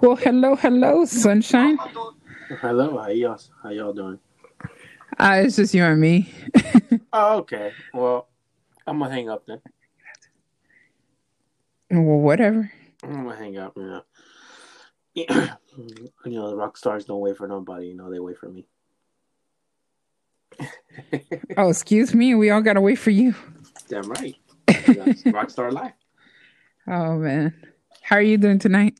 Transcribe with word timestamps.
Well, 0.00 0.16
hello, 0.16 0.56
hello, 0.56 1.04
sunshine. 1.04 1.78
Hello, 2.60 2.98
how 2.98 3.08
y'all 3.08 3.40
how 3.62 3.70
y'all 3.70 3.92
doing? 3.92 4.18
Uh, 5.18 5.42
it's 5.44 5.56
just 5.56 5.74
you 5.74 5.84
and 5.84 6.00
me. 6.00 6.32
Oh, 7.12 7.38
okay. 7.38 7.72
Well, 7.92 8.28
I'm 8.86 9.00
gonna 9.00 9.12
hang 9.12 9.28
up 9.28 9.44
then. 9.44 9.60
well, 11.90 12.18
whatever. 12.18 12.70
I'm 13.02 13.24
gonna 13.24 13.36
hang 13.36 13.58
up. 13.58 13.76
You 13.76 13.82
know, 13.82 14.02
you 15.16 16.10
know, 16.26 16.50
the 16.50 16.56
rock 16.56 16.76
stars 16.76 17.04
don't 17.04 17.18
wait 17.18 17.36
for 17.36 17.48
nobody. 17.48 17.88
You 17.88 17.96
know, 17.96 18.12
they 18.12 18.20
wait 18.20 18.38
for 18.38 18.48
me. 18.48 18.66
Oh, 21.56 21.68
excuse 21.70 22.14
me. 22.14 22.34
We 22.36 22.50
all 22.50 22.60
gotta 22.60 22.80
wait 22.80 22.96
for 22.98 23.10
you. 23.10 23.34
Damn 23.88 24.08
right. 24.08 24.36
rock 25.26 25.50
star 25.50 25.72
life. 25.72 25.92
Oh 26.86 27.16
man, 27.16 27.54
how 28.10 28.16
are 28.16 28.22
you 28.22 28.38
doing 28.38 28.58
tonight? 28.58 28.98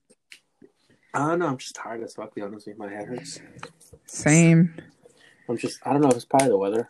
I 1.13 1.27
don't 1.27 1.41
know. 1.41 1.49
I'm 1.49 1.57
just 1.59 1.75
tired 1.75 2.01
as 2.05 2.15
fuck. 2.15 2.33
Be 2.33 2.43
honest 2.43 2.69
with 2.69 2.77
you, 2.77 2.79
my 2.79 2.89
head 2.89 3.09
hurts. 3.09 3.41
Same. 4.07 4.73
I'm 5.49 5.59
just. 5.59 5.85
I 5.85 5.93
don't 5.93 6.03
know 6.03 6.11
if 6.11 6.15
it's 6.15 6.25
probably 6.25 6.51
the 6.51 6.57
weather 6.57 6.89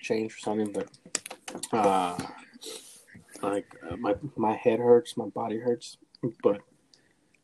change 0.00 0.34
or 0.34 0.38
something, 0.38 0.72
but 0.72 0.88
uh, 1.72 2.16
like 3.42 3.66
uh, 3.90 3.96
my 3.96 4.14
my 4.36 4.54
head 4.54 4.78
hurts, 4.78 5.16
my 5.16 5.26
body 5.26 5.58
hurts, 5.58 5.96
but 6.44 6.60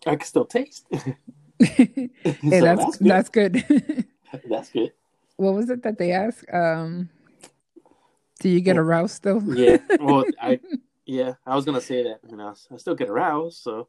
I 0.07 0.15
can 0.15 0.27
still 0.27 0.45
taste. 0.45 0.87
hey, 1.59 2.11
So 2.51 2.61
that's 2.61 2.99
that's 2.99 3.29
good. 3.31 3.65
That's 4.49 4.69
good. 4.71 4.93
what 5.37 5.55
was 5.55 5.71
it 5.71 5.83
that 5.85 5.97
they 5.99 6.11
asked? 6.11 6.45
Um, 6.53 7.09
do 8.41 8.49
you 8.49 8.61
get 8.61 8.77
aroused 8.77 9.23
though? 9.25 9.41
Yeah. 9.41 9.79
Well, 10.01 10.25
I 10.41 10.61
yeah, 11.07 11.35
I 11.47 11.55
was 11.55 11.65
gonna 11.65 11.81
say 11.81 12.03
that. 12.05 12.21
You 12.29 12.37
know, 12.37 12.55
I 12.73 12.77
still 12.77 12.95
get 12.95 13.09
aroused, 13.09 13.63
so 13.63 13.89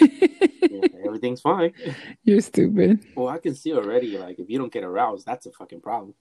yeah, 0.00 0.80
everything's 1.06 1.40
fine. 1.40 1.72
You're 2.24 2.40
stupid. 2.40 3.04
Well, 3.16 3.28
I 3.28 3.38
can 3.38 3.54
see 3.54 3.72
already. 3.72 4.18
Like, 4.18 4.38
if 4.38 4.48
you 4.50 4.58
don't 4.58 4.72
get 4.72 4.84
aroused, 4.84 5.26
that's 5.26 5.46
a 5.46 5.52
fucking 5.52 5.80
problem. 5.80 6.14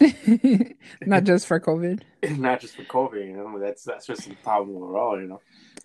Not 1.06 1.24
just 1.24 1.46
for 1.46 1.58
COVID. 1.58 2.02
Not 2.38 2.60
just 2.60 2.76
for 2.76 2.82
COVID, 2.84 3.26
you 3.26 3.36
know. 3.36 3.58
That's 3.58 3.82
that's 3.84 4.06
just 4.06 4.28
a 4.28 4.34
problem 4.36 4.76
overall, 4.76 5.20
you 5.20 5.26
know. 5.26 5.40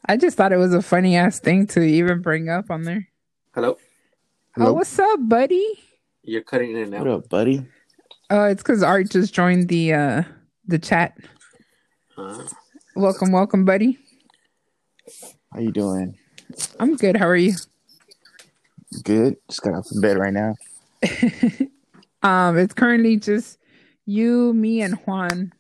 I 0.08 0.18
just 0.18 0.38
thought 0.38 0.52
it 0.52 0.58
was 0.58 0.74
a 0.74 0.82
funny 0.82 1.16
ass 1.16 1.40
thing 1.40 1.66
to 1.68 1.82
even 1.82 2.22
bring 2.22 2.50
up 2.50 2.70
on 2.70 2.84
there. 2.84 3.08
Hello, 3.54 3.78
Oh, 4.58 4.74
what's 4.74 4.98
up, 5.00 5.20
buddy? 5.28 5.66
you're 6.24 6.42
cutting 6.42 6.72
in 6.72 6.78
and 6.78 6.92
What 6.94 7.08
out. 7.08 7.24
up, 7.26 7.30
buddy? 7.30 7.66
Oh, 8.30 8.46
it's 8.46 8.62
because 8.64 8.82
Art 8.84 9.10
just 9.10 9.34
joined 9.34 9.70
the 9.70 9.94
uh 9.94 10.24
the 10.68 10.80
chat. 10.80 11.18
Uh, 12.18 12.44
Welcome, 12.96 13.32
welcome, 13.32 13.66
buddy. 13.66 13.98
How 15.54 15.60
you 15.60 15.72
doing? 15.72 16.18
I'm 16.80 16.96
good. 16.96 17.18
How 17.18 17.28
are 17.28 17.36
you? 17.36 17.54
Good. 19.04 19.38
Just 19.50 19.62
got 19.62 19.74
off 19.74 19.88
from 19.88 20.02
bed 20.02 20.18
right 20.18 20.34
now. 20.34 20.56
Um, 22.26 22.58
it's 22.58 22.74
currently 22.74 23.18
just 23.18 23.60
you, 24.08 24.52
me, 24.54 24.82
and 24.82 24.96
Juan. 25.06 25.54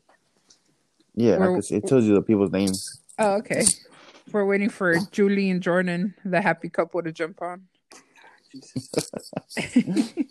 Yeah, 1.13 1.37
We're- 1.37 1.55
like 1.57 1.71
it 1.71 1.85
tells 1.85 2.05
you 2.05 2.15
the 2.15 2.23
people's 2.23 2.51
names. 2.51 3.01
Oh, 3.19 3.33
okay. 3.35 3.65
We're 4.31 4.45
waiting 4.45 4.69
for 4.69 4.97
Julie 5.11 5.51
and 5.51 5.61
Jordan, 5.61 6.15
the 6.25 6.41
happy 6.41 6.69
couple, 6.69 7.03
to 7.03 7.11
jump 7.11 7.39
on. 7.43 7.67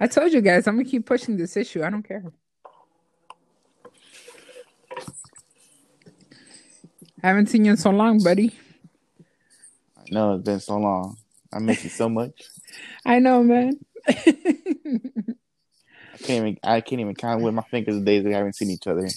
I 0.00 0.08
told 0.08 0.32
you 0.32 0.40
guys, 0.40 0.66
I'm 0.66 0.74
gonna 0.74 0.88
keep 0.88 1.06
pushing 1.06 1.36
this 1.36 1.56
issue. 1.56 1.84
I 1.84 1.90
don't 1.90 2.02
care. 2.02 2.24
I 7.22 7.28
haven't 7.28 7.46
seen 7.46 7.64
you 7.64 7.70
in 7.70 7.76
so 7.76 7.90
long, 7.90 8.22
buddy. 8.24 8.58
I 10.10 10.14
know 10.14 10.34
it's 10.34 10.44
been 10.44 10.60
so 10.60 10.78
long. 10.78 11.16
I 11.52 11.58
miss 11.58 11.84
you 11.84 11.90
so 11.90 12.08
much. 12.08 12.42
I 13.06 13.18
know, 13.18 13.42
man. 13.42 13.78
I 14.08 14.14
can't 16.18 16.46
even. 16.46 16.58
I 16.62 16.80
can't 16.80 17.00
even 17.00 17.14
count 17.14 17.42
with 17.42 17.54
my 17.54 17.62
fingers 17.62 17.96
the 17.96 18.00
days 18.04 18.24
we 18.24 18.32
haven't 18.32 18.54
seen 18.54 18.70
each 18.70 18.86
other. 18.86 19.08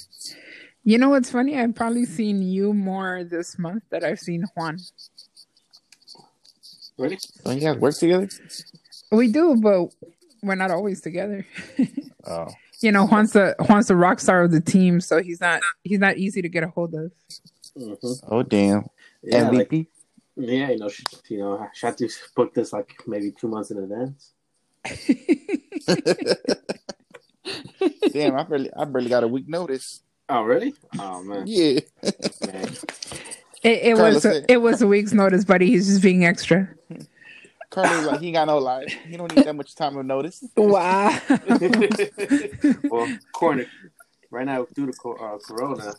you 0.83 0.97
know 0.97 1.09
what's 1.09 1.31
funny? 1.31 1.57
I've 1.57 1.75
probably 1.75 2.05
seen 2.05 2.41
you 2.41 2.73
more 2.73 3.23
this 3.23 3.57
month 3.59 3.83
that 3.89 4.03
I've 4.03 4.19
seen 4.19 4.45
Juan. 4.55 4.79
ready? 6.97 7.17
Don't 7.43 7.55
you 7.55 7.61
guys 7.61 7.77
work 7.77 7.95
together? 7.95 8.27
We 9.11 9.31
do, 9.31 9.55
but 9.55 9.89
we're 10.41 10.55
not 10.55 10.71
always 10.71 11.01
together. 11.01 11.45
Oh, 12.25 12.49
you 12.81 12.91
know, 12.91 13.07
Juan's 13.07 13.31
the 13.31 13.55
Juan's 13.61 13.87
the 13.87 13.95
rock 13.95 14.19
star 14.19 14.43
of 14.43 14.51
the 14.51 14.59
team, 14.59 14.99
so 14.99 15.21
he's 15.21 15.39
not 15.39 15.61
he's 15.83 15.99
not 15.99 16.17
easy 16.17 16.41
to 16.41 16.49
get 16.49 16.63
a 16.63 16.67
hold 16.67 16.93
of. 16.93 17.11
hmm 17.75 17.93
oh, 18.29 18.43
damn. 18.43 18.85
Yeah, 19.23 19.49
like, 19.49 19.69
MVP. 19.69 19.87
Yeah, 20.39 20.71
you 20.71 20.77
know, 20.77 20.89
she, 20.89 21.03
you 21.29 21.39
know, 21.39 21.67
she 21.73 21.85
had 21.85 21.97
to 21.97 22.09
book 22.35 22.53
this 22.53 22.73
like 22.73 22.93
maybe 23.07 23.31
two 23.31 23.47
months 23.47 23.71
in 23.71 23.77
advance. 23.77 24.33
damn, 28.13 28.35
I 28.35 28.43
barely, 28.43 28.71
I 28.73 28.85
barely 28.85 29.09
got 29.09 29.23
a 29.23 29.27
week 29.27 29.47
notice. 29.47 30.01
Oh, 30.29 30.43
really? 30.43 30.73
Oh 30.99 31.23
man, 31.23 31.43
Yeah. 31.47 31.79
man. 32.45 32.69
It, 33.61 33.79
it 33.83 33.97
was 33.97 34.21
said- 34.21 34.45
it 34.47 34.57
was 34.57 34.81
a 34.81 34.87
week's 34.87 35.13
notice, 35.13 35.43
buddy. 35.43 35.67
He's 35.67 35.87
just 35.87 36.01
being 36.01 36.25
extra. 36.25 36.69
Carlos 37.69 38.05
like 38.05 38.19
he 38.21 38.27
ain't 38.27 38.35
got 38.35 38.47
no 38.47 38.57
life. 38.57 38.91
He 39.07 39.17
don't 39.17 39.35
need 39.35 39.45
that 39.45 39.55
much 39.55 39.75
time 39.75 39.97
of 39.97 40.05
notice. 40.05 40.43
Wow. 40.57 41.19
well, 42.89 43.17
corner 43.31 43.65
right 44.31 44.45
now 44.45 44.65
due 44.73 44.85
to 44.87 45.09
uh, 45.09 45.37
Corona. 45.39 45.93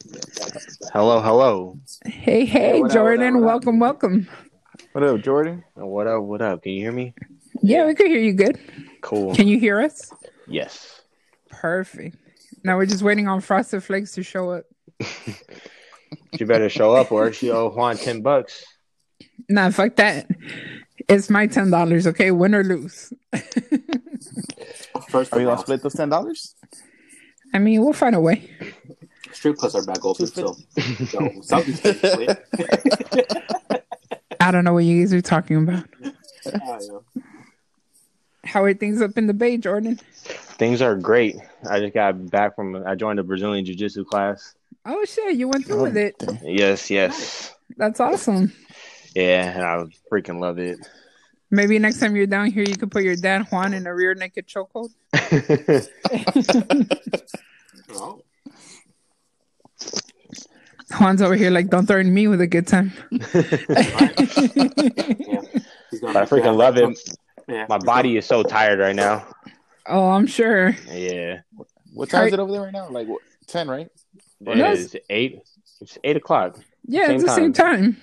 Hello, 0.93 1.21
hello. 1.21 1.79
hey, 2.05 2.45
hey, 2.45 2.73
what 2.73 2.77
up, 2.77 2.83
what 2.83 2.93
Jordan. 2.93 3.27
up, 3.27 3.33
what 3.35 3.41
up? 3.41 3.47
welcome, 3.47 3.79
welcome. 3.79 4.29
What 4.93 5.05
up, 5.05 5.21
Jordan? 5.21 5.65
What 5.75 6.07
up? 6.07 6.23
What 6.23 6.43
up? 6.43 6.63
Can 6.63 6.73
you 6.73 6.81
hear 6.83 6.93
me? 6.93 7.15
Yeah, 7.63 7.87
we 7.87 7.95
could 7.95 8.07
hear 8.07 8.21
you 8.21 8.33
good. 8.33 8.59
Cool. 9.03 9.35
Can 9.35 9.49
you 9.49 9.59
hear 9.59 9.81
us? 9.81 10.11
Yes. 10.47 11.01
Perfect. 11.51 12.17
Now 12.65 12.77
we're 12.77 12.87
just 12.87 13.03
waiting 13.03 13.29
on 13.29 13.41
Frosted 13.41 13.83
Flakes 13.83 14.13
to 14.13 14.23
show 14.23 14.51
up. 14.51 14.65
You 16.39 16.45
better 16.47 16.69
show 16.69 16.95
up 16.95 17.12
or 17.12 17.31
you 17.31 17.53
owe 17.53 17.71
Juan 17.71 17.97
10 17.97 18.23
bucks. 18.23 18.65
Nah, 19.49 19.71
fuck 19.71 19.95
that. 19.97 20.27
It's 21.09 21.31
my 21.31 21.47
ten 21.47 21.71
dollars, 21.71 22.07
okay? 22.09 22.31
Win 22.31 22.55
or 22.55 22.65
lose. 22.65 23.12
First 25.09 25.33
Are 25.33 25.37
of 25.37 25.41
you 25.41 25.47
gonna 25.47 25.59
split 25.61 25.83
those 25.83 25.95
ten 25.95 26.09
dollars? 26.09 26.55
I 27.53 27.59
mean, 27.59 27.83
we'll 27.83 27.93
find 27.93 28.15
a 28.15 28.21
way. 28.21 28.50
strip 29.33 29.56
clubs 29.56 29.75
are 29.75 29.84
back 29.84 30.05
open, 30.05 30.27
so 30.27 30.56
so 31.09 31.31
something's 31.43 31.81
getting. 31.81 32.37
I 34.41 34.50
don't 34.50 34.65
know 34.65 34.72
what 34.72 34.84
you 34.84 35.03
guys 35.03 35.12
are 35.12 35.21
talking 35.21 35.56
about. 35.56 35.84
Yeah, 36.00 36.81
you 36.81 36.88
know. 36.88 37.05
How 38.44 38.65
are 38.65 38.75
things 38.75 39.03
up 39.03 39.19
in 39.19 39.27
the 39.27 39.34
Bay, 39.34 39.59
Jordan? 39.59 40.00
Things 40.25 40.81
are 40.83 40.97
great. 40.97 41.37
I 41.69 41.78
just 41.78 41.94
got 41.94 42.31
back 42.31 42.56
from, 42.56 42.83
I 42.87 42.94
joined 42.94 43.19
a 43.21 43.22
Brazilian 43.22 43.65
Jiu 43.65 43.75
Jitsu 43.75 44.05
class. 44.05 44.55
Oh 44.87 45.05
shit, 45.05 45.37
you 45.37 45.49
went 45.49 45.67
through 45.67 45.82
with 45.82 45.97
it. 45.97 46.17
Yes, 46.43 46.91
yes. 46.91 47.55
That's 47.77 48.00
awesome. 48.00 48.53
Yeah, 49.15 49.53
and 49.53 49.62
I 49.62 49.84
freaking 50.11 50.41
love 50.41 50.59
it. 50.59 50.78
Maybe 51.50 51.78
next 51.78 51.99
time 51.99 52.15
you're 52.15 52.27
down 52.27 52.50
here, 52.50 52.62
you 52.65 52.77
could 52.77 52.91
put 52.91 53.03
your 53.03 53.16
dad 53.16 53.47
Juan 53.50 53.75
in 53.75 53.87
a 53.87 53.94
rear 53.94 54.15
naked 54.15 54.47
chokehold. 54.47 54.91
Oh, 57.93 58.22
Juan's 60.99 61.22
over 61.22 61.34
here 61.34 61.50
like, 61.50 61.69
don't 61.69 61.87
threaten 61.87 62.12
me 62.12 62.27
with 62.28 62.41
a 62.41 62.47
good 62.47 62.66
time. 62.66 62.93
yeah. 63.11 63.19
He's 65.91 66.00
gonna, 66.00 66.12
But 66.12 66.16
I 66.16 66.25
freaking 66.27 66.56
love 66.56 66.77
it. 66.77 66.99
Yeah, 67.49 67.67
My 67.69 67.78
body 67.78 68.17
is 68.17 68.27
so 68.27 68.43
tired 68.43 68.78
right 68.78 68.94
now. 68.94 69.27
Oh, 69.87 70.11
I'm 70.11 70.27
sure. 70.27 70.71
Yeah. 70.93 71.41
What 71.93 72.11
time 72.11 72.27
is 72.28 72.32
it 72.32 72.38
over 72.38 72.53
there 72.53 72.62
right 72.62 72.72
now? 72.72 72.88
Like 72.91 73.09
what, 73.09 73.22
ten, 73.47 73.69
right? 73.69 73.88
It 74.47 74.56
Yes. 74.56 74.78
is 74.78 74.97
eight. 75.11 75.41
It's 75.81 75.99
eight 76.05 76.17
o'clock. 76.17 76.59
Yeah, 76.87 77.06
Same 77.09 77.17
it's 77.17 77.25
the 77.25 77.34
same 77.34 77.53
time. 77.53 77.97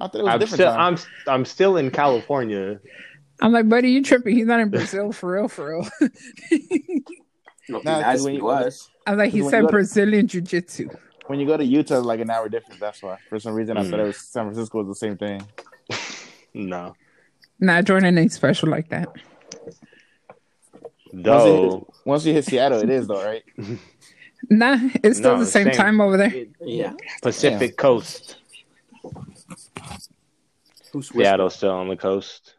I 0.00 0.06
thought 0.08 0.14
it 0.20 0.22
was 0.22 0.28
a 0.28 0.32
I'm 0.32 0.38
different 0.38 0.54
still, 0.60 0.72
time. 0.72 0.80
I'm, 1.26 1.32
I'm 1.34 1.44
still 1.44 1.76
in 1.76 1.90
California. 1.90 2.80
I'm 3.40 3.52
like, 3.52 3.68
buddy, 3.68 3.90
you 3.90 4.02
tripping? 4.02 4.36
He's 4.36 4.46
not 4.46 4.60
in 4.60 4.70
Brazil 4.70 5.12
for 5.12 5.32
real, 5.32 5.48
for 5.48 5.70
real. 5.78 5.88
No, 7.70 7.78
he 7.80 7.84
Nah, 7.84 8.00
has- 8.00 8.22
when 8.24 8.34
he 8.34 8.40
was. 8.40 8.88
I'm 9.06 9.16
like, 9.18 9.30
he 9.32 9.42
When 9.42 9.50
said 9.50 9.56
you 9.58 9.62
go 9.62 9.68
to- 9.68 9.72
Brazilian 9.72 10.26
Jiu 10.26 10.40
Jitsu. 10.40 10.88
when 11.26 11.38
you 11.40 11.46
go 11.46 11.56
to 11.56 11.64
Utah, 11.64 11.98
it's 11.98 12.06
like 12.06 12.20
an 12.20 12.30
hour 12.30 12.48
difference. 12.48 12.80
That's 12.80 13.02
why. 13.02 13.18
For 13.28 13.38
some 13.38 13.52
reason, 13.54 13.76
I 13.76 13.82
Mm. 13.82 13.90
thought 13.90 14.00
it 14.00 14.04
was 14.04 14.18
San 14.18 14.44
Francisco 14.46 14.78
was 14.82 14.88
the 14.88 14.94
same 15.06 15.16
thing. 15.16 15.42
No. 16.54 16.94
Nah, 17.60 17.82
Jordan 17.82 18.16
ain't 18.18 18.32
special 18.32 18.68
like 18.70 18.88
that. 18.88 19.06
Once 19.12 19.20
you, 21.12 21.22
Though, 21.22 21.70
hit, 21.70 22.06
once 22.06 22.24
you 22.26 22.32
hit 22.32 22.44
Seattle, 22.46 22.80
it 22.80 22.90
is 22.90 23.06
though, 23.06 23.22
right? 23.24 23.42
Nah, 24.50 24.78
it's 25.04 25.18
still 25.18 25.34
No, 25.34 25.40
the 25.40 25.46
same, 25.46 25.66
same. 25.66 25.74
time 25.74 26.00
over 26.00 26.16
there. 26.16 26.32
Yeah. 26.60 26.94
Pacific 27.22 27.76
Coast. 27.76 28.36
Who's 30.92 31.08
Seattle's 31.10 31.54
still 31.54 31.72
on 31.72 31.88
the 31.88 31.96
coast. 31.96 32.54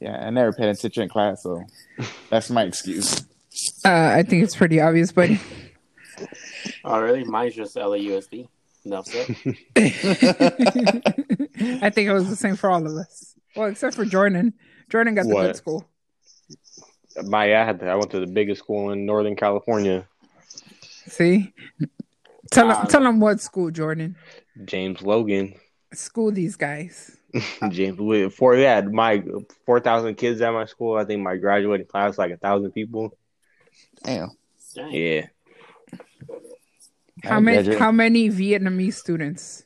Yeah, 0.00 0.24
I 0.26 0.30
never 0.30 0.52
paid 0.52 0.68
attention 0.68 1.04
in 1.04 1.08
class, 1.08 1.42
so 1.42 1.62
that's 2.30 2.50
my 2.50 2.64
excuse. 2.64 3.20
Uh, 3.84 4.12
I 4.16 4.22
think 4.22 4.42
it's 4.44 4.56
pretty 4.56 4.80
obvious, 4.80 5.12
buddy. 5.12 5.40
Oh, 6.84 7.00
really? 7.00 7.24
Mine's 7.24 7.54
just 7.54 7.76
LAUSD. 7.76 8.46
Enough 8.84 9.06
said. 9.06 9.36
I 9.76 9.80
think 11.90 12.08
it 12.08 12.12
was 12.12 12.28
the 12.28 12.36
same 12.36 12.56
for 12.56 12.70
all 12.70 12.86
of 12.86 12.92
us. 12.94 13.34
Well, 13.56 13.68
except 13.68 13.96
for 13.96 14.04
Jordan. 14.04 14.52
Jordan 14.90 15.14
got 15.14 15.26
the 15.26 15.34
good 15.34 15.56
school. 15.56 15.86
My 17.24 17.44
I 17.60 17.64
had 17.64 17.80
to, 17.80 17.86
I 17.88 17.94
went 17.96 18.10
to 18.12 18.20
the 18.20 18.26
biggest 18.26 18.60
school 18.60 18.90
in 18.90 19.06
Northern 19.06 19.36
California, 19.36 20.06
See? 21.06 21.52
Tell 22.50 22.70
Ah. 22.70 22.82
him, 22.82 22.86
tell 22.88 23.06
him 23.06 23.20
what 23.20 23.40
school, 23.40 23.70
Jordan. 23.70 24.16
James 24.64 25.02
Logan. 25.02 25.54
School 25.96 26.30
these 26.32 26.56
guys. 26.56 27.16
James 27.70 27.98
we- 27.98 28.28
for 28.30 28.56
yeah, 28.56 28.80
my 28.82 29.22
four 29.66 29.80
thousand 29.80 30.14
kids 30.16 30.40
at 30.40 30.52
my 30.52 30.66
school. 30.66 30.96
I 30.96 31.04
think 31.04 31.22
my 31.22 31.36
graduating 31.36 31.86
class 31.86 32.18
like 32.18 32.30
a 32.30 32.36
thousand 32.36 32.72
people. 32.72 33.16
Damn. 34.02 34.30
Dang. 34.74 34.92
Yeah, 34.92 35.26
How 37.22 37.36
I 37.36 37.40
many 37.40 37.56
graduated- 37.56 37.78
how 37.80 37.92
many 37.92 38.28
Vietnamese 38.30 38.94
students? 38.94 39.64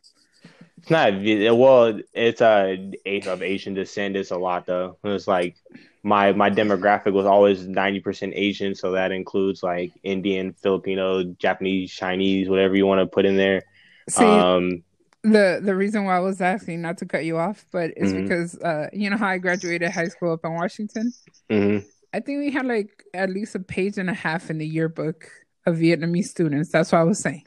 it's 0.78 0.90
not 0.90 1.12
Vi- 1.14 1.50
well. 1.50 1.98
It's 2.14 2.40
a 2.40 2.90
eighth 3.04 3.26
of 3.26 3.42
Asian 3.42 3.74
descent. 3.74 4.16
It's 4.16 4.30
a 4.30 4.38
lot 4.38 4.66
though. 4.66 4.96
It's 5.04 5.26
like 5.26 5.56
my 6.02 6.32
my 6.32 6.50
demographic 6.50 7.12
was 7.12 7.26
always 7.26 7.66
ninety 7.66 8.00
percent 8.00 8.32
Asian, 8.36 8.74
so 8.74 8.92
that 8.92 9.12
includes 9.12 9.62
like 9.62 9.92
Indian, 10.04 10.52
Filipino, 10.52 11.24
Japanese, 11.24 11.90
Chinese, 11.92 12.48
whatever 12.48 12.76
you 12.76 12.86
want 12.86 13.00
to 13.00 13.06
put 13.06 13.26
in 13.26 13.36
there. 13.36 13.62
See, 14.08 14.24
um, 14.24 14.82
the 15.24 15.60
the 15.62 15.74
reason 15.74 16.04
why 16.04 16.16
I 16.16 16.20
was 16.20 16.40
asking, 16.40 16.80
not 16.82 16.98
to 16.98 17.06
cut 17.06 17.24
you 17.24 17.38
off, 17.38 17.64
but 17.72 17.92
it's 17.96 18.12
Mhm. 18.12 18.22
because 18.22 18.58
uh 18.60 18.88
you 18.92 19.10
know 19.10 19.16
how 19.16 19.28
I 19.28 19.38
graduated 19.38 19.90
high 19.90 20.08
school 20.08 20.32
up 20.32 20.44
in 20.44 20.54
Washington? 20.54 21.12
mhm. 21.50 21.84
I 22.14 22.20
think 22.20 22.38
we 22.38 22.50
had 22.50 22.66
like 22.66 23.04
at 23.14 23.30
least 23.30 23.54
a 23.54 23.60
page 23.60 23.98
and 23.98 24.08
a 24.08 24.14
half 24.14 24.50
in 24.50 24.58
the 24.58 24.66
yearbook 24.66 25.28
of 25.66 25.76
Vietnamese 25.76 26.26
students. 26.26 26.70
That's 26.70 26.92
what 26.92 27.00
I 27.00 27.04
was 27.04 27.18
saying. 27.18 27.42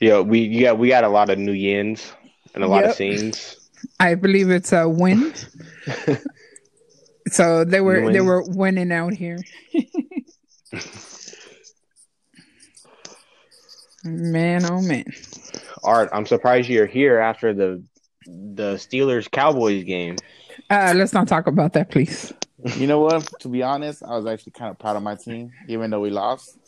Yeah, 0.00 0.20
we 0.20 0.40
yeah 0.40 0.72
we 0.72 0.88
got 0.88 1.04
a 1.04 1.08
lot 1.08 1.30
of 1.30 1.38
Nguyens 1.38 2.12
and 2.54 2.62
a 2.62 2.68
lot 2.68 2.84
of 2.84 2.94
scenes. 2.94 3.56
I 3.98 4.14
believe 4.14 4.50
it's 4.50 4.72
a 4.72 4.88
win. 4.88 5.32
so 7.28 7.64
they 7.64 7.80
were 7.80 8.12
they 8.12 8.20
were 8.20 8.42
winning 8.46 8.92
out 8.92 9.14
here. 9.14 9.38
man, 14.04 14.64
oh 14.70 14.82
man. 14.82 15.04
Art, 15.84 16.08
I'm 16.12 16.26
surprised 16.26 16.68
you're 16.68 16.86
here 16.86 17.18
after 17.18 17.52
the 17.54 17.82
the 18.26 18.74
Steelers 18.74 19.30
Cowboys 19.30 19.84
game. 19.84 20.16
Uh, 20.68 20.92
let's 20.96 21.12
not 21.12 21.28
talk 21.28 21.46
about 21.46 21.72
that, 21.74 21.90
please. 21.90 22.32
You 22.76 22.86
know 22.88 22.98
what? 22.98 23.28
To 23.40 23.48
be 23.48 23.62
honest, 23.62 24.02
I 24.02 24.16
was 24.16 24.26
actually 24.26 24.52
kind 24.52 24.70
of 24.70 24.78
proud 24.78 24.96
of 24.96 25.02
my 25.02 25.14
team, 25.14 25.52
even 25.68 25.90
though 25.90 26.00
we 26.00 26.10
lost. 26.10 26.58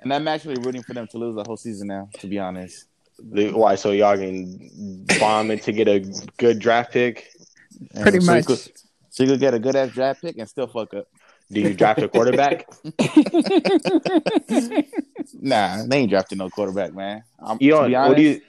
And 0.00 0.12
I'm 0.12 0.28
actually 0.28 0.56
rooting 0.62 0.82
for 0.82 0.92
them 0.92 1.06
to 1.08 1.18
lose 1.18 1.34
the 1.36 1.44
whole 1.46 1.56
season 1.56 1.88
now. 1.88 2.08
To 2.18 2.26
be 2.26 2.38
honest, 2.38 2.86
The, 3.18 3.50
why? 3.52 3.76
So 3.76 3.92
y'all 3.92 4.16
can 4.16 5.04
bomb 5.18 5.50
it 5.50 5.62
to 5.62 5.72
get 5.72 5.88
a 5.88 6.00
good 6.36 6.58
draft 6.58 6.92
pick. 6.92 7.30
Pretty 8.00 8.20
so 8.20 8.32
you 8.32 8.36
much. 8.38 8.46
could- 8.46 8.72
so 9.10 9.24
you 9.24 9.30
could 9.30 9.40
get 9.40 9.54
a 9.54 9.58
good 9.58 9.74
ass 9.74 9.90
draft 9.90 10.20
pick 10.22 10.36
and 10.38 10.48
still 10.48 10.66
fuck 10.68 10.92
up. 10.94 11.08
Do 11.50 11.60
you 11.60 11.74
draft 11.74 12.02
a 12.02 12.08
quarterback? 12.08 12.66
Nah, 15.40 15.84
they 15.86 15.98
ain't 15.98 16.10
drafting 16.10 16.38
no 16.38 16.48
quarterback, 16.48 16.94
man. 16.94 17.22
Um, 17.38 17.58
You 17.60 17.72
to 17.72 17.76
don't. 17.76 17.88
be 17.88 17.94
What 17.94 18.00
honest, 18.02 18.16
do 18.16 18.22
you? 18.22 18.40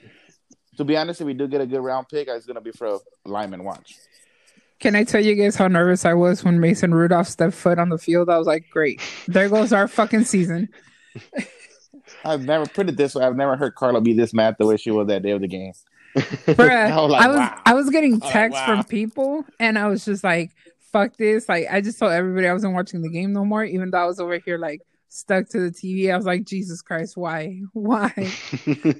to 0.76 0.84
be 0.84 0.96
honest, 0.96 1.20
if 1.20 1.26
we 1.26 1.34
do 1.34 1.46
get 1.46 1.60
a 1.60 1.66
good 1.66 1.80
round 1.80 2.08
pick, 2.08 2.26
it's 2.28 2.46
gonna 2.46 2.60
be 2.60 2.72
for 2.72 2.86
a 2.86 2.98
lineman 3.26 3.64
watch. 3.64 3.96
Can 4.80 4.96
I 4.96 5.04
tell 5.04 5.22
you 5.22 5.34
guys 5.34 5.56
how 5.56 5.68
nervous 5.68 6.06
I 6.06 6.14
was 6.14 6.42
when 6.42 6.58
Mason 6.58 6.94
Rudolph 6.94 7.28
stepped 7.28 7.54
foot 7.54 7.78
on 7.78 7.90
the 7.90 7.98
field? 7.98 8.30
I 8.30 8.38
was 8.38 8.46
like, 8.46 8.64
great. 8.70 9.00
There 9.28 9.48
goes 9.48 9.74
our 9.74 9.86
fucking 9.88 10.24
season. 10.24 10.70
I've 12.24 12.44
never 12.44 12.66
put 12.66 12.88
it 12.88 12.96
this 12.96 13.14
way. 13.14 13.24
I've 13.24 13.36
never 13.36 13.56
heard 13.56 13.74
Carla 13.74 14.00
be 14.00 14.14
this 14.14 14.32
mad 14.32 14.56
the 14.58 14.66
way 14.66 14.78
she 14.78 14.90
was 14.90 15.06
that 15.08 15.22
day 15.22 15.32
of 15.32 15.42
the 15.42 15.48
game. 15.48 15.72
Bruh, 16.16 16.90
I 16.90 17.00
was 17.00 17.10
like, 17.10 17.22
I 17.22 17.28
was 17.28 17.36
wow. 17.36 17.62
I 17.66 17.74
was 17.74 17.90
getting 17.90 18.18
like, 18.18 18.32
texts 18.32 18.60
wow. 18.60 18.66
from 18.66 18.84
people 18.84 19.44
and 19.58 19.78
I 19.78 19.86
was 19.88 20.04
just 20.04 20.24
like, 20.24 20.50
fuck 20.92 21.16
this. 21.16 21.48
Like 21.48 21.66
I 21.70 21.80
just 21.80 21.98
told 21.98 22.12
everybody 22.12 22.46
I 22.48 22.52
wasn't 22.52 22.74
watching 22.74 23.02
the 23.02 23.10
game 23.10 23.32
no 23.32 23.44
more, 23.44 23.64
even 23.64 23.90
though 23.90 23.98
I 24.02 24.06
was 24.06 24.20
over 24.20 24.38
here 24.38 24.58
like 24.58 24.80
stuck 25.08 25.48
to 25.50 25.60
the 25.60 25.70
TV. 25.70 26.12
I 26.12 26.16
was 26.16 26.26
like, 26.26 26.44
Jesus 26.44 26.82
Christ, 26.82 27.16
why? 27.16 27.60
Why? 27.72 28.12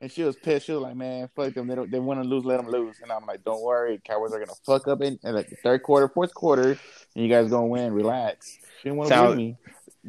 And 0.00 0.10
she 0.10 0.24
was 0.24 0.34
pissed. 0.34 0.66
She 0.66 0.72
was 0.72 0.82
like, 0.82 0.96
"Man, 0.96 1.28
fuck 1.36 1.54
them. 1.54 1.68
They 1.68 1.76
don't. 1.76 1.88
They 1.88 2.00
want 2.00 2.20
to 2.20 2.28
lose. 2.28 2.44
Let 2.44 2.56
them 2.56 2.68
lose." 2.68 2.96
And 3.00 3.12
I'm 3.12 3.24
like, 3.24 3.44
"Don't 3.44 3.62
worry. 3.62 4.00
Cowboys 4.04 4.32
are 4.32 4.40
gonna 4.40 4.50
fuck 4.66 4.88
up 4.88 5.00
in, 5.00 5.16
in 5.22 5.32
like 5.32 5.48
the 5.48 5.54
third 5.62 5.84
quarter, 5.84 6.08
fourth 6.08 6.34
quarter, 6.34 6.70
and 6.70 6.78
you 7.24 7.28
guys 7.28 7.48
gonna 7.50 7.68
win. 7.68 7.92
Relax." 7.92 8.50
She 8.78 8.88
didn't 8.88 8.96
want 8.96 9.10
to 9.10 9.14
Sound- 9.14 9.34
believe 9.36 9.38
me. 9.38 9.56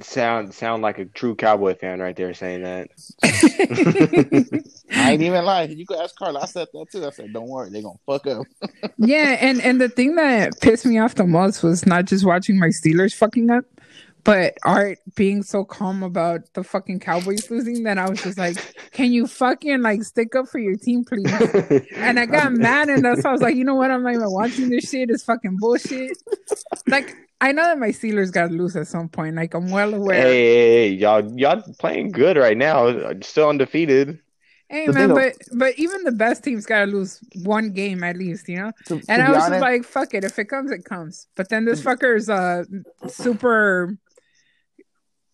Sound 0.01 0.53
sound 0.53 0.81
like 0.81 0.97
a 0.97 1.05
true 1.05 1.35
Cowboy 1.35 1.75
fan 1.75 1.99
right 1.99 2.15
there 2.15 2.33
saying 2.33 2.63
that. 2.63 2.89
I 4.95 5.11
ain't 5.11 5.21
even 5.21 5.45
lying. 5.45 5.77
You 5.77 5.85
could 5.85 5.99
ask 5.99 6.15
Carla. 6.15 6.41
I 6.41 6.45
said 6.45 6.67
that 6.73 6.91
too. 6.91 7.05
I 7.05 7.11
said, 7.11 7.33
"Don't 7.33 7.47
worry. 7.47 7.69
they're 7.69 7.81
gonna 7.81 7.99
fuck 8.05 8.25
up." 8.27 8.45
yeah, 8.97 9.37
and 9.39 9.61
and 9.61 9.79
the 9.79 9.89
thing 9.89 10.15
that 10.15 10.59
pissed 10.61 10.85
me 10.85 10.97
off 10.99 11.15
the 11.15 11.25
most 11.25 11.63
was 11.63 11.85
not 11.85 12.05
just 12.05 12.25
watching 12.25 12.59
my 12.59 12.67
Steelers 12.67 13.13
fucking 13.13 13.49
up, 13.49 13.65
but 14.23 14.57
Art 14.63 14.99
being 15.15 15.43
so 15.43 15.65
calm 15.65 16.01
about 16.01 16.53
the 16.53 16.63
fucking 16.63 16.99
Cowboys 17.01 17.51
losing 17.51 17.83
that 17.83 17.97
I 17.97 18.09
was 18.09 18.21
just 18.21 18.37
like, 18.37 18.57
can 18.91 19.11
you 19.11 19.27
fucking 19.27 19.81
like 19.81 20.03
stick 20.03 20.35
up 20.35 20.47
for 20.47 20.59
your 20.59 20.75
team, 20.75 21.03
please? 21.03 21.31
And 21.95 22.19
I 22.19 22.25
got 22.25 22.53
mad 22.53 22.89
and 22.89 23.03
that's 23.03 23.23
why 23.23 23.31
I 23.31 23.33
was 23.33 23.41
like, 23.41 23.55
you 23.55 23.63
know 23.63 23.75
what? 23.75 23.91
I'm 23.91 24.03
not 24.03 24.13
even 24.13 24.31
watching 24.31 24.69
this 24.69 24.89
shit. 24.89 25.09
It's 25.09 25.23
fucking 25.23 25.57
bullshit. 25.57 26.17
Like 26.87 27.15
I 27.41 27.51
know 27.51 27.63
that 27.63 27.77
my 27.77 27.89
Steelers 27.89 28.31
got 28.31 28.47
to 28.47 28.53
lose 28.53 28.75
at 28.75 28.87
some 28.87 29.09
point. 29.09 29.35
Like 29.35 29.53
I'm 29.53 29.69
well 29.69 29.93
aware. 29.93 30.21
Hey, 30.21 30.45
hey, 30.45 30.89
hey, 30.89 30.89
y'all 30.89 31.39
y'all 31.39 31.61
playing 31.79 32.11
good 32.11 32.37
right 32.37 32.57
now. 32.57 33.13
Still 33.21 33.49
undefeated. 33.49 34.19
Hey 34.69 34.87
The 34.87 34.93
man, 34.93 35.07
thing 35.09 35.15
but 35.15 35.57
but 35.57 35.77
even 35.77 36.03
the 36.03 36.11
best 36.11 36.43
teams 36.43 36.65
gotta 36.65 36.89
lose 36.89 37.19
one 37.43 37.71
game 37.73 38.03
at 38.03 38.17
least, 38.17 38.47
you 38.49 38.57
know. 38.57 38.71
To, 38.85 38.99
to 38.99 39.05
And 39.11 39.21
I 39.21 39.29
was 39.31 39.43
honest, 39.43 39.61
like, 39.61 39.83
"Fuck 39.83 40.13
it! 40.13 40.23
If 40.23 40.39
it 40.39 40.45
comes, 40.45 40.71
it 40.71 40.85
comes." 40.85 41.27
But 41.35 41.49
then 41.49 41.65
this 41.65 41.81
fucker 41.81 42.15
is 42.17 42.29
uh 42.29 42.63
super 43.07 43.97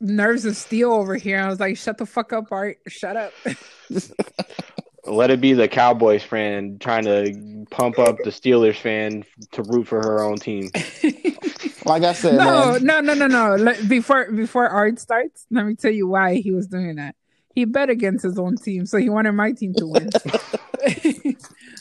nerves 0.01 0.45
of 0.45 0.57
steel 0.57 0.91
over 0.91 1.15
here. 1.15 1.39
I 1.39 1.47
was 1.47 1.59
like, 1.59 1.77
"Shut 1.77 1.97
the 1.97 2.05
fuck 2.05 2.33
up, 2.33 2.51
Art! 2.51 2.77
Shut 2.87 3.15
up!" 3.15 3.31
Let 5.09 5.31
it 5.31 5.41
be 5.41 5.53
the 5.53 5.67
Cowboys 5.67 6.23
fan 6.23 6.77
trying 6.79 7.05
to 7.05 7.65
pump 7.71 7.97
up 7.99 8.17
the 8.23 8.29
Steelers 8.29 8.75
fan 8.77 9.25
to 9.51 9.63
root 9.63 9.87
for 9.87 9.97
her 10.01 10.21
own 10.23 10.37
team. 10.37 10.69
like 11.85 12.03
I 12.03 12.13
said, 12.13 12.35
no, 12.35 12.73
man, 12.79 12.83
no, 12.83 12.99
no, 13.01 13.13
no, 13.13 13.27
no. 13.27 13.55
Let- 13.55 13.89
Before 13.89 14.31
before 14.31 14.67
Art 14.69 14.99
starts, 14.99 15.45
let 15.49 15.65
me 15.65 15.75
tell 15.75 15.91
you 15.91 16.07
why 16.07 16.35
he 16.35 16.51
was 16.51 16.67
doing 16.67 16.95
that. 16.97 17.15
He 17.55 17.65
bet 17.65 17.89
against 17.89 18.23
his 18.23 18.37
own 18.37 18.57
team, 18.57 18.85
so 18.85 18.97
he 18.97 19.09
wanted 19.09 19.31
my 19.33 19.51
team 19.51 19.73
to 19.75 19.87
win. 19.87 20.09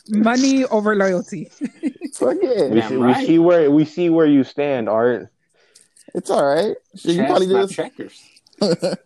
Money 0.08 0.64
over 0.64 0.96
loyalty. 0.96 1.44
fuck 2.14 2.40
We, 2.40 2.48
it. 2.48 2.74
Damn 2.74 2.88
see, 2.88 2.96
we 2.96 3.02
right. 3.04 3.26
see 3.26 3.38
where 3.38 3.70
we 3.70 3.84
see 3.84 4.08
where 4.10 4.26
you 4.26 4.42
stand, 4.44 4.88
Art. 4.88 5.28
It's 6.14 6.30
all 6.30 6.44
right. 6.44 6.74
Shit, 6.96 7.16
you 7.16 7.24
probably 7.26 7.46
not 7.48 7.68
just 7.68 7.74
checkers. 7.74 8.22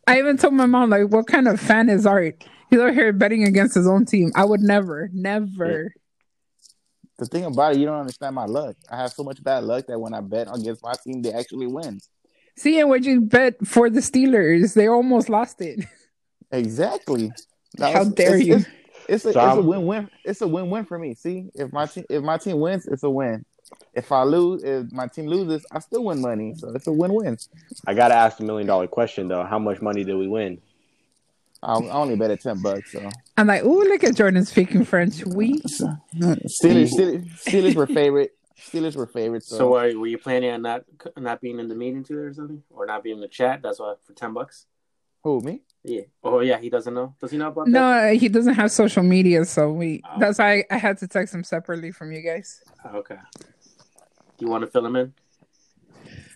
I 0.06 0.18
even 0.18 0.36
told 0.38 0.54
my 0.54 0.66
mom, 0.66 0.90
like, 0.90 1.08
what 1.08 1.26
kind 1.26 1.48
of 1.48 1.60
fan 1.60 1.88
is 1.90 2.06
Art? 2.06 2.44
He's 2.72 2.80
over 2.80 2.90
here 2.90 3.12
betting 3.12 3.44
against 3.44 3.74
his 3.74 3.86
own 3.86 4.06
team. 4.06 4.32
I 4.34 4.46
would 4.46 4.60
never, 4.62 5.10
never. 5.12 5.92
the 7.18 7.26
thing 7.26 7.44
about 7.44 7.74
it. 7.74 7.78
You 7.80 7.84
don't 7.84 8.00
understand 8.00 8.34
my 8.34 8.46
luck. 8.46 8.76
I 8.90 8.96
have 8.96 9.12
so 9.12 9.22
much 9.22 9.42
bad 9.44 9.64
luck 9.64 9.86
that 9.88 9.98
when 9.98 10.14
I 10.14 10.22
bet 10.22 10.48
against 10.50 10.82
my 10.82 10.94
team, 11.04 11.20
they 11.20 11.34
actually 11.34 11.66
win. 11.66 12.00
See, 12.56 12.80
and 12.80 12.88
when 12.88 13.02
you 13.04 13.20
bet 13.20 13.66
for 13.66 13.90
the 13.90 14.00
Steelers, 14.00 14.72
they 14.72 14.88
almost 14.88 15.28
lost 15.28 15.60
it. 15.60 15.84
Exactly. 16.50 17.30
That 17.78 17.92
How 17.94 18.00
was- 18.00 18.12
dare 18.14 18.36
it's, 18.36 18.46
you. 18.46 18.54
It's, 18.56 18.66
it's 19.08 19.24
a, 19.24 19.26
So 19.26 19.28
it's 19.30 19.36
a 19.36 19.40
I'm- 19.40 19.66
win-win. 19.66 20.10
It's 20.24 20.40
a 20.42 20.48
win-win 20.48 20.84
for 20.84 20.98
me. 20.98 21.14
See, 21.14 21.48
if 21.54 21.72
my 21.72 21.86
team 21.86 22.04
if 22.10 22.22
my 22.22 22.36
team 22.38 22.60
wins, 22.60 22.86
it's 22.86 23.02
a 23.02 23.10
win. 23.10 23.44
If 23.94 24.12
I 24.12 24.22
lose, 24.24 24.62
if 24.62 24.92
my 24.92 25.06
team 25.06 25.26
loses, 25.28 25.64
I 25.72 25.78
still 25.78 26.04
win 26.04 26.20
money. 26.20 26.54
So 26.56 26.70
it's 26.74 26.86
a 26.86 26.92
win-win. 26.92 27.38
I 27.86 27.94
gotta 27.94 28.14
ask 28.14 28.36
the 28.36 28.44
million 28.44 28.66
dollar 28.66 28.86
question 28.86 29.28
though. 29.28 29.44
How 29.44 29.58
much 29.58 29.80
money 29.80 30.04
did 30.04 30.14
we 30.16 30.28
win? 30.28 30.60
I, 31.62 31.74
I 31.74 31.90
only 31.92 32.16
bet 32.16 32.30
at 32.30 32.40
ten 32.40 32.60
bucks. 32.60 32.92
So 32.92 33.08
I'm 33.36 33.46
like, 33.46 33.62
oh, 33.64 33.68
look 33.68 34.02
at 34.04 34.16
Jordan 34.16 34.44
speaking 34.44 34.84
French. 34.84 35.24
We 35.24 35.60
Steelers, 35.60 36.50
Steelers, 36.62 37.24
Steelers 37.44 37.74
were 37.74 37.86
favorite. 37.86 38.32
Steelers 38.58 38.96
were 38.96 39.06
favorite. 39.06 39.42
So, 39.44 39.58
So, 39.58 39.68
were, 39.70 39.98
were 39.98 40.06
you 40.06 40.18
planning 40.18 40.50
on 40.50 40.62
not 40.62 40.84
not 41.16 41.40
being 41.40 41.58
in 41.58 41.68
the 41.68 41.74
meeting 41.74 42.04
today 42.04 42.20
or 42.20 42.34
something, 42.34 42.62
or 42.70 42.86
not 42.86 43.02
being 43.02 43.16
in 43.16 43.20
the 43.20 43.28
chat? 43.28 43.60
That's 43.62 43.78
why 43.80 43.94
for 44.04 44.12
ten 44.12 44.32
bucks. 44.32 44.66
who 45.22 45.40
me? 45.40 45.62
Yeah. 45.84 46.02
Oh 46.22 46.40
yeah, 46.40 46.58
he 46.58 46.70
doesn't 46.70 46.94
know. 46.94 47.14
Does 47.20 47.32
he 47.32 47.38
know 47.38 47.48
about 47.48 47.64
that? 47.66 47.70
no, 47.70 48.12
he 48.14 48.28
doesn't 48.28 48.54
have 48.54 48.70
social 48.70 49.02
media, 49.02 49.44
so 49.44 49.72
we. 49.72 50.02
Oh. 50.04 50.18
That's 50.18 50.38
why 50.38 50.64
I 50.70 50.78
had 50.78 50.98
to 50.98 51.08
text 51.08 51.34
him 51.34 51.42
separately 51.44 51.90
from 51.90 52.12
you 52.12 52.22
guys. 52.22 52.62
Okay. 52.94 53.16
Do 53.34 54.46
you 54.46 54.48
want 54.48 54.62
to 54.62 54.70
fill 54.70 54.86
him 54.86 54.96
in? 54.96 55.12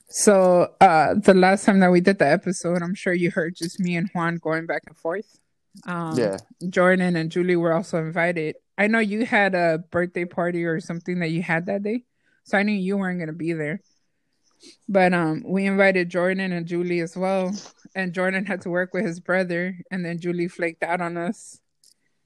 So 0.09 0.75
uh 0.81 1.15
the 1.15 1.35
last 1.35 1.65
time 1.65 1.81
that 1.81 1.91
we 1.91 2.01
did 2.01 2.19
the 2.19 2.29
episode, 2.29 2.83
I'm 2.83 2.95
sure 2.95 3.13
you 3.13 3.31
heard 3.31 3.57
just 3.57 3.81
me 3.81 3.97
and 3.97 4.09
Juan 4.15 4.37
going 4.37 4.67
back 4.67 4.83
and 4.87 4.97
forth. 4.97 5.39
Um, 5.85 6.17
yeah, 6.19 6.39
Jordan 6.71 7.17
and 7.17 7.31
Julie 7.31 7.57
were 7.57 7.73
also 7.73 7.99
invited. 7.99 8.57
I 8.79 8.87
know 8.87 8.99
you 8.99 9.27
had 9.27 9.55
a 9.55 9.79
birthday 9.91 10.25
party 10.25 10.65
or 10.65 10.81
something 10.81 11.19
that 11.21 11.31
you 11.31 11.43
had 11.43 11.67
that 11.67 11.83
day, 11.83 12.05
so 12.45 12.57
I 12.57 12.63
knew 12.63 12.73
you 12.73 12.97
weren't 12.97 13.19
gonna 13.19 13.33
be 13.33 13.53
there. 13.53 13.81
But 14.89 15.13
um, 15.13 15.45
we 15.47 15.67
invited 15.67 16.09
Jordan 16.09 16.53
and 16.53 16.67
Julie 16.67 17.01
as 17.01 17.17
well, 17.17 17.55
and 17.95 18.15
Jordan 18.15 18.47
had 18.47 18.63
to 18.63 18.71
work 18.71 18.95
with 18.95 19.05
his 19.05 19.21
brother, 19.21 19.77
and 19.91 20.05
then 20.05 20.19
Julie 20.19 20.49
flaked 20.49 20.83
out 20.83 21.01
on 21.01 21.17
us. 21.17 21.61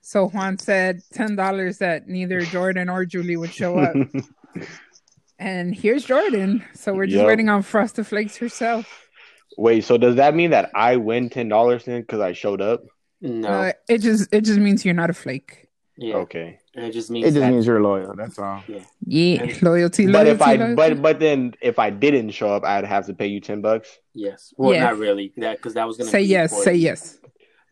So 0.00 0.28
Juan 0.28 0.58
said 0.58 1.02
ten 1.12 1.34
dollars 1.34 1.78
that 1.78 2.06
neither 2.08 2.40
Jordan 2.44 2.88
or 2.88 3.04
Julie 3.04 3.36
would 3.36 3.52
show 3.52 3.78
up. 3.78 3.96
and 5.40 5.74
here's 5.74 6.04
Jordan. 6.04 6.64
So 6.74 6.92
we're 6.94 7.06
just 7.06 7.16
Yep. 7.18 7.26
waiting 7.26 7.48
on 7.48 7.62
Frosted 7.62 8.06
Flakes 8.06 8.36
herself. 8.36 9.08
Wait, 9.58 9.82
so 9.84 9.98
does 9.98 10.14
that 10.16 10.34
mean 10.34 10.50
that 10.50 10.70
I 10.74 10.96
win 10.96 11.28
ten 11.30 11.48
dollars 11.48 11.84
then 11.84 12.02
because 12.02 12.20
I 12.20 12.32
showed 12.32 12.60
up? 12.60 12.84
No. 13.20 13.48
Uh, 13.48 13.72
it 13.88 13.98
just 13.98 14.32
it 14.32 14.42
just 14.42 14.58
means 14.60 14.84
you're 14.84 14.94
not 14.94 15.10
a 15.10 15.14
flake. 15.14 15.66
yeah. 15.96 16.14
Okay. 16.16 16.58
It 16.72 16.92
just 16.92 17.10
means 17.10 17.26
It 17.26 17.30
just 17.30 17.40
that- 17.40 17.50
means 17.52 17.66
you're 17.66 17.82
loyal. 17.82 18.14
That's 18.16 18.38
all. 18.38 18.62
Yeah, 19.04 19.42
And- 19.42 19.60
loyalty, 19.62 20.06
But 20.06 20.12
loyalty. 20.12 20.30
if 20.30 20.40
I 20.42 20.54
loyalty. 20.54 20.74
but 20.76 21.02
but 21.02 21.18
then 21.20 21.52
if 21.60 21.78
I 21.80 21.90
didn't 21.90 22.30
show 22.30 22.48
up, 22.54 22.64
I'd 22.64 22.84
have 22.84 23.06
to 23.06 23.14
pay 23.14 23.26
you 23.26 23.40
ten 23.40 23.60
bucks. 23.60 23.98
yes. 24.14 24.54
Well, 24.56 24.72
Yeah. 24.72 24.84
not 24.84 24.98
really. 24.98 25.32
That 25.38 25.56
because 25.56 25.74
that 25.74 25.86
was 25.86 25.96
gonna 25.98 26.10
say 26.10 26.22
be 26.22 26.28
yes, 26.28 26.54
for- 26.54 26.62
say 26.62 26.74
yes. 26.74 27.18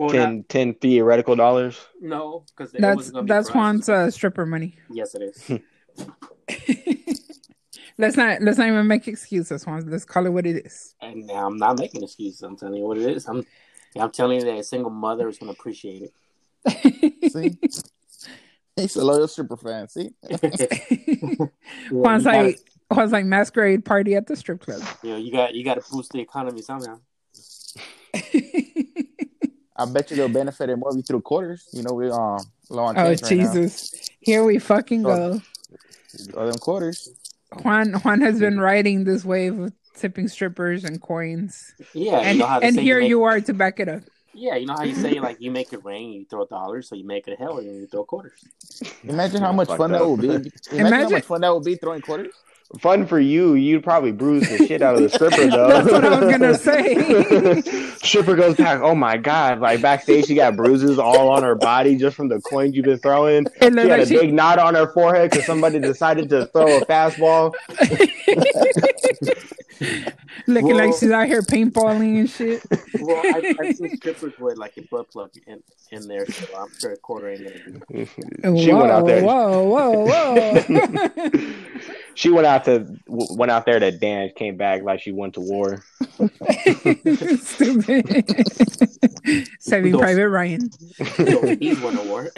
Well, 0.00 0.10
10, 0.10 0.44
10 0.48 0.74
theoretical 0.74 1.34
dollars. 1.34 1.76
no, 2.00 2.44
because 2.56 2.70
That's 2.72 3.10
that's 3.24 3.48
Juan's 3.50 3.88
uh, 3.88 4.10
stripper 4.12 4.46
money. 4.46 4.76
Yes, 4.90 5.14
it 5.16 5.22
is. 5.22 5.58
let's 7.98 8.16
not 8.16 8.40
let's 8.42 8.58
not 8.58 8.68
even 8.68 8.86
make 8.86 9.06
excuses, 9.08 9.66
Juan. 9.66 9.88
Let's 9.90 10.04
call 10.04 10.26
it 10.26 10.30
what 10.32 10.46
it 10.46 10.64
is. 10.64 10.94
and 11.00 11.26
now 11.26 11.46
I'm 11.46 11.56
not 11.56 11.78
making 11.78 12.02
excuses. 12.02 12.42
I'm 12.42 12.56
telling 12.56 12.76
you 12.76 12.86
what 12.86 12.98
it 12.98 13.10
is. 13.16 13.26
I'm. 13.26 13.44
I'm 13.98 14.10
telling 14.10 14.38
you 14.38 14.44
that 14.44 14.58
a 14.58 14.62
single 14.62 14.90
mother 14.90 15.28
is 15.28 15.38
gonna 15.38 15.52
appreciate 15.52 16.02
it. 16.66 17.32
See? 17.32 17.58
He's 18.76 18.96
a 18.96 19.04
loyal 19.04 19.26
stripper 19.26 19.56
fan. 19.56 19.88
See? 19.88 20.10
Juan's 21.90 22.24
you 22.24 22.30
gotta- 22.30 22.42
like 22.44 22.58
Juan's 22.92 23.12
like 23.12 23.24
masquerade 23.24 23.84
party 23.84 24.14
at 24.14 24.26
the 24.26 24.36
strip 24.36 24.60
club. 24.60 24.82
you 25.02 25.10
know, 25.10 25.16
you 25.16 25.32
got 25.32 25.54
you 25.54 25.64
got 25.64 25.82
to 25.82 25.90
boost 25.90 26.12
the 26.12 26.20
economy 26.20 26.62
somehow. 26.62 27.00
I 29.80 29.84
bet 29.92 30.10
you 30.10 30.16
they'll 30.16 30.28
benefit 30.28 30.70
it 30.70 30.76
more 30.76 30.90
if 30.90 30.96
you 30.96 31.02
threw 31.02 31.20
quarters. 31.20 31.68
You 31.72 31.82
know, 31.82 31.92
we 31.94 32.10
um 32.10 32.38
low 32.68 32.84
on 32.84 32.98
oh 32.98 33.14
change 33.14 33.22
right 33.22 33.38
now. 33.38 33.52
Jesus! 33.54 34.10
Here 34.20 34.44
we 34.44 34.58
fucking 34.58 35.02
go. 35.04 35.40
Oh, 36.34 36.46
them 36.46 36.54
quarters. 36.58 37.10
Oh, 37.52 37.60
Juan 37.62 37.92
Juan 37.94 38.20
has 38.20 38.38
been 38.38 38.60
riding 38.60 39.04
this 39.04 39.24
wave 39.24 39.58
of 39.58 39.72
tipping 39.94 40.28
strippers 40.28 40.84
and 40.84 41.00
coins, 41.00 41.74
Yeah, 41.94 42.18
and 42.18 42.36
you 42.36 42.42
know 42.42 42.46
how 42.46 42.60
and 42.60 42.74
say 42.76 42.82
here 42.82 43.00
make- 43.00 43.08
you 43.08 43.24
are 43.24 43.40
to 43.40 43.54
back 43.54 43.80
it 43.80 43.88
up. 43.88 44.02
Yeah, 44.34 44.54
you 44.54 44.66
know 44.66 44.74
how 44.76 44.84
you 44.84 44.94
say 44.94 45.18
like 45.20 45.38
you 45.40 45.50
make 45.50 45.72
it 45.72 45.84
rain, 45.84 46.12
you 46.12 46.24
throw 46.28 46.46
dollars, 46.46 46.88
so 46.88 46.94
you 46.94 47.04
make 47.06 47.26
it 47.26 47.38
hell, 47.38 47.58
and 47.58 47.66
you 47.66 47.86
throw 47.86 48.04
quarters. 48.04 48.44
Imagine 49.02 49.40
how 49.40 49.52
much 49.52 49.68
fun 49.68 49.90
that 49.92 50.02
up. 50.02 50.08
would 50.10 50.20
be. 50.20 50.28
Imagine, 50.72 50.92
how 51.02 51.08
much 51.08 51.24
fun 51.24 51.40
that 51.40 51.52
would 51.54 51.64
be 51.64 51.74
throwing 51.76 52.02
quarters. 52.02 52.34
Fun 52.80 53.06
for 53.06 53.18
you. 53.18 53.54
You'd 53.54 53.82
probably 53.82 54.12
bruise 54.12 54.46
the 54.46 54.66
shit 54.66 54.82
out 54.82 54.94
of 54.96 55.00
the 55.02 55.08
stripper 55.08 55.46
though. 55.50 55.68
That's 55.68 55.90
what 55.90 56.04
I 56.04 56.20
was 56.20 56.30
gonna 56.30 56.54
say. 56.54 57.62
stripper 58.02 58.36
goes 58.36 58.56
back. 58.56 58.82
Oh 58.82 58.94
my 58.94 59.16
god! 59.16 59.60
Like 59.60 59.80
backstage, 59.80 60.26
she 60.26 60.34
got 60.34 60.54
bruises 60.54 60.98
all 60.98 61.30
on 61.30 61.42
her 61.42 61.54
body 61.54 61.96
just 61.96 62.14
from 62.14 62.28
the 62.28 62.42
coins 62.42 62.76
you've 62.76 62.84
been 62.84 62.98
throwing. 62.98 63.46
It 63.62 63.72
She 63.72 63.78
had 63.78 63.88
like 63.88 64.00
a 64.02 64.06
she- 64.06 64.18
big 64.18 64.34
knot 64.34 64.58
on 64.58 64.74
her 64.74 64.86
forehead 64.92 65.30
because 65.30 65.46
somebody 65.46 65.78
decided 65.78 66.28
to 66.28 66.44
throw 66.46 66.76
a 66.76 66.80
fastball. 66.84 67.54
looking 70.46 70.76
like 70.76 70.92
she's 70.98 71.10
out 71.10 71.26
here 71.26 71.42
paintballing 71.42 72.18
and 72.20 72.28
shit. 72.30 72.62
Well, 73.00 73.16
I, 73.24 73.54
I've 73.60 73.76
seen 73.76 73.96
strippers 73.96 74.32
with 74.38 74.58
like 74.58 74.76
a 74.76 74.82
butt 74.82 75.10
plug 75.10 75.30
in, 75.46 75.62
in 75.90 76.06
there, 76.08 76.26
so 76.26 76.46
I'm 76.58 76.68
sure 76.78 76.92
a 76.92 76.96
quarter 76.96 77.30
ain't 77.30 77.44
gonna 77.44 77.80
be. 77.88 78.06
She 78.62 78.72
whoa, 78.72 78.78
went 78.80 78.90
out 78.90 79.06
there. 79.06 79.22
Whoa, 79.22 79.64
whoa, 79.64 80.06
whoa! 80.06 81.54
She 82.14 82.30
went 82.30 82.46
out 82.48 82.57
to 82.64 82.80
w- 83.06 83.36
went 83.36 83.50
out 83.50 83.66
there 83.66 83.78
to 83.78 83.90
dance, 83.90 84.32
came 84.36 84.56
back 84.56 84.82
like 84.82 85.00
she 85.00 85.12
went 85.12 85.34
to 85.34 85.40
war. 85.40 85.82
Stupid. 87.40 88.34
Saving 89.60 89.92
Those- 89.92 90.00
Private 90.00 90.28
Ryan. 90.28 90.70
So 90.72 91.56
he's 91.56 91.80
won 91.80 91.96
a 91.98 92.02
war. 92.04 92.30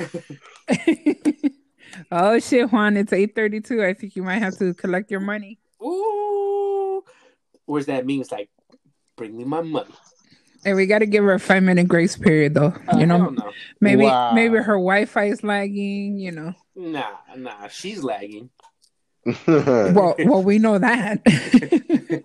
oh 2.12 2.38
shit, 2.38 2.70
Juan! 2.72 2.96
It's 2.96 3.12
eight 3.12 3.34
thirty-two. 3.34 3.82
I 3.84 3.94
think 3.94 4.16
you 4.16 4.22
might 4.22 4.38
have 4.42 4.56
to 4.58 4.74
collect 4.74 5.10
your 5.10 5.20
money. 5.20 5.58
Ooh, 5.82 7.02
where's 7.66 7.86
that 7.86 8.04
mean? 8.06 8.20
It's 8.20 8.32
like, 8.32 8.50
bring 9.16 9.36
me 9.36 9.44
my 9.44 9.62
money. 9.62 9.90
And 10.64 10.76
we 10.76 10.84
got 10.86 10.98
to 10.98 11.06
give 11.06 11.24
her 11.24 11.32
a 11.32 11.40
five-minute 11.40 11.88
grace 11.88 12.16
period, 12.18 12.52
though. 12.52 12.74
Uh, 12.92 12.98
you 12.98 13.06
know, 13.06 13.18
hell 13.34 13.52
maybe 13.80 14.02
Wow. 14.04 14.32
maybe 14.32 14.56
her 14.58 14.74
Wi-Fi 14.74 15.24
is 15.26 15.42
lagging. 15.42 16.18
You 16.18 16.32
know, 16.32 16.54
nah, 16.76 17.12
nah, 17.36 17.68
she's 17.68 18.02
lagging. 18.04 18.50
Well, 19.46 20.14
well, 20.18 20.42
we 20.42 20.58
know 20.58 20.78
that. 20.78 21.20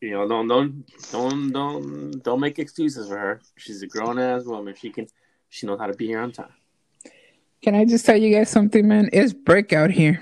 You 0.00 0.10
know, 0.10 0.28
don't 0.28 0.46
don't 0.46 0.84
don't 1.10 1.52
don't 1.52 2.22
don't 2.22 2.38
make 2.38 2.58
excuses 2.58 3.08
for 3.08 3.16
her. 3.16 3.40
She's 3.56 3.82
a 3.82 3.86
grown 3.86 4.18
ass 4.18 4.44
woman. 4.44 4.74
She 4.78 4.90
can, 4.90 5.06
she 5.48 5.66
knows 5.66 5.80
how 5.80 5.86
to 5.86 5.94
be 5.94 6.06
here 6.06 6.20
on 6.20 6.32
time. 6.32 6.52
Can 7.62 7.74
I 7.74 7.86
just 7.86 8.04
tell 8.04 8.16
you 8.16 8.32
guys 8.32 8.50
something, 8.50 8.86
man? 8.86 9.08
It's 9.12 9.32
brick 9.32 9.72
out 9.72 9.90
here. 9.90 10.20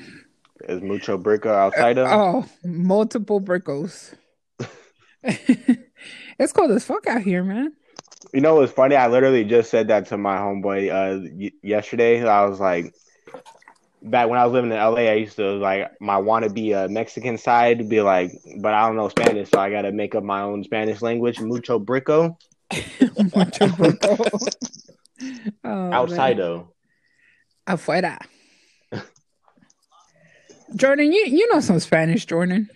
Is 0.69 0.81
mucho 0.81 1.19
brica 1.19 1.53
outside 1.53 1.99
of? 1.99 2.07
Oh, 2.09 2.47
multiple 2.65 3.41
brickos. 3.41 4.15
it's 5.23 6.53
cold 6.53 6.71
as 6.71 6.85
fuck 6.85 7.07
out 7.07 7.23
here, 7.23 7.43
man. 7.43 7.73
You 8.33 8.41
know 8.41 8.55
what's 8.55 8.73
funny? 8.73 8.97
I 8.97 9.09
literally 9.09 9.45
just 9.45 9.71
said 9.71 9.89
that 9.89 10.07
to 10.07 10.17
my 10.17 10.37
homeboy 10.37 10.89
uh, 10.91 11.29
y- 11.33 11.53
yesterday. 11.63 12.27
I 12.27 12.47
was 12.47 12.61
like, 12.61 12.95
back 14.05 14.29
when 14.29 14.39
I 14.39 14.45
was 14.45 14.53
living 14.53 14.71
in 14.71 14.77
LA, 14.77 15.11
I 15.11 15.15
used 15.15 15.37
to 15.37 15.53
like 15.53 15.91
my 16.01 16.17
wannabe 16.17 16.75
uh, 16.75 16.89
Mexican 16.89 17.39
side 17.39 17.79
to 17.79 17.85
be 17.85 18.01
like, 18.01 18.33
but 18.59 18.75
I 18.75 18.87
don't 18.87 18.97
know 18.97 19.09
Spanish, 19.09 19.51
so 19.51 19.59
I 19.59 19.71
got 19.71 19.83
to 19.83 19.93
make 19.93 20.15
up 20.15 20.23
my 20.23 20.43
own 20.43 20.63
Spanish 20.63 21.03
language. 21.03 21.41
Mucho 21.41 21.79
brico 21.79 22.37
Mucho 23.35 23.67
brico. 23.69 24.55
Oh, 25.63 25.93
outside 25.93 26.37
man. 26.37 26.47
though. 26.47 26.69
Afuera. 27.69 28.19
Jordan, 30.75 31.13
you, 31.13 31.25
you 31.27 31.51
know 31.53 31.61
some 31.61 31.79
Spanish, 31.79 32.27
Jordan. 32.27 32.69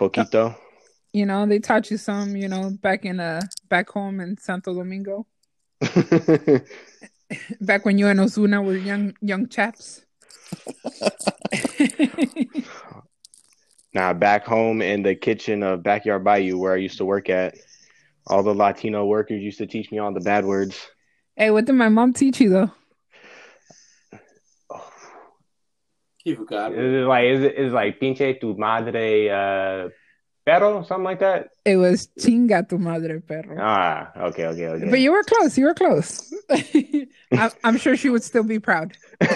Poquito. 0.00 0.56
You 1.12 1.26
know, 1.26 1.46
they 1.46 1.58
taught 1.58 1.90
you 1.90 1.98
some, 1.98 2.34
you 2.34 2.48
know, 2.48 2.70
back 2.80 3.04
in 3.04 3.20
uh 3.20 3.42
back 3.68 3.90
home 3.90 4.20
in 4.20 4.38
Santo 4.38 4.74
Domingo. 4.74 5.26
Back 7.60 7.84
when 7.84 7.96
you 7.96 8.08
and 8.08 8.18
Ozuna 8.18 8.64
were 8.64 8.76
young 8.76 9.14
young 9.20 9.46
chaps. 9.48 10.04
now 13.94 14.12
back 14.12 14.44
home 14.44 14.82
in 14.82 15.02
the 15.02 15.14
kitchen 15.14 15.62
of 15.62 15.82
Backyard 15.82 16.24
Bayou 16.24 16.58
where 16.58 16.74
I 16.74 16.76
used 16.76 16.98
to 16.98 17.04
work 17.04 17.28
at, 17.30 17.54
all 18.26 18.42
the 18.42 18.54
Latino 18.54 19.06
workers 19.06 19.42
used 19.42 19.58
to 19.58 19.66
teach 19.66 19.90
me 19.90 19.98
all 19.98 20.12
the 20.12 20.20
bad 20.20 20.44
words. 20.44 20.78
hey, 21.36 21.50
what 21.50 21.64
did 21.64 21.74
my 21.74 21.88
mom 21.88 22.12
teach 22.12 22.40
you 22.40 22.50
though? 22.50 22.70
You 26.24 26.36
forgot. 26.36 26.72
Is 26.72 26.78
it 26.78 27.06
like 27.06 27.24
is 27.24 27.42
it 27.42 27.54
is 27.56 27.72
like 27.72 27.98
pinche 27.98 28.38
tu 28.40 28.54
madre 28.54 29.28
uh 29.28 29.88
perro 30.50 30.82
something 30.82 31.04
like 31.04 31.20
that? 31.20 31.50
It 31.64 31.76
was 31.76 32.08
chinga 32.18 32.68
tu 32.68 32.78
madre 32.78 33.20
perro. 33.20 33.56
Ah, 33.58 34.10
okay, 34.16 34.46
okay, 34.46 34.66
okay. 34.66 34.90
But 34.90 35.00
you 35.00 35.12
were 35.12 35.22
close. 35.22 35.56
You 35.56 35.66
were 35.66 35.74
close. 35.74 36.32
I, 36.50 37.50
I'm 37.64 37.78
sure 37.78 37.96
she 37.96 38.10
would 38.10 38.24
still 38.24 38.42
be 38.44 38.58
proud. 38.58 38.96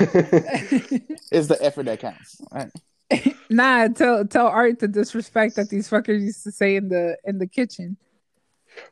It's 1.32 1.48
the 1.48 1.58
effort 1.60 1.86
that 1.86 2.00
counts. 2.00 2.40
Right? 2.52 2.70
nah, 3.50 3.88
tell 3.88 4.24
tell 4.26 4.46
Art 4.46 4.78
the 4.78 4.88
disrespect 4.88 5.56
that 5.56 5.68
these 5.68 5.88
fuckers 5.88 6.20
used 6.20 6.44
to 6.44 6.52
say 6.52 6.76
in 6.76 6.88
the 6.88 7.16
in 7.24 7.38
the 7.38 7.46
kitchen. 7.46 7.96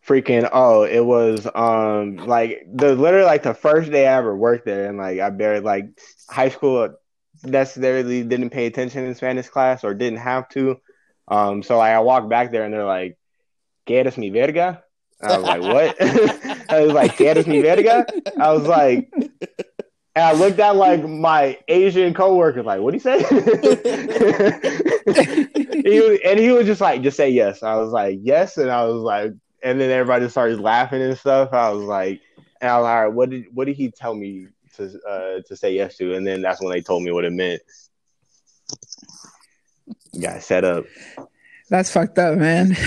Freaking 0.06 0.48
oh, 0.52 0.82
it 0.82 1.04
was 1.04 1.46
um 1.54 2.16
like 2.16 2.66
the 2.72 2.94
literally 2.94 3.26
like 3.26 3.42
the 3.42 3.54
first 3.54 3.90
day 3.90 4.06
I 4.06 4.16
ever 4.18 4.36
worked 4.36 4.64
there, 4.64 4.88
and 4.88 4.98
like 4.98 5.18
I 5.20 5.30
barely 5.30 5.60
like 5.60 5.86
high 6.28 6.50
school 6.50 6.94
necessarily 7.44 8.22
didn't 8.22 8.50
pay 8.50 8.66
attention 8.66 9.04
in 9.04 9.14
Spanish 9.14 9.48
class 9.48 9.82
or 9.84 9.94
didn't 9.94 10.18
have 10.18 10.48
to. 10.50 10.80
Um, 11.28 11.62
so 11.62 11.78
like, 11.78 11.94
I 11.94 12.00
walked 12.00 12.28
back 12.28 12.50
there 12.50 12.64
and 12.64 12.74
they're 12.74 12.84
like, 12.84 13.16
"Quieres 13.86 14.18
mi 14.18 14.30
verga?" 14.30 14.82
I 15.22 15.38
was 15.38 15.46
like, 15.46 15.62
"What?" 15.62 15.96
I 16.70 16.82
was 16.82 16.92
like, 16.92 17.16
"Quieres 17.16 17.46
mi 17.46 17.62
verga?" 17.62 18.04
I 18.40 18.52
was 18.52 18.66
like, 18.66 19.08
and 20.14 20.24
I 20.24 20.32
looked 20.32 20.58
at 20.58 20.76
like 20.76 21.08
my 21.08 21.58
Asian 21.68 22.12
coworker, 22.12 22.62
like, 22.62 22.80
"What 22.80 22.90
do 22.90 22.96
you 22.96 23.00
say?" 23.00 23.18
he 25.82 26.00
was, 26.00 26.18
and 26.24 26.38
he 26.38 26.52
was 26.52 26.66
just 26.66 26.80
like, 26.80 27.02
"Just 27.02 27.16
say 27.16 27.30
yes." 27.30 27.62
I 27.62 27.76
was 27.76 27.92
like, 27.92 28.18
"Yes," 28.20 28.58
and 28.58 28.70
I 28.70 28.84
was 28.84 29.02
like, 29.02 29.32
and 29.62 29.80
then 29.80 29.90
everybody 29.90 30.28
started 30.28 30.60
laughing 30.60 31.00
and 31.00 31.16
stuff. 31.16 31.52
I 31.52 31.70
was 31.70 31.84
like, 31.84 32.20
and 32.60 32.70
I 32.70 32.78
was 32.78 32.84
like, 32.84 32.94
all 32.94 33.04
right, 33.04 33.14
"What 33.14 33.30
did 33.30 33.46
what 33.54 33.66
did 33.66 33.76
he 33.76 33.90
tell 33.90 34.14
me 34.14 34.48
to 34.76 35.00
uh, 35.08 35.40
to 35.46 35.56
say 35.56 35.74
yes 35.74 35.96
to?" 35.96 36.14
And 36.14 36.26
then 36.26 36.42
that's 36.42 36.60
when 36.60 36.72
they 36.72 36.82
told 36.82 37.04
me 37.04 37.12
what 37.12 37.24
it 37.24 37.32
meant. 37.32 37.62
Got 40.20 40.42
set 40.42 40.64
up. 40.64 40.84
That's 41.70 41.90
fucked 41.90 42.18
up, 42.18 42.36
man. 42.38 42.76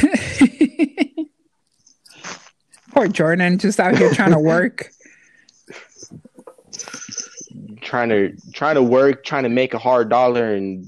Poor 2.92 3.08
Jordan, 3.08 3.58
just 3.58 3.80
out 3.80 3.98
here 3.98 4.14
trying 4.14 4.32
to 4.32 4.40
work. 4.40 4.92
trying 7.82 8.10
to 8.10 8.36
trying 8.54 8.76
to 8.76 8.84
work, 8.84 9.24
trying 9.24 9.44
to 9.44 9.50
make 9.50 9.74
a 9.74 9.80
hard 9.80 10.10
dollar, 10.10 10.54
and 10.54 10.86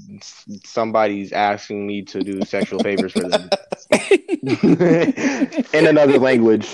somebody's 0.63 1.31
asking 1.31 1.87
me 1.87 2.01
to 2.03 2.21
do 2.21 2.41
sexual 2.43 2.79
favors 2.79 3.13
for 3.13 3.27
them 3.27 3.49
in 5.73 5.87
another 5.87 6.19
language. 6.19 6.69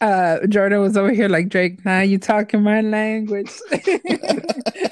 Uh, 0.00 0.46
Jordan 0.46 0.80
was 0.80 0.96
over 0.96 1.10
here 1.10 1.28
like 1.28 1.48
Drake. 1.48 1.84
Now 1.84 2.00
you 2.00 2.18
talking 2.18 2.62
my 2.62 2.80
language. 2.80 3.50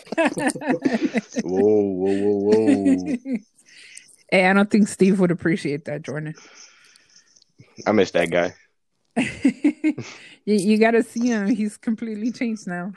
Whoa, 1.42 1.80
whoa, 1.92 2.22
whoa, 2.22 2.64
whoa! 2.64 3.16
hey, 4.30 4.46
I 4.48 4.52
don't 4.52 4.70
think 4.70 4.88
Steve 4.88 5.20
would 5.20 5.30
appreciate 5.30 5.84
that, 5.86 6.02
Jordan. 6.02 6.34
I 7.86 7.92
miss 7.92 8.10
that 8.12 8.30
guy. 8.30 8.54
you, 9.16 9.94
you 10.44 10.78
got 10.78 10.92
to 10.92 11.02
see 11.02 11.26
him. 11.28 11.46
He's 11.48 11.76
completely 11.76 12.32
changed 12.32 12.66
now. 12.66 12.92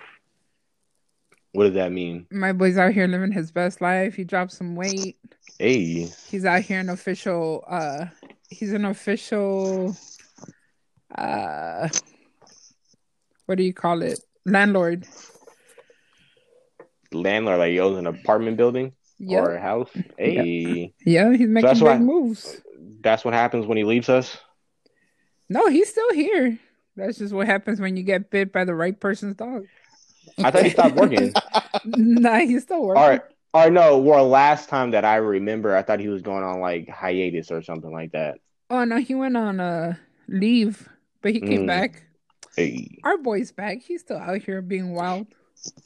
What 1.54 1.66
does 1.66 1.74
that 1.74 1.92
mean? 1.92 2.28
My 2.32 2.54
boy's 2.54 2.78
out 2.78 2.94
here 2.94 3.08
living 3.08 3.32
his 3.32 3.52
best 3.52 3.82
life. 3.82 4.16
He 4.16 4.24
dropped 4.24 4.54
some 4.54 4.76
weight. 4.76 5.18
Hey, 5.60 6.08
He's 6.30 6.46
out 6.46 6.62
here 6.62 6.80
an 6.80 6.90
official. 6.90 7.64
uh 7.68 8.06
He's 8.50 8.72
an 8.74 8.86
official. 8.86 9.96
uh 11.14 11.90
What 13.46 13.58
do 13.58 13.64
you 13.64 13.74
call 13.74 14.02
it? 14.02 14.20
Landlord. 14.46 15.06
Landlord, 17.14 17.60
like 17.60 17.72
he 17.72 17.80
owns 17.80 17.98
an 17.98 18.08
apartment 18.08 18.58
building 18.58 18.94
Yeah, 19.20 19.40
or 19.40 19.56
a 19.56 19.62
house. 19.62 19.90
Hey, 20.18 20.94
yeah. 21.06 21.32
He's 21.32 21.48
making 21.48 21.68
that's 21.68 21.80
big 21.80 21.88
why- 21.88 21.98
moves. 22.00 22.62
that's 23.02 23.24
what 23.26 23.34
happens 23.34 23.66
when 23.66 23.78
he 23.78 23.84
leaves 23.84 24.10
us. 24.10 24.38
No, 25.50 25.68
he's 25.68 25.90
still 25.90 26.14
here. 26.14 26.58
That's 26.96 27.18
just 27.18 27.34
what 27.34 27.48
happens 27.48 27.80
when 27.80 27.98
you 27.98 28.04
get 28.04 28.30
bit 28.32 28.52
by 28.54 28.64
the 28.66 28.76
right 28.76 28.98
person's 29.00 29.36
dog. 29.36 29.66
I 30.38 30.52
thought 30.52 30.64
he 30.64 30.70
stopped 30.70 30.96
working. 30.96 31.34
nah, 31.86 32.40
he's 32.40 32.64
still 32.64 32.84
working. 32.86 33.02
All 33.04 33.10
right. 33.10 33.22
Or 33.54 33.70
no, 33.70 33.98
well, 33.98 34.30
last 34.30 34.70
time 34.70 34.92
that 34.92 35.04
I 35.04 35.18
remember, 35.18 35.76
I 35.76 35.82
thought 35.82 36.00
he 36.00 36.08
was 36.08 36.22
going 36.22 36.44
on 36.44 36.62
like 36.62 36.88
hiatus 36.88 37.52
or 37.52 37.62
something 37.62 37.92
like 37.92 38.14
that. 38.14 38.38
Oh 38.70 38.86
no, 38.86 38.98
he 38.98 39.14
went 39.16 39.36
on 39.36 39.60
uh 39.60 39.96
leave, 40.30 40.88
but 41.22 41.34
he 41.34 41.42
came 41.42 41.64
Mm. 41.64 41.68
back. 41.68 42.04
Hey. 42.56 42.98
Our 43.04 43.18
boy's 43.18 43.52
back. 43.52 43.80
He's 43.82 44.02
still 44.02 44.18
out 44.18 44.42
here 44.42 44.62
being 44.62 44.94
wild, 44.94 45.28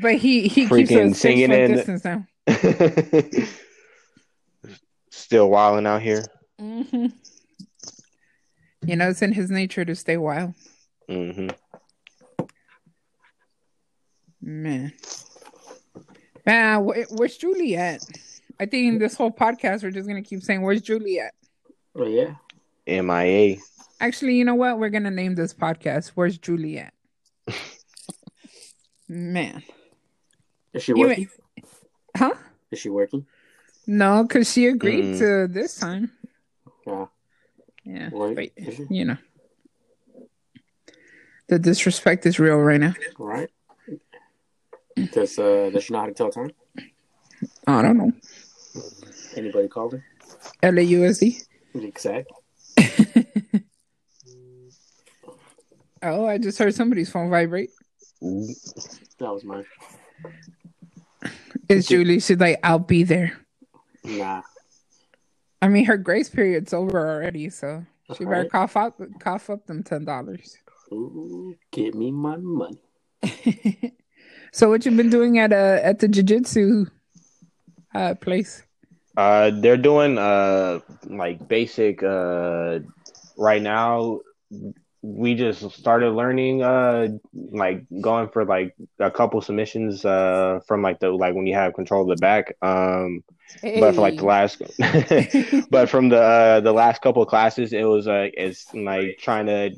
but 0.00 0.16
he 0.16 0.48
he 0.48 0.68
keeps 0.68 1.18
singing 1.18 1.48
foot 1.48 1.58
in- 1.58 1.72
distance 1.74 2.04
now. 2.04 2.26
Still 5.10 5.50
wilding 5.50 5.86
out 5.86 6.02
here. 6.02 6.24
hmm 6.58 7.06
You 8.84 8.96
know, 8.96 9.10
it's 9.10 9.22
in 9.22 9.32
his 9.32 9.50
nature 9.50 9.84
to 9.84 9.94
stay 9.94 10.16
wild, 10.16 10.54
hmm 11.08 11.48
man. 14.40 14.92
Man, 16.46 16.84
where, 16.84 17.04
where's 17.10 17.36
Juliet? 17.36 18.02
I 18.58 18.66
think 18.66 18.98
this 18.98 19.14
whole 19.14 19.30
podcast 19.30 19.82
we're 19.82 19.90
just 19.90 20.08
gonna 20.08 20.22
keep 20.22 20.42
saying, 20.42 20.62
"Where's 20.62 20.82
Juliet?" 20.82 21.34
Oh 21.94 22.06
yeah. 22.06 22.34
MIA. 22.86 23.56
Actually, 24.00 24.34
you 24.34 24.44
know 24.44 24.54
what? 24.54 24.78
We're 24.78 24.88
gonna 24.90 25.10
name 25.10 25.34
this 25.34 25.52
podcast 25.54 26.08
"Where's 26.14 26.38
Julie 26.38 26.78
at?" 26.78 26.94
Man, 29.20 29.64
Is 30.72 30.84
she 30.84 30.92
You 30.92 31.00
working? 31.08 31.28
huh? 32.16 32.30
Is 32.70 32.78
she 32.78 32.90
working? 32.90 33.26
No, 33.84 34.22
because 34.22 34.52
she 34.52 34.68
agreed 34.68 35.02
Mm-mm. 35.02 35.18
to 35.18 35.52
this 35.52 35.80
time. 35.80 36.12
Yeah. 36.86 37.06
Yeah, 37.82 38.10
Why- 38.10 38.34
but, 38.34 38.50
you 38.88 39.04
know, 39.06 39.16
the 41.48 41.58
disrespect 41.58 42.24
is 42.24 42.38
real 42.38 42.58
right 42.58 42.78
now. 42.78 42.94
Right. 43.18 43.50
Does 45.10 45.36
uh 45.40 45.70
does 45.72 45.82
she 45.82 45.92
know 45.92 46.00
how 46.00 46.06
to 46.06 46.12
tell 46.14 46.30
time? 46.30 46.52
I 47.66 47.82
don't 47.82 47.96
know. 47.98 48.12
Anybody 49.34 49.66
called 49.66 49.94
her? 49.94 50.04
LAUSD. 50.62 51.42
Exactly. 51.74 52.36
Oh, 56.02 56.24
I 56.24 56.38
just 56.38 56.58
heard 56.58 56.74
somebody's 56.74 57.10
phone 57.10 57.28
vibrate. 57.28 57.72
Ooh. 58.22 58.46
That 59.18 59.32
was 59.32 59.44
mine. 59.44 59.64
It's 61.68 61.88
Julie. 61.88 62.20
She's 62.20 62.38
like, 62.38 62.58
I'll 62.62 62.78
be 62.78 63.02
there. 63.04 63.38
Nah. 64.04 64.42
I 65.62 65.68
mean, 65.68 65.84
her 65.86 65.96
grace 65.96 66.28
period's 66.28 66.72
over 66.72 67.08
already, 67.08 67.50
so 67.50 67.84
she 68.16 68.24
better 68.24 68.42
Right. 68.42 68.50
cough 68.50 68.76
up, 68.76 69.00
cough 69.20 69.50
up 69.50 69.66
them 69.66 69.82
ten 69.82 70.04
dollars. 70.04 70.56
Give 71.70 71.94
me 71.94 72.10
my 72.10 72.36
money. 72.36 72.78
so, 74.52 74.68
what 74.70 74.84
you 74.84 74.92
been 74.92 75.10
doing 75.10 75.38
at 75.38 75.52
uh 75.52 75.78
at 75.82 75.98
the 76.00 76.08
jiu-jitsu 76.08 76.86
uh 77.94 78.14
place? 78.16 78.62
Uh, 79.16 79.50
they're 79.54 79.76
doing 79.76 80.16
uh 80.18 80.80
like 81.04 81.46
basic 81.46 82.02
uh 82.02 82.80
right 83.36 83.62
now. 83.62 84.20
We 85.02 85.34
just 85.34 85.70
started 85.72 86.10
learning 86.10 86.62
uh 86.62 87.08
like 87.32 87.84
going 88.00 88.28
for 88.28 88.44
like 88.44 88.74
a 88.98 89.10
couple 89.10 89.40
submissions 89.40 90.04
uh 90.04 90.60
from 90.66 90.82
like 90.82 91.00
the 91.00 91.10
like 91.10 91.34
when 91.34 91.46
you 91.46 91.54
have 91.54 91.72
control 91.74 92.02
of 92.02 92.08
the 92.08 92.20
back 92.20 92.54
um 92.60 93.24
but 93.62 93.94
for 93.94 94.00
like 94.00 94.16
the 94.16 94.24
last 94.24 94.60
but 95.70 95.88
from 95.88 96.10
the 96.10 96.20
uh, 96.20 96.60
the 96.60 96.72
last 96.72 97.00
couple 97.00 97.22
of 97.22 97.28
classes 97.28 97.72
it 97.72 97.84
was 97.84 98.06
uh 98.06 98.28
it's 98.34 98.72
like 98.74 99.16
trying 99.18 99.46
to 99.46 99.70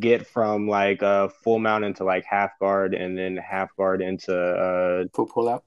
get 0.00 0.26
from 0.26 0.68
like 0.68 1.02
uh 1.02 1.28
full 1.44 1.58
mount 1.58 1.84
into 1.84 2.04
like 2.04 2.24
half 2.24 2.50
guard 2.58 2.94
and 2.94 3.16
then 3.16 3.36
half 3.36 3.74
guard 3.76 4.02
into 4.02 4.34
uh 4.36 5.04
Foot 5.14 5.30
pull 5.30 5.48
out. 5.48 5.64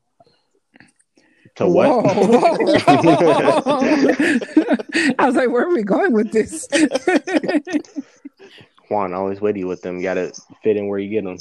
to 1.56 1.65
what 1.67 1.88
Whoa, 1.88 2.01
whoa. 3.62 3.77
I 5.17 5.25
was 5.25 5.36
like, 5.36 5.49
where 5.49 5.63
are 5.63 5.73
we 5.73 5.84
going 5.84 6.13
with 6.13 6.32
this? 6.32 6.67
Juan 8.91 9.13
always 9.13 9.41
witty 9.41 9.63
with 9.63 9.82
them. 9.82 9.97
You 9.97 10.04
gotta 10.04 10.34
fit 10.63 10.77
in 10.77 10.88
where 10.88 10.99
you 10.99 11.10
get 11.10 11.23
them. 11.23 11.38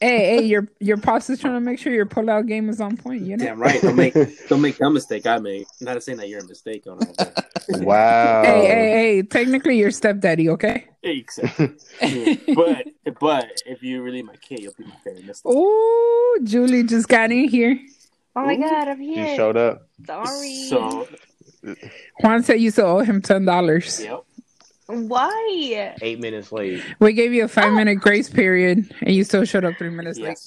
hey, 0.00 0.36
hey, 0.36 0.42
your 0.42 0.68
your 0.80 0.96
boss 0.96 1.28
is 1.28 1.38
trying 1.40 1.54
to 1.54 1.60
make 1.60 1.78
sure 1.78 1.92
your 1.92 2.06
pullout 2.06 2.46
game 2.46 2.68
is 2.68 2.80
on 2.80 2.96
point. 2.96 3.22
You 3.22 3.36
know. 3.36 3.44
Damn 3.44 3.60
right. 3.60 3.82
Don't 3.82 3.96
make 3.96 4.14
don't 4.48 4.60
make 4.60 4.78
that 4.78 4.90
mistake 4.90 5.26
I 5.26 5.38
made. 5.38 5.66
Not 5.80 6.02
saying 6.02 6.18
that 6.18 6.28
you're 6.28 6.40
a 6.40 6.46
mistake 6.46 6.86
on 6.86 6.92
all 7.04 7.14
that. 7.18 7.46
Wow. 7.68 8.42
Hey, 8.42 8.66
hey, 8.66 8.90
hey! 8.90 9.22
Technically, 9.22 9.78
your 9.78 9.92
stepdaddy. 9.92 10.48
Okay. 10.50 10.88
Exactly. 11.04 11.70
But 12.54 12.88
but 13.20 13.52
if 13.66 13.82
you're 13.82 14.02
really 14.02 14.22
my 14.22 14.34
kid, 14.36 14.60
you'll 14.60 14.74
be 14.76 14.84
my 14.84 14.96
favorite 15.04 15.24
mistake. 15.26 15.52
Oh, 15.54 16.40
Julie 16.42 16.82
just 16.82 17.08
got 17.08 17.30
in 17.30 17.48
here. 17.48 17.78
Oh 18.34 18.44
my 18.44 18.54
Ooh. 18.54 18.58
god, 18.60 18.88
I'm 18.88 19.00
here. 19.00 19.28
You 19.28 19.36
showed 19.36 19.56
up. 19.56 19.88
Sorry. 20.06 20.54
So 20.68 21.06
Juan 22.20 22.42
said 22.42 22.60
you 22.60 22.70
still 22.72 22.86
owe 22.86 22.98
him 23.00 23.22
ten 23.22 23.44
dollars. 23.44 24.02
yep. 24.02 24.24
Why? 24.92 25.94
Eight 26.02 26.20
minutes 26.20 26.52
late. 26.52 26.82
We 27.00 27.14
gave 27.14 27.32
you 27.32 27.44
a 27.44 27.48
five 27.48 27.72
minute 27.72 27.96
grace 27.96 28.28
period, 28.28 28.94
and 29.00 29.14
you 29.14 29.24
still 29.24 29.44
showed 29.44 29.64
up 29.64 29.78
three 29.78 29.88
minutes 29.90 30.18
late. 30.18 30.38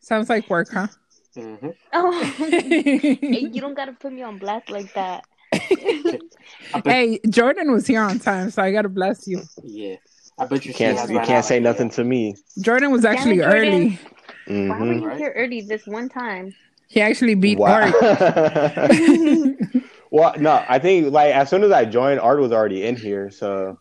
Sounds 0.00 0.28
like 0.28 0.48
work, 0.48 0.68
huh? 0.72 0.86
hmm 1.34 1.56
Oh, 1.92 2.22
hey, 2.50 3.14
hey, 3.20 3.48
you 3.52 3.60
don't 3.60 3.74
gotta 3.74 3.92
put 3.92 4.12
me 4.12 4.22
on 4.22 4.38
blast 4.38 4.70
like 4.70 4.92
that. 4.94 5.24
hey, 6.84 7.18
Jordan 7.28 7.72
was 7.72 7.86
here 7.86 8.02
on 8.02 8.18
time, 8.20 8.50
so 8.50 8.62
I 8.62 8.70
gotta 8.70 8.88
bless 8.88 9.26
you. 9.26 9.42
yeah. 9.64 9.96
I 10.38 10.46
bet 10.46 10.64
you, 10.64 10.70
You 10.70 10.74
can't 10.74 11.10
you 11.10 11.20
can't 11.20 11.44
say 11.44 11.60
nothing 11.60 11.90
to 11.90 12.04
me. 12.04 12.36
Jordan 12.60 12.90
was 12.92 13.04
actually 13.04 13.38
Jordan. 13.38 13.98
early. 14.46 14.68
Why 14.68 14.78
were 14.78 14.92
you 14.92 15.16
here 15.16 15.32
early 15.36 15.62
this 15.62 15.86
one 15.86 16.08
time? 16.08 16.54
He 16.88 17.00
actually 17.00 17.34
beat 17.34 17.58
Wow. 17.58 17.74
Art. 17.74 18.90
well, 20.14 20.32
no, 20.38 20.64
I 20.68 20.78
think 20.78 21.12
like 21.12 21.34
as 21.34 21.50
soon 21.50 21.64
as 21.64 21.72
I 21.72 21.84
joined, 21.84 22.20
Art 22.20 22.38
was 22.38 22.52
already 22.52 22.84
in 22.84 22.94
here, 22.94 23.30
so 23.30 23.80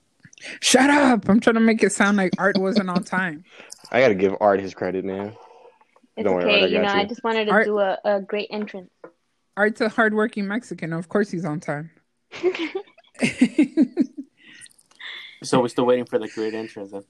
Shut 0.61 0.89
up! 0.89 1.29
I'm 1.29 1.39
trying 1.39 1.53
to 1.53 1.59
make 1.59 1.83
it 1.83 1.91
sound 1.91 2.17
like 2.17 2.33
Art 2.39 2.57
wasn't 2.57 2.89
on 2.89 3.03
time. 3.03 3.43
I 3.91 4.01
gotta 4.01 4.15
give 4.15 4.35
Art 4.41 4.59
his 4.59 4.73
credit, 4.73 5.05
man. 5.05 5.35
It's 6.17 6.25
Don't 6.25 6.33
worry, 6.33 6.45
okay. 6.45 6.67
You 6.69 6.79
know, 6.79 6.85
got 6.85 6.97
I 6.97 7.05
just 7.05 7.23
wanted 7.23 7.45
to 7.45 7.51
Art- 7.51 7.65
do 7.65 7.77
a, 7.77 7.99
a 8.03 8.19
great 8.19 8.47
entrance. 8.49 8.89
Art's 9.55 9.79
a 9.81 9.89
hardworking 9.89 10.47
Mexican. 10.47 10.91
Of 10.91 11.07
course, 11.07 11.29
he's 11.29 11.45
on 11.45 11.59
time. 11.59 11.91
So 15.43 15.59
we're 15.59 15.67
still 15.67 15.85
waiting 15.85 16.05
for 16.05 16.17
the 16.17 16.29
great 16.29 16.53
entrance 16.53 16.91
then. 16.91 17.03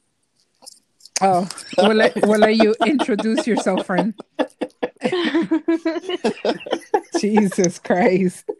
oh, 1.21 1.47
we'll 1.77 1.93
let, 1.93 2.15
we'll 2.23 2.39
let 2.39 2.55
you 2.55 2.73
introduce 2.83 3.45
yourself, 3.45 3.85
friend. 3.85 4.15
Jesus 7.23 7.79
Christ. 7.79 8.43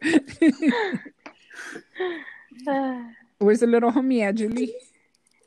Where's 3.38 3.60
the 3.60 3.66
little 3.66 3.92
homie 3.92 4.22
at, 4.22 4.36
Julie? 4.36 4.74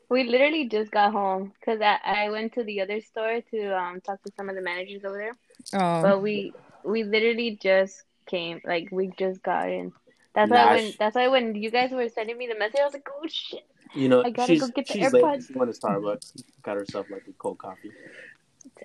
we 0.08 0.22
literally 0.22 0.68
just 0.68 0.92
got 0.92 1.10
home 1.12 1.52
because 1.58 1.80
I, 1.80 1.98
I 2.04 2.30
went 2.30 2.52
to 2.54 2.62
the 2.62 2.80
other 2.80 3.00
store 3.00 3.40
to 3.50 3.76
um 3.76 4.00
talk 4.00 4.22
to 4.22 4.30
some 4.36 4.48
of 4.48 4.54
the 4.54 4.62
managers 4.62 5.04
over 5.04 5.18
there. 5.18 5.36
Oh, 5.74 6.02
But 6.02 6.22
we 6.22 6.52
we 6.84 7.02
literally 7.02 7.58
just 7.60 8.04
came, 8.26 8.60
like 8.64 8.88
we 8.92 9.10
just 9.18 9.42
got 9.42 9.68
in. 9.68 9.92
That's 10.34 10.48
Nah, 10.48 10.66
why 10.66 10.74
when 10.76 10.92
sh- 10.92 10.96
that's 10.96 11.16
why 11.16 11.26
when 11.26 11.56
you 11.56 11.72
guys 11.72 11.90
were 11.90 12.08
sending 12.08 12.38
me 12.38 12.46
the 12.46 12.56
message, 12.56 12.78
I 12.80 12.84
was 12.84 12.94
like, 12.94 13.08
oh 13.10 13.26
shit. 13.26 13.64
You 13.94 14.08
know, 14.08 14.22
I 14.22 14.30
gotta 14.30 14.52
she's 14.52 14.60
go 14.60 14.68
get 14.68 14.86
the 14.86 14.92
she's 14.94 15.12
late. 15.12 15.24
AirPods. 15.24 15.48
She 15.48 15.54
went 15.58 15.74
to 15.74 15.80
Starbucks, 15.80 16.32
got 16.62 16.76
herself 16.76 17.06
like 17.10 17.24
a 17.28 17.32
cold 17.36 17.58
coffee. 17.58 17.90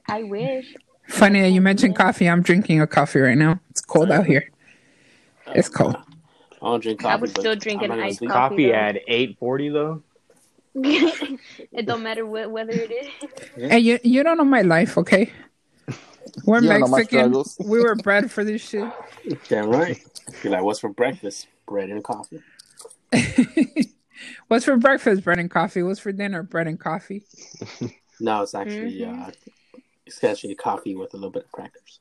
I 0.08 0.24
wish. 0.24 0.74
Funny 1.08 1.42
that 1.42 1.50
you 1.50 1.62
mentioned 1.62 1.96
coffee. 1.96 2.30
I'm 2.30 2.42
drinking 2.42 2.82
a 2.82 2.88
coffee 2.88 3.20
right 3.20 3.38
now. 3.38 3.60
It's 3.70 3.82
cold 3.82 4.12
out 4.12 4.26
here. 4.26 4.50
It's 5.48 5.70
cold. 5.70 5.96
I 6.62 6.66
don't 6.66 6.82
drink 6.82 7.02
coffee. 7.02 7.14
I 7.14 7.16
would 7.18 7.30
still 7.30 7.56
drink 7.56 7.82
an 7.82 7.92
iced 7.92 8.20
coffee. 8.20 8.28
Coffee 8.28 8.68
though. 8.68 8.74
at 8.74 8.98
eight 9.08 9.38
forty 9.38 9.70
though. 9.70 10.04
it 10.76 11.86
don't 11.86 12.02
matter 12.02 12.26
what 12.26 12.50
whether 12.50 12.72
it 12.72 12.92
is. 12.92 13.08
Hey, 13.72 13.80
you 13.80 14.00
you 14.04 14.24
don't 14.24 14.38
know 14.38 14.46
my 14.46 14.62
life, 14.62 14.98
okay? 14.98 15.32
We're 16.46 16.62
You 16.62 16.70
don't 16.70 16.80
know 16.82 16.88
my 16.88 16.98
Mexican. 17.00 17.20
struggles. 17.20 17.58
We 17.64 17.80
were 17.82 17.96
bred 17.96 18.32
for 18.32 18.44
this 18.44 18.68
shit. 18.68 18.92
Damn 19.48 19.70
right. 19.70 20.02
You're 20.42 20.54
like, 20.54 20.64
what's 20.64 20.80
for 20.80 20.90
breakfast? 20.90 21.48
Bread 21.68 21.90
and 21.90 22.04
coffee. 22.04 22.42
What's 24.48 24.66
for 24.66 24.78
breakfast? 24.78 25.24
Bread 25.24 25.40
and 25.40 25.52
coffee. 25.52 25.84
What's 25.84 26.00
for 26.00 26.12
dinner? 26.12 26.44
Bread 26.44 26.68
and 26.68 26.80
coffee. 26.80 27.24
No, 28.20 28.44
it's 28.44 28.56
actually 28.56 29.04
uh, 29.04 29.32
it's 30.06 30.24
actually 30.24 30.56
coffee 30.56 30.96
with 30.96 31.14
a 31.14 31.18
little 31.18 31.30
bit 31.32 31.44
of 31.46 31.52
crackers. 31.52 32.00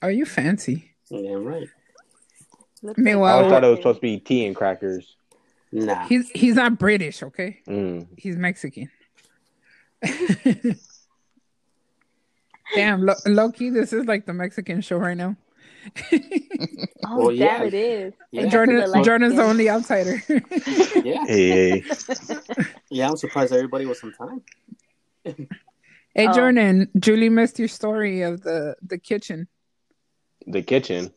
Are 0.00 0.10
you 0.10 0.24
fancy? 0.24 0.92
Damn 1.10 1.44
right. 1.44 1.68
Looks 2.82 2.98
I 2.98 3.02
Meanwhile, 3.02 3.36
always 3.38 3.50
thought 3.52 3.64
it 3.64 3.68
was 3.68 3.78
supposed 3.78 3.98
to 3.98 4.02
be 4.02 4.18
tea 4.18 4.46
and 4.46 4.56
crackers. 4.56 5.16
Nah. 5.70 6.06
He's 6.06 6.28
he's 6.30 6.56
not 6.56 6.78
British, 6.78 7.22
okay? 7.22 7.60
Mm. 7.66 8.06
He's 8.16 8.36
Mexican. 8.36 8.90
Damn, 12.74 13.02
lo- 13.04 13.14
Loki, 13.26 13.70
this 13.70 13.92
is 13.92 14.06
like 14.06 14.24
the 14.26 14.32
Mexican 14.32 14.80
show 14.80 14.96
right 14.96 15.16
now. 15.16 15.36
Oh, 17.04 17.18
Well, 17.26 17.28
damn, 17.36 17.38
yeah. 17.62 17.62
it 17.64 17.74
is. 17.74 18.12
Yeah. 18.30 18.46
Jordan, 18.46 18.80
for 18.90 19.02
Jordan's 19.02 19.34
the 19.34 19.42
only 19.42 19.68
outsider. 19.68 20.22
Yeah. 21.04 21.24
Hey, 21.26 21.82
Yeah, 22.90 23.08
I'm 23.08 23.16
surprised 23.16 23.52
everybody 23.52 23.86
was 23.86 24.00
on 24.04 24.12
time. 24.14 24.40
Hey, 26.14 26.28
Oh. 26.28 26.32
Jordan, 26.32 26.88
Julie 26.98 27.28
missed 27.28 27.58
your 27.58 27.68
story 27.68 28.22
of 28.22 28.42
the 28.42 28.76
the 28.82 28.98
kitchen 28.98 29.48
the 30.46 30.62
kitchen. 30.62 31.12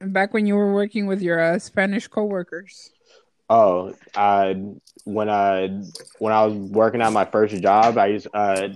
back 0.00 0.32
when 0.32 0.46
you 0.46 0.54
were 0.54 0.72
working 0.72 1.06
with 1.06 1.20
your 1.22 1.40
uh, 1.40 1.58
Spanish 1.58 2.06
coworkers. 2.08 2.90
Oh, 3.50 3.94
uh, 4.14 4.54
when 5.04 5.28
I 5.28 5.68
when 6.18 6.32
I 6.32 6.44
was 6.46 6.54
working 6.54 7.02
at 7.02 7.12
my 7.12 7.24
first 7.24 7.60
job, 7.60 7.98
I 7.98 8.06
used 8.06 8.28
uh, 8.32 8.68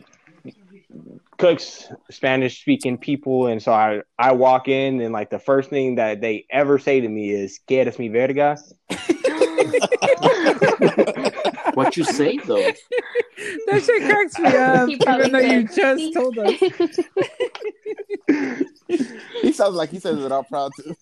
cooks 1.39 1.89
Spanish 2.11 2.61
speaking 2.61 2.99
people, 2.99 3.47
and 3.47 3.63
so 3.63 3.73
I 3.73 4.03
I 4.19 4.33
walk 4.33 4.69
in 4.69 5.01
and 5.01 5.13
like 5.13 5.31
the 5.31 5.39
first 5.39 5.71
thing 5.71 5.95
that 5.97 6.21
they 6.21 6.45
ever 6.51 6.79
say 6.79 7.01
to 7.01 7.09
me 7.09 7.31
is 7.31 7.61
"Quieres 7.67 7.99
mi 7.99 8.09
verga?" 8.09 8.59
What 11.79 11.97
you 11.97 12.05
say 12.05 12.37
though? 12.39 12.71
That 13.69 13.85
shit 13.85 14.03
cracks 14.03 14.37
me 14.41 14.49
up, 14.57 14.89
even 14.89 15.31
though 15.33 15.39
you 15.39 15.63
just 15.69 16.01
"See?" 16.01 16.13
told 16.13 16.37
us. 16.39 16.55
He 19.43 19.53
sounds 19.53 19.75
like 19.77 19.91
he 19.91 20.01
says 20.01 20.25
it 20.25 20.33
all 20.33 20.43
proud 20.45 20.73
too. 20.77 20.95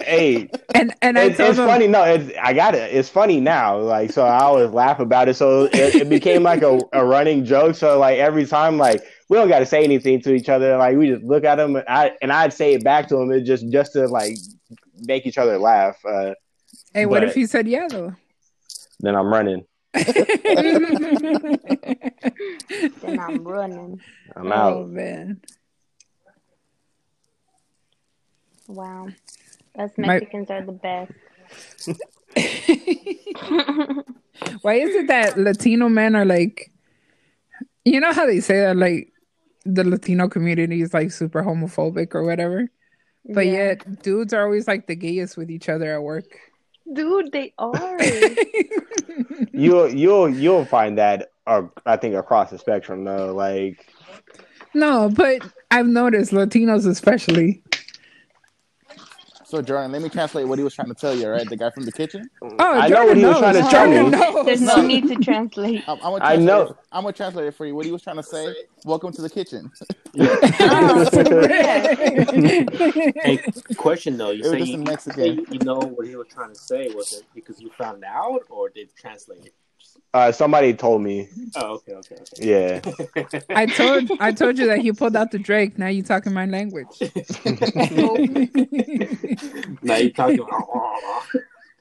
Hey, 0.00 0.48
and 0.74 0.94
and 1.02 1.18
I 1.18 1.24
It- 1.24 1.36
told 1.36 1.50
it's 1.50 1.58
him, 1.58 1.66
funny. 1.66 1.86
No, 1.88 2.04
it's, 2.04 2.32
I 2.40 2.52
got 2.54 2.74
it. 2.74 2.94
It's 2.94 3.08
funny 3.08 3.40
now. 3.40 3.78
Like, 3.78 4.10
so 4.12 4.24
I 4.24 4.40
always 4.40 4.70
laugh 4.70 4.98
about 5.00 5.28
it. 5.28 5.34
So 5.34 5.64
it, 5.64 5.94
it 5.96 6.08
became 6.08 6.42
like 6.42 6.62
a, 6.62 6.80
a 6.92 7.04
running 7.04 7.44
joke. 7.44 7.74
So 7.76 7.98
like 7.98 8.18
every 8.18 8.46
time, 8.46 8.78
like 8.78 9.02
we 9.28 9.36
don't 9.36 9.48
got 9.48 9.58
to 9.58 9.66
say 9.66 9.84
anything 9.84 10.22
to 10.22 10.32
each 10.32 10.48
other. 10.48 10.76
Like 10.78 10.96
we 10.96 11.08
just 11.08 11.22
look 11.24 11.44
at 11.44 11.56
them, 11.56 11.76
and 11.76 11.84
I 11.88 12.12
and 12.22 12.32
I'd 12.32 12.52
say 12.54 12.72
it 12.74 12.82
back 12.84 13.08
to 13.08 13.16
them. 13.16 13.30
It 13.30 13.42
just 13.42 13.68
just 13.70 13.92
to 13.92 14.06
like 14.08 14.36
make 15.00 15.26
each 15.26 15.36
other 15.38 15.58
laugh. 15.58 15.98
Uh, 16.04 16.32
"Hey, 16.94 17.04
what 17.04 17.20
but- 17.20 17.28
if 17.28 17.34
he 17.34 17.44
said 17.46 17.68
yeah 17.68 17.88
though?" 17.90 18.14
then 19.00 19.14
I'm 19.14 19.32
running. 19.32 19.64
then 19.94 21.58
I'm 23.20 23.42
running. 23.44 24.00
I'm 24.36 24.52
out. 24.52 24.72
Oh 24.74 24.82
out. 24.82 24.88
man, 24.90 25.40
Wow. 28.68 29.08
Us 29.78 29.90
My- 29.96 30.06
Mexicans 30.18 30.50
are 30.50 30.62
the 30.62 30.72
best. 30.72 31.12
why 34.62 34.74
is 34.74 34.94
it 34.94 35.06
that 35.08 35.38
Latino 35.38 35.88
men 35.88 36.14
are 36.14 36.26
like, 36.26 36.70
you 37.84 37.98
know 38.00 38.12
how 38.12 38.26
they 38.26 38.40
say 38.40 38.60
that 38.60 38.76
like 38.76 39.10
the 39.64 39.84
Latino 39.84 40.28
community 40.28 40.82
is 40.82 40.92
like 40.92 41.10
super 41.10 41.42
homophobic 41.42 42.14
or 42.14 42.24
whatever, 42.24 42.68
but 43.32 43.46
Yeah. 43.46 43.52
yet 43.52 44.02
dudes 44.02 44.34
are 44.34 44.44
always 44.44 44.68
like 44.68 44.86
the 44.86 44.96
gayest 44.96 45.38
with 45.38 45.50
each 45.50 45.70
other 45.70 45.94
at 45.94 46.02
work. 46.02 46.26
Dude, 46.92 47.32
they 47.32 47.52
are. 47.58 47.98
You'll 49.52 49.88
you'll 49.92 50.28
you'll 50.30 50.64
find 50.64 50.96
that. 50.98 51.32
Uh, 51.46 51.62
I 51.84 51.96
think 51.96 52.14
across 52.14 52.50
the 52.50 52.58
spectrum 52.58 53.04
though. 53.04 53.34
Like 53.34 53.92
no, 54.74 55.10
but 55.12 55.42
I've 55.70 55.86
noticed 55.86 56.32
Latinos 56.32 56.86
especially. 56.86 57.62
So 59.48 59.62
Jordan, 59.62 59.92
let 59.92 60.02
me 60.02 60.10
translate 60.10 60.46
what 60.46 60.58
he 60.58 60.62
was 60.64 60.74
trying 60.74 60.88
to 60.88 60.94
tell 60.94 61.14
you. 61.14 61.24
All 61.24 61.30
right, 61.32 61.48
the 61.48 61.56
guy 61.56 61.70
from 61.70 61.86
the 61.86 61.92
kitchen. 61.92 62.28
Oh, 62.42 62.54
I 62.58 62.86
know 62.86 63.06
what 63.06 63.16
Jordan 63.16 63.16
he 63.16 63.24
was 63.24 63.38
trying 63.38 63.54
to 63.54 63.60
tell 63.62 63.70
Jordan 63.70 64.04
me. 64.04 64.10
knows. 64.10 64.44
There's 64.44 64.60
no 64.60 64.82
need 64.82 65.08
to 65.08 65.14
translate. 65.16 65.84
I'm, 65.88 65.96
I'm 65.96 66.02
gonna 66.02 66.16
I 66.16 66.36
translate 66.36 66.46
know. 66.46 66.62
It, 66.64 66.76
I'm 66.92 67.02
gonna 67.04 67.12
translate 67.14 67.46
it 67.46 67.54
for 67.54 67.64
you. 67.64 67.74
What 67.74 67.86
he 67.86 67.90
was 67.92 68.02
trying 68.02 68.16
to 68.16 68.22
say. 68.22 68.54
Welcome 68.84 69.10
to 69.14 69.22
the 69.22 69.30
kitchen. 69.30 69.70
Oh, 70.20 71.06
yeah. 71.14 71.94
Hey, 73.24 73.38
question 73.78 74.18
though. 74.18 74.32
You 74.32 74.44
It 74.44 74.50
was 74.50 74.52
say 74.52 74.58
you, 74.58 74.74
in 74.74 74.80
you 74.80 74.84
Mexican. 74.86 75.46
say 75.46 75.52
you 75.52 75.58
know 75.60 75.78
what 75.78 76.06
he 76.06 76.14
was 76.14 76.26
trying 76.28 76.50
to 76.50 76.54
say? 76.54 76.90
Was 76.94 77.14
it 77.14 77.22
because 77.34 77.58
you 77.58 77.70
found 77.78 78.04
out, 78.04 78.42
or 78.50 78.68
did 78.68 78.94
translate 78.96 79.46
it? 79.46 79.54
Uh, 80.14 80.32
somebody 80.32 80.72
told 80.74 81.02
me. 81.02 81.28
Oh, 81.54 81.80
okay, 81.88 81.92
okay, 81.92 82.16
Yeah. 82.38 82.80
I 83.50 83.66
told 83.66 84.10
I 84.20 84.32
told 84.32 84.58
you 84.58 84.66
that 84.66 84.80
he 84.80 84.92
pulled 84.92 85.16
out 85.16 85.30
the 85.30 85.38
Drake. 85.38 85.78
Now 85.78 85.88
you're 85.88 86.04
talking 86.04 86.32
my 86.32 86.46
language. 86.46 86.88
now 89.82 89.96
you're 89.96 90.10
talking. 90.10 90.40
About, 90.40 91.24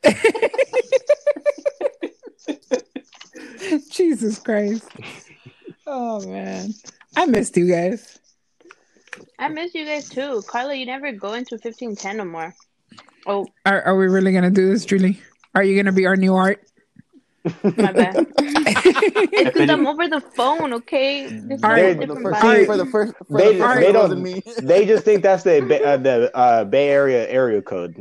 Jesus 3.91 4.39
Christ. 4.39 4.89
Oh 5.85 6.25
man. 6.27 6.73
I 7.15 7.25
missed 7.25 7.55
you 7.57 7.69
guys. 7.69 8.19
I 9.39 9.47
miss 9.47 9.73
you 9.73 9.85
guys 9.85 10.09
too. 10.09 10.43
Carla, 10.47 10.75
you 10.75 10.85
never 10.85 11.11
go 11.11 11.33
into 11.33 11.55
1510 11.55 12.17
no 12.17 12.25
more. 12.25 12.53
Oh, 13.25 13.47
Are 13.65 13.81
are 13.83 13.97
we 13.97 14.07
really 14.07 14.33
gonna 14.33 14.51
do 14.51 14.69
this, 14.69 14.85
Julie? 14.85 15.19
Are 15.55 15.63
you 15.63 15.75
gonna 15.75 15.93
be 15.93 16.05
our 16.05 16.15
new 16.15 16.35
art? 16.35 16.63
My 17.63 17.91
bad. 17.91 18.27
it's 18.37 19.51
because 19.53 19.69
I'm 19.69 19.85
over 19.87 20.07
the 20.07 20.21
phone, 20.21 20.73
okay? 20.73 21.25
This 21.27 21.55
is 21.57 21.61
For 21.61 21.75
the 21.75 21.95
different 22.05 22.23
first, 22.23 22.41
vibe. 22.41 22.65
for 22.65 22.77
the 22.77 22.85
first, 22.85 23.13
for 23.27 23.37
They- 23.37 23.53
the 23.53 23.59
first 23.59 23.79
they 23.81 23.91
don't- 23.91 24.21
me. 24.21 24.43
they 24.61 24.85
just 24.85 25.03
think 25.05 25.23
that's 25.23 25.43
the 25.43 25.57
uh, 25.85 25.97
the 25.97 26.35
uh, 26.35 26.63
Bay 26.65 26.89
Area 26.89 27.27
area 27.29 27.61
code 27.61 27.95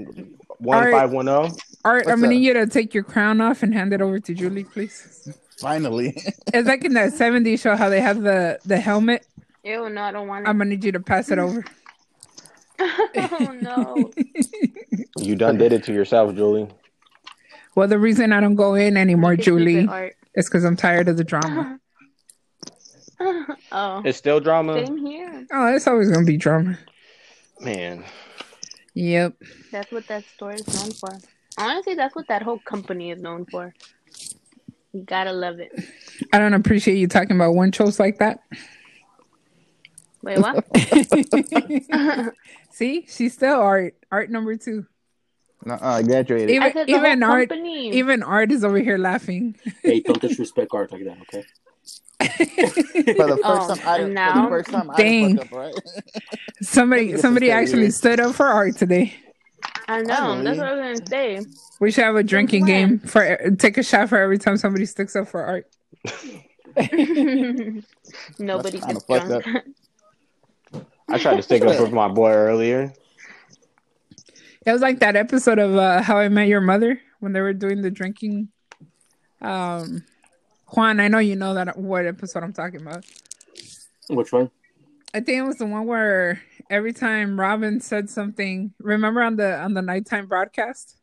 one 0.59 0.91
five 0.91 1.11
one 1.13 1.27
zero. 1.27 1.51
Art, 1.85 2.07
I'm 2.09 2.21
gonna 2.21 2.29
need 2.35 2.45
you 2.45 2.53
to 2.55 2.67
take 2.67 2.95
your 2.95 3.05
crown 3.05 3.41
off 3.41 3.63
and 3.63 3.73
hand 3.73 3.93
it 3.93 4.01
over 4.03 4.19
to 4.19 4.35
Julie, 4.35 4.65
please. 4.65 5.29
Finally, 5.61 6.15
It's 6.53 6.69
like 6.69 6.85
in 6.85 6.93
that 6.95 7.13
70s 7.13 7.61
show 7.61 7.77
how 7.77 7.89
they 7.89 8.01
have 8.01 8.23
the 8.23 8.59
the 8.67 8.79
helmet. 8.79 9.27
Ew, 9.65 9.89
no, 9.89 10.03
I 10.03 10.13
don't 10.13 10.29
want 10.29 10.45
it. 10.47 10.49
I'm 10.49 10.59
gonna 10.59 10.71
need 10.71 10.85
you 10.85 10.93
to 10.93 11.01
pass 11.01 11.31
it 11.31 11.39
over. 11.39 11.65
oh, 12.79 13.57
no. 13.61 14.11
You 15.19 15.35
done 15.35 15.57
did 15.57 15.73
it 15.73 15.83
to 15.85 15.93
yourself, 15.95 16.35
Julie. 16.35 16.69
Well, 17.77 17.89
the 17.89 17.99
reason 17.99 18.33
I 18.33 18.41
don't 18.41 18.55
go 18.55 18.75
in 18.75 18.97
anymore, 18.97 19.33
You 19.35 19.37
can 19.37 19.59
keep 19.59 19.87
Julie, 19.87 20.13
is 20.35 20.47
because 20.49 20.65
I'm 20.65 20.77
tired 20.77 21.09
of 21.09 21.19
the 21.19 21.25
drama. 21.25 21.79
oh, 23.21 24.03
It's 24.05 24.17
still 24.17 24.41
drama, 24.41 24.85
same 24.85 24.97
here. 24.97 25.47
Oh, 25.53 25.75
it's 25.75 25.87
always 25.87 26.11
gonna 26.11 26.25
be 26.25 26.39
drama. 26.39 26.79
man. 27.61 28.03
Yep. 28.95 29.35
That's 29.71 29.93
what 29.93 30.07
that 30.09 30.25
store 30.25 30.55
is 30.55 30.67
known 30.67 30.91
for. 30.93 31.11
Honestly, 31.59 31.95
that's 31.95 32.17
what 32.17 32.27
that 32.29 32.41
whole 32.43 32.59
company 32.61 33.11
is 33.11 33.21
known 33.21 33.45
for. 33.45 33.75
You 34.95 35.03
gotta 35.03 35.33
love 35.33 35.61
it. 35.61 35.71
I 36.33 36.39
don't 36.39 36.55
appreciate 36.55 36.97
you 36.97 37.09
talking 37.09 37.37
about 37.37 37.55
one 37.55 37.73
shows 37.73 38.01
like 38.01 38.19
that. 38.19 38.41
Wait, 40.23 40.39
what? 40.39 40.65
See, 42.71 43.05
she's 43.07 43.35
still 43.35 43.61
art. 43.61 43.95
Art 44.11 44.31
number 44.31 44.57
two. 44.57 44.87
Uh, 45.69 45.79
I 45.81 46.03
graduated. 46.03 46.51
Even 46.51 46.73
I 46.77 46.85
even 46.87 47.23
art 47.23 47.49
company. 47.49 47.91
even 47.97 48.23
art 48.23 48.53
is 48.53 48.65
over 48.65 48.79
here 48.79 48.99
laughing. 48.99 49.57
hey, 49.83 50.01
don't 50.07 50.21
disrespect 50.21 50.71
art 50.73 50.93
like 50.93 51.05
that, 51.05 51.19
okay? 51.23 51.45
For 53.17 53.27
the 53.27 53.37
first 53.37 53.45
Oh, 53.45 53.75
time, 53.75 53.81
I 53.89 53.97
and 53.99 54.07
for 54.09 54.13
now? 54.15 54.43
the 54.45 54.49
first 54.49 54.71
time, 54.71 54.91
I 54.91 54.97
Dang. 54.97 55.37
didn't 55.37 55.49
fuck 55.49 55.53
up, 55.53 55.59
right? 55.59 55.75
Somebody 56.63 57.17
somebody 57.19 57.51
actually 57.51 57.83
weird. 57.83 57.95
stood 57.95 58.21
up 58.21 58.35
for 58.35 58.47
art 58.47 58.77
today. 58.77 59.15
I 59.89 60.03
know. 60.03 60.15
Finally. 60.17 60.45
That's 60.45 60.59
what 60.59 60.69
I 60.69 60.91
was 60.91 61.01
gonna 61.01 61.07
say. 61.09 61.41
We 61.81 61.91
should 61.91 62.05
have 62.05 62.17
a 62.17 62.23
drinking 62.23 62.63
when? 62.63 62.71
game 62.89 62.99
for 63.01 63.51
take 63.59 63.77
a 63.79 63.83
shot 63.83 64.09
for 64.09 64.19
every 64.19 64.39
time 64.39 64.57
somebody 64.57 64.87
sticks 64.87 65.15
up 65.15 65.29
for 65.29 65.43
art. 65.45 65.67
Nobody 68.39 68.81
kinda 68.81 68.95
gets 68.95 69.05
drunk. 69.07 69.47
I 71.09 71.19
tried 71.19 71.37
to 71.37 71.43
stick 71.43 71.63
up 71.63 71.77
for 71.77 71.89
my 71.91 72.09
boy 72.09 72.31
earlier. 72.33 72.93
It 74.67 74.73
was 74.73 74.83
like 74.83 74.99
that 74.99 75.15
episode 75.15 75.61
of 75.61 75.77
uh, 75.77 76.03
How 76.03 76.19
I 76.19 76.29
Met 76.29 76.49
Your 76.49 76.61
Mother 76.61 77.01
when 77.21 77.33
they 77.33 77.41
were 77.41 77.53
doing 77.53 77.83
the 77.83 77.91
drinking. 77.91 78.49
Um, 79.41 80.05
Juan, 80.75 80.99
I 80.99 81.07
know 81.07 81.21
you 81.21 81.37
know 81.37 81.55
that 81.55 81.79
what 81.79 82.05
episode 82.05 82.43
I'm 82.43 82.53
talking 82.53 82.81
about. 82.81 83.05
Which 84.09 84.33
one? 84.33 84.51
I 85.15 85.21
think 85.21 85.39
it 85.39 85.43
was 85.47 85.59
the 85.59 85.67
one 85.67 85.87
where 85.87 86.43
every 86.69 86.93
time 86.93 87.39
Robin 87.39 87.81
said 87.81 88.11
something, 88.11 88.75
remember 88.81 89.23
on 89.23 89.37
the 89.37 89.57
on 89.57 89.75
the 89.75 89.83
nighttime 89.83 90.27
broadcast, 90.27 90.97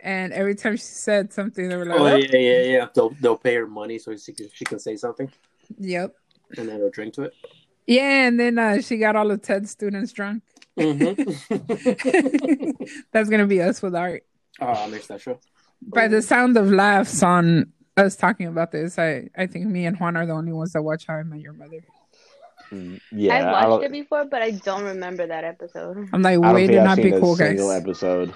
and 0.00 0.32
every 0.32 0.56
time 0.56 0.76
she 0.76 0.82
said 0.82 1.32
something, 1.32 1.68
they 1.68 1.76
were 1.76 1.86
like, 1.86 2.00
Oh 2.00 2.06
"Oh, 2.06 2.16
yeah, 2.16 2.36
yeah, 2.36 2.62
yeah. 2.62 2.86
They'll 2.92 3.10
they'll 3.20 3.36
pay 3.36 3.54
her 3.54 3.68
money 3.68 4.00
so 4.00 4.16
she 4.16 4.32
can, 4.32 4.48
she 4.52 4.64
can 4.64 4.80
say 4.80 4.96
something, 4.96 5.30
yep, 5.78 6.12
and 6.58 6.68
then 6.68 6.80
they'll 6.80 6.90
drink 6.90 7.14
to 7.14 7.22
it. 7.22 7.34
yeah." 7.86 8.26
And 8.26 8.38
then 8.38 8.58
uh, 8.58 8.80
she 8.80 8.96
got 8.96 9.14
all 9.14 9.28
the 9.28 9.38
Ted 9.38 9.68
students 9.68 10.12
drunk. 10.12 10.42
Mm-hmm. 10.78 12.70
That's 13.12 13.28
gonna 13.28 13.46
be 13.46 13.62
us 13.62 13.82
with 13.82 13.94
art. 13.94 14.24
oh, 14.60 14.66
I 14.66 14.86
missed 14.88 15.08
that 15.08 15.20
show. 15.20 15.38
By 15.82 16.08
the 16.08 16.22
sound 16.22 16.56
of 16.56 16.70
laughs 16.70 17.22
on 17.22 17.72
us 17.96 18.16
talking 18.16 18.46
about 18.46 18.72
this, 18.72 18.98
I 18.98 19.28
I 19.36 19.46
think 19.46 19.66
me 19.66 19.86
and 19.86 19.98
Juan 19.98 20.16
are 20.16 20.26
the 20.26 20.32
only 20.32 20.52
ones 20.52 20.72
that 20.72 20.82
watch 20.82 21.06
How 21.06 21.14
I 21.14 21.22
Met 21.22 21.40
Your 21.40 21.52
Mother. 21.52 21.84
Mm, 22.72 23.00
Yeah, 23.12 23.36
I've 23.36 23.44
I 23.44 23.68
watched 23.68 23.70
don't, 23.82 23.84
it 23.84 23.92
before, 23.92 24.24
but 24.24 24.42
I 24.42 24.52
don't 24.52 24.84
remember 24.84 25.26
that 25.26 25.44
episode. 25.44 26.08
I'm 26.12 26.22
like, 26.22 26.38
I 26.38 26.40
don't 26.40 26.54
way 26.54 26.78
I've 26.78 26.84
not 26.84 26.96
be 26.96 27.04
seen 27.04 27.14
a 27.14 27.20
cool, 27.20 27.36
guys. 27.36 27.60
episode. 27.70 28.34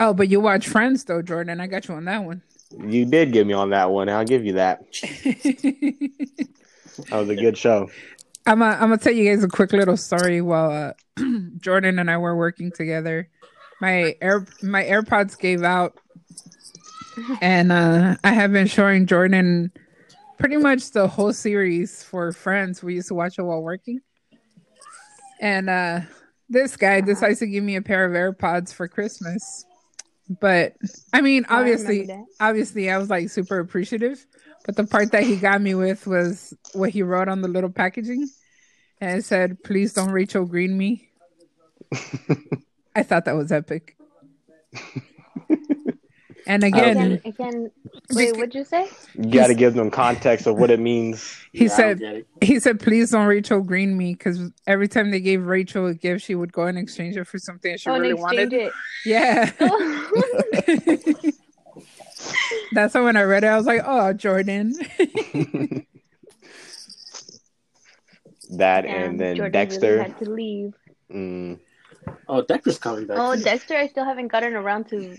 Oh, 0.00 0.14
but 0.14 0.28
you 0.30 0.40
watch 0.40 0.66
Friends 0.66 1.04
though, 1.04 1.22
Jordan. 1.22 1.60
I 1.60 1.66
got 1.66 1.86
you 1.86 1.94
on 1.94 2.06
that 2.06 2.24
one. 2.24 2.42
You 2.78 3.04
did 3.04 3.32
get 3.32 3.46
me 3.46 3.52
on 3.52 3.70
that 3.70 3.90
one. 3.90 4.08
I'll 4.08 4.24
give 4.24 4.44
you 4.44 4.54
that. 4.54 4.82
That 7.08 7.18
was 7.18 7.28
a 7.30 7.36
good 7.36 7.56
show. 7.56 7.88
I'm 8.46 8.58
gonna 8.60 8.74
I'm 8.74 8.80
gonna 8.88 8.98
tell 8.98 9.12
you 9.12 9.28
guys 9.30 9.44
a 9.44 9.48
quick 9.48 9.72
little 9.72 9.96
story 9.96 10.40
while 10.40 10.70
uh, 11.18 11.22
Jordan 11.58 11.98
and 11.98 12.10
I 12.10 12.16
were 12.16 12.36
working 12.36 12.72
together. 12.72 13.28
My 13.80 14.14
air 14.20 14.46
my 14.62 14.84
AirPods 14.84 15.38
gave 15.38 15.62
out, 15.62 15.98
and 17.40 17.70
uh, 17.72 18.16
I 18.24 18.32
have 18.32 18.52
been 18.52 18.66
showing 18.66 19.06
Jordan 19.06 19.72
pretty 20.38 20.56
much 20.56 20.90
the 20.92 21.06
whole 21.06 21.32
series 21.32 22.02
for 22.02 22.32
Friends. 22.32 22.82
We 22.82 22.94
used 22.94 23.08
to 23.08 23.14
watch 23.14 23.38
it 23.38 23.42
while 23.42 23.62
working, 23.62 24.00
and 25.40 25.68
uh, 25.70 26.00
this 26.48 26.76
guy 26.76 27.00
decides 27.00 27.38
to 27.40 27.46
give 27.46 27.64
me 27.64 27.76
a 27.76 27.82
pair 27.82 28.04
of 28.04 28.12
AirPods 28.12 28.72
for 28.72 28.88
Christmas. 28.88 29.64
But 30.40 30.76
I 31.12 31.20
mean, 31.22 31.44
Oh, 31.50 31.56
I 31.56 31.60
obviously, 31.60 32.08
obviously, 32.38 32.90
I 32.90 32.98
was 32.98 33.10
like 33.10 33.28
super 33.30 33.58
appreciative. 33.58 34.24
But 34.66 34.76
the 34.76 34.84
part 34.84 35.12
that 35.12 35.22
he 35.24 35.36
got 35.36 35.60
me 35.60 35.74
with 35.74 36.06
was 36.06 36.54
what 36.74 36.90
he 36.90 37.02
wrote 37.02 37.28
on 37.28 37.40
the 37.42 37.48
little 37.48 37.70
packaging, 37.70 38.28
and 39.00 39.18
it 39.18 39.24
said, 39.24 39.62
"Please 39.64 39.92
don't 39.94 40.10
Rachel 40.10 40.44
Green 40.44 40.76
me." 40.76 41.08
I 42.94 43.02
thought 43.02 43.24
that 43.24 43.36
was 43.36 43.50
epic. 43.52 43.96
and 46.46 46.62
again, 46.64 46.96
Again, 46.96 47.20
again. 47.24 47.70
Wait, 48.12 48.36
what'd 48.36 48.54
you 48.54 48.64
say? 48.64 48.88
You 49.16 49.30
got 49.30 49.46
to 49.48 49.54
give 49.54 49.74
them 49.74 49.90
context 49.90 50.46
of 50.46 50.56
what 50.56 50.70
it 50.70 50.78
means. 50.80 51.36
he 51.52 51.64
Yeah, 51.64 51.70
said, 51.70 51.98
don't 52.00 52.12
get 52.12 52.16
it. 52.20 52.26
"He 52.42 52.60
said, 52.60 52.80
please 52.80 53.10
don't 53.10 53.26
Rachel 53.26 53.62
Green 53.62 53.96
me," 53.96 54.12
because 54.14 54.50
every 54.66 54.88
time 54.88 55.10
they 55.10 55.20
gave 55.20 55.44
Rachel 55.46 55.86
a 55.86 55.94
gift, 55.94 56.24
she 56.24 56.34
would 56.34 56.52
go 56.52 56.64
and 56.64 56.78
exchange 56.78 57.16
it 57.16 57.24
for 57.26 57.38
something 57.38 57.76
she 57.76 57.88
oh, 57.90 57.94
and 57.94 58.02
really 58.02 58.20
exchange 58.20 58.52
wanted. 58.52 58.52
it. 58.52 58.72
Yeah. 59.06 59.50
That's 62.72 62.94
why 62.94 63.00
when 63.02 63.16
I 63.16 63.22
read 63.22 63.44
it, 63.44 63.48
I 63.48 63.56
was 63.56 63.66
like, 63.66 63.82
"Oh, 63.84 64.12
Jordan." 64.12 64.74
That 68.52 68.82
Damn, 68.82 69.10
and 69.10 69.20
then 69.20 69.36
Jordan 69.36 69.52
Dexter. 69.52 69.90
really 69.96 70.02
had 70.02 70.18
to 70.18 70.30
leave. 70.30 70.74
Mm, 71.12 71.58
Oh, 72.28 72.42
Dexter's 72.42 72.78
coming 72.78 73.06
back. 73.06 73.16
Oh, 73.20 73.36
Dexter, 73.36 73.76
I 73.76 73.86
still 73.86 74.04
haven't 74.04 74.28
gotten 74.28 74.54
around 74.54 74.88
to. 74.88 75.16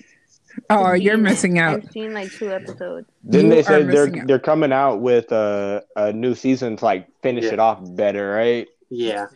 Oh, 0.69 0.91
to 0.91 1.01
you're 1.01 1.17
missing 1.17 1.59
out. 1.59 1.81
I've 1.83 1.91
seen 1.91 2.13
like 2.13 2.29
two 2.31 2.51
episodes. 2.51 3.07
Didn't 3.29 3.51
they 3.51 3.59
are 3.59 3.63
say 3.63 3.83
they're 3.83 4.07
out. 4.07 4.27
they're 4.27 4.39
coming 4.39 4.73
out 4.73 4.97
with 4.99 5.31
a 5.31 5.83
a 5.95 6.11
new 6.11 6.35
season 6.35 6.75
to 6.77 6.83
like 6.85 7.07
finish 7.21 7.45
Yeah. 7.45 7.53
it 7.53 7.59
off 7.59 7.79
better, 7.95 8.31
right? 8.31 8.67
yeah. 8.89 9.27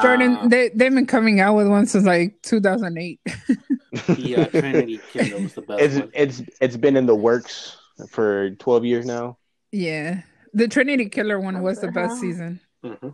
Jordan, 0.00 0.36
Uh, 0.36 0.48
they 0.48 0.68
they've 0.70 0.94
been 0.94 1.06
coming 1.06 1.40
out 1.40 1.54
with 1.56 1.68
one 1.68 1.86
since 1.86 2.04
like 2.06 2.40
2008. 2.42 3.20
the 4.16 4.36
uh, 4.36 4.48
Trinity 4.48 4.98
Killer 5.12 5.38
was 5.40 5.54
the 5.54 5.62
best 5.62 5.80
It's 5.82 5.94
one. 5.94 6.10
it's 6.14 6.42
it's 6.60 6.76
been 6.76 6.96
in 6.96 7.06
the 7.06 7.14
works 7.14 7.76
for 8.10 8.50
twelve 8.52 8.84
years 8.84 9.04
now. 9.06 9.36
yeah, 9.70 10.22
the 10.54 10.68
Trinity 10.68 11.08
Killer 11.08 11.38
one 11.40 11.54
What 11.54 11.64
was 11.64 11.80
the 11.80 11.86
the 11.86 11.92
best 11.92 12.10
hell? 12.12 12.20
season. 12.20 12.60
hmm 12.82 13.08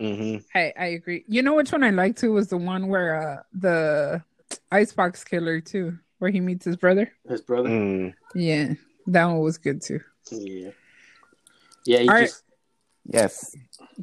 hmm 0.00 0.36
I 0.54 0.72
I 0.78 0.86
agree. 0.86 1.24
You 1.28 1.42
know 1.42 1.54
which 1.54 1.72
one 1.72 1.82
I 1.84 1.90
liked 1.90 2.18
too 2.18 2.32
was 2.32 2.48
the 2.48 2.56
one 2.56 2.88
where 2.88 3.20
uh 3.20 3.42
the 3.52 4.22
Icebox 4.70 5.24
Killer 5.24 5.60
too, 5.60 5.98
where 6.18 6.30
he 6.30 6.40
meets 6.40 6.64
his 6.64 6.76
brother. 6.76 7.12
His 7.28 7.40
brother. 7.42 7.68
Mm. 7.68 8.14
Yeah, 8.34 8.74
that 9.08 9.24
one 9.26 9.40
was 9.40 9.58
good 9.58 9.82
too. 9.82 10.00
Yeah. 10.30 10.70
Yeah, 11.84 11.98
he 12.00 12.08
All 12.08 12.14
right. 12.14 12.24
just 12.24 12.42
Yes, 13.06 13.54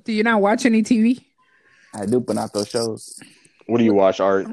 Do 0.03 0.13
you 0.13 0.23
not 0.23 0.41
watch 0.41 0.65
any 0.65 0.83
TV? 0.83 1.25
I 1.93 2.05
do, 2.05 2.19
but 2.19 2.35
not 2.35 2.53
those 2.53 2.69
shows. 2.69 3.19
What 3.67 3.77
do 3.79 3.83
you 3.83 3.93
watch, 3.93 4.19
Art? 4.19 4.47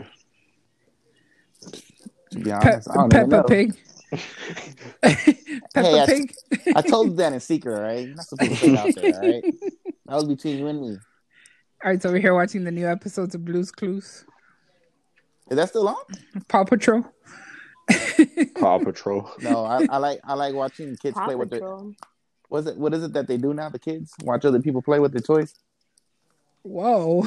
To 2.30 2.38
be 2.38 2.44
Pe- 2.44 2.50
honest, 2.50 2.90
I 2.90 2.94
don't 2.94 3.14
even 3.14 3.30
Peppa 3.30 3.36
know. 3.36 3.42
Pig. 3.44 3.76
Peppa 5.02 5.32
Hey, 5.74 6.00
I- 6.00 6.06
Pig. 6.06 6.34
I 6.76 6.82
told 6.82 7.10
you 7.10 7.16
that 7.16 7.32
in 7.32 7.40
secret, 7.40 7.80
right? 7.80 8.06
You're 8.06 8.16
not 8.16 8.26
supposed 8.26 8.50
to 8.52 8.56
say 8.56 8.76
out 8.76 8.94
there, 8.94 9.14
all 9.14 9.26
right? 9.28 9.44
That 10.06 10.14
was 10.14 10.24
between 10.24 10.56
you 10.58 10.66
and 10.68 10.80
me. 10.80 10.96
Art's 11.84 12.06
over 12.06 12.16
here 12.18 12.32
watching 12.34 12.64
the 12.64 12.70
new 12.70 12.88
episodes 12.88 13.34
of 13.34 13.44
Blue's 13.44 13.70
Clues, 13.70 14.24
Is 15.50 15.56
that 15.58 15.68
still 15.68 15.86
on? 15.86 15.96
Paw 16.48 16.64
Patrol. 16.64 17.04
Paw 18.58 18.78
Patrol. 18.78 19.30
No, 19.42 19.66
I, 19.66 19.84
I 19.90 19.98
like 19.98 20.20
I 20.24 20.32
like 20.32 20.54
watching 20.54 20.96
kids 20.96 21.14
Paw 21.14 21.26
play 21.26 21.34
with 21.34 21.50
their. 21.50 21.60
Patrol. 21.60 21.92
What's 22.48 22.66
it? 22.68 22.78
What 22.78 22.94
is 22.94 23.04
it 23.04 23.12
that 23.12 23.28
they 23.28 23.36
do 23.36 23.52
now? 23.52 23.68
The 23.68 23.78
kids 23.78 24.14
watch 24.22 24.46
other 24.46 24.62
people 24.62 24.80
play 24.80 24.98
with 24.98 25.12
their 25.12 25.20
toys. 25.20 25.54
Whoa. 26.62 27.26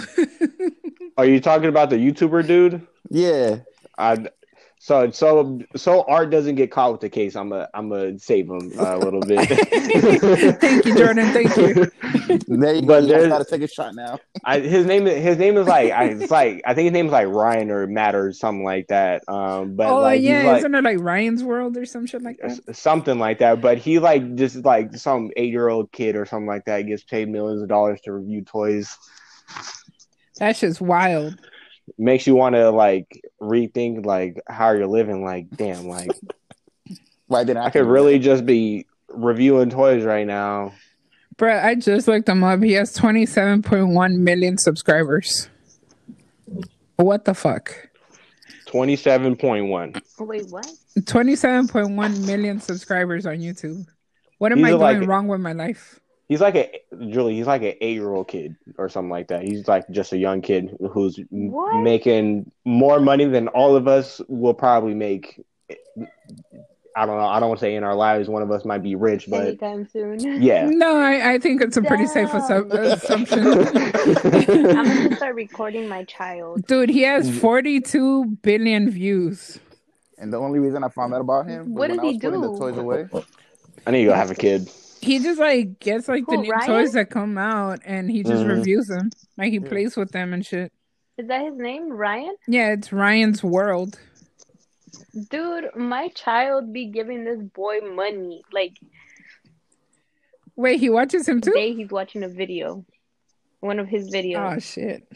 Are 1.18 1.26
you 1.26 1.40
talking 1.40 1.70
about 1.70 1.90
the 1.90 1.98
YouTuber 1.98 2.48
dude? 2.48 2.86
Yeah, 3.10 3.58
I 3.98 4.28
so 4.80 5.12
so 5.12 5.60
so 5.76 6.04
Art 6.08 6.32
doesn't 6.32 6.56
get 6.56 6.72
caught 6.72 6.92
with 6.94 7.02
the 7.02 7.10
case. 7.10 7.36
I'm 7.36 7.52
a 7.52 7.68
I'm 7.74 7.92
a 7.92 8.18
save 8.18 8.50
him 8.50 8.72
uh, 8.80 8.98
a 8.98 9.00
little 9.00 9.20
bit. 9.20 9.48
Thank 10.60 10.86
you, 10.86 10.96
Jordan. 10.96 11.32
Thank 11.34 11.56
you. 11.56 11.92
there 12.48 12.76
you 12.76 12.82
go. 12.82 12.88
But 12.88 13.04
You 13.04 13.08
guys 13.08 13.08
there's- 13.08 13.28
gotta 13.28 13.46
take 13.46 13.62
a 13.62 13.68
shot 13.68 13.94
now. 13.94 14.18
I, 14.44 14.60
his 14.60 14.86
name 14.88 15.06
his 15.06 15.38
name 15.38 15.58
is 15.58 15.68
like 15.68 15.92
I, 15.92 16.06
it's 16.06 16.32
like 16.32 16.62
I 16.66 16.74
think 16.74 16.86
his 16.86 16.94
name 16.94 17.06
is 17.08 17.12
like 17.12 17.28
Ryan 17.28 17.70
or 17.70 17.86
Matt 17.86 18.16
or 18.16 18.32
something 18.34 18.64
like 18.64 18.88
that. 18.88 19.24
Um, 19.28 19.76
but 19.76 19.88
oh 19.88 20.00
like 20.00 20.22
yeah, 20.22 20.44
like 20.44 20.58
isn't 20.60 20.74
it 20.74 20.84
like 20.84 21.00
Ryan's 21.00 21.44
World 21.44 21.78
or 21.78 21.86
some 21.86 22.08
shit 22.08 22.24
like 22.24 22.40
that? 22.42 22.76
something 22.76 23.20
like 23.20 23.40
that. 23.40 23.62
But 23.62 23.78
he 23.78 24.00
like 24.00 24.36
just 24.36 24.64
like 24.66 24.96
some 24.96 25.30
eight 25.38 25.52
year 25.52 25.68
old 25.70 25.92
kid 25.92 26.16
or 26.16 26.26
something 26.26 26.48
like 26.48 26.66
that 26.66 26.84
gets 26.88 27.04
paid 27.04 27.30
millions 27.30 27.62
of 27.62 27.68
dollars 27.68 28.00
to 28.06 28.14
review 28.14 28.44
toys. 28.44 28.98
That's 30.38 30.60
just 30.60 30.82
wild. 30.82 31.40
Makes 31.98 32.26
you 32.28 32.36
want 32.36 32.56
to 32.56 32.70
like 32.72 33.22
rethink 33.42 34.06
like 34.06 34.42
how 34.48 34.72
you're 34.72 34.88
living. 34.88 35.24
Like 35.24 35.50
damn, 35.50 35.88
like 35.88 36.10
Why 37.28 37.44
didn't 37.44 37.64
I? 37.64 37.66
I 37.66 37.70
could 37.70 37.86
really 37.88 38.20
just 38.20 38.46
be 38.46 38.86
reviewing 39.10 39.70
toys 39.70 40.04
right 40.04 40.28
now. 40.28 40.74
Bruh, 41.38 41.64
I 41.64 41.76
just 41.76 42.08
looked 42.08 42.28
him 42.28 42.44
up. 42.44 42.62
He 42.62 42.74
has 42.74 42.96
27.1 42.98 44.16
million 44.18 44.58
subscribers. 44.58 45.50
What 46.98 47.26
the 47.26 47.34
fuck? 47.34 47.74
Twenty 48.68 48.96
seven 48.96 49.36
point 49.36 49.68
one. 49.68 49.94
Wait, 50.20 50.46
what? 50.50 50.68
27.1 50.98 52.26
million 52.26 52.60
subscribers 52.60 53.26
on 53.26 53.38
YouTube. 53.38 53.86
What 54.38 54.52
am 54.52 54.60
He's 54.60 54.68
I 54.68 54.70
a, 54.70 54.78
doing 54.78 55.00
like- 55.00 55.08
wrong 55.10 55.28
with 55.28 55.40
my 55.42 55.54
life? 55.54 56.01
He's 56.32 56.40
like 56.40 56.56
a 56.56 56.72
Julie. 57.10 57.36
He's 57.36 57.46
like 57.46 57.62
an 57.62 57.74
eight 57.82 57.92
year 57.96 58.14
old 58.14 58.30
kid 58.30 58.56
or 58.78 58.88
something 58.88 59.10
like 59.10 59.28
that. 59.28 59.44
He's 59.44 59.68
like 59.68 59.84
just 59.92 60.14
a 60.14 60.18
young 60.18 60.42
kid 60.42 60.78
who's 60.94 61.20
What? 61.30 61.82
making 61.84 62.50
more 62.64 63.02
money 63.02 63.26
than 63.26 63.50
all 63.50 63.76
of 63.76 63.86
us 63.90 64.22
will 64.30 64.54
probably 64.54 64.94
make. 64.94 65.44
I 66.96 67.06
don't 67.06 67.18
know. 67.18 67.26
I 67.26 67.42
don't 67.42 67.50
want 67.50 67.60
to 67.60 67.66
say 67.66 67.76
in 67.76 67.84
our 67.84 67.96
lives 67.96 68.30
one 68.30 68.42
of 68.42 68.50
us 68.50 68.64
might 68.64 68.82
be 68.82 68.96
rich, 68.96 69.26
but 69.30 69.42
Anytime 69.46 69.86
soon. 69.90 70.42
yeah. 70.42 70.70
No, 70.72 70.96
I, 70.96 71.34
I 71.34 71.38
think 71.38 71.62
it's 71.62 71.76
a 71.76 71.82
pretty 71.82 72.08
safe 72.08 72.34
assumption. 72.34 73.40
I'm 73.48 74.86
gonna 74.86 75.16
start 75.18 75.36
recording 75.36 75.90
my 75.90 76.06
child. 76.06 76.66
Dude, 76.66 76.88
he 76.90 77.02
has 77.02 77.30
42 77.40 78.38
billion 78.42 78.90
views. 78.90 79.60
And 80.18 80.32
the 80.32 80.38
only 80.38 80.60
reason 80.60 80.82
I 80.86 80.88
found 80.88 81.14
out 81.14 81.20
about 81.20 81.46
him 81.48 81.74
was 81.74 81.90
What 81.90 81.90
when 81.90 81.90
did 81.90 82.00
I 82.00 82.02
he 82.04 82.08
was 82.14 82.18
putting 82.24 82.42
do? 82.42 82.54
the 82.54 82.58
toys 82.58 82.78
away. 82.78 83.06
I 83.86 83.92
need 83.92 84.04
to 84.06 84.12
go 84.12 84.14
have 84.14 84.32
a 84.32 84.36
kid. 84.36 84.70
He 85.02 85.20
just 85.20 85.40
like 85.40 85.80
gets 85.80 86.08
like 86.08 86.26
the 86.28 86.38
new 86.38 86.52
Ryan? 86.52 86.68
toys 86.68 86.94
that 86.94 87.10
come 87.10 87.38
out 87.38 87.80
and 87.86 88.10
he 88.10 88.24
just 88.24 88.44
Mhm. 88.46 88.58
reviews 88.58 88.88
them. 88.88 89.10
Like 89.38 89.52
he 89.52 89.60
plays 89.60 89.98
with 89.98 90.12
them 90.12 90.34
and 90.34 90.46
shit. 90.46 90.72
Is 91.18 91.28
that 91.28 91.44
his 91.44 91.58
name, 91.58 91.90
Ryan? 91.92 92.36
Yeah, 92.48 92.72
it's 92.74 92.94
Ryan's 92.94 93.44
World. 93.44 94.00
Dude, 95.30 95.76
my 95.76 96.10
child 96.10 96.72
be 96.72 96.86
giving 96.86 97.24
this 97.24 97.42
boy 97.42 97.80
money. 97.82 98.44
Like 98.52 98.74
Wait, 100.56 100.80
he 100.80 100.90
watches 100.90 101.28
him 101.28 101.42
too? 101.42 101.52
today, 101.52 101.74
he's 101.74 101.90
watching 101.90 102.24
a 102.24 102.28
video, 102.28 102.86
one 103.62 103.80
of 103.80 103.88
his 103.88 104.10
videos. 104.14 104.56
Oh 104.58 104.60
shit. 104.60 105.08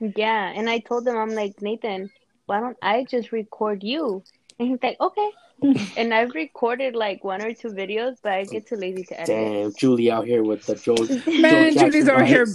Yeah, 0.00 0.52
and 0.54 0.70
I 0.70 0.78
told 0.78 1.06
him, 1.06 1.16
I'm 1.16 1.34
like 1.34 1.60
Nathan, 1.60 2.10
why 2.46 2.60
don't 2.60 2.76
I 2.80 3.04
just 3.04 3.32
record 3.32 3.82
you? 3.82 4.22
And 4.58 4.68
he's 4.68 4.78
like, 4.82 4.96
okay. 5.00 5.30
And 5.96 6.14
I've 6.14 6.34
recorded 6.34 6.94
like 6.94 7.24
one 7.24 7.42
or 7.42 7.52
two 7.52 7.68
videos, 7.68 8.16
but 8.22 8.32
I 8.32 8.44
get 8.44 8.66
too 8.66 8.76
lazy 8.76 9.02
to 9.04 9.20
edit. 9.20 9.26
Damn, 9.26 9.74
Julie 9.74 10.10
out 10.10 10.26
here 10.26 10.42
with 10.44 10.66
the 10.66 10.74
Joe. 10.76 10.94
Man, 11.40 11.72
Joe 11.74 11.80
Julie's 11.90 12.08
out 12.08 12.26
here 12.26 12.46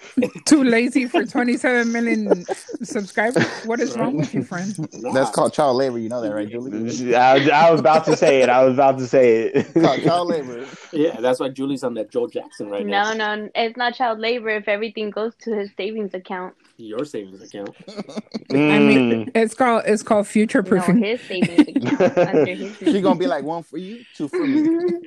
too 0.46 0.62
lazy 0.62 1.06
for 1.06 1.24
27 1.24 1.90
million 1.90 2.44
subscribers. 2.82 3.46
What 3.64 3.80
is 3.80 3.96
wrong 3.96 4.16
with 4.16 4.32
you, 4.34 4.42
friend? 4.44 4.74
That's 5.12 5.30
called 5.30 5.52
child 5.52 5.76
labor. 5.76 5.98
You 5.98 6.08
know 6.08 6.20
that, 6.20 6.32
right, 6.32 6.48
Julie? 6.48 7.14
I, 7.14 7.48
I 7.48 7.70
was 7.70 7.80
about 7.80 8.04
to 8.06 8.16
say 8.16 8.42
it. 8.42 8.48
I 8.48 8.64
was 8.64 8.74
about 8.74 8.98
to 8.98 9.06
say 9.06 9.46
It's 9.46 9.72
called 9.72 9.98
it. 9.98 10.04
child 10.04 10.28
labor. 10.28 10.66
Yeah, 10.94 11.18
that's 11.20 11.40
why 11.40 11.48
Julie's 11.48 11.84
on 11.84 11.94
that 11.94 12.10
Joe 12.10 12.28
Jackson 12.28 12.68
right 12.68 12.84
now. 12.84 13.14
No, 13.14 13.36
no, 13.36 13.48
it's 13.54 13.78
not 13.78 13.94
child 13.94 14.18
labor 14.18 14.50
if 14.50 14.68
everything 14.68 15.08
goes 15.08 15.34
to 15.36 15.54
his 15.56 15.70
savings 15.74 16.12
account. 16.12 16.54
Your 16.76 17.04
savings 17.04 17.42
account. 17.42 17.74
I 17.88 18.78
mean, 18.80 19.26
Mm. 19.26 19.30
it's 19.34 19.54
called 19.54 19.84
it's 19.86 20.02
called 20.02 20.26
future 20.26 20.62
No, 20.62 20.68
proofing. 20.68 20.98
his 20.98 21.20
savings 21.20 21.68
account 21.68 22.18
under 22.18 22.54
his 22.54 22.76
She 22.92 23.00
gonna 23.00 23.18
be 23.18 23.26
like 23.26 23.44
one 23.44 23.62
for 23.62 23.78
you, 23.78 24.04
two 24.14 24.28
for 24.28 24.46
me. 24.46 25.00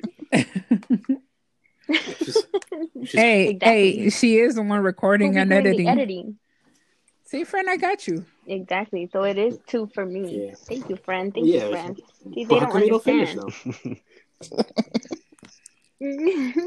Just, 2.24 2.46
just 3.04 3.14
hey, 3.14 3.48
Exactly. 3.50 3.98
hey, 4.02 4.10
she 4.10 4.38
is 4.38 4.54
the 4.56 4.62
one 4.62 4.80
recording 4.82 5.32
be 5.34 5.38
and 5.38 5.50
doing 5.50 5.62
the 5.64 5.68
editing. 5.70 5.88
editing. 5.88 6.38
See, 7.24 7.44
friend, 7.44 7.68
I 7.68 7.76
got 7.76 8.06
you. 8.08 8.24
Exactly. 8.46 9.08
So 9.12 9.24
it 9.24 9.36
is 9.38 9.58
two 9.66 9.88
for 9.94 10.06
me. 10.06 10.46
Yeah. 10.46 10.54
Thank 10.68 10.88
you, 10.88 10.96
friend. 10.96 11.32
Thank 11.34 11.46
Yeah. 11.46 11.64
you, 11.64 11.70
friend. 11.70 11.96
See, 12.34 12.44
they 12.44 12.54
Well, 12.54 12.60
how 12.60 12.66
don't 12.66 12.72
come 12.72 12.82
you 12.84 12.90
don't 12.90 13.04
finish 13.04 13.36
understand. 13.36 13.66
though? 13.82 13.96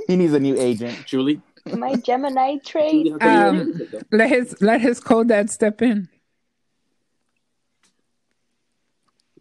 He 0.07 0.15
needs 0.15 0.33
a 0.33 0.39
new 0.39 0.57
agent. 0.57 1.05
Julie? 1.05 1.39
My 1.77 1.95
Gemini 1.95 2.57
Julie 2.57 2.59
trait. 2.63 3.11
how 3.11 3.17
come 3.19 3.33
you 3.33 3.39
Um, 3.39 3.57
don't 3.57 3.77
finish 3.77 3.81
it, 3.81 3.91
though? 3.91 4.17
Let 4.17 4.29
his 4.29 4.61
let 4.61 4.81
his 4.81 4.99
cold 4.99 5.27
dad 5.29 5.49
step 5.49 5.81
in. 5.81 6.09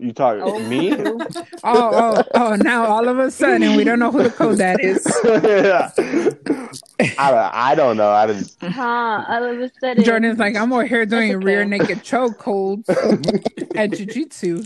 You 0.00 0.12
talking 0.12 0.42
Oh, 0.44 0.60
me? 0.60 0.92
Oh, 1.64 1.64
oh, 1.64 2.22
oh! 2.34 2.54
Now 2.54 2.86
all 2.86 3.08
of 3.08 3.18
a 3.18 3.32
sudden 3.32 3.74
we 3.74 3.82
don't 3.82 3.98
know 3.98 4.12
who 4.12 4.22
the 4.22 4.30
cold 4.30 4.58
dad 4.58 4.78
is. 4.80 5.04
I, 7.18 7.50
I 7.52 7.74
don't 7.74 7.96
know. 7.96 8.10
I 8.10 8.26
didn't. 8.28 8.54
Huh. 8.62 9.24
All 9.28 9.42
of 9.44 9.58
a 9.58 9.70
sudden. 9.80 10.04
Jordan's 10.04 10.38
like, 10.38 10.54
I'm 10.54 10.72
over 10.72 10.86
here 10.86 11.04
doing 11.04 11.34
okay. 11.34 11.44
rear 11.44 11.64
naked 11.64 12.04
choke 12.04 12.40
holds 12.40 12.88
at 13.74 13.90
jiu-jitsu. 13.92 14.62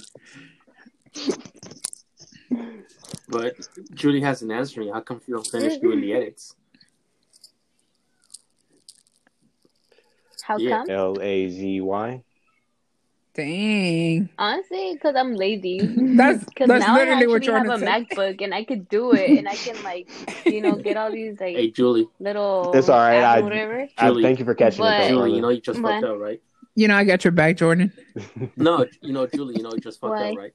But 3.29 3.55
Julie 3.94 4.20
hasn't 4.20 4.53
answered 4.53 4.81
me. 4.81 4.90
How 4.92 5.01
come 5.01 5.20
you 5.27 5.35
don't 5.35 5.46
finish 5.46 5.79
doing 5.79 6.03
the 6.03 6.12
edits? 6.12 6.55
How 10.43 10.57
Yeah. 10.59 10.79
come? 10.79 10.91
L 10.91 11.17
A 11.21 11.49
Z 11.49 11.81
Y. 11.81 12.23
Dang. 13.35 14.29
Honestly, 14.39 14.91
because 14.93 15.17
I'm 15.17 15.35
lazy. 15.35 15.79
That's 16.17 16.45
Because 16.45 16.69
that's 16.69 16.87
now 16.87 16.97
I 16.97 16.99
literally 16.99 17.27
what 17.29 17.37
actually 17.37 17.55
have 17.69 17.71
a 17.71 17.79
said. 17.79 17.89
MacBook 18.11 18.43
and 18.43 18.53
I 18.55 18.63
could 18.65 18.89
do 18.91 19.13
it 19.13 19.39
and 19.39 19.49
I 19.49 19.55
can 19.57 19.83
like, 19.83 20.11
you 20.45 20.61
know, 20.61 20.75
get 20.77 20.99
all 20.99 21.11
these 21.11 21.37
like 21.41 21.57
Hey, 21.57 21.71
Julie. 21.71 22.09
little. 22.21 22.73
It's 22.75 22.91
all 22.91 22.99
right, 22.99 23.23
apps 23.23 23.37
or 23.37 23.39
I- 23.39 23.41
whatever. 23.41 23.89
I, 23.97 24.09
Julie. 24.09 24.23
thank 24.23 24.39
you 24.39 24.45
for 24.45 24.55
catching 24.55 24.81
But- 24.81 25.01
it. 25.01 25.05
though, 25.05 25.09
Julie, 25.09 25.35
you 25.37 25.41
know 25.41 25.49
you 25.49 25.63
just 25.63 25.81
What? 25.81 25.93
fucked 25.93 26.05
up, 26.05 26.19
right? 26.19 26.43
You 26.75 26.89
know, 26.89 26.97
I 26.97 27.05
got 27.05 27.25
your 27.25 27.33
back, 27.33 27.57
Jordan. 27.57 27.91
No, 28.57 28.85
you 29.01 29.13
know, 29.15 29.27
Julie, 29.27 29.57
you 29.57 29.63
know 29.63 29.73
you 29.73 29.81
just 29.81 29.99
fucked 30.01 30.13
Why? 30.15 30.31
up, 30.33 30.37
right? 30.39 30.53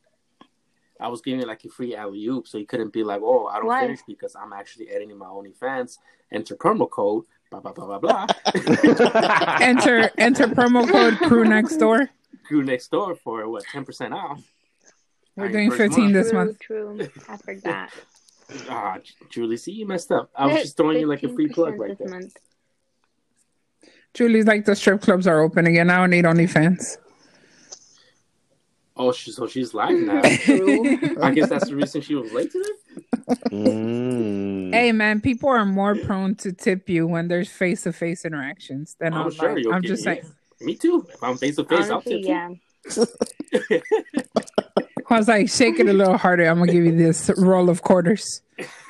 I 0.99 1.07
was 1.09 1.21
giving 1.21 1.39
you 1.39 1.45
like 1.47 1.63
a 1.65 1.69
free 1.69 1.95
alley 1.95 2.25
oop, 2.25 2.47
so 2.47 2.57
you 2.59 2.65
couldn't 2.65 2.91
be 2.91 3.03
like, 3.03 3.21
"Oh, 3.23 3.45
I 3.45 3.57
don't 3.57 3.67
Why? 3.67 3.81
finish 3.81 3.99
because 4.07 4.35
I'm 4.35 4.51
actually 4.51 4.89
editing 4.89 5.15
my 5.17 5.27
OnlyFans." 5.27 5.97
Enter 6.31 6.55
promo 6.55 6.89
code 6.89 7.25
blah 7.49 7.59
blah 7.59 7.71
blah 7.71 7.85
blah 7.85 7.99
blah. 7.99 8.27
Enter 9.61 10.09
enter 10.17 10.47
promo 10.47 10.89
code 10.89 11.17
crew 11.19 11.45
next 11.45 11.77
door. 11.77 12.09
Crew 12.45 12.63
next 12.63 12.89
door 12.89 13.15
for 13.15 13.47
what 13.49 13.63
ten 13.65 13.85
percent 13.85 14.13
off. 14.13 14.41
We're 15.35 15.49
doing 15.49 15.69
15 15.71 16.03
month. 16.05 16.13
this 16.13 16.29
true, 16.31 16.39
month. 16.39 16.59
true. 16.59 17.09
I 17.29 17.37
forgot. 17.37 17.89
Ah, 18.69 18.95
Julie, 19.29 19.57
see 19.57 19.73
you 19.73 19.85
messed 19.85 20.09
up. 20.09 20.29
I 20.33 20.45
was 20.45 20.61
just 20.61 20.77
throwing 20.77 21.01
you 21.01 21.05
like 21.05 21.21
a 21.23 21.27
free 21.27 21.49
plug 21.49 21.77
right 21.77 21.97
there. 21.97 22.07
month. 22.07 22.37
Julie's 24.13 24.45
like 24.45 24.63
the 24.63 24.73
strip 24.73 25.01
clubs 25.01 25.27
are 25.27 25.41
open 25.41 25.67
again. 25.67 25.89
I 25.89 25.97
don't 25.97 26.11
need 26.11 26.23
OnlyFans. 26.23 26.97
Oh, 28.95 29.11
she, 29.11 29.31
so 29.31 29.47
she's 29.47 29.73
live 29.73 29.99
now. 29.99 30.21
I 30.23 31.31
guess 31.35 31.49
that's 31.49 31.67
the 31.67 31.75
reason 31.75 31.99
she 31.99 32.15
was 32.15 32.31
late 32.31 32.49
today. 32.53 32.69
Mm. 33.51 34.73
Hey 34.73 34.91
man, 34.91 35.21
people 35.21 35.49
are 35.49 35.65
more 35.65 35.95
prone 35.95 36.35
to 36.35 36.51
tip 36.53 36.89
you 36.89 37.07
when 37.07 37.27
there's 37.27 37.49
face 37.49 37.83
to 37.83 37.93
face 37.93 38.25
interactions 38.25 38.95
than 38.99 39.13
I'm 39.13 39.19
online. 39.27 39.31
sure 39.37 39.57
you'll 39.57 39.73
I'm 39.73 39.81
just 39.81 40.01
it. 40.01 40.03
saying. 40.03 40.33
Me 40.61 40.75
too. 40.75 41.05
If 41.13 41.21
I'm 41.23 41.37
face 41.37 41.55
to 41.57 41.63
face, 41.65 41.89
I'll 41.89 42.01
tip 42.01 42.21
yeah. 42.23 42.49
you. 42.49 42.59
I 45.09 45.17
was 45.17 45.27
like, 45.29 45.49
shake 45.49 45.79
it 45.79 45.87
a 45.87 45.93
little 45.93 46.17
harder. 46.17 46.45
I'm 46.45 46.59
gonna 46.59 46.71
give 46.71 46.83
you 46.83 46.95
this 46.95 47.31
roll 47.37 47.69
of 47.69 47.81
quarters. 47.81 48.41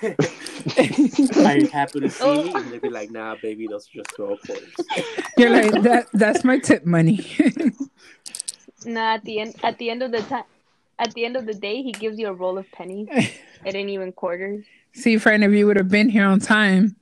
I 0.02 1.70
happen 1.72 2.02
to 2.02 2.10
see 2.10 2.24
Oh. 2.24 2.44
me, 2.44 2.54
and 2.56 2.72
they'd 2.72 2.82
be 2.82 2.90
like, 2.90 3.12
"Nah, 3.12 3.36
baby, 3.42 3.68
those 3.68 3.88
are 3.90 3.98
just 4.04 4.16
twelve 4.16 4.40
quarters." 4.46 4.74
You're 5.38 5.50
like 5.52 5.84
that. 5.84 6.08
That's 6.14 6.44
my 6.44 6.58
tip 6.60 6.86
money. 6.86 7.26
No, 8.86 9.02
at 9.02 9.24
the 9.26 9.40
end, 9.40 9.56
at 9.64 9.78
the 9.80 9.90
end 9.90 10.02
of 10.04 10.12
the 10.12 10.22
time, 10.22 10.44
at 11.00 11.14
the 11.14 11.26
end 11.26 11.36
of 11.36 11.46
the 11.46 11.54
day, 11.54 11.82
he 11.82 11.92
gives 11.92 12.18
you 12.18 12.28
a 12.28 12.34
roll 12.34 12.58
of 12.58 12.70
pennies. 12.72 13.08
It 13.66 13.76
ain't 13.76 13.90
even 13.90 14.14
quarters. 14.14 14.64
See, 14.94 15.18
friend, 15.18 15.44
if 15.44 15.52
you 15.52 15.66
would 15.68 15.76
have 15.76 15.90
been 15.90 16.08
here 16.08 16.26
on 16.26 16.40
time, 16.40 16.96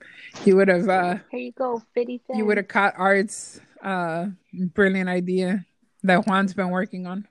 you 0.44 0.56
would 0.56 0.66
have. 0.66 0.88
uh 0.88 1.18
Here 1.30 1.38
you 1.38 1.52
go, 1.52 1.80
fifty 1.94 2.20
cents. 2.26 2.38
You 2.38 2.44
would 2.46 2.56
have 2.56 2.66
caught 2.66 2.94
Art's 2.96 3.60
uh 3.82 4.26
brilliant 4.52 5.08
idea 5.08 5.64
that 6.02 6.26
Juan's 6.26 6.54
been 6.54 6.70
working 6.70 7.06
on. 7.06 7.28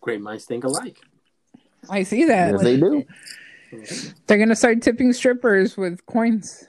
Great 0.00 0.20
minds 0.20 0.44
think 0.46 0.64
alike. 0.64 0.98
I 1.88 2.02
see 2.02 2.24
that. 2.24 2.52
Yes, 2.52 2.62
they 2.62 2.76
do. 2.78 3.04
They're 4.26 4.38
gonna 4.38 4.56
start 4.56 4.82
tipping 4.82 5.12
strippers 5.12 5.76
with 5.76 6.04
coins. 6.06 6.66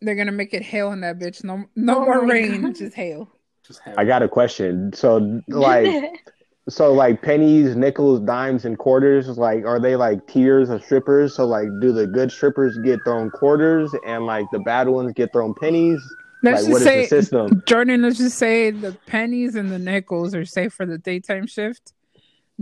They're 0.00 0.16
gonna 0.16 0.32
make 0.32 0.52
it 0.52 0.62
hail 0.62 0.90
in 0.90 1.02
that 1.02 1.18
bitch. 1.20 1.44
No, 1.44 1.66
no 1.76 1.98
Oh 1.98 2.04
more 2.06 2.26
rain, 2.26 2.62
God. 2.62 2.74
just 2.74 2.94
hail. 2.94 3.30
Just 3.64 3.80
have 3.80 3.98
I 3.98 4.04
got 4.04 4.22
a 4.22 4.28
question. 4.28 4.92
So, 4.94 5.42
like, 5.48 5.94
so 6.68 6.92
like 6.92 7.22
pennies, 7.22 7.76
nickels, 7.76 8.20
dimes, 8.20 8.64
and 8.64 8.76
quarters. 8.78 9.28
Like, 9.38 9.64
are 9.64 9.78
they 9.78 9.96
like 9.96 10.26
tiers 10.26 10.68
of 10.68 10.82
strippers? 10.84 11.34
So, 11.34 11.46
like, 11.46 11.68
do 11.80 11.92
the 11.92 12.06
good 12.06 12.32
strippers 12.32 12.76
get 12.78 13.04
thrown 13.04 13.30
quarters, 13.30 13.94
and 14.04 14.26
like 14.26 14.46
the 14.50 14.58
bad 14.60 14.88
ones 14.88 15.12
get 15.12 15.32
thrown 15.32 15.54
pennies? 15.54 16.00
Let's 16.42 16.64
like, 16.64 16.72
what 16.72 16.78
just 16.78 16.80
is 16.80 16.84
say, 16.84 17.00
the 17.02 17.08
system? 17.08 17.62
Jordan. 17.66 18.02
Let's 18.02 18.18
just 18.18 18.38
say 18.38 18.70
the 18.70 18.96
pennies 19.06 19.54
and 19.54 19.70
the 19.70 19.78
nickels 19.78 20.34
are 20.34 20.44
safe 20.44 20.72
for 20.72 20.86
the 20.86 20.98
daytime 20.98 21.46
shift. 21.46 21.92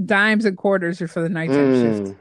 Dimes 0.03 0.45
and 0.45 0.57
quarters 0.57 1.01
are 1.01 1.09
for 1.09 1.23
the 1.23 1.29
nighttime 1.29 1.73
shift. 1.75 2.03
Mm, 2.03 2.17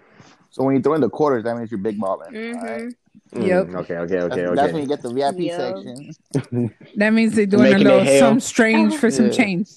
So 0.51 0.63
when 0.63 0.75
you 0.75 0.81
throw 0.81 0.93
in 0.93 1.01
the 1.01 1.09
quarters, 1.09 1.43
that 1.45 1.57
means 1.57 1.71
you're 1.71 1.79
big 1.79 1.99
balling. 1.99 2.31
Mhm. 2.33 2.55
alright? 2.55 2.93
mm, 3.33 3.47
Yep. 3.47 3.69
Okay. 3.69 3.95
Okay. 3.95 4.15
That's, 4.15 4.33
Okay. 4.33 4.55
that's 4.55 4.73
when 4.73 4.81
you 4.83 4.87
get 4.87 5.01
the 5.01 5.09
VIP 5.09 5.39
Yep. 5.47 5.59
section. 5.59 6.71
That 6.97 7.13
means 7.13 7.33
they're 7.33 7.45
doing 7.47 7.65
a 7.65 7.71
Making 7.71 7.87
it 7.87 7.89
little 7.89 8.19
some 8.19 8.39
strange 8.39 8.95
for 8.97 9.09
some 9.09 9.25
Yeah. 9.31 9.31
change. 9.31 9.69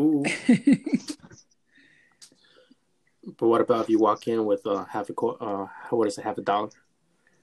Ooh. 0.00 0.24
But 3.38 3.48
what 3.48 3.60
about 3.60 3.84
if 3.84 3.90
you 3.90 3.98
walk 3.98 4.28
in 4.28 4.44
with 4.44 4.66
uh, 4.66 4.84
half 4.84 5.08
a 5.08 5.12
qu- 5.12 5.36
uh, 5.40 5.66
what 5.90 6.08
is 6.08 6.18
it, 6.18 6.24
half 6.24 6.38
a 6.38 6.42
dollar? 6.42 6.70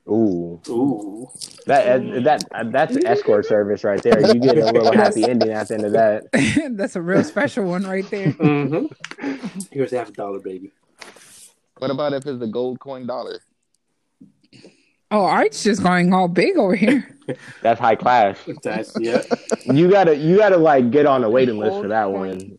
Ooh, 0.10 0.62
Ooh, 0.70 1.28
that 1.65 2.02
that 2.24 2.72
that's 2.72 2.96
escort 3.04 3.46
service 3.46 3.84
right 3.84 4.02
there. 4.02 4.22
You 4.22 4.39
get 4.39 4.58
a 4.58 4.65
little 4.72 4.93
happy 4.93 5.28
ending 5.28 5.52
at 5.52 5.67
the 5.67 5.74
end 5.74 5.86
of 5.86 5.91
that. 5.91 6.24
That's 6.78 6.96
a 6.96 7.02
real 7.02 7.26
special 7.26 7.65
one 7.65 7.84
right 7.84 8.10
there. 8.10 8.32
mm-hmm. 8.32 9.60
here's 9.70 9.91
half 9.91 10.08
a 10.08 10.12
dollar, 10.13 10.39
baby. 10.39 10.72
What 11.80 11.91
about 11.91 12.13
if 12.13 12.26
it's 12.26 12.41
a 12.41 12.48
gold 12.48 12.80
coin 12.80 13.06
dollar? 13.06 13.41
Oh, 15.10 15.24
Art's 15.24 15.63
just 15.63 15.82
going 15.84 16.12
all 16.13 16.28
big 16.28 16.58
over 16.58 16.76
here. 16.76 17.15
That's 17.62 17.80
high 17.80 17.96
class. 17.96 18.38
That's 18.63 18.93
yeah. 19.00 19.22
You 19.65 19.89
gotta 19.89 20.15
you 20.15 20.38
gotta 20.38 20.58
like 20.58 20.91
get 20.91 21.06
on 21.06 21.24
a 21.24 21.30
waiting 21.30 21.58
list 21.58 21.82
for 21.82 21.88
that 21.89 22.12
one. 22.12 22.58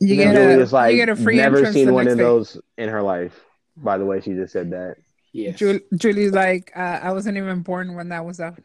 You 0.00 0.22
And 0.22 0.32
get 0.32 0.34
a 0.36 0.38
Julia's 0.52 0.72
like 0.72 0.92
you 0.92 0.98
get 0.98 1.08
a 1.08 1.16
free 1.16 1.36
never 1.36 1.72
seen 1.72 1.92
one 1.92 2.04
next 2.04 2.12
of 2.12 2.18
day. 2.18 2.24
those 2.24 2.60
in 2.76 2.88
her 2.88 3.02
life. 3.02 3.38
By 3.76 3.98
the 3.98 4.04
way, 4.04 4.20
she 4.20 4.32
just 4.32 4.52
said 4.52 4.70
that. 4.70 4.96
Yes. 5.32 5.58
Jul- 5.58 5.80
Julie's 5.96 6.32
like, 6.32 6.72
uh, 6.74 6.80
I 7.02 7.12
wasn't 7.12 7.36
even 7.36 7.60
born 7.60 7.94
when 7.94 8.08
that 8.08 8.24
was 8.24 8.40
out. 8.40 8.58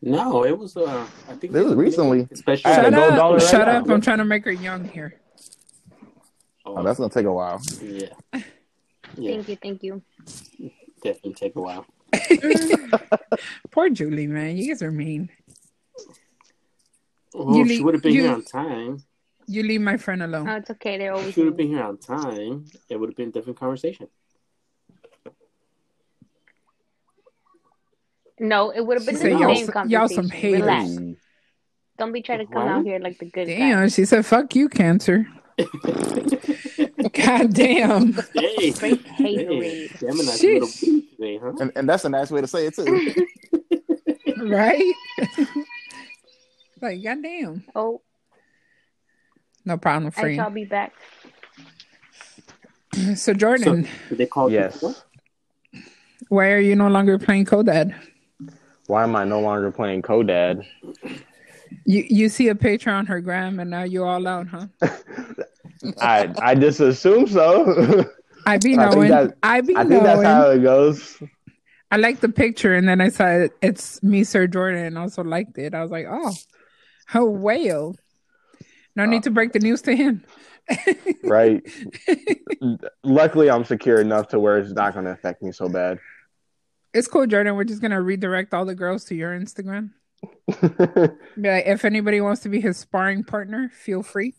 No, 0.00 0.44
it 0.44 0.56
was. 0.56 0.76
Uh, 0.76 1.06
I 1.28 1.34
think 1.34 1.54
It 1.54 1.62
was 1.64 1.74
recently. 1.74 2.26
Especially 2.30 2.72
Shut 2.72 2.86
a 2.86 2.90
gold 2.90 3.02
up! 3.12 3.16
dollar 3.16 3.36
right 3.38 3.42
Shut 3.48 3.66
now. 3.66 3.78
up! 3.80 3.88
I'm 3.90 4.00
trying 4.00 4.18
to 4.18 4.24
make 4.24 4.44
her 4.44 4.52
young 4.52 4.84
here. 4.88 5.20
Oh, 6.64 6.82
that's 6.82 6.98
gonna 6.98 7.10
take 7.10 7.26
a 7.26 7.32
while. 7.32 7.60
yeah. 7.82 8.08
Yeah, 9.16 9.32
Thank 9.36 9.48
you, 9.48 9.56
thank 9.56 9.82
you. 9.82 10.02
Definitely 11.02 11.34
take 11.34 11.56
a 11.56 11.60
while. 11.60 11.86
Poor 13.70 13.90
Julie, 13.90 14.26
man. 14.26 14.56
You 14.56 14.68
guys 14.68 14.82
are 14.82 14.90
mean. 14.92 15.30
Oh, 17.34 17.54
You 17.56 17.64
she 17.64 17.68
leave- 17.76 17.84
would 17.84 17.94
have 17.94 18.02
been 18.02 18.12
you- 18.14 18.22
here 18.22 18.32
on 18.32 18.42
time. 18.42 19.02
You 19.50 19.62
leave 19.62 19.80
my 19.80 19.96
friend 19.96 20.22
alone. 20.22 20.46
Oh, 20.48 20.56
it's 20.56 20.68
okay. 20.70 20.98
They're 20.98 21.14
always 21.14 21.32
She 21.32 21.40
would 21.40 21.46
have 21.48 21.56
been 21.56 21.68
here 21.68 21.82
on 21.82 21.96
time. 21.96 22.66
It 22.90 22.96
would 23.00 23.08
have 23.08 23.16
been 23.16 23.28
a 23.30 23.32
different 23.32 23.58
conversation. 23.58 24.08
No, 28.40 28.70
it 28.70 28.80
would 28.86 28.96
have 28.98 29.04
She 29.04 29.10
been 29.12 29.16
said, 29.16 29.32
the 29.32 29.38
y'all, 29.38 29.54
same 29.54 29.66
conversation. 29.68 29.90
y'all 29.90 30.08
some 30.08 30.28
haters. 30.28 30.60
Relax. 30.60 31.18
Don't 31.98 32.12
be 32.12 32.22
trying 32.22 32.38
to 32.40 32.46
come 32.46 32.62
What? 32.64 32.70
out 32.72 32.84
here 32.84 32.98
like 33.00 33.18
the 33.18 33.24
good 33.26 33.48
guy. 33.48 33.56
Damn, 33.56 33.88
she 33.88 34.04
said, 34.04 34.24
"Fuck 34.24 34.54
you, 34.54 34.68
cancer." 34.68 35.26
God 37.12 37.54
damn. 37.54 38.14
hey, 38.34 38.72
Straight 38.72 39.06
hey, 39.06 39.44
haterade. 39.44 40.00
Gemini's 40.00 40.42
a 40.42 40.46
little 40.46 40.68
today, 41.16 41.38
huh? 41.42 41.52
And, 41.60 41.72
and 41.76 41.88
that's 41.88 42.04
a 42.04 42.08
nice 42.08 42.30
way 42.30 42.40
to 42.40 42.46
say 42.46 42.66
it 42.66 42.74
too. 42.74 43.00
Right? 44.40 44.94
like, 46.80 47.02
goddamn. 47.02 47.64
Oh, 47.74 48.02
No 49.64 49.76
problem, 49.78 50.12
friend. 50.12 50.16
I 50.16 50.20
friend. 50.20 50.36
shall 50.36 50.50
be 50.50 50.64
back. 50.64 50.92
So, 52.94 53.14
So, 53.16 53.34
Jordan, 53.34 53.88
did 54.10 54.18
they 54.18 54.26
call 54.26 54.48
Yes. 54.50 54.78
you? 54.80 54.94
why 56.28 56.50
are 56.52 56.60
you 56.60 56.76
no 56.76 56.86
longer 56.88 57.18
playing 57.18 57.46
Codad? 57.46 57.94
Why 58.86 59.02
am 59.02 59.16
I 59.16 59.24
no 59.24 59.40
longer 59.40 59.72
playing 59.72 60.02
Codad? 60.02 60.64
You 61.84 62.04
you 62.08 62.28
see 62.28 62.48
a 62.48 62.54
picture 62.54 62.90
on 62.90 63.06
her 63.06 63.20
gram 63.20 63.58
and 63.58 63.70
now 63.70 63.82
you 63.82 64.04
all 64.04 64.26
out, 64.28 64.46
huh? 64.48 64.66
I 66.00 66.32
I 66.40 66.54
just 66.54 66.80
assume 66.80 67.26
so. 67.26 68.04
I 68.46 68.58
be 68.58 68.76
I 68.78 68.90
knowing. 68.90 69.10
that- 69.10 69.36
I 69.42 69.60
be 69.60 69.76
I 69.76 69.84
think 69.84 70.02
that's 70.02 70.22
how 70.22 70.50
it 70.50 70.62
goes. 70.62 71.22
I 71.90 71.96
liked 71.96 72.20
the 72.20 72.28
picture 72.28 72.74
and 72.74 72.86
then 72.88 73.00
I 73.00 73.08
saw 73.08 73.26
it, 73.26 73.52
it's 73.62 74.02
me, 74.02 74.22
Sir 74.24 74.46
Jordan, 74.46 74.84
and 74.84 74.98
also 74.98 75.24
liked 75.24 75.56
it. 75.56 75.74
I 75.74 75.80
was 75.82 75.90
like, 75.90 76.06
oh, 76.08 76.34
oh, 77.14 77.24
whale. 77.24 77.96
No 78.94 79.06
need 79.06 79.22
to 79.22 79.30
break 79.30 79.52
the 79.52 79.58
news 79.60 79.82
to 79.82 79.96
him. 79.96 80.24
Right. 81.24 81.62
Luckily, 83.02 83.50
I'm 83.50 83.64
secure 83.64 84.00
enough 84.02 84.28
to 84.28 84.40
where 84.40 84.58
it's 84.58 84.72
not 84.72 84.92
going 84.92 85.06
to 85.06 85.12
affect 85.12 85.42
me 85.42 85.50
so 85.50 85.68
bad. 85.68 85.98
It's 86.92 87.08
cool, 87.08 87.26
Jordan. 87.26 87.54
We're 87.56 87.64
just 87.64 87.80
gonna 87.82 88.00
redirect 88.02 88.52
all 88.54 88.64
the 88.64 88.74
girls 88.74 89.04
to 89.06 89.14
your 89.14 89.38
Instagram. 89.38 89.90
Like, 91.36 91.66
if 91.66 91.84
anybody 91.84 92.20
wants 92.20 92.42
to 92.42 92.48
be 92.48 92.60
his 92.60 92.76
sparring 92.76 93.24
partner, 93.24 93.70
feel 93.72 94.02
free. 94.02 94.34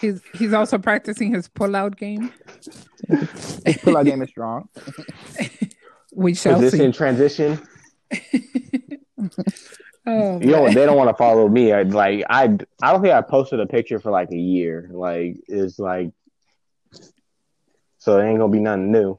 He's 0.00 0.20
he's 0.34 0.52
also 0.52 0.78
practicing 0.78 1.34
his 1.34 1.48
pull-out 1.48 1.96
game. 1.96 2.32
His 3.08 3.78
pull-out 3.82 4.06
game 4.06 4.22
is 4.22 4.30
strong. 4.30 4.68
We 6.18 6.34
shall 6.34 6.54
Position 6.54 6.92
see. 6.92 6.96
transition. 6.96 7.60
Oh, 10.08 10.38
You 10.40 10.46
know 10.52 10.66
they 10.66 10.86
don't 10.86 10.96
want 10.96 11.10
to 11.10 11.16
follow 11.16 11.48
me. 11.48 11.72
I, 11.72 11.82
like 11.82 12.24
I, 12.30 12.44
I 12.80 12.92
don't 12.92 13.02
think 13.02 13.12
I 13.12 13.20
posted 13.22 13.58
a 13.58 13.66
picture 13.66 13.98
for 13.98 14.12
like 14.12 14.30
a 14.30 14.36
year. 14.36 14.88
Like 14.92 15.38
it's 15.48 15.80
like, 15.80 16.12
so 17.98 18.18
it 18.18 18.24
ain't 18.24 18.38
gonna 18.38 18.52
be 18.52 18.60
nothing 18.60 18.92
new. 18.92 19.18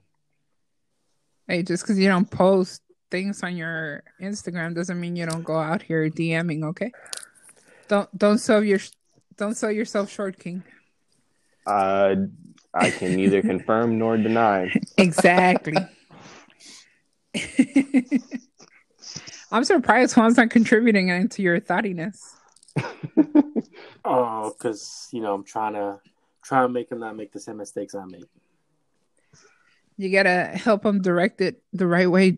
Hey, 1.46 1.62
just 1.62 1.84
because 1.84 2.00
you 2.00 2.08
don't 2.08 2.32
post 2.32 2.82
things 3.12 3.44
on 3.44 3.58
your 3.58 4.04
Instagram 4.22 4.76
doesn't 4.76 5.00
mean 5.00 5.18
you 5.18 5.26
don't 5.26 5.44
go 5.44 5.58
out 5.58 5.82
here 5.82 6.10
DMing. 6.10 6.64
Okay, 6.64 6.94
don't 7.90 8.18
don't 8.18 8.38
sell 8.38 8.64
your 8.64 8.80
don't 9.38 9.56
sell 9.56 9.72
yourself 9.72 10.12
short, 10.12 10.40
King. 10.40 10.64
Uh, 11.66 12.16
I 12.74 12.92
can 12.92 13.16
neither 13.16 13.42
confirm 13.54 13.98
nor 13.98 14.18
deny. 14.18 14.72
Exactly. 14.98 15.76
I'm 19.52 19.64
surprised 19.64 20.16
Juan's 20.16 20.38
not 20.38 20.50
contributing 20.50 21.10
into 21.10 21.42
your 21.42 21.60
thoughtiness. 21.60 22.36
Oh, 24.10 24.54
because 24.58 25.10
you 25.12 25.22
know 25.22 25.34
I'm 25.34 25.44
trying 25.44 25.74
to 25.74 26.00
try 26.42 26.64
and 26.64 26.74
make 26.74 26.90
him 26.90 27.00
not 27.00 27.18
make 27.18 27.34
the 27.34 27.42
same 27.42 27.58
mistakes 27.58 27.94
I 27.94 28.06
make. 28.06 28.24
You 29.98 30.10
gotta 30.10 30.46
help 30.54 30.86
him 30.86 31.02
direct 31.02 31.42
it 31.42 31.62
the 31.74 31.88
right 31.88 32.10
way. 32.10 32.38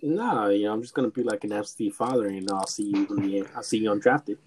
No, 0.00 0.48
you 0.48 0.64
know 0.64 0.72
I'm 0.72 0.80
just 0.80 0.94
gonna 0.94 1.10
be 1.10 1.22
like 1.22 1.44
an 1.44 1.52
absentee 1.52 1.90
father. 1.90 2.30
You 2.30 2.40
know 2.40 2.54
I'll 2.54 2.66
see 2.66 2.84
you 2.84 3.04
when 3.04 3.20
the 3.20 3.46
I'll 3.54 3.62
see 3.62 3.78
you 3.78 3.90
undrafted. 3.90 4.38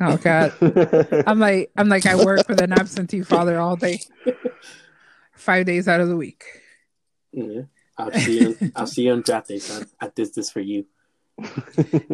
Oh 0.00 0.16
God, 0.16 0.52
I'm 1.26 1.38
like 1.38 1.70
I'm 1.76 1.88
like 1.88 2.06
I 2.06 2.16
work 2.16 2.48
with 2.48 2.60
an 2.60 2.72
absentee 2.72 3.22
father 3.22 3.58
all 3.58 3.76
day, 3.76 4.00
five 5.34 5.66
days 5.66 5.86
out 5.88 6.00
of 6.00 6.08
the 6.08 6.16
week. 6.16 6.44
Yeah. 7.32 7.62
I'll 7.96 8.10
see 8.12 8.40
you. 8.40 8.72
I'll 8.74 8.86
see 8.88 9.02
you 9.02 9.12
on 9.12 9.22
draft 9.22 9.48
day, 9.48 9.58
son. 9.60 9.86
I 10.00 10.08
did 10.08 10.34
this 10.34 10.50
for 10.50 10.60
you. 10.60 10.84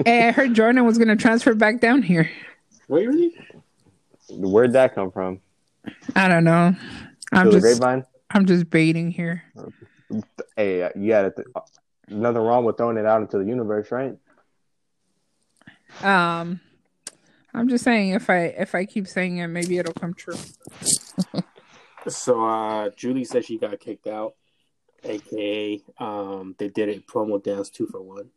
Hey, 0.04 0.28
I 0.28 0.30
heard 0.30 0.52
Jordan 0.54 0.84
was 0.84 0.98
gonna 0.98 1.16
transfer 1.16 1.54
back 1.54 1.80
down 1.80 2.02
here. 2.02 2.30
Wait, 2.88 3.06
really? 3.06 3.34
Where'd 4.28 4.74
that 4.74 4.94
come 4.94 5.10
from? 5.10 5.40
I 6.14 6.28
don't 6.28 6.44
know. 6.44 6.74
I'm 7.32 7.46
To 7.46 7.50
the 7.50 7.60
just 7.60 7.80
grapevine? 7.80 8.04
I'm 8.30 8.44
just 8.46 8.68
baiting 8.68 9.10
here. 9.10 9.42
Hey, 10.56 10.82
uh, 10.82 10.90
you 10.94 11.08
got 11.08 11.24
it. 11.26 11.34
Nothing 12.08 12.42
wrong 12.42 12.64
with 12.64 12.76
throwing 12.76 12.96
it 12.96 13.06
out 13.06 13.22
into 13.22 13.38
the 13.38 13.44
universe, 13.44 13.90
right? 13.90 14.16
Um, 16.02 16.60
I'm 17.52 17.68
just 17.68 17.84
saying 17.84 18.10
if 18.10 18.30
I 18.30 18.38
if 18.38 18.74
I 18.74 18.84
keep 18.84 19.06
saying 19.06 19.38
it, 19.38 19.48
maybe 19.48 19.78
it'll 19.78 19.92
come 19.92 20.14
true. 20.14 20.38
So 22.08 22.44
uh 22.44 22.90
Julie 22.96 23.24
said 23.24 23.44
she 23.44 23.58
got 23.58 23.78
kicked 23.80 24.06
out, 24.06 24.34
aka 25.04 25.82
um 25.98 26.54
they 26.58 26.68
did 26.68 26.88
a 26.88 27.00
promo 27.00 27.42
dance 27.42 27.70
two 27.70 27.86
for 27.86 28.00
one. 28.00 28.30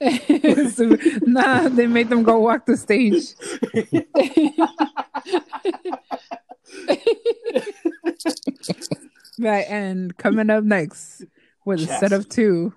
So, 0.74 0.96
nah, 1.22 1.68
they 1.68 1.86
made 1.86 2.08
them 2.08 2.24
go 2.24 2.40
walk 2.40 2.66
the 2.66 2.76
stage. 2.76 3.34
right, 9.38 9.66
and 9.68 10.16
coming 10.16 10.50
up 10.50 10.64
next 10.64 11.24
with 11.64 11.80
a 11.80 11.86
set 11.86 12.12
of 12.12 12.28
two, 12.28 12.74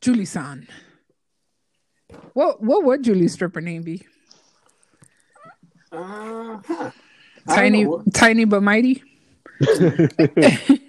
Julie 0.00 0.24
San. 0.24 0.66
What 2.34 2.62
what 2.62 2.84
would 2.84 3.04
Julie's 3.04 3.34
stripper 3.34 3.60
name 3.60 3.82
be? 3.82 4.06
Uh, 5.92 6.58
huh. 6.66 6.90
Tiny, 7.48 7.84
know. 7.84 8.02
tiny 8.12 8.44
but 8.44 8.62
mighty. 8.62 9.02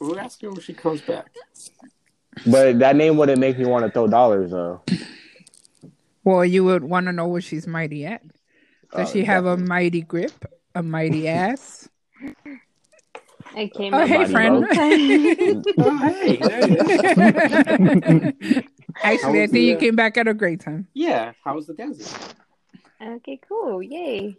We'll 0.00 0.18
ask 0.18 0.40
her 0.42 0.50
when 0.50 0.58
she 0.60 0.72
comes 0.74 1.00
back. 1.00 1.26
But 2.44 2.80
that 2.80 2.96
name 2.96 3.16
wouldn't 3.16 3.38
make 3.38 3.56
me 3.56 3.66
want 3.66 3.84
to 3.86 3.90
throw 3.92 4.08
dollars, 4.08 4.50
though. 4.50 4.80
Well, 6.24 6.44
you 6.44 6.64
would 6.64 6.82
want 6.82 7.06
to 7.06 7.12
know 7.12 7.28
what 7.28 7.44
she's 7.44 7.68
mighty 7.68 8.04
at. 8.04 8.20
Does 8.96 9.08
Oh, 9.08 9.12
she 9.12 9.22
have 9.24 9.46
a 9.46 9.56
mighty 9.56 10.00
grip, 10.00 10.32
a 10.74 10.82
mighty 10.82 11.28
ass? 11.40 11.88
I 13.54 13.68
came 13.68 13.94
Oh, 13.94 14.04
hey, 14.04 14.24
friend. 14.26 14.66
Oh, 15.78 15.98
hey, 15.98 16.36
there. 16.36 16.62
Actually, 19.04 19.42
I 19.42 19.46
think 19.46 19.64
you 19.66 19.76
uh, 19.76 19.78
came 19.78 19.94
back 19.94 20.16
at 20.16 20.26
a 20.26 20.34
great 20.34 20.58
time. 20.60 20.88
Yeah, 20.94 21.32
how 21.44 21.54
was 21.54 21.68
the 21.68 21.74
dancing? 21.74 22.06
Okay, 23.02 23.40
cool. 23.48 23.82
Yay. 23.82 24.36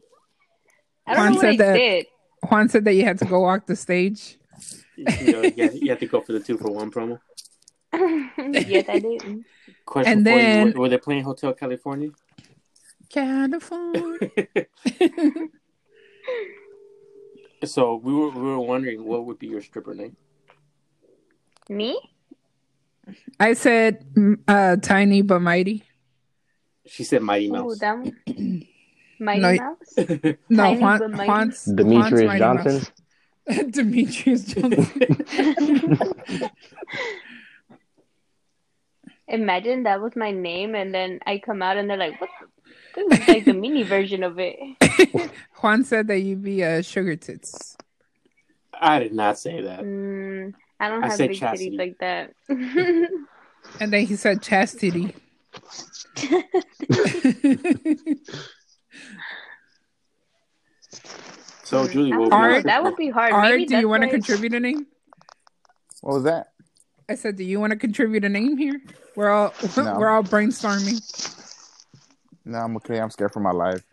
I 1.05 1.13
don't 1.15 1.23
Juan 1.23 1.31
know 1.31 1.35
what 1.35 1.41
said 1.41 1.53
I 1.53 1.57
that- 1.57 1.73
did. 1.77 2.05
Juan 2.49 2.69
said 2.69 2.85
that 2.85 2.93
you 2.93 3.03
had 3.05 3.17
to 3.19 3.25
go 3.25 3.39
walk 3.39 3.65
the 3.67 3.75
stage. 3.75 4.37
You, 4.97 5.05
know, 5.05 5.41
you, 5.43 5.63
had, 5.63 5.73
you 5.75 5.89
had 5.89 5.99
to 6.01 6.05
go 6.07 6.19
for 6.21 6.33
the 6.33 6.39
two 6.39 6.57
for 6.57 6.69
one 6.71 6.91
promo. 6.91 7.19
yes, 7.93 8.85
I 8.89 8.99
did. 8.99 9.43
Question 9.85 10.11
And 10.11 10.21
for 10.21 10.23
then- 10.29 10.67
you: 10.67 10.73
were, 10.73 10.79
were 10.81 10.89
they 10.89 10.97
playing 10.97 11.23
Hotel 11.23 11.53
California? 11.53 12.09
California. 13.09 14.29
so 17.65 17.95
we 17.95 18.13
were 18.13 18.29
we 18.29 18.41
were 18.41 18.59
wondering 18.59 19.05
what 19.05 19.25
would 19.25 19.39
be 19.39 19.47
your 19.47 19.61
stripper 19.61 19.93
name. 19.93 20.15
Me? 21.69 21.97
I 23.39 23.53
said 23.53 24.05
mm, 24.15 24.37
uh, 24.47 24.75
tiny 24.77 25.21
but 25.21 25.39
mighty. 25.39 25.83
She 26.85 27.03
said 27.03 27.21
Mighty 27.21 27.49
Oh, 27.49 27.53
Mouse. 27.53 27.79
that 27.79 27.97
one. 27.97 28.13
Mighty 29.19 29.41
No, 29.41 29.53
Mouse? 29.55 29.77
No, 30.49 30.63
Tiny 30.63 30.81
Juan, 30.81 30.99
but 30.99 31.11
mighty. 31.11 31.27
Juan's, 31.29 31.63
Demetrius 31.65 32.09
Juan's 32.09 32.23
Mighty 32.23 32.39
Johnson. 32.39 32.73
Mouse. 33.47 33.65
Demetrius 33.71 34.43
Johnson. 34.45 36.41
Imagine 39.27 39.83
that 39.83 40.01
was 40.01 40.15
my 40.15 40.31
name, 40.31 40.75
and 40.75 40.93
then 40.93 41.19
I 41.25 41.37
come 41.39 41.61
out 41.61 41.77
and 41.77 41.89
they're 41.89 41.97
like, 41.97 42.19
"What? 42.19 42.29
The- 42.95 43.05
this 43.09 43.19
is 43.21 43.27
like 43.27 43.45
the 43.45 43.53
mini 43.53 43.83
version 43.83 44.23
of 44.23 44.37
it." 44.39 44.57
Juan 45.61 45.83
said 45.85 46.07
that 46.07 46.19
you'd 46.19 46.43
be 46.43 46.61
a 46.61 46.79
uh, 46.79 46.81
sugar 46.81 47.15
tits. 47.15 47.77
I 48.79 48.99
did 48.99 49.13
not 49.13 49.39
say 49.39 49.61
that. 49.61 49.79
Mm, 49.81 50.53
I 50.79 50.89
don't 50.89 51.03
I 51.03 51.07
have 51.07 51.15
said 51.15 51.29
big 51.29 51.39
chastity. 51.39 51.71
titties 51.71 51.77
like 51.77 51.97
that. 51.99 52.33
And 53.79 53.93
then 53.93 54.05
he 54.05 54.15
said 54.17 54.41
chastity. 54.41 55.15
So 61.63 61.87
Julie, 61.87 62.11
what 62.11 62.29
don't 62.29 62.41
would 62.41 62.47
know, 62.47 62.53
Art- 62.55 62.63
that 62.65 62.83
would 62.83 62.95
be 62.97 63.09
hard. 63.09 63.33
Art, 63.33 63.49
Maybe 63.49 63.65
do 63.65 63.79
you 63.79 63.89
want 63.89 64.03
to 64.03 64.09
contribute 64.09 64.53
a 64.53 64.59
name? 64.59 64.85
What 66.01 66.15
was 66.15 66.23
that? 66.25 66.51
I 67.09 67.15
said, 67.15 67.35
do 67.35 67.43
you 67.43 67.59
want 67.59 67.71
to 67.71 67.77
contribute 67.79 68.23
a 68.25 68.29
name 68.29 68.57
here? 68.57 68.79
We're 69.15 69.29
all 69.29 69.53
No. 69.77 69.97
we're 69.97 70.09
all 70.09 70.23
brainstorming. 70.23 71.01
No, 72.45 72.59
I'm 72.59 72.75
okay. 72.77 72.99
I'm 72.99 73.09
scared 73.09 73.33
for 73.33 73.39
my 73.39 73.51
life. 73.51 73.83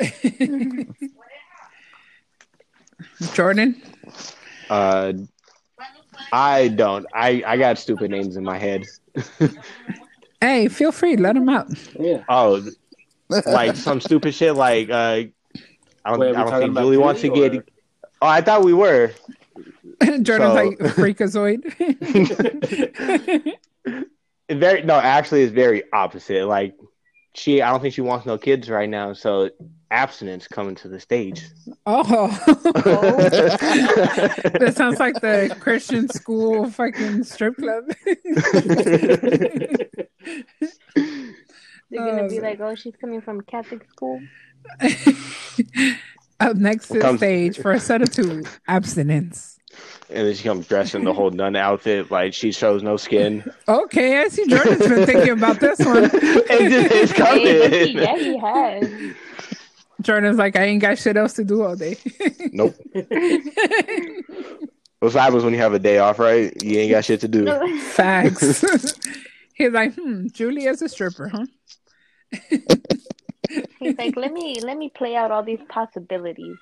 Jordan, 3.34 3.80
Uh, 4.70 5.12
I 6.32 6.68
don't. 6.68 7.06
I 7.12 7.42
I 7.46 7.56
got 7.56 7.78
stupid 7.78 8.10
names 8.10 8.36
in 8.36 8.44
my 8.44 8.58
head. 8.58 8.84
Hey, 10.44 10.68
feel 10.68 10.92
free, 10.92 11.16
let 11.16 11.36
him 11.36 11.48
out. 11.48 11.68
Yeah. 11.98 12.22
Oh, 12.28 12.62
like 13.46 13.74
some 13.76 14.00
stupid 14.00 14.34
shit 14.34 14.54
like 14.54 14.90
uh 14.90 15.22
I 16.06 16.10
don't, 16.10 16.18
Wait, 16.20 16.36
I 16.36 16.44
don't 16.44 16.60
think 16.60 16.76
Julie 16.76 16.98
wants 16.98 17.22
to 17.22 17.28
Julie, 17.28 17.48
get. 17.48 17.68
Oh, 18.20 18.26
I 18.26 18.42
thought 18.42 18.62
we 18.62 18.74
were. 18.74 19.12
Jordan's 20.22 20.26
So- 20.28 20.54
like 20.54 20.78
freakazoid. 20.94 21.62
Very 24.50 24.82
no, 24.82 24.94
actually, 24.96 25.42
it's 25.42 25.52
very 25.54 25.84
opposite. 25.92 26.46
Like 26.46 26.74
she, 27.34 27.62
I 27.62 27.70
don't 27.70 27.80
think 27.80 27.94
she 27.94 28.02
wants 28.02 28.26
no 28.26 28.36
kids 28.36 28.68
right 28.68 28.88
now. 28.88 29.14
So 29.14 29.48
abstinence 29.94 30.48
coming 30.48 30.74
to 30.76 30.88
the 30.88 30.98
stage. 31.00 31.44
oh, 31.86 32.28
that 34.58 34.72
sounds 34.76 34.98
like 34.98 35.20
the 35.20 35.54
Christian 35.60 36.08
school 36.08 36.68
fucking 36.68 37.22
strip 37.24 37.54
club. 37.56 37.84
They're 38.04 38.16
gonna 41.92 42.22
Oh, 42.22 42.28
be 42.28 42.40
man. 42.40 42.50
like, 42.50 42.60
"Oh, 42.60 42.74
she's 42.74 42.96
coming 43.00 43.20
from 43.20 43.42
Catholic 43.42 43.88
school." 43.90 44.20
Up 46.40 46.56
next 46.56 46.88
to 46.88 46.94
the 46.94 47.00
Comes- 47.00 47.20
stage 47.20 47.58
for 47.58 47.70
a 47.72 47.78
set 47.80 48.02
of 48.02 48.10
two, 48.10 48.42
abstinence. 48.66 49.56
and 50.10 50.26
then 50.26 50.34
she 50.34 50.42
comes 50.42 50.66
dressed 50.66 50.94
in 50.96 51.04
the 51.04 51.12
whole 51.12 51.30
nun 51.30 51.54
outfit, 51.56 52.10
like 52.10 52.34
she 52.34 52.50
shows 52.50 52.82
no 52.82 52.96
skin. 52.96 53.44
Okay, 53.68 54.20
I 54.20 54.26
see 54.28 54.44
Jordan's 54.46 54.86
been 54.88 55.06
thinking 55.06 55.30
about 55.30 55.60
this 55.60 55.78
one. 55.78 56.04
It 56.14 56.70
just- 56.70 56.92
it's 56.94 57.12
Hey, 57.12 57.60
but 57.60 57.72
he, 57.72 57.94
coming. 57.94 58.02
yeah, 58.02 58.16
he 58.16 58.36
has. 58.38 59.14
Jordan's 60.04 60.36
like, 60.36 60.56
I 60.56 60.64
ain't 60.64 60.82
got 60.82 60.98
shit 60.98 61.16
else 61.16 61.32
to 61.34 61.44
do 61.44 61.62
all 61.62 61.76
day. 61.76 61.96
Nope. 62.52 62.76
What 65.00 65.12
happens 65.12 65.44
when 65.44 65.52
you 65.52 65.58
have 65.58 65.74
a 65.74 65.78
day 65.78 65.98
off, 65.98 66.18
right? 66.18 66.52
You 66.62 66.78
ain't 66.78 66.90
got 66.90 67.04
shit 67.04 67.20
to 67.20 67.28
do. 67.28 67.44
Facts. 67.80 68.64
He's 69.54 69.72
like, 69.72 69.94
hmm, 69.94 70.28
Julie 70.28 70.64
is 70.64 70.82
a 70.82 70.88
stripper, 70.88 71.28
huh? 71.28 71.46
He's 73.78 73.98
like, 73.98 74.16
"Let 74.16 74.32
me 74.32 74.60
let 74.60 74.76
me 74.76 74.88
play 74.88 75.14
out 75.14 75.30
all 75.30 75.44
these 75.44 75.60
possibilities." 75.68 76.56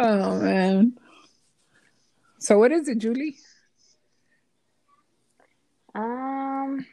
Oh 0.00 0.40
man. 0.40 0.96
So 2.38 2.56
what 2.58 2.70
is 2.70 2.88
it, 2.88 2.98
Julie? 2.98 3.36
Um, 5.92 6.86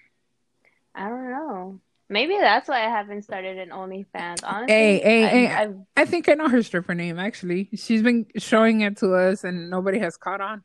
I 0.95 1.09
don't 1.09 1.29
know. 1.29 1.79
Maybe 2.09 2.37
that's 2.39 2.69
why 2.69 2.85
I 2.85 2.89
haven't 2.89 3.23
started 3.23 3.57
an 3.57 3.69
OnlyFans. 3.69 4.41
Honestly, 4.43 4.73
Hey, 4.73 4.99
hey, 4.99 5.23
I, 5.23 5.27
hey. 5.27 5.47
I've, 5.47 5.75
I 5.97 6.05
think 6.05 6.29
I 6.29 6.33
know 6.33 6.47
her 6.47 6.61
stripper 6.61 6.93
name 6.93 7.17
actually. 7.17 7.69
She's 7.75 8.03
been 8.03 8.27
showing 8.37 8.81
it 8.81 8.97
to 8.97 9.15
us 9.15 9.43
and 9.43 9.69
nobody 9.69 9.99
has 9.99 10.15
caught 10.15 10.41
on. 10.41 10.63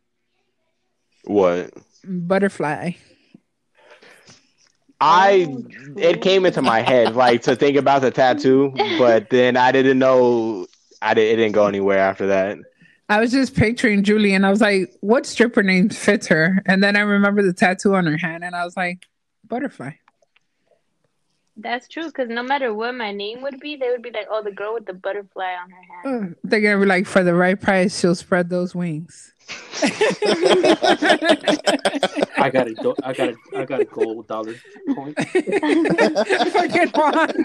What? 1.24 1.72
Butterfly. 2.05 2.93
I 5.03 5.47
Oh, 5.49 5.64
it 5.97 6.20
came 6.20 6.45
into 6.45 6.61
my 6.61 6.82
head 6.82 7.16
like 7.16 7.43
to 7.43 7.57
think 7.57 7.78
about 7.78 8.03
the 8.03 8.11
tattoo, 8.11 8.74
but 8.99 9.30
then 9.30 9.57
I 9.57 9.72
didn't 9.72 9.99
know 9.99 10.66
I 11.01 11.14
did, 11.14 11.32
it 11.32 11.36
didn't 11.36 11.53
go 11.53 11.66
anywhere 11.66 11.99
after 11.99 12.26
that. 12.26 12.59
I 13.09 13.18
was 13.18 13.32
just 13.32 13.57
picturing 13.57 14.05
Julie 14.05 14.34
and 14.34 14.45
I 14.45 14.51
was 14.51 14.61
like, 14.61 14.93
what 15.01 15.24
stripper 15.24 15.62
name 15.62 15.88
fits 15.88 16.28
her? 16.28 16.62
And 16.66 16.84
then 16.84 16.97
I 16.97 17.01
remember 17.01 17.43
the 17.43 17.55
tattoo 17.55 17.95
on 17.95 18.07
her 18.07 18.18
hand 18.18 18.45
and 18.45 18.55
I 18.55 18.64
was 18.64 18.76
like, 18.76 19.07
Butterfly. 19.49 19.93
That's 21.63 21.89
true. 21.89 22.07
Because 22.07 22.29
no 22.29 22.43
matter 22.43 22.73
what 22.75 22.95
my 22.95 23.13
name 23.13 23.43
would 23.43 23.61
be, 23.61 23.77
they 23.77 23.91
would 23.91 24.03
be 24.03 24.11
like, 24.11 24.27
"Oh, 24.31 24.43
the 24.43 24.51
girl 24.51 24.75
with 24.75 24.87
the 24.87 24.95
butterfly 24.95 25.53
on 25.63 25.71
her 25.71 26.11
hand." 26.11 26.33
Uh, 26.33 26.35
They're 26.45 26.61
gonna 26.61 26.79
be 26.81 26.87
like, 26.87 27.07
for 27.07 27.23
the 27.23 27.35
right 27.35 27.61
price, 27.61 27.99
she'll 27.99 28.15
spread 28.15 28.49
those 28.51 28.75
wings. 28.75 29.33
I 32.39 32.51
got 32.53 32.69
a, 32.69 32.75
do- 32.75 32.95
I 33.03 33.13
got 33.13 33.29
a, 33.31 33.37
I 33.57 33.65
got 33.65 33.81
a 33.81 33.85
gold 33.85 34.29
dollar 34.29 34.55
coin. 34.95 35.15
Fucking 35.15 36.89
Juan. 36.95 37.45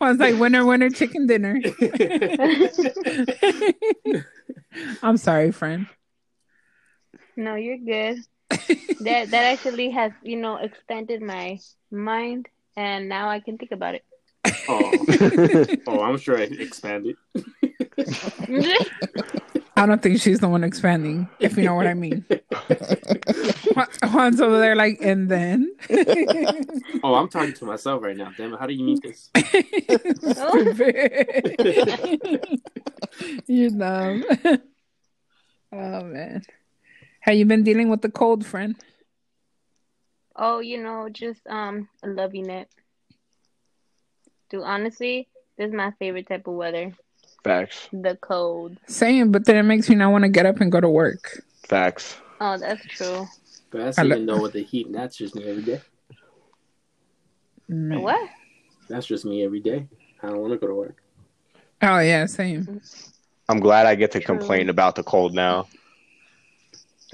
Juan's 0.00 0.18
like, 0.20 0.38
winner, 0.40 0.66
winner, 0.66 0.90
chicken 0.90 1.26
dinner. 1.26 1.60
I'm 5.02 5.16
sorry, 5.16 5.52
friend. 5.52 5.86
No, 7.36 7.54
you're 7.54 7.78
good. 7.78 8.18
That 8.50 9.30
that 9.30 9.34
actually 9.52 9.90
has 9.90 10.12
you 10.22 10.36
know 10.36 10.56
expanded 10.56 11.22
my 11.22 11.58
mind, 11.90 12.48
and 12.76 13.08
now 13.08 13.28
I 13.28 13.40
can 13.40 13.58
think 13.58 13.72
about 13.72 13.94
it. 13.94 14.04
oh, 14.68 15.76
oh, 15.86 16.00
I'm 16.02 16.18
sure 16.18 16.38
it 16.38 16.60
expanded. 16.60 17.16
I 19.78 19.84
don't 19.84 20.00
think 20.00 20.20
she's 20.20 20.40
the 20.40 20.48
one 20.48 20.64
expanding, 20.64 21.28
if 21.38 21.58
you 21.58 21.64
know 21.64 21.74
what 21.74 21.86
I 21.86 21.92
mean. 21.92 22.24
Juan- 23.74 23.88
Juan's 24.04 24.40
over 24.40 24.58
there 24.58 24.74
like, 24.74 24.98
and 25.02 25.28
then. 25.28 25.70
Oh, 27.04 27.14
I'm 27.14 27.28
talking 27.28 27.52
to 27.54 27.66
myself 27.66 28.02
right 28.02 28.16
now. 28.16 28.32
Damn 28.38 28.54
it! 28.54 28.60
How 28.60 28.66
do 28.66 28.72
you 28.72 28.84
mean 28.84 28.98
this? 29.02 29.28
Stupid. 30.32 31.58
You're 33.46 33.70
dumb. 33.70 34.24
Oh 35.72 36.04
man. 36.04 36.42
Have 37.26 37.34
you 37.34 37.44
been 37.44 37.64
dealing 37.64 37.88
with 37.88 38.02
the 38.02 38.10
cold, 38.10 38.46
friend? 38.46 38.76
oh, 40.38 40.60
you 40.60 40.82
know, 40.82 41.08
just 41.10 41.40
um, 41.48 41.88
loving 42.04 42.50
it. 42.50 42.68
Dude, 44.50 44.62
honestly, 44.62 45.28
this 45.56 45.68
is 45.68 45.74
my 45.74 45.92
favorite 45.98 46.28
type 46.28 46.46
of 46.46 46.54
weather. 46.54 46.92
Facts. 47.42 47.88
The 47.92 48.16
cold. 48.20 48.76
Same, 48.86 49.32
but 49.32 49.46
then 49.46 49.56
it 49.56 49.62
makes 49.62 49.88
me 49.88 49.96
not 49.96 50.12
want 50.12 50.22
to 50.24 50.28
get 50.28 50.44
up 50.46 50.60
and 50.60 50.70
go 50.70 50.78
to 50.80 50.88
work. 50.88 51.42
Facts. 51.66 52.16
Oh, 52.40 52.58
that's 52.58 52.84
true. 52.86 53.26
But 53.70 53.78
that's 53.78 53.98
I 53.98 54.02
lo- 54.02 54.16
even 54.16 54.26
know 54.26 54.36
what 54.36 54.52
the 54.52 54.62
heat, 54.62 54.86
and 54.86 54.94
that's 54.94 55.16
just 55.16 55.34
me 55.34 55.44
every 55.44 55.62
day. 55.62 55.80
Man. 57.68 58.02
What? 58.02 58.28
That's 58.88 59.06
just 59.06 59.24
me 59.24 59.42
every 59.42 59.60
day. 59.60 59.88
I 60.22 60.28
don't 60.28 60.38
want 60.38 60.52
to 60.52 60.58
go 60.58 60.66
to 60.68 60.74
work. 60.74 61.02
Oh 61.82 61.98
yeah, 61.98 62.26
same. 62.26 62.80
I'm 63.48 63.58
glad 63.58 63.86
I 63.86 63.94
get 63.94 64.12
to 64.12 64.20
True. 64.20 64.36
complain 64.36 64.68
about 64.68 64.94
the 64.94 65.02
cold 65.02 65.34
now. 65.34 65.66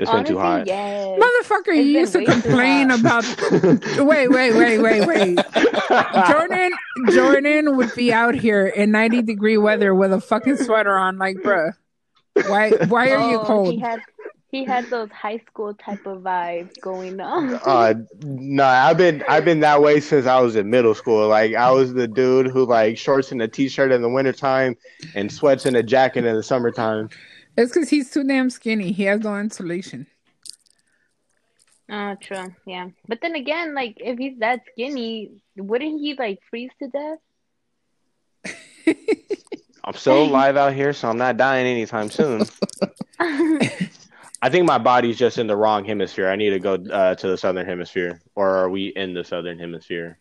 It's 0.03 0.11
been 0.11 0.25
too 0.25 0.39
hot. 0.39 0.67
Yes. 0.67 1.19
Motherfucker, 1.19 1.75
you 1.75 1.83
used 1.83 2.13
to 2.13 2.19
been 2.19 2.27
way 2.29 2.35
too 2.35 2.43
complain 2.43 2.91
about 2.91 3.25
wait, 3.99 4.29
wait, 4.29 4.53
wait, 4.55 4.79
wait, 4.79 5.07
wait. 5.07 5.39
Jordan 6.29 6.73
Jordan 7.11 7.77
would 7.77 7.95
be 7.95 8.13
out 8.13 8.35
here 8.35 8.67
in 8.67 8.91
90 8.91 9.23
degree 9.23 9.57
weather 9.59 9.95
with 9.95 10.13
a 10.13 10.21
fucking 10.21 10.57
sweater 10.57 10.97
on, 10.97 11.19
like, 11.19 11.37
bruh. 11.37 11.73
Why 12.49 12.71
why 12.89 13.11
are 13.13 13.31
you 13.31 13.41
Oh, 13.41 13.45
cold? 13.45 13.75
He 13.75 13.81
had 13.81 14.01
he 14.51 14.65
had 14.65 14.89
those 14.91 15.11
high 15.11 15.39
school 15.47 15.73
type 15.75 16.05
of 16.07 16.19
vibes 16.23 16.79
going 16.81 17.21
on. 17.21 17.55
Uh, 17.65 17.95
no, 18.23 18.65
I've 18.65 18.99
been 18.99 19.23
I've 19.29 19.45
been 19.47 19.61
that 19.61 19.81
way 19.83 20.01
since 20.01 20.27
I 20.27 20.41
was 20.41 20.57
in 20.57 20.69
middle 20.71 20.95
school. 20.95 21.27
Like 21.29 21.55
I 21.55 21.71
was 21.71 21.93
the 21.95 22.07
dude 22.09 22.49
who 22.49 22.67
like 22.67 22.99
shorts 22.99 23.33
and 23.33 23.41
a 23.43 23.49
t-shirt 23.49 23.93
in 23.93 24.03
the 24.03 24.09
wintertime 24.11 24.77
and 25.15 25.31
sweats 25.33 25.65
and 25.67 25.77
a 25.77 25.83
jacket 25.83 26.25
in 26.25 26.35
the 26.37 26.43
summertime. 26.43 27.09
It's 27.57 27.73
because 27.73 27.91
he's 27.91 28.11
too 28.11 28.25
damn 28.25 28.51
skinny. 28.51 28.93
He 28.93 29.05
has 29.05 29.21
no 29.21 29.39
insulation. 29.39 30.07
Oh, 31.91 32.15
true. 32.21 32.55
Yeah, 32.67 32.89
but 33.07 33.19
then 33.21 33.35
again, 33.35 33.75
like 33.75 33.97
if 33.99 34.19
he's 34.19 34.39
that 34.39 34.61
skinny, 34.73 35.43
wouldn't 35.57 36.01
he 36.01 36.15
like 36.15 36.41
freeze 36.49 36.71
to 36.79 36.89
death? 36.89 37.19
I'm 39.85 39.95
still 39.95 40.23
alive 40.23 40.57
out 40.57 40.73
here, 40.73 40.93
so 40.93 41.11
I'm 41.11 41.19
not 41.19 41.37
dying 41.37 41.67
anytime 41.67 42.09
soon. 42.09 42.45
I 43.21 44.49
think 44.49 44.67
my 44.67 44.79
body's 44.79 45.19
just 45.19 45.39
in 45.39 45.47
the 45.47 45.57
wrong 45.57 45.85
hemisphere. 45.85 46.29
I 46.29 46.37
need 46.37 46.51
to 46.51 46.59
go 46.59 46.75
uh, 46.75 47.15
to 47.17 47.29
the 47.29 47.37
southern 47.37 47.67
hemisphere, 47.67 48.21
or 48.35 48.49
are 48.49 48.71
we 48.71 48.87
in 48.87 49.13
the 49.13 49.23
southern 49.23 49.59
hemisphere? 49.59 50.19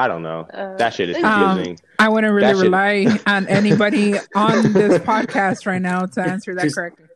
I 0.00 0.08
don't 0.08 0.22
know. 0.22 0.40
Uh, 0.52 0.76
That 0.76 0.94
shit 0.94 1.10
is 1.10 1.16
Um, 1.16 1.22
confusing. 1.22 1.78
I 1.98 2.08
wouldn't 2.08 2.32
really 2.32 2.46
That 2.46 2.56
shit- 2.56 2.64
rely 2.64 3.06
on 3.26 3.46
anybody 3.48 4.14
on 4.34 4.72
this 4.72 4.98
podcast 5.02 5.66
right 5.66 5.82
now 5.82 6.06
to 6.06 6.20
answer 6.22 6.54
that 6.54 6.62
Just- 6.64 6.76
correctly. 6.76 7.06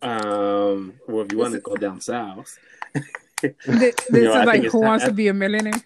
Um, 0.00 0.94
well, 1.06 1.24
if 1.24 1.32
you 1.32 1.38
want 1.38 1.52
to 1.54 1.60
go 1.60 1.76
down 1.76 2.00
south, 2.00 2.58
This, 3.42 3.52
this 3.68 3.94
You 4.12 4.24
know, 4.24 4.40
is 4.40 4.46
like 4.46 4.62
who 4.64 4.80
not- 4.80 4.88
wants 4.88 5.04
to 5.04 5.12
be 5.12 5.28
a 5.28 5.34
millionaire? 5.34 5.80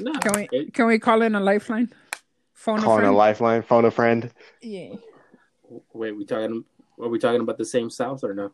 no. 0.00 0.12
Can 0.20 0.32
we 0.36 0.48
It- 0.52 0.74
can 0.74 0.86
we 0.86 0.98
call 0.98 1.22
in 1.22 1.34
a 1.34 1.40
lifeline? 1.40 1.92
Phone 2.54 2.80
a 2.80 2.82
Calling 2.82 2.98
a 2.98 3.02
friend? 3.04 3.16
lifeline, 3.16 3.62
phone 3.62 3.84
a 3.86 3.90
friend. 3.90 4.30
Yeah. 4.60 4.94
wait, 5.92 6.12
we 6.16 6.24
talking? 6.24 6.64
Are 7.00 7.08
we 7.08 7.18
talking 7.18 7.40
about 7.40 7.56
the 7.56 7.64
same 7.64 7.88
south 7.90 8.24
or 8.24 8.34
no? 8.34 8.52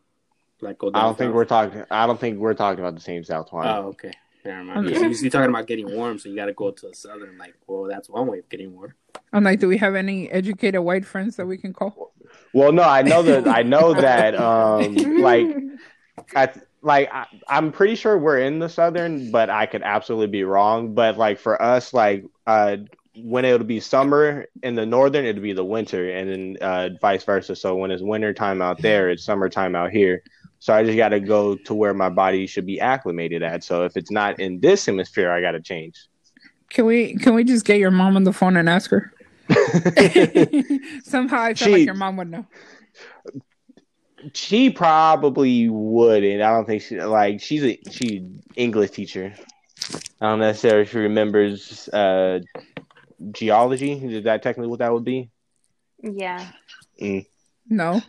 Like 0.61 0.79
go 0.79 0.91
down. 0.91 1.01
I 1.03 1.05
don't 1.07 1.19
think 1.19 1.35
we're 1.35 1.45
talking. 1.57 1.83
I 1.91 2.07
don't 2.07 2.21
think 2.21 2.39
we're 2.39 2.55
talking 2.55 2.79
about 2.81 2.95
the 2.95 3.01
same 3.01 3.25
South 3.25 3.53
one. 3.53 3.67
Oh, 3.67 3.89
okay. 3.95 4.13
Never 4.45 4.65
mind. 4.65 4.87
Okay. 4.87 5.01
Yeah, 5.01 5.09
You're 5.09 5.31
talking 5.31 5.51
about 5.51 5.67
getting 5.67 5.91
warm, 5.95 6.19
so 6.19 6.29
you 6.29 6.37
got 6.37 6.47
to 6.47 6.53
go 6.53 6.71
to 6.71 6.89
the 6.89 6.95
southern. 6.95 7.39
Like, 7.39 7.55
well, 7.67 7.85
that's 7.85 8.09
one 8.09 8.27
way 8.27 8.41
of 8.41 8.49
getting 8.49 8.75
warm. 8.75 8.95
I'm 9.33 9.45
like, 9.45 9.61
do 9.61 9.69
we 9.69 9.79
have 9.79 9.95
any 9.95 10.31
educated 10.31 10.81
white 10.83 11.05
friends 11.05 11.37
that 11.37 11.47
we 11.47 11.57
can 11.57 11.73
call? 11.73 12.13
Well, 12.53 12.73
no, 12.73 12.83
I 12.83 13.03
know 13.03 13.23
that. 13.23 13.49
I 13.49 13.63
know 13.63 13.95
that. 14.01 14.37
Um, 14.37 14.95
like, 15.21 15.57
at, 16.35 16.67
like 16.83 17.11
I, 17.13 17.27
I'm 17.49 17.73
pretty 17.73 17.95
sure 17.95 18.19
we're 18.19 18.41
in 18.41 18.59
the 18.59 18.69
southern, 18.69 19.31
but 19.31 19.49
I 19.49 19.67
could 19.67 19.83
absolutely 19.83 20.29
be 20.29 20.45
wrong. 20.45 20.95
But 20.95 21.17
like 21.17 21.39
for 21.39 21.61
us, 21.61 21.95
like 21.95 22.25
uh, 22.47 22.77
when 23.17 23.45
it'll 23.45 23.67
be 23.67 23.81
summer 23.81 24.47
in 24.63 24.75
the 24.75 24.85
northern, 24.85 25.25
it'll 25.25 25.43
be 25.43 25.53
the 25.53 25.65
winter, 25.65 26.11
and 26.11 26.31
then 26.31 26.57
uh, 26.61 26.91
vice 27.01 27.25
versa. 27.25 27.57
So 27.57 27.77
when 27.77 27.91
it's 27.91 28.03
winter 28.03 28.35
time 28.35 28.61
out 28.61 28.81
there, 28.83 29.09
it's 29.11 29.25
summertime 29.25 29.75
out 29.75 29.91
here. 29.91 30.23
So 30.65 30.73
I 30.73 30.83
just 30.83 30.97
got 30.97 31.11
to 31.11 31.21
go 31.21 31.57
to 31.57 31.75
where 31.75 31.93
my 31.93 32.09
body 32.09 32.47
should 32.47 32.65
be 32.65 32.81
acclimated 32.81 33.43
at. 33.43 33.63
So 33.63 33.85
if 33.85 33.99
it's 33.99 34.11
not 34.11 34.41
in 34.41 34.61
this 34.61 34.87
hemisphere, 34.87 35.31
I 35.31 35.43
got 35.43 35.51
to 35.51 35.61
change. 35.61 36.07
Can 36.71 36.87
we 36.87 37.17
can 37.17 37.35
we 37.35 37.45
just 37.45 37.67
get 37.67 37.79
your 37.79 37.91
mom 37.91 38.17
on 38.17 38.25
the 38.25 38.33
phone 38.33 38.57
and 38.57 38.67
ask 38.67 38.91
her? 38.91 39.13
Somehow 41.05 41.43
I 41.43 41.53
feel 41.53 41.67
She- 41.67 41.73
like 41.73 41.85
your 41.85 41.95
mom 41.95 42.17
would 42.17 42.31
know. 42.31 42.47
she 44.33 44.71
probably 44.71 45.69
wouldn't. 45.69 46.41
I 46.41 46.51
don't 46.53 46.65
think 46.65 46.81
she 46.81 46.99
like 46.99 47.43
she's 47.43 47.63
a 47.63 47.79
she 47.91 48.27
English 48.57 48.93
teacher. 48.93 49.35
I 50.23 50.31
don't 50.31 50.39
necessarily 50.39 50.87
she 50.87 50.97
remembers 50.97 51.91
uh 51.91 52.41
geology. 53.33 53.93
Is 53.93 54.25
that 54.25 54.43
technically 54.43 54.69
what 54.71 54.79
that 54.79 54.95
would 54.95 55.05
be? 55.05 55.29
Yeah. 56.03 56.43
No. 57.69 58.01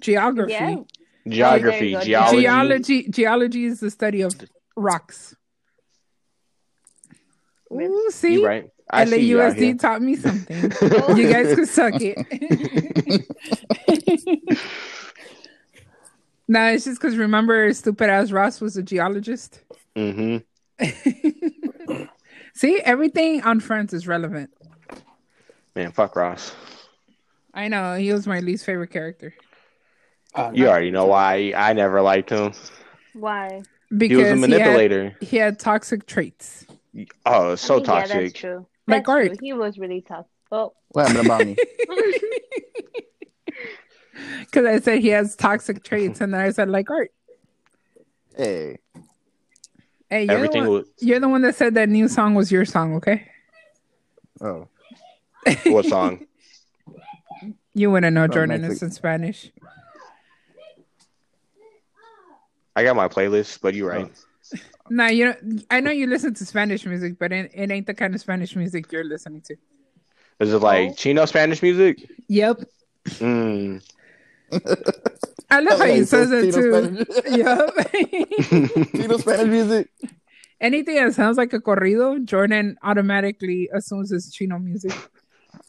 Geography. 0.00 0.52
Yeah. 0.54 0.76
Geography, 1.28 1.88
you 1.88 1.96
go. 1.96 2.04
geology. 2.04 2.42
Geology 2.42 3.08
geology 3.08 3.64
is 3.64 3.80
the 3.80 3.90
study 3.90 4.22
of 4.22 4.32
rocks. 4.76 5.34
Ooh, 7.72 8.10
see? 8.10 8.34
You 8.34 8.46
right? 8.46 8.70
I 8.90 9.04
see 9.04 9.26
you. 9.26 9.38
LAUSD 9.38 9.78
taught 9.78 10.02
me 10.02 10.16
something. 10.16 10.62
you 11.16 11.32
guys 11.32 11.54
could 11.54 11.68
suck 11.68 11.94
it. 11.96 12.18
no, 16.48 16.66
it's 16.66 16.84
just 16.84 17.00
because 17.00 17.16
remember, 17.16 17.72
stupid 17.72 18.10
ass 18.10 18.32
Ross 18.32 18.60
was 18.60 18.76
a 18.76 18.82
geologist. 18.82 19.60
Mm-hmm. 19.94 20.38
See, 22.54 22.80
everything 22.80 23.42
on 23.42 23.60
Friends 23.60 23.94
is 23.94 24.08
relevant. 24.08 24.50
Man, 25.76 25.92
fuck 25.92 26.16
Ross. 26.16 26.52
I 27.54 27.68
know 27.68 27.94
he 27.94 28.12
was 28.12 28.26
my 28.26 28.40
least 28.40 28.64
favorite 28.64 28.90
character 28.90 29.32
Uh, 30.34 30.50
You 30.54 30.68
already 30.68 30.90
know 30.90 31.06
why 31.06 31.52
I 31.56 31.72
never 31.72 32.00
liked 32.02 32.30
him. 32.30 32.52
Why? 33.14 33.62
because 33.96 34.08
He 34.10 34.16
was 34.16 34.30
a 34.32 34.36
manipulator. 34.36 35.16
He 35.20 35.36
had, 35.36 35.58
toxic 35.58 36.06
traits. 36.06 36.66
Oh, 37.26 37.54
so 37.56 37.74
I 37.74 37.78
mean, 37.78 37.86
Yeah, 37.86 37.96
that's 37.96 38.10
toxic. 38.12 38.34
true. 38.34 38.66
Like 38.86 39.06
That's 39.06 39.16
true. 39.18 39.28
Art. 39.30 39.38
He 39.40 39.52
was 39.52 39.78
really 39.78 40.02
tough. 40.02 40.26
Oh. 40.52 40.72
What 40.88 41.08
happened 41.08 41.26
about 41.26 41.46
me? 41.46 41.56
Because 44.40 44.66
I 44.66 44.80
said 44.80 44.98
he 45.00 45.08
has 45.08 45.36
toxic 45.36 45.82
traits, 45.84 46.20
and 46.20 46.34
then 46.34 46.40
I 46.40 46.50
said 46.50 46.68
like 46.68 46.90
art. 46.90 47.10
Hey, 48.36 48.78
Hey, 50.08 50.24
you're 50.24 50.32
Everything 50.34 50.64
the 50.64 50.70
one, 50.70 50.78
was 50.80 50.88
you're 51.00 51.20
the 51.20 51.28
one 51.28 51.42
that 51.42 51.54
said 51.54 51.74
that 51.74 51.88
new 51.88 52.08
song 52.08 52.34
was 52.34 52.50
your 52.50 52.64
song, 52.64 52.94
okay? 52.96 53.26
oh, 54.40 54.66
what 55.66 55.84
song? 55.86 56.26
You 57.72 57.88
wouldn't 57.92 58.14
know 58.14 58.24
From 58.24 58.32
Jordan 58.32 58.62
Mexico. 58.62 58.72
is 58.72 58.82
in 58.82 58.90
Spanish. 58.90 59.52
I 62.76 62.84
got 62.84 62.96
my 62.96 63.08
playlist, 63.08 63.60
but 63.60 63.74
you're 63.74 63.88
right. 63.90 64.10
Nah, 64.88 65.06
you 65.06 65.26
know, 65.26 65.34
I 65.70 65.80
know 65.80 65.90
you 65.90 66.06
listen 66.06 66.34
to 66.34 66.44
Spanish 66.46 66.84
music, 66.84 67.18
but 67.18 67.32
it, 67.32 67.50
it 67.54 67.70
ain't 67.70 67.86
the 67.86 67.94
kind 67.94 68.14
of 68.14 68.20
Spanish 68.20 68.56
music 68.56 68.90
you're 68.90 69.04
listening 69.04 69.42
to. 69.42 69.56
Is 70.40 70.52
it 70.52 70.58
like 70.58 70.90
Oh. 70.90 70.94
Chino 70.94 71.24
Spanish 71.26 71.62
music? 71.62 72.08
Yep. 72.28 72.62
Mm. 73.06 73.82
I 75.50 75.60
love 75.60 75.78
how 75.78 75.84
Okay, 75.84 75.96
he 75.98 76.04
says 76.04 76.30
it 76.32 76.52
too. 76.54 77.04
Yep. 77.30 78.90
Tino 78.92 79.16
Spanish 79.18 79.46
music. 79.48 79.88
Anything 80.60 80.96
that 80.96 81.14
sounds 81.14 81.36
like 81.36 81.52
a 81.52 81.60
corrido, 81.60 82.22
Jordan 82.24 82.76
automatically 82.82 83.68
assumes 83.72 84.12
it's 84.12 84.30
Chino 84.32 84.58
music. 84.58 84.92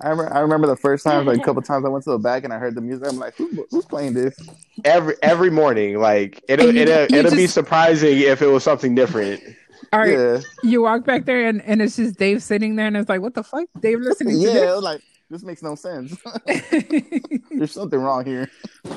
I 0.04 0.10
remember, 0.10 0.34
I 0.34 0.40
remember 0.40 0.68
the 0.68 0.76
first 0.76 1.04
time, 1.04 1.26
like 1.26 1.38
a 1.38 1.42
couple 1.44 1.62
times 1.72 1.86
I 1.86 1.90
went 1.90 2.04
to 2.06 2.12
the 2.12 2.18
back 2.20 2.44
and 2.44 2.52
I 2.54 2.58
heard 2.58 2.76
the 2.76 2.82
music. 2.82 3.08
I'm 3.08 3.18
like, 3.20 3.36
Who, 3.36 3.66
who's 3.70 3.86
playing 3.86 4.14
this? 4.14 4.36
every 4.86 5.16
every 5.22 5.50
morning, 5.52 5.98
like 6.00 6.44
it'll 6.48 6.74
you- 6.74 6.82
it'll, 6.82 7.06
you 7.16 7.20
it'll 7.20 7.36
be 7.36 7.48
surprising 7.48 8.20
if 8.20 8.42
it 8.42 8.48
was 8.48 8.64
something 8.64 8.96
different. 8.96 9.42
All 9.94 10.00
right, 10.00 10.12
Yeah, 10.12 10.40
you 10.64 10.82
walk 10.84 11.06
back 11.06 11.26
there 11.26 11.48
and, 11.48 11.62
and 11.64 11.82
it's 11.82 11.98
just 11.98 12.18
Dave 12.18 12.42
sitting 12.42 12.76
there, 12.78 12.88
and 12.88 12.96
it's 12.96 13.10
like, 13.10 13.22
what 13.22 13.34
the 13.34 13.44
fuck? 13.44 13.66
Dave 13.80 14.00
listening 14.00 14.40
to 14.40 14.42
yeah. 14.42 14.62
I 14.62 14.76
was 14.76 14.84
like, 14.84 15.02
this 15.30 15.44
makes 15.44 15.62
no 15.62 15.76
sense. 15.76 16.16
There's 17.52 17.72
something 17.74 18.00
wrong 18.00 18.26
here. 18.26 18.50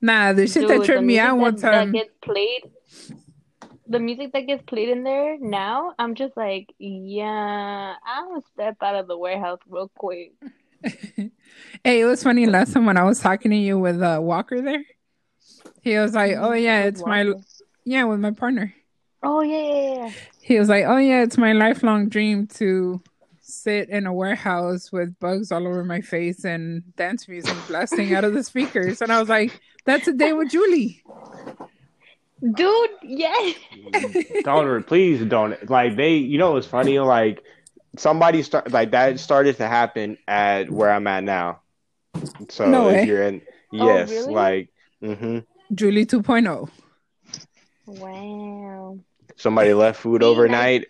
nah, 0.00 0.32
the 0.32 0.46
shit 0.46 0.62
Dude, 0.62 0.70
that 0.70 0.78
the 0.80 0.84
tripped 0.86 1.04
me 1.04 1.18
out 1.18 1.38
one 1.38 1.54
that, 1.56 1.62
that 1.62 1.70
time. 1.72 1.92
gets 1.92 2.10
played, 2.22 2.62
the 3.86 3.98
music 3.98 4.32
that 4.32 4.46
gets 4.46 4.62
played 4.66 4.88
in 4.88 5.04
there 5.04 5.38
now, 5.38 5.94
I'm 5.98 6.14
just 6.14 6.36
like, 6.36 6.74
yeah, 6.78 7.94
I'm 8.06 8.28
gonna 8.28 8.42
step 8.52 8.76
out 8.82 8.94
of 8.96 9.08
the 9.08 9.18
warehouse 9.18 9.60
real 9.68 9.90
quick. 9.96 10.32
Hey, 11.82 12.00
it 12.00 12.04
was 12.04 12.22
funny 12.22 12.46
last 12.46 12.72
time 12.72 12.86
when 12.86 12.96
I 12.96 13.04
was 13.04 13.20
talking 13.20 13.50
to 13.50 13.56
you 13.56 13.78
with 13.78 14.02
uh, 14.02 14.18
Walker 14.20 14.60
there. 14.60 14.84
He 15.82 15.98
was 15.98 16.14
like, 16.14 16.36
"Oh 16.36 16.52
yeah, 16.52 16.84
it's 16.84 17.04
my 17.04 17.32
yeah 17.84 18.04
with 18.04 18.20
my 18.20 18.30
partner." 18.30 18.74
Oh 19.22 19.40
yeah, 19.42 19.56
yeah, 19.58 19.94
yeah. 20.06 20.10
He 20.40 20.58
was 20.58 20.68
like, 20.68 20.84
"Oh 20.86 20.96
yeah, 20.96 21.22
it's 21.22 21.36
my 21.38 21.52
lifelong 21.52 22.08
dream 22.08 22.46
to 22.58 23.02
sit 23.40 23.90
in 23.90 24.06
a 24.06 24.12
warehouse 24.12 24.90
with 24.92 25.18
bugs 25.18 25.52
all 25.52 25.66
over 25.66 25.84
my 25.84 26.00
face 26.00 26.44
and 26.44 26.82
dance 26.96 27.28
music 27.28 27.54
blasting 27.68 28.14
out 28.14 28.24
of 28.24 28.32
the 28.34 28.42
speakers." 28.42 29.02
And 29.02 29.12
I 29.12 29.20
was 29.20 29.28
like, 29.28 29.60
"That's 29.84 30.08
a 30.08 30.12
day 30.12 30.32
with 30.32 30.50
Julie." 30.50 31.02
Dude, 32.52 32.90
yes. 33.02 33.56
don't 34.44 34.86
please 34.86 35.24
don't 35.24 35.70
like 35.70 35.96
they. 35.96 36.16
You 36.16 36.36
know 36.38 36.56
it's 36.56 36.66
funny? 36.66 36.98
Like 36.98 37.42
somebody 37.96 38.42
start 38.42 38.70
like 38.70 38.90
that 38.90 39.18
started 39.18 39.56
to 39.56 39.66
happen 39.66 40.18
at 40.28 40.70
where 40.70 40.90
I'm 40.90 41.06
at 41.06 41.24
now. 41.24 41.60
So 42.50 42.66
No 42.68 42.88
if 42.88 42.94
way. 42.96 43.06
you're 43.06 43.22
in, 43.22 43.40
Oh, 43.72 43.86
yes, 43.86 44.10
really? 44.10 44.34
like 44.34 44.68
hmm 45.00 45.38
Julie 45.74 46.02
oh. 46.12 46.20
2.0. 46.20 46.70
Wow. 47.86 48.98
somebody 49.36 49.74
left 49.74 50.00
food 50.00 50.22
See, 50.22 50.26
now- 50.26 50.30
overnight, 50.32 50.86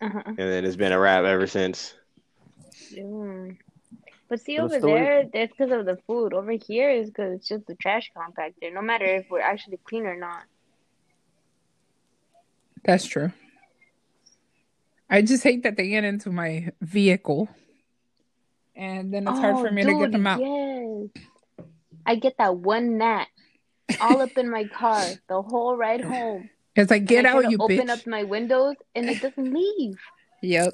Uh-huh. 0.00 0.22
and 0.26 0.36
then 0.38 0.64
it's 0.64 0.76
been 0.76 0.92
a 0.92 0.98
wrap 0.98 1.24
ever 1.24 1.46
since. 1.46 1.94
Mm. 2.94 3.56
But 4.28 4.40
see, 4.40 4.58
over 4.58 4.78
story. 4.78 5.00
there, 5.00 5.24
that's 5.32 5.52
because 5.52 5.70
of 5.72 5.84
the 5.86 5.98
food. 6.06 6.32
Over 6.32 6.52
here 6.52 6.90
is 6.90 7.08
because 7.08 7.34
it's 7.34 7.48
just 7.48 7.66
the 7.66 7.74
trash 7.74 8.10
compactor. 8.16 8.72
No 8.72 8.80
matter 8.82 9.04
if 9.04 9.26
we're 9.30 9.40
actually 9.40 9.78
clean 9.84 10.06
or 10.06 10.16
not. 10.16 10.42
That's 12.84 13.06
true. 13.06 13.32
I 15.08 15.22
just 15.22 15.42
hate 15.42 15.62
that 15.62 15.76
they 15.76 15.88
get 15.88 16.04
into 16.04 16.30
my 16.30 16.72
vehicle, 16.80 17.48
and 18.74 19.12
then 19.12 19.28
it's 19.28 19.38
hard 19.38 19.56
oh, 19.56 19.64
for 19.64 19.70
me 19.70 19.84
to 19.84 19.92
get 19.92 20.08
Oh, 20.08 20.10
them 20.10 20.26
out. 20.26 20.40
Yes. 20.40 21.24
I 22.06 22.16
get 22.16 22.36
that 22.38 22.56
one 22.56 22.98
gnat 22.98 23.28
all 24.00 24.20
up 24.20 24.36
in 24.36 24.50
my 24.50 24.64
car 24.64 25.02
the 25.28 25.42
whole 25.42 25.76
ride 25.76 26.02
home. 26.02 26.50
It's 26.76 26.90
like, 26.90 27.04
get 27.04 27.18
And 27.18 27.26
I 27.28 27.36
out, 27.36 27.42
to 27.42 27.50
you 27.50 27.58
open 27.60 27.76
bitch. 27.86 27.88
up 27.88 28.06
my 28.06 28.24
windows 28.24 28.76
and 28.94 29.08
it 29.08 29.22
doesn't 29.22 29.52
leave. 29.52 29.96
Yep. 30.42 30.72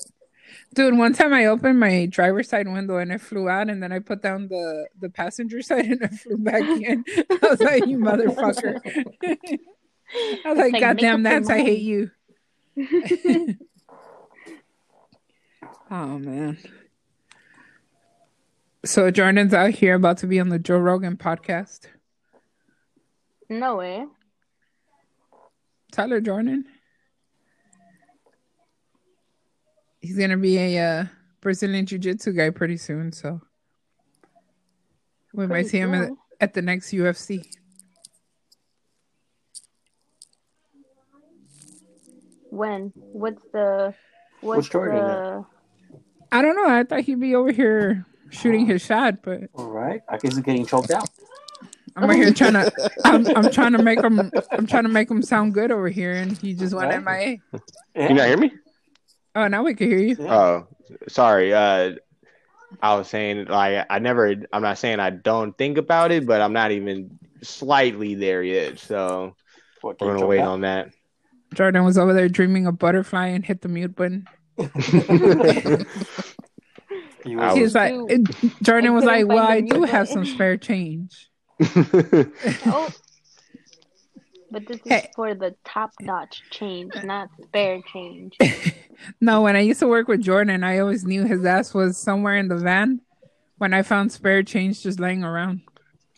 Dude, 0.74 0.96
one 0.96 1.12
time 1.12 1.32
I 1.32 1.46
opened 1.46 1.80
my 1.80 2.06
driver's 2.06 2.48
side 2.48 2.68
window 2.68 2.98
and 2.98 3.10
it 3.12 3.20
flew 3.20 3.48
out, 3.48 3.68
and 3.68 3.82
then 3.82 3.92
I 3.92 3.98
put 3.98 4.22
down 4.22 4.48
the 4.48 4.88
the 5.00 5.10
passenger 5.10 5.62
side 5.68 5.86
and 5.86 6.02
it 6.02 6.12
flew 6.14 6.36
back 6.38 6.62
in. 6.62 7.04
I 7.08 7.38
was 7.48 7.60
like, 7.60 7.86
"You 7.86 7.98
motherfucker!" 7.98 8.80
I 9.24 10.48
was 10.48 10.58
like, 10.58 10.72
like, 10.72 10.80
"God 10.80 10.98
damn, 10.98 11.22
that's 11.22 11.50
I 11.50 11.58
hate 11.58 11.82
you." 11.82 12.10
oh 15.90 16.18
man. 16.18 16.58
So 18.84 19.10
Jordan's 19.10 19.52
out 19.52 19.70
here 19.70 19.94
about 19.94 20.18
to 20.18 20.26
be 20.26 20.40
on 20.40 20.48
the 20.48 20.58
Joe 20.58 20.78
Rogan 20.78 21.16
podcast. 21.16 21.80
No 23.48 23.76
way. 23.76 24.06
Tyler 25.92 26.20
Jordan. 26.20 26.64
He's 30.00 30.16
gonna 30.16 30.36
be 30.36 30.58
a 30.58 30.78
uh, 30.78 31.04
Brazilian 31.40 31.86
jiu-jitsu 31.86 32.32
guy 32.32 32.50
pretty 32.50 32.76
soon, 32.76 33.12
so 33.12 33.40
we 35.34 35.46
might 35.46 35.54
Pretty 35.54 35.68
see 35.68 35.78
him 35.78 35.94
at, 35.94 36.10
at 36.40 36.54
the 36.54 36.62
next 36.62 36.90
UFC. 36.90 37.46
When? 42.50 42.92
What's 42.94 43.42
the 43.52 43.94
what's 44.40 44.56
What's 44.56 44.68
the 44.70 45.44
I 46.32 46.42
don't 46.42 46.56
know. 46.56 46.68
I 46.68 46.84
thought 46.84 47.00
he'd 47.00 47.20
be 47.20 47.34
over 47.34 47.52
here 47.52 48.06
shooting 48.30 48.66
his 48.66 48.82
shot, 48.82 49.22
but 49.22 49.42
All 49.54 49.70
right. 49.70 50.00
I 50.08 50.16
guess 50.16 50.34
he's 50.34 50.44
getting 50.44 50.64
choked 50.64 50.90
out. 50.90 51.08
I'm 51.96 52.04
over 52.04 52.14
here 52.14 52.32
trying 52.32 52.52
to. 52.52 52.90
I'm, 53.04 53.26
I'm 53.36 53.50
trying 53.50 53.72
to 53.72 53.82
make 53.82 54.00
him. 54.00 54.30
I'm 54.52 54.66
trying 54.66 54.84
to 54.84 54.88
make 54.88 55.10
him 55.10 55.22
sound 55.22 55.54
good 55.54 55.70
over 55.72 55.88
here, 55.88 56.12
and 56.12 56.38
he 56.38 56.54
just 56.54 56.72
went 56.72 57.04
Right. 57.04 57.40
MIA. 57.52 57.60
Yeah. 57.94 58.08
You 58.08 58.14
not 58.14 58.28
hear 58.28 58.36
me? 58.36 58.52
Oh, 59.34 59.48
now 59.48 59.62
we 59.62 59.74
can 59.74 59.88
hear 59.88 59.98
you. 59.98 60.16
Oh, 60.20 60.66
sorry. 61.08 61.54
Uh, 61.54 61.92
I 62.82 62.94
was 62.96 63.08
saying 63.08 63.46
like 63.46 63.86
I 63.90 63.98
never. 63.98 64.34
I'm 64.52 64.62
not 64.62 64.78
saying 64.78 65.00
I 65.00 65.10
don't 65.10 65.56
think 65.56 65.78
about 65.78 66.12
it, 66.12 66.26
but 66.26 66.40
I'm 66.40 66.52
not 66.52 66.70
even 66.72 67.18
slightly 67.42 68.14
there 68.14 68.42
yet. 68.42 68.78
So 68.78 69.34
What, 69.80 70.00
we're 70.00 70.14
gonna 70.14 70.26
wait 70.26 70.38
choked 70.38 70.48
on 70.48 70.60
that. 70.62 70.90
Jordan 71.54 71.84
was 71.84 71.98
over 71.98 72.12
there 72.12 72.28
dreaming 72.28 72.66
of 72.66 72.78
butterfly 72.78 73.26
and 73.28 73.44
hit 73.44 73.62
the 73.62 73.68
mute 73.68 73.96
button. 73.96 74.26
He 77.24 77.36
I 77.36 77.48
was- 77.52 77.56
He's 77.56 77.74
like, 77.74 77.92
Jordan 78.62 78.94
was 78.94 79.04
like, 79.04 79.26
"Well, 79.26 79.38
I 79.46 79.60
do 79.60 79.80
mute 79.80 79.88
have 79.90 80.08
some 80.08 80.24
spare 80.24 80.56
change." 80.56 81.28
oh 81.60 82.88
But 84.50 84.66
this 84.66 84.78
is 84.78 84.82
Hey. 84.86 85.10
for 85.14 85.34
the 85.34 85.54
top 85.64 85.92
notch 86.00 86.42
change, 86.50 86.94
uh, 86.96 87.02
not 87.02 87.28
spare 87.42 87.80
change. 87.92 88.36
No, 89.18 89.40
when 89.40 89.56
I 89.56 89.60
used 89.60 89.80
to 89.80 89.88
work 89.88 90.08
with 90.08 90.20
Jordan, 90.20 90.62
I 90.62 90.78
always 90.78 91.06
knew 91.06 91.24
his 91.24 91.42
ass 91.46 91.72
was 91.72 91.96
somewhere 91.96 92.36
in 92.36 92.48
the 92.48 92.56
van 92.58 93.00
when 93.56 93.72
I 93.72 93.80
found 93.80 94.12
spare 94.12 94.42
change 94.42 94.82
just 94.82 95.00
laying 95.00 95.24
around. 95.24 95.62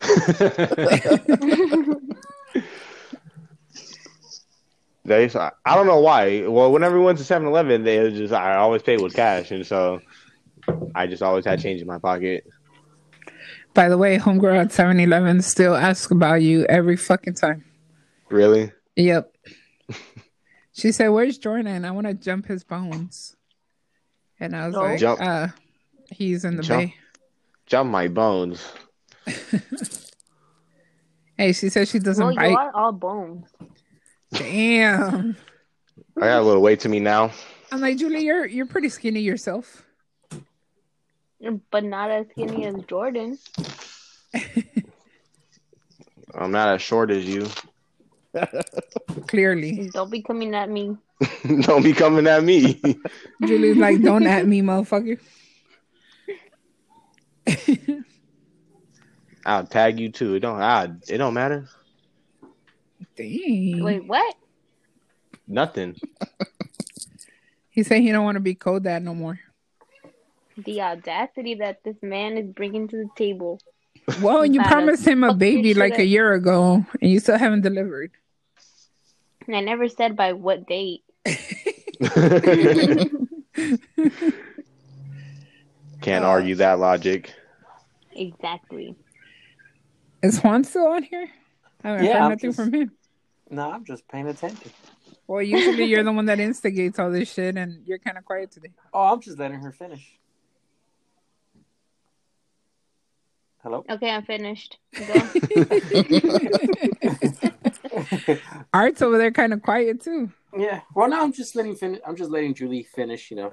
They, 5.05 5.29
I 5.29 5.51
I 5.65 5.75
don't 5.75 5.87
know 5.87 6.01
why. 6.01 6.47
Well, 6.47 6.73
whenever 6.73 6.99
we 6.99 7.05
went 7.05 7.19
to 7.19 7.25
7 7.25 7.47
Eleven, 7.47 7.83
they 7.83 8.11
just, 8.13 8.33
I 8.33 8.55
always 8.57 8.83
paid 8.83 9.01
with 9.01 9.15
cash. 9.15 9.51
And 9.51 9.67
so 9.67 10.01
I 10.95 11.07
just 11.09 11.23
always 11.23 11.45
had 11.45 11.61
change 11.61 11.81
in 11.81 11.89
my 11.89 11.99
pocket. 11.99 12.47
By 13.75 13.89
the 13.89 13.99
way, 13.99 14.17
homegirl 14.19 14.57
at 14.61 14.73
7 14.73 15.01
Eleven 15.01 15.43
still 15.43 15.75
asks 15.75 16.13
about 16.13 16.43
you 16.43 16.65
every 16.67 16.97
fucking 16.97 17.35
time. 17.35 17.65
Really? 18.33 18.73
Yep. 18.97 19.37
she 20.73 20.91
said, 20.91 21.09
Where's 21.09 21.39
Jordan? 21.39 21.85
I 21.85 21.91
want 21.91 22.07
to 22.07 22.15
jump 22.15 22.47
his 22.47 22.65
bones. 22.65 23.37
And 24.41 24.57
I 24.57 24.67
was 24.67 24.75
Oh. 24.75 24.81
like, 24.81 24.99
Jump. 24.99 25.21
uh, 25.21 25.49
he's 26.11 26.45
in 26.45 26.57
the 26.57 26.63
Jump. 26.63 26.83
bay. 26.83 26.95
Jump 27.67 27.91
my 27.91 28.09
bones. 28.09 28.67
Hey, 31.39 31.53
she 31.55 31.71
said 31.71 31.89
she 31.89 31.99
doesn't 31.99 32.25
well, 32.37 32.51
you 32.51 32.57
are 32.57 32.71
all 32.77 32.93
bones. 32.93 33.49
Damn. 34.33 35.35
I 36.17 36.21
got 36.21 36.41
a 36.41 36.43
little 36.43 36.63
weight 36.63 36.79
to 36.81 36.89
me 36.89 37.01
now. 37.01 37.33
I'm 37.73 37.81
like, 37.81 37.97
Julie, 37.97 38.23
you're 38.25 38.47
you're 38.47 38.67
pretty 38.67 38.91
skinny 38.91 39.21
yourself. 39.21 39.83
But 41.71 41.85
not 41.85 42.11
as 42.13 42.27
skinny 42.31 42.67
as 42.67 42.75
Jordan. 42.87 43.39
I'm 46.35 46.53
not 46.53 46.69
as 46.69 46.83
short 46.83 47.11
as 47.11 47.25
you. 47.25 47.49
Clearly. 49.27 49.91
Don't 49.93 50.11
be 50.11 50.23
coming 50.23 50.55
at 50.55 50.71
me. 50.71 50.97
Don't 51.61 51.83
be 51.83 51.93
coming 51.93 52.27
at 52.27 52.43
me. 52.43 52.81
Julie's 53.45 53.77
like, 53.77 54.03
don't 54.03 54.27
at 54.27 54.47
me, 54.47 54.63
motherfucker. 54.63 55.19
I'll 59.47 59.67
tag 59.67 59.99
you 60.01 60.09
too. 60.11 60.35
It 60.37 60.41
don't. 60.41 60.61
I, 60.61 60.91
it 61.09 61.19
don't 61.19 61.35
matter. 61.35 61.69
Dang. 63.17 63.83
Wait, 63.83 64.07
what? 64.07 64.37
Nothing. 65.49 65.97
He 67.71 67.83
said 67.83 68.03
he 68.03 68.13
don't 68.13 68.25
want 68.25 68.37
to 68.37 68.41
be 68.41 68.55
cold 68.55 68.85
dad 68.85 69.03
no 69.03 69.15
more. 69.15 69.41
The 70.57 70.83
audacity 70.83 71.55
that 71.57 71.83
this 71.85 71.97
man 72.03 72.37
is 72.37 72.47
bringing 72.47 72.87
to 72.89 72.97
the 72.97 73.09
table. 73.17 73.59
Well, 74.21 74.45
you 74.45 74.63
promised 74.63 75.07
him 75.07 75.25
a 75.25 75.35
baby 75.35 75.75
like 75.75 75.99
a 75.99 76.05
year 76.05 76.33
ago, 76.35 76.85
and 77.01 77.11
you 77.11 77.19
still 77.19 77.39
haven't 77.39 77.63
delivered. 77.63 78.13
And 79.53 79.59
I 79.59 79.61
never 79.71 79.87
said 79.87 80.17
by 80.17 80.33
what 80.33 80.67
date. 80.67 81.03
Can't 86.01 86.25
argue 86.25 86.55
that 86.55 86.79
logic. 86.79 87.35
Exactly. 88.13 88.97
Is 90.23 90.41
Juan 90.41 90.65
still 90.65 90.87
on 90.87 91.03
here? 91.03 91.29
I 91.85 91.89
haven't 91.89 92.05
Yeah, 92.07 92.13
heard 92.15 92.23
I'm 92.23 92.31
nothing 92.31 92.51
just- 92.53 92.57
from 92.61 92.73
him. 92.73 92.93
No, 93.51 93.71
I'm 93.71 93.85
just 93.85 94.09
paying 94.09 94.27
attention. 94.29 94.71
Well, 95.27 95.43
usually 95.43 95.85
you're 95.85 96.03
the 96.03 96.13
one 96.13 96.25
that 96.27 96.41
instigates 96.41 96.99
all 96.99 97.11
this 97.11 97.31
shit, 97.31 97.59
and 97.59 97.87
you're 97.87 97.99
kind 97.99 98.17
of 98.17 98.25
quiet 98.25 98.53
today. 98.53 98.71
Oh, 98.95 99.13
I'm 99.13 99.21
just 99.21 99.39
letting 99.39 99.61
her 99.61 99.73
finish. 99.73 100.19
Hello. 103.63 103.85
Okay, 103.91 104.09
I'm 104.09 104.25
finished. 104.25 104.79
Go. 108.27 108.37
Art's 108.75 109.03
over 109.03 109.19
there 109.19 109.31
kind 109.33 109.53
of 109.53 109.63
quiet 109.63 110.03
too. 110.03 110.31
yeah. 110.57 110.81
Well, 110.95 111.09
now 111.09 111.23
I'm 111.23 111.33
just 111.33 111.57
letting 111.57 111.75
fin- 111.77 112.01
I'm 112.07 112.17
just 112.17 112.31
letting 112.31 112.55
Julie 112.55 112.83
finish, 112.83 113.31
you 113.31 113.37
know, 113.37 113.53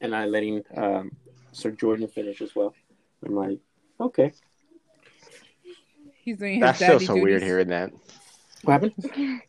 and 0.00 0.14
I 0.14 0.26
letting 0.26 0.62
um, 0.76 1.12
Sir 1.52 1.70
Jordan 1.70 2.08
finish 2.08 2.40
as 2.40 2.54
well. 2.54 2.74
I'm 3.24 3.34
like, 3.34 3.58
okay, 4.00 4.32
He's 6.22 6.36
doing 6.38 6.54
his 6.56 6.60
That's 6.62 6.78
still 6.78 7.00
so 7.00 7.06
duties. 7.14 7.22
weird 7.24 7.42
hearing 7.42 7.68
that. 7.68 7.90
what 8.62 8.72
happened? 8.72 8.92
I 9.14 9.40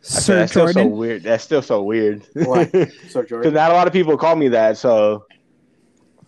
said, 0.00 0.22
Sir 0.22 0.34
that's 0.36 0.52
still 0.52 0.68
so 0.72 0.86
weird. 0.86 1.22
That's 1.24 1.44
still 1.44 1.62
so 1.62 1.82
weird. 1.82 2.24
What? 2.34 2.70
Because 2.70 2.94
Sir 3.10 3.24
Jordan. 3.24 3.50
Because 3.50 3.52
not 3.54 3.70
a 3.72 3.74
lot 3.74 3.86
of 3.88 3.92
people 3.92 4.16
call 4.16 4.36
me 4.36 4.48
that. 4.48 4.78
So 4.78 5.26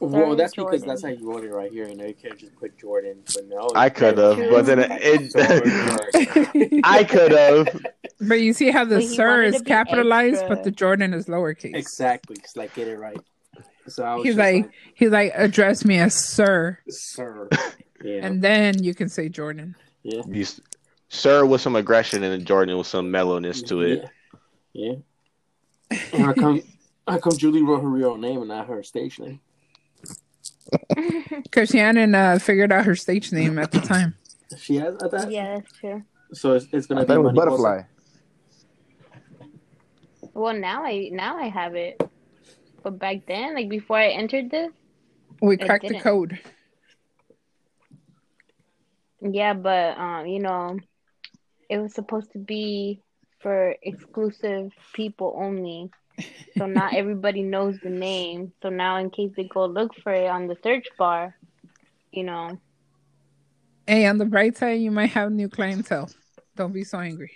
Well, 0.01 0.31
Sir 0.31 0.35
that's 0.37 0.55
because 0.55 0.83
that's 0.83 1.03
how 1.03 1.09
you 1.11 1.31
wrote 1.31 1.45
it 1.45 1.53
right 1.53 1.71
here. 1.71 1.87
You 1.87 1.95
know, 1.95 2.07
you 2.07 2.15
can't 2.15 2.39
just 2.39 2.57
put 2.57 2.79
Jordan, 2.79 3.23
but 3.35 3.47
no. 3.49 3.71
I 3.75 3.91
could 3.91 4.17
have, 4.19 4.37
but 4.51 4.65
then 4.65 4.79
Sir 5.31 5.61
it. 5.65 6.81
I 6.85 7.05
could 7.05 7.33
have. 7.33 7.87
But 8.21 8.41
you 8.41 8.53
see 8.55 8.71
how 8.71 8.85
the 8.85 8.97
But 8.97 9.05
sir 9.09 9.43
is 9.43 9.61
capitalized, 9.63 10.37
extra. 10.37 10.49
but 10.57 10.65
the 10.65 10.71
Jordan 10.71 11.13
is 11.15 11.27
lowercase. 11.27 11.75
exactly, 11.75 12.37
because 12.37 12.57
like 12.57 12.75
get 12.75 12.89
it 12.89 12.99
right. 12.99 13.21
So 13.89 14.05
I 14.05 14.15
was 14.15 14.25
He's 14.25 14.37
just 14.37 14.39
like, 14.39 14.71
he's 14.95 15.11
like, 15.11 15.33
address 15.35 15.85
me 15.85 15.99
as 15.99 16.15
sir, 16.15 16.79
Sir. 16.89 17.49
Yeah. 18.03 18.25
and 18.27 18.41
then 18.41 18.83
you 18.83 18.95
can 18.95 19.11
say 19.11 19.29
Jordan. 19.29 19.75
yeah. 20.03 20.23
You, 20.27 20.47
sir 21.11 21.45
with 21.45 21.61
some 21.61 21.77
aggression 21.77 22.23
and 22.23 22.47
Jordan 22.47 22.79
with 22.79 22.87
some 22.87 23.11
mellowness 23.11 23.61
to 23.65 23.83
it. 23.83 24.05
Yeah. 24.73 24.93
yeah. 25.91 25.99
And 26.15 26.23
how 26.25 26.33
come? 26.33 26.63
How 27.07 27.19
come 27.19 27.37
Julie 27.37 27.63
wrote 27.63 27.83
her 27.83 27.89
real 27.89 28.17
name 28.17 28.39
and 28.39 28.49
not 28.49 28.69
her 28.69 28.83
stage 28.83 29.19
name? 29.19 29.41
Because 31.43 31.71
Shannon 31.71 32.15
uh, 32.15 32.39
figured 32.39 32.71
out 32.73 32.85
her 32.87 32.95
stage 32.95 33.33
name 33.33 33.59
at 33.59 33.73
the 33.73 33.81
time. 33.93 34.15
She 34.59 34.77
has 34.77 34.95
at 35.03 35.11
that. 35.11 35.31
yeah, 35.31 35.57
that's 35.57 35.73
true. 35.79 36.03
So 36.33 36.53
it's, 36.55 36.67
it's 36.73 36.87
gonna 36.87 37.01
thought 37.05 37.09
be 37.09 37.15
it 37.15 37.23
was 37.23 37.35
Mariposa. 37.35 37.63
butterfly. 37.63 37.83
Well, 40.35 40.55
now 40.55 40.85
I 40.85 41.09
now 41.13 41.37
I 41.39 41.49
have 41.49 41.75
it. 41.75 42.01
But 42.83 42.99
back 42.99 43.27
then, 43.27 43.55
like 43.55 43.69
before 43.69 43.99
I 43.99 44.09
entered 44.09 44.51
this, 44.51 44.71
We 45.43 45.57
cracked 45.57 45.89
the 45.89 46.01
code. 46.01 46.39
yeah, 49.21 49.55
but 49.55 49.99
um, 49.99 50.27
you 50.27 50.39
know, 50.41 50.79
it 51.69 51.79
was 51.79 51.95
supposed 51.95 52.33
to 52.33 52.39
be 52.39 53.03
for 53.41 53.75
exclusive 53.83 54.73
people 54.95 55.35
only. 55.37 55.91
So 56.59 56.67
not 56.67 56.95
everybody 56.97 57.43
knows 57.43 57.79
the 57.83 57.91
name. 57.91 58.53
So 58.63 58.69
now, 58.69 58.97
in 58.99 59.11
case 59.11 59.33
they 59.37 59.45
go 59.45 59.67
look 59.67 59.93
for 60.03 60.13
it 60.13 60.29
on 60.29 60.47
the 60.47 60.57
search 60.63 60.87
bar, 60.99 61.37
you 62.13 62.25
know, 62.25 62.59
Hey, 63.87 64.07
on 64.07 64.19
the 64.19 64.25
bright 64.25 64.57
side, 64.57 64.81
you 64.81 64.93
might 64.93 65.11
have 65.11 65.33
new 65.33 65.49
clientele. 65.49 66.09
Don't 66.55 66.73
be 66.73 66.85
so 66.85 67.01
angry. 67.01 67.33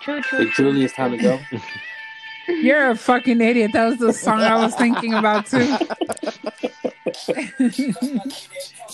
true, 0.00 0.20
true. 0.20 0.38
Hey, 0.40 0.50
true. 0.50 0.72
Julie, 0.72 0.84
it's 0.84 0.94
time 0.94 1.12
to 1.12 1.18
go. 1.18 1.38
You're 2.48 2.90
a 2.90 2.96
fucking 2.96 3.40
idiot. 3.40 3.72
That 3.72 3.86
was 3.86 3.98
the 3.98 4.12
song 4.12 4.40
I 4.40 4.56
was 4.56 4.74
thinking 4.74 5.14
about 5.14 5.46
too. 5.46 5.66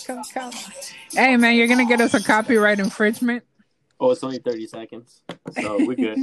Come, 0.07 0.23
come. 0.33 0.53
Hey 1.13 1.37
man, 1.37 1.55
you're 1.55 1.69
gonna 1.69 1.87
get 1.87 2.01
us 2.01 2.15
a 2.15 2.23
copyright 2.23 2.81
infringement. 2.81 3.45
Oh, 4.01 4.11
it's 4.11 4.25
only 4.25 4.39
thirty 4.39 4.67
seconds, 4.67 5.23
so 5.61 5.85
we're 5.85 5.97
good. 5.97 6.19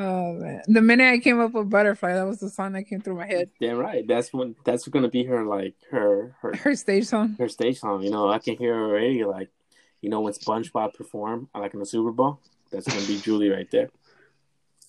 Oh 0.00 0.32
man. 0.34 0.62
The 0.68 0.80
minute 0.80 1.12
I 1.12 1.18
came 1.18 1.40
up 1.40 1.52
with 1.52 1.68
butterfly, 1.68 2.14
that 2.14 2.22
was 2.26 2.38
the 2.38 2.48
song 2.48 2.72
that 2.74 2.84
came 2.84 3.00
through 3.00 3.16
my 3.16 3.26
head. 3.26 3.50
Damn 3.60 3.78
right. 3.78 4.06
That's 4.06 4.32
when. 4.32 4.54
That's 4.64 4.86
gonna 4.86 5.08
be 5.08 5.24
her 5.24 5.44
like 5.44 5.74
her 5.90 6.36
her 6.40 6.54
Her 6.56 6.74
stage 6.76 7.06
song. 7.06 7.34
her 7.38 7.48
stage 7.48 7.78
song. 7.80 8.02
You 8.02 8.10
know, 8.10 8.28
I 8.30 8.38
can 8.38 8.56
hear 8.56 8.74
her 8.74 8.84
already. 8.86 9.24
Like, 9.24 9.48
you 10.00 10.08
know, 10.10 10.20
when 10.20 10.32
SpongeBob 10.32 10.94
perform 10.94 11.48
like 11.54 11.74
in 11.74 11.80
the 11.80 11.86
Super 11.86 12.12
Bowl, 12.12 12.40
that's 12.70 12.86
gonna 12.86 13.06
be 13.06 13.18
Julie 13.20 13.50
right 13.50 13.70
there. 13.70 13.90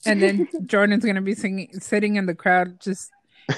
And 0.06 0.22
then 0.22 0.48
Jordan's 0.66 1.04
gonna 1.04 1.22
be 1.22 1.34
singing 1.36 1.70
sitting 1.80 2.16
in 2.16 2.26
the 2.26 2.36
crowd 2.36 2.80
just 2.80 3.12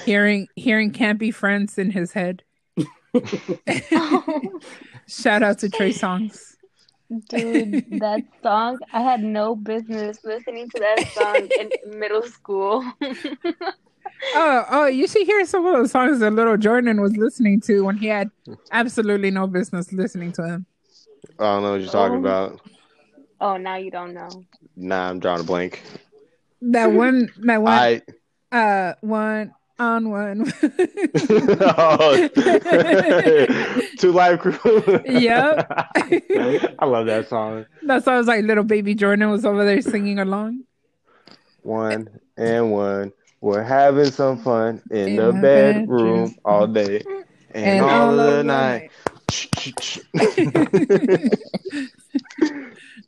hearing 0.04 0.48
hearing 0.56 0.90
can't 0.90 1.18
be 1.18 1.30
friends 1.30 1.76
in 1.78 1.90
his 1.90 2.12
head. 2.12 2.42
Shout 5.06 5.42
out 5.42 5.58
to 5.58 5.68
Trey 5.68 5.92
Songz. 5.92 6.51
Dude, 7.28 8.00
that 8.00 8.22
song, 8.42 8.78
I 8.92 9.00
had 9.02 9.22
no 9.22 9.54
business 9.54 10.18
listening 10.24 10.68
to 10.70 10.78
that 10.80 11.08
song 11.12 11.48
in 11.60 11.98
middle 11.98 12.22
school. 12.22 12.84
Oh, 14.34 14.64
oh, 14.70 14.86
you 14.86 15.06
should 15.08 15.26
hear 15.26 15.44
some 15.46 15.66
of 15.66 15.82
the 15.82 15.88
songs 15.88 16.20
that 16.20 16.32
little 16.32 16.56
Jordan 16.56 17.00
was 17.00 17.16
listening 17.16 17.60
to 17.62 17.80
when 17.84 17.96
he 17.96 18.06
had 18.06 18.30
absolutely 18.70 19.30
no 19.30 19.46
business 19.46 19.92
listening 19.92 20.32
to 20.32 20.46
him. 20.46 20.66
I 21.38 21.44
don't 21.44 21.62
know 21.62 21.72
what 21.72 21.80
you're 21.80 21.90
talking 21.90 22.16
Oh. 22.16 22.20
about. 22.20 22.60
oh, 23.40 23.56
now 23.56 23.76
you 23.76 23.90
don't 23.90 24.14
know. 24.14 24.28
Nah, 24.76 25.08
I'm 25.10 25.18
drawing 25.18 25.40
a 25.40 25.44
blank. 25.44 25.82
That 26.62 26.92
one 26.92 27.30
that 27.38 27.62
one 27.62 27.72
I. 27.72 28.02
uh 28.52 28.94
one 29.00 29.54
on 29.78 30.10
one. 30.10 30.52
oh. 31.60 32.28
Two 33.98 34.12
Live 34.12 34.38
Crew. 34.40 35.00
Yep. 35.06 35.72
I 36.78 36.84
love 36.84 37.06
that 37.06 37.26
song. 37.28 37.66
That's 37.82 38.06
why 38.06 38.14
I 38.14 38.18
was 38.18 38.26
like 38.26 38.44
little 38.44 38.64
baby 38.64 38.94
Jordan 38.94 39.30
was 39.30 39.44
over 39.44 39.64
there 39.64 39.82
singing 39.82 40.18
along. 40.18 40.64
One 41.62 42.08
and 42.36 42.72
one. 42.72 43.12
We're 43.40 43.62
having 43.62 44.10
some 44.10 44.38
fun 44.38 44.82
in, 44.90 45.08
In 45.08 45.16
the 45.16 45.32
bedroom 45.32 45.86
bedroom. 45.86 46.34
all 46.44 46.66
day 46.68 47.02
and, 47.54 47.84
all, 47.84 48.18
of 48.18 48.36
the 48.36 48.44
night. 48.44 48.90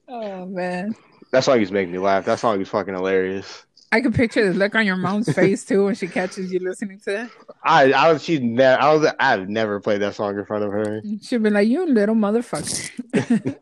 Oh 0.09 0.47
man. 0.47 0.95
That 1.31 1.43
song 1.45 1.65
to 1.65 1.73
make 1.73 1.89
me 1.89 1.99
laugh. 1.99 2.25
That 2.27 2.39
song 2.39 2.61
is 2.61 2.69
fucking 2.69 2.95
hilarious. 2.95 3.65
I 3.95 4.01
could 4.01 4.13
picture 4.13 4.45
the 4.53 4.59
look 4.59 4.75
on 4.75 4.85
your 4.85 4.97
mom's 4.97 5.33
face 5.33 5.65
too 5.65 5.85
when 5.85 5.95
she 5.95 6.09
catches 6.09 6.53
you 6.53 6.59
listening 6.59 6.99
to 7.05 7.13
that. 7.13 7.31
I 7.63 7.93
I 7.93 8.13
was 8.13 8.25
she's 8.25 8.41
never 8.41 8.83
I 8.83 8.93
was 8.93 9.13
I've 9.21 9.49
never 9.49 9.79
played 9.79 10.03
that 10.03 10.17
song 10.17 10.37
in 10.37 10.45
front 10.45 10.65
of 10.65 10.73
her. 10.73 11.01
She'd 11.23 11.45
be 11.45 11.51
like, 11.51 11.69
"You 11.69 11.87
little 11.87 12.17
motherfucker." 12.17 13.57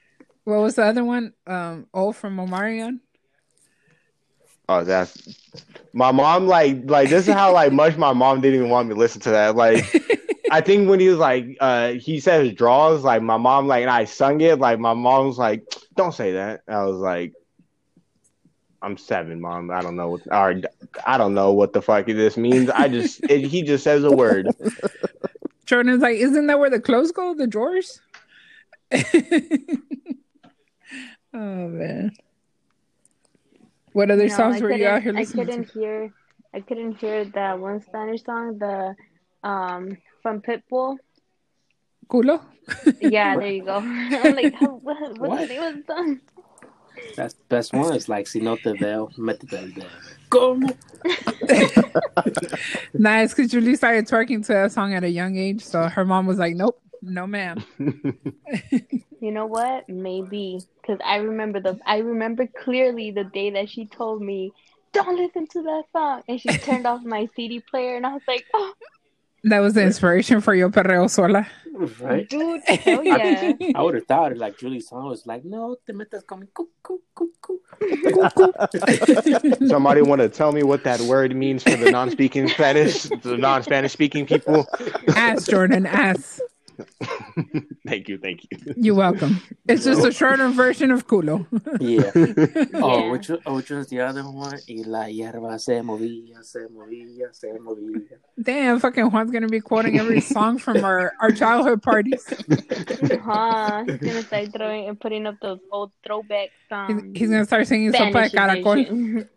what 0.44 0.60
was 0.60 0.76
the 0.76 0.84
other 0.84 1.04
one? 1.04 1.34
Um, 1.46 1.86
oh, 1.92 2.12
from 2.12 2.38
Omarion. 2.38 3.00
Oh, 4.66 4.82
that's 4.82 5.36
my 5.92 6.10
mom. 6.10 6.46
Like 6.46 6.88
like 6.88 7.10
this 7.10 7.28
is 7.28 7.34
how 7.34 7.52
like 7.52 7.70
much 7.70 7.98
my 7.98 8.14
mom 8.14 8.40
didn't 8.40 8.60
even 8.60 8.70
want 8.70 8.88
me 8.88 8.94
to 8.94 8.98
listen 8.98 9.20
to 9.20 9.30
that. 9.30 9.56
Like 9.56 9.84
I 10.50 10.62
think 10.62 10.88
when 10.88 11.00
he 11.00 11.10
was 11.10 11.18
like 11.18 11.58
uh 11.60 11.90
he 11.90 12.18
said 12.18 12.46
his 12.46 12.54
draws 12.54 13.04
like 13.04 13.20
my 13.20 13.36
mom 13.36 13.68
like 13.68 13.82
and 13.82 13.90
I 13.90 14.06
sung 14.06 14.40
it 14.40 14.58
like 14.58 14.78
my 14.78 14.94
mom 14.94 15.26
was 15.26 15.36
like 15.36 15.66
don't 15.96 16.14
say 16.14 16.32
that. 16.32 16.62
I 16.66 16.82
was 16.84 16.96
like 16.96 17.34
I'm 18.82 18.96
seven, 18.96 19.40
mom. 19.40 19.70
I 19.70 19.82
don't 19.82 19.96
know 19.96 20.10
what 20.10 20.22
or 20.30 20.60
I 21.06 21.18
don't 21.18 21.34
know 21.34 21.52
what 21.52 21.72
the 21.72 21.82
fuck 21.82 22.06
this 22.06 22.36
means. 22.36 22.70
I 22.70 22.88
just 22.88 23.20
it, 23.28 23.46
he 23.46 23.62
just 23.62 23.84
says 23.84 24.04
a 24.04 24.10
word. 24.10 24.48
Jordan's 25.66 26.02
like, 26.02 26.16
"Isn't 26.16 26.46
that 26.46 26.58
where 26.58 26.70
the 26.70 26.80
clothes 26.80 27.12
go? 27.12 27.34
The 27.34 27.46
drawers?" 27.46 28.00
oh 28.92 29.02
man. 31.34 32.12
What 33.92 34.10
other 34.10 34.26
No, 34.28 34.36
songs 34.36 34.56
I 34.56 34.60
were 34.64 34.72
you 34.72 34.86
out 34.86 35.02
here 35.02 35.12
couldn't. 35.12 35.16
I 35.16 35.24
couldn't 35.24 35.64
to? 35.66 35.72
hear. 35.72 36.12
I 36.54 36.60
couldn't 36.60 36.96
hear 36.98 37.24
that 37.26 37.58
one 37.60 37.80
Spanish 37.82 38.24
song. 38.24 38.58
The 38.58 38.94
um 39.44 39.96
from 40.22 40.40
Pitbull. 40.42 40.96
Culo? 42.08 42.40
Yeah, 43.00 43.36
there 43.40 43.50
you 43.52 43.64
go. 43.64 43.76
I'm 43.76 44.34
like, 44.34 44.54
how, 44.54 44.74
what, 44.76 44.96
what's 45.18 45.20
What? 45.20 45.40
the 45.48 45.54
name 45.54 45.62
of 45.62 45.76
the 45.76 45.82
song? 45.92 46.20
Best 47.16 47.36
best 47.48 47.72
one 47.72 47.94
is 47.94 48.08
like 48.08 48.26
si 48.26 48.40
no 48.40 48.56
te 48.56 48.72
veo, 48.72 49.10
métete 49.18 49.58
al 49.58 49.72
dedo. 49.72 49.90
¿Cómo? 50.30 50.76
Nice, 52.94 53.34
because 53.34 53.50
Julie 53.50 53.76
started 53.76 54.06
twerking 54.06 54.44
to 54.46 54.52
that 54.52 54.72
song 54.72 54.94
at 54.94 55.04
a 55.04 55.08
young 55.08 55.36
age, 55.36 55.64
so 55.64 55.88
her 55.88 56.04
mom 56.04 56.26
was 56.26 56.38
like, 56.38 56.54
"Nope, 56.54 56.80
no, 57.02 57.26
ma'am." 57.26 57.64
You 59.20 59.32
know 59.32 59.44
what? 59.44 59.86
Maybe 59.86 60.60
because 60.80 60.98
I 61.04 61.16
remember 61.16 61.60
the. 61.60 61.78
I 61.84 61.98
remember 61.98 62.46
clearly 62.46 63.10
the 63.10 63.24
day 63.24 63.50
that 63.50 63.68
she 63.68 63.84
told 63.86 64.22
me, 64.22 64.50
"Don't 64.94 65.16
listen 65.16 65.46
to 65.48 65.62
that 65.62 65.84
song," 65.92 66.22
and 66.26 66.40
she 66.40 66.48
turned 66.48 66.86
off 66.86 67.02
my 67.04 67.28
CD 67.36 67.60
player, 67.60 67.96
and 67.96 68.06
I 68.06 68.14
was 68.14 68.22
like, 68.26 68.46
"Oh, 68.54 68.72
That 69.44 69.60
was 69.60 69.74
the 69.74 69.82
inspiration 69.82 70.40
for 70.40 70.54
your 70.54 70.70
Perreo 70.70 71.08
Sola. 71.08 71.46
Right? 71.98 72.28
dude, 72.28 72.60
hell 72.66 73.02
yeah!" 73.02 73.52
I 73.74 73.82
would 73.82 73.94
have 73.94 74.06
thought 74.06 74.36
like 74.36 74.58
Julie's 74.58 74.88
song 74.88 75.06
was 75.06 75.26
like, 75.26 75.44
no 75.46 75.76
te 75.86 75.94
metas 75.94 76.22
con 76.24 76.40
mi 76.40 76.46
cu, 76.52 76.68
cu, 76.82 77.00
cu, 77.14 77.30
cu. 77.40 77.60
Somebody 79.66 80.02
want 80.02 80.20
to 80.20 80.28
tell 80.28 80.52
me 80.52 80.62
what 80.62 80.84
that 80.84 81.00
word 81.00 81.34
means 81.34 81.62
for 81.62 81.76
the 81.76 81.90
non-speaking 81.90 82.48
Spanish, 82.48 83.04
the 83.04 83.38
non-Spanish 83.38 83.92
speaking 83.92 84.26
people? 84.26 84.66
Ass, 85.16 85.46
Jordan, 85.46 85.86
ass. 85.86 86.40
thank 87.86 88.08
you, 88.08 88.18
thank 88.18 88.42
you. 88.50 88.74
You're 88.76 88.94
welcome. 88.94 89.40
It's 89.68 89.84
just 89.84 90.02
a 90.04 90.08
oh. 90.08 90.10
shorter 90.10 90.48
version 90.48 90.90
of 90.90 91.06
culo. 91.06 91.46
Yeah. 91.80 92.10
Oh, 92.82 93.04
Yeah. 93.04 93.10
which, 93.10 93.28
was- 93.28 93.40
oh, 93.46 93.56
which 93.56 93.70
was 93.70 93.88
the 93.88 94.00
other 94.00 94.22
one? 94.22 94.58
Y 94.68 94.82
la 94.86 95.04
hierba 95.08 95.58
se 95.60 95.80
movía, 95.82 96.42
se 96.42 96.68
movía, 96.68 97.32
se 97.32 97.58
movía. 97.58 98.18
Damn, 98.40 98.78
fucking 98.80 99.10
Juan's 99.10 99.30
gonna 99.30 99.48
be 99.48 99.60
quoting 99.60 99.98
every 99.98 100.20
song 100.20 100.58
from 100.58 100.84
our, 100.84 101.12
our 101.20 101.30
childhood 101.30 101.82
parties. 101.82 102.24
Huh? 103.24 103.84
He's 103.86 103.98
gonna 103.98 104.22
start 104.22 104.52
throwing 104.52 104.88
and 104.88 104.98
putting 105.00 105.26
up 105.26 105.36
those 105.40 105.60
old 105.70 105.92
throwback 106.04 106.50
songs. 106.68 107.16
he's 107.18 107.30
gonna 107.30 107.44
start 107.44 107.66
singing 107.66 107.92
Sopa 107.92 108.24
de 108.24 108.28
Spanish 108.30 108.64
Caracol. 108.64 108.80
edition. 108.80 109.28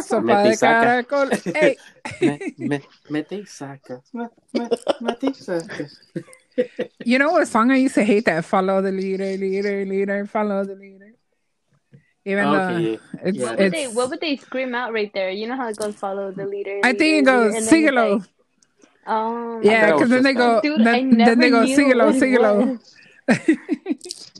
Sopa 0.00 0.42
de 0.42 0.48
Mete 0.48 0.50
y 0.50 0.56
saca. 0.56 0.80
Caracol. 0.80 1.30
Hey. 1.54 1.76
Me, 2.20 2.38
me, 2.68 2.82
mete 3.10 3.36
y 3.36 3.46
saca. 3.46 4.02
Me, 4.12 4.28
me, 4.52 4.68
mete 5.00 5.26
y 5.28 5.34
saca. 5.34 5.88
You 7.04 7.18
know 7.18 7.32
what 7.32 7.48
song 7.48 7.70
I 7.70 7.76
used 7.76 7.94
to 7.96 8.04
hate 8.04 8.24
that 8.26 8.44
follow 8.44 8.80
the 8.82 8.92
leader, 8.92 9.36
leader, 9.36 9.84
leader, 9.84 10.26
follow 10.26 10.64
the 10.64 10.74
leader. 10.74 11.12
Even 12.24 12.50
though 12.50 12.98
it's 13.22 13.36
Yeah. 13.38 13.44
What 13.44 13.58
would 13.58 13.72
they 13.72 13.86
what 13.86 14.10
would 14.10 14.20
they 14.20 14.36
scream 14.36 14.74
out 14.74 14.92
right 14.92 15.12
there? 15.14 15.30
You 15.30 15.46
know 15.46 15.56
how 15.56 15.68
it 15.68 15.76
goes 15.76 15.94
follow 15.94 16.32
the 16.32 16.46
leader. 16.46 16.80
I 16.82 16.92
think 16.92 17.22
it 17.22 17.24
goes 17.24 17.52
leader, 17.52 17.56
and 17.56 17.66
then 17.66 17.84
it's 17.84 17.92
síguelo. 17.94 18.18
like, 18.18 18.28
um 19.06 19.62
Yeah, 19.62 19.92
because 19.92 20.10
then 20.10 20.22
they 20.24 20.34
go 20.34 20.54
that. 20.54 20.62
Dude, 20.62 20.80
I 20.80 20.84
then, 20.84 21.10
never 21.10 21.30
then 21.30 21.38
they 21.38 21.50
go 21.50 21.62
knew 21.62 21.76
síguelo, 21.76 22.80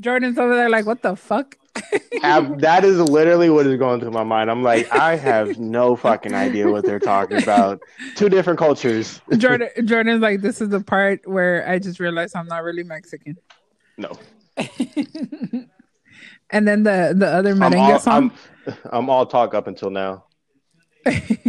Jordan's 0.00 0.38
over 0.38 0.54
there 0.54 0.68
like, 0.68 0.86
what 0.86 1.02
the 1.02 1.16
fuck? 1.16 1.56
Ab- 2.22 2.60
that 2.66 2.84
is 2.84 2.98
literally 2.98 3.50
what 3.50 3.66
is 3.66 3.78
going 3.78 4.00
through 4.00 4.10
my 4.10 4.24
mind. 4.24 4.50
I'm 4.50 4.62
like, 4.62 4.90
I 4.92 5.16
have 5.16 5.58
no 5.58 5.96
fucking 5.96 6.34
idea 6.34 6.68
what 6.68 6.84
they're 6.84 6.98
talking 6.98 7.42
about. 7.42 7.80
Two 8.14 8.28
different 8.28 8.58
cultures. 8.58 9.20
Jordan 9.36 9.68
Jordan's 9.84 10.22
like, 10.22 10.40
this 10.40 10.60
is 10.60 10.70
the 10.70 10.80
part 10.80 11.26
where 11.26 11.68
I 11.68 11.78
just 11.78 12.00
realized 12.00 12.34
I'm 12.36 12.46
not 12.46 12.62
really 12.62 12.82
Mexican. 12.82 13.36
No, 13.98 14.12
And 16.50 16.66
then 16.66 16.84
the 16.84 17.14
the 17.16 17.26
other 17.26 17.50
I'm 17.52 17.74
all, 17.74 17.98
song, 17.98 18.30
I'm, 18.66 18.74
I'm 18.92 19.10
all 19.10 19.26
talk 19.26 19.54
up 19.54 19.66
until 19.66 19.90
now. 19.90 20.24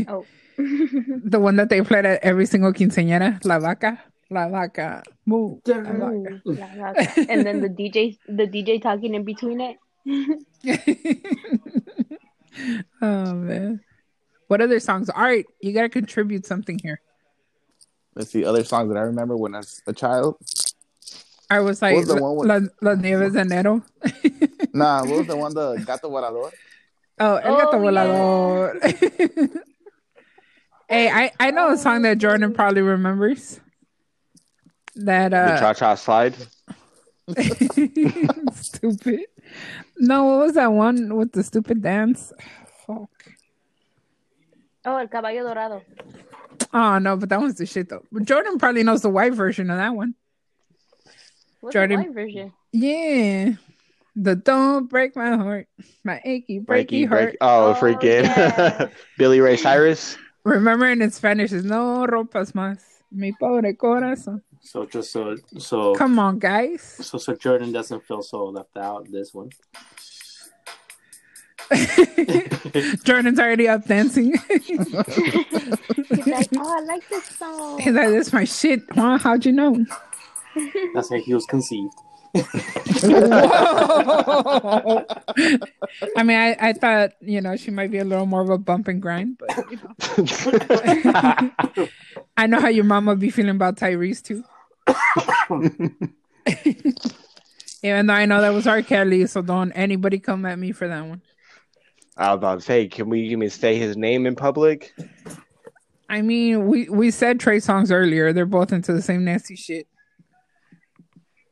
Oh. 0.07 0.25
the 0.57 1.39
one 1.39 1.55
that 1.57 1.69
they 1.69 1.81
played 1.81 2.05
at 2.05 2.23
every 2.23 2.45
single 2.45 2.73
quinceañera, 2.73 3.43
La 3.45 3.59
Vaca, 3.59 4.01
La 4.29 4.49
Vaca, 4.49 5.03
move. 5.25 5.61
La 5.65 5.79
Vaca. 5.81 6.41
La 6.45 6.67
vaca. 6.75 7.25
and 7.29 7.45
then 7.45 7.61
the 7.61 7.69
DJ 7.69 8.17
the 8.27 8.45
DJ 8.47 8.81
talking 8.81 9.13
in 9.15 9.23
between 9.23 9.61
it. 9.61 9.77
oh 13.01 13.33
man. 13.33 13.79
What 14.47 14.61
other 14.61 14.79
songs? 14.79 15.09
All 15.09 15.21
right, 15.23 15.45
you 15.61 15.73
gotta 15.73 15.89
contribute 15.89 16.45
something 16.45 16.79
here. 16.81 17.01
Let's 18.15 18.31
see 18.31 18.45
other 18.45 18.63
songs 18.63 18.91
that 18.93 18.97
I 18.97 19.01
remember 19.03 19.35
when 19.37 19.53
I 19.55 19.59
was 19.59 19.81
a 19.87 19.93
child. 19.93 20.37
I 21.49 21.59
was 21.59 21.81
like, 21.81 21.95
was 21.95 22.07
the 22.07 22.21
one 22.21 22.35
with- 22.35 22.47
La, 22.47 22.59
Las 22.81 22.97
Nieves 22.99 23.33
de 23.33 23.41
Enero. 23.43 23.83
Nah, 24.73 25.01
what 25.05 25.17
was 25.19 25.27
the 25.27 25.37
one 25.37 25.53
the 25.55 25.81
Gato 25.87 26.07
Volador? 26.09 26.51
Oh, 27.19 27.35
El 27.37 27.57
Gato 27.57 27.77
Oh, 27.77 27.81
Volador. 27.81 28.79
hey, 30.89 31.09
I, 31.09 31.31
I 31.39 31.49
know 31.51 31.71
a 31.71 31.77
song 31.77 32.01
that 32.03 32.19
Jordan 32.19 32.53
probably 32.53 32.81
remembers. 32.83 33.59
That 34.97 35.29
The 35.29 35.37
uh 35.37 35.59
cha 35.59 35.73
cha 35.73 35.95
slide. 35.95 36.35
stupid. 38.53 39.21
No, 39.97 40.25
what 40.25 40.39
was 40.45 40.53
that 40.53 40.71
one 40.71 41.15
with 41.15 41.31
the 41.33 41.43
stupid 41.43 41.81
dance? 41.81 42.31
Fuck. 42.85 43.09
Oh, 44.85 44.97
El 44.97 45.07
Caballo 45.07 45.43
Dorado. 45.43 45.81
Oh 46.73 46.97
no, 46.99 47.15
but 47.17 47.29
that 47.29 47.39
one's 47.39 47.55
the 47.55 47.65
shit 47.65 47.89
though. 47.89 48.03
But 48.11 48.23
Jordan 48.25 48.57
probably 48.57 48.83
knows 48.83 49.01
the 49.01 49.09
white 49.09 49.33
version 49.33 49.69
of 49.69 49.77
that 49.77 49.93
one. 49.95 50.15
What's 51.61 51.73
Jordan- 51.73 51.99
the 52.01 52.05
white 52.07 52.13
version? 52.13 52.53
Yeah. 52.71 53.51
The 54.15 54.35
don't 54.35 54.89
break 54.89 55.15
my 55.15 55.35
heart. 55.35 55.67
My 56.03 56.19
achy 56.25 56.59
breaky 56.59 57.05
Breaky, 57.05 57.07
heart. 57.07 57.23
break. 57.23 57.37
Oh, 57.41 57.71
Oh, 57.71 57.73
freaking 57.75 58.23
yeah. 58.23 58.87
Billy 59.17 59.41
Ray 59.41 59.57
Cyrus. 59.57 60.17
Remember 60.43 60.87
in 60.87 61.11
Spanish 61.11 61.51
is 61.51 61.63
no 61.65 62.05
rompas 62.07 62.53
más. 62.53 62.79
Mi 63.11 63.31
pobre 63.33 63.73
corazón. 63.75 64.41
So 64.67 64.85
just 64.85 65.13
so 65.13 65.37
so 65.57 65.95
Come 65.95 66.19
on, 66.19 66.39
guys. 66.39 66.81
so 66.81 67.17
so 67.17 67.33
Jordan 67.35 67.71
doesn't 67.71 68.03
feel 68.03 68.21
so 68.21 68.47
left 68.47 68.75
out 68.75 69.09
this 69.09 69.33
one. 69.33 69.49
Jordan's 73.05 73.39
already 73.39 73.69
up 73.69 73.85
dancing. 73.85 74.33
He's 74.63 74.93
like, 74.93 75.07
oh, 76.57 76.77
I 76.77 76.81
like 76.85 77.07
this 77.07 77.25
song. 77.25 77.79
He's 77.79 77.93
like, 77.93 78.09
this 78.09 78.33
my 78.33 78.43
shit. 78.43 78.81
Juan, 78.93 79.19
how'd 79.19 79.45
you 79.45 79.53
know? 79.53 79.85
That's 80.93 81.09
how 81.09 81.17
he 81.17 81.33
was 81.33 81.45
conceived. 81.45 81.93
I 86.15 86.23
mean, 86.23 86.37
I, 86.37 86.57
I 86.59 86.73
thought, 86.73 87.13
you 87.21 87.39
know, 87.39 87.55
she 87.55 87.71
might 87.71 87.89
be 87.89 87.99
a 87.99 88.03
little 88.03 88.25
more 88.25 88.41
of 88.41 88.49
a 88.49 88.57
bump 88.57 88.89
and 88.89 89.01
grind, 89.01 89.39
but, 89.39 89.71
you 89.71 89.77
know. 89.77 89.95
I 92.37 92.47
know 92.47 92.59
how 92.59 92.67
your 92.67 92.83
mama 92.83 93.15
be 93.15 93.29
feeling 93.29 93.55
about 93.55 93.77
Tyrese, 93.77 94.21
too. 94.21 94.43
Even 97.83 98.07
though 98.07 98.13
I 98.13 98.25
know 98.25 98.41
that 98.41 98.53
was 98.53 98.67
R. 98.67 98.81
Kelly, 98.81 99.27
so 99.27 99.41
don't 99.41 99.71
anybody 99.73 100.19
come 100.19 100.45
at 100.45 100.57
me 100.57 100.71
for 100.71 100.87
that 100.87 101.05
one. 101.05 101.21
I 102.15 102.29
was 102.29 102.37
about 102.37 102.55
to 102.59 102.65
say, 102.65 102.87
can 102.87 103.09
we 103.09 103.21
even 103.29 103.49
say 103.49 103.77
his 103.77 103.95
name 103.95 104.25
in 104.25 104.35
public? 104.35 104.93
I 106.09 106.21
mean, 106.21 106.65
we, 106.67 106.89
we 106.89 107.11
said 107.11 107.39
Trey 107.39 107.57
Songz 107.57 107.91
earlier. 107.91 108.33
They're 108.33 108.45
both 108.47 108.71
into 108.73 108.93
the 108.93 109.01
same 109.01 109.23
nasty 109.25 109.55
shit. 109.55 109.87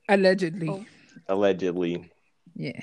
Allegedly. 0.09 0.69
Oh. 0.69 0.86
Allegedly. 1.27 2.09
Yeah. 2.55 2.79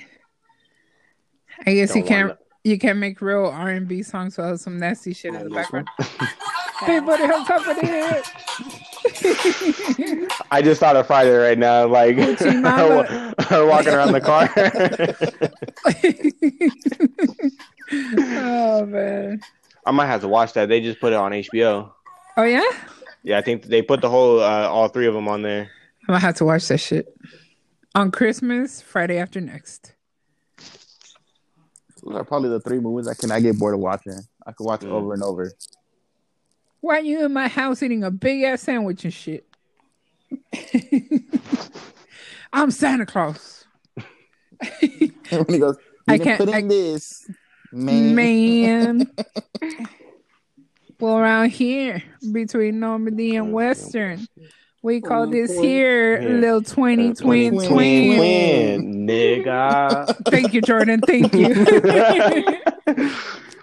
I 1.65 1.73
guess 1.73 1.95
you 1.95 2.01
Don't 2.01 2.07
can't 2.07 2.27
wanna- 2.29 2.39
you 2.65 2.79
can't 2.79 2.97
make 2.99 3.21
real 3.21 3.45
R 3.47 3.69
and 3.69 3.87
B 3.89 4.03
songs 4.03 4.37
without 4.37 4.57
some 4.61 4.77
nasty 4.79 5.13
shit 5.13 5.33
in 5.33 5.43
the 5.43 5.49
background. 5.49 5.89
hey 6.85 6.99
buddy, 6.99 7.23
what's 7.23 7.47
happening? 7.47 8.23
I 10.51 10.61
just 10.61 10.79
thought 10.79 10.95
of 10.95 11.07
Friday 11.07 11.31
right 11.35 11.57
now, 11.57 11.87
like 11.87 12.15
Gucci 12.15 12.63
her 13.49 13.65
walking 13.65 13.93
around 13.93 14.13
the 14.13 14.21
car. 14.21 14.49
oh 17.91 18.85
man. 18.85 19.41
I 19.85 19.91
might 19.91 20.07
have 20.07 20.21
to 20.21 20.27
watch 20.27 20.53
that. 20.53 20.69
They 20.69 20.81
just 20.81 20.99
put 20.99 21.13
it 21.13 21.17
on 21.17 21.31
HBO. 21.31 21.91
Oh 22.37 22.43
yeah. 22.43 22.63
Yeah, 23.23 23.37
I 23.37 23.41
think 23.41 23.65
they 23.65 23.81
put 23.81 24.01
the 24.01 24.09
whole 24.09 24.39
uh, 24.41 24.67
all 24.67 24.87
three 24.87 25.07
of 25.07 25.13
them 25.13 25.27
on 25.27 25.41
there. 25.41 25.69
I'm 26.07 26.13
gonna 26.13 26.19
have 26.19 26.35
to 26.35 26.45
watch 26.45 26.67
that 26.67 26.79
shit 26.79 27.07
on 27.95 28.11
Christmas, 28.11 28.81
Friday 28.81 29.17
after 29.17 29.39
next. 29.41 29.93
Those 32.03 32.15
are 32.15 32.23
probably 32.25 32.49
the 32.49 32.59
three 32.59 32.79
movies 32.79 33.07
I 33.07 33.13
cannot 33.13 33.41
get 33.41 33.57
bored 33.57 33.75
of 33.75 33.79
watching. 33.79 34.19
I 34.45 34.51
could 34.51 34.65
watch 34.65 34.83
it 34.83 34.87
Mm. 34.89 34.93
over 34.93 35.13
and 35.13 35.23
over. 35.23 35.51
Why 36.83 36.97
are 36.97 37.01
you 37.01 37.23
in 37.23 37.31
my 37.31 37.47
house 37.47 37.81
eating 37.81 38.03
a 38.03 38.11
big 38.11 38.43
ass 38.43 38.63
sandwich 38.63 39.05
and 39.05 39.13
shit? 39.13 39.47
I'm 42.51 42.71
Santa 42.71 43.05
Claus. 43.05 43.63
when 45.29 45.45
he 45.47 45.59
goes, 45.59 45.77
I 46.09 46.15
I 46.15 46.17
can't- 46.17 46.23
can't 46.23 46.39
put 46.39 46.49
in 46.49 46.55
I- 46.55 46.67
this, 46.67 47.25
man. 47.71 48.15
Man. 48.15 49.11
well, 50.99 51.19
around 51.19 51.51
here, 51.51 52.03
between 52.33 52.81
Normandy 52.81 53.37
and 53.37 53.53
Western, 53.53 54.27
we 54.81 54.99
call 54.99 55.27
this 55.27 55.57
here 55.57 56.21
Yeah. 56.21 56.27
little 56.27 56.61
20 56.63 57.11
Uh, 57.11 57.13
twin 57.13 57.51
twin, 57.57 57.67
twin. 57.69 58.17
twin, 58.17 59.07
nigga. 59.07 60.17
Thank 60.29 60.53
you, 60.53 60.59
Jordan. 60.59 60.99
Thank 60.99 61.33
you. 61.33 63.09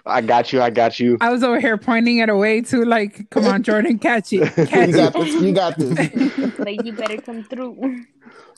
I 0.05 0.21
got 0.21 0.51
you. 0.51 0.61
I 0.61 0.69
got 0.69 0.99
you. 0.99 1.17
I 1.21 1.29
was 1.29 1.43
over 1.43 1.59
here 1.59 1.77
pointing 1.77 2.17
it 2.17 2.29
away 2.29 2.61
too, 2.61 2.85
like, 2.85 3.29
come 3.29 3.45
on, 3.45 3.63
Jordan, 3.63 3.99
catch 3.99 4.33
it. 4.33 4.51
Catch 4.69 4.87
You 4.87 4.93
got 4.93 5.15
it. 5.15 5.19
this. 5.19 5.41
You 5.41 5.53
got 5.53 5.77
this. 5.77 6.59
like 6.59 6.83
you 6.83 6.93
better 6.93 7.17
come 7.17 7.43
through. 7.43 8.05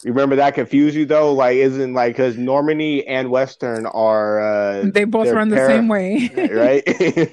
Remember 0.03 0.35
that 0.37 0.55
confused 0.55 0.95
you 0.95 1.05
though? 1.05 1.33
Like, 1.33 1.57
isn't 1.57 1.93
like 1.93 2.13
because 2.15 2.37
Normandy 2.37 3.05
and 3.07 3.29
Western 3.29 3.85
are 3.85 4.39
uh, 4.39 4.83
They 4.85 5.03
both 5.03 5.25
they're 5.25 5.35
run 5.35 5.49
the 5.49 5.65
same 5.67 5.87
way. 5.87 6.31
right? 6.51 7.31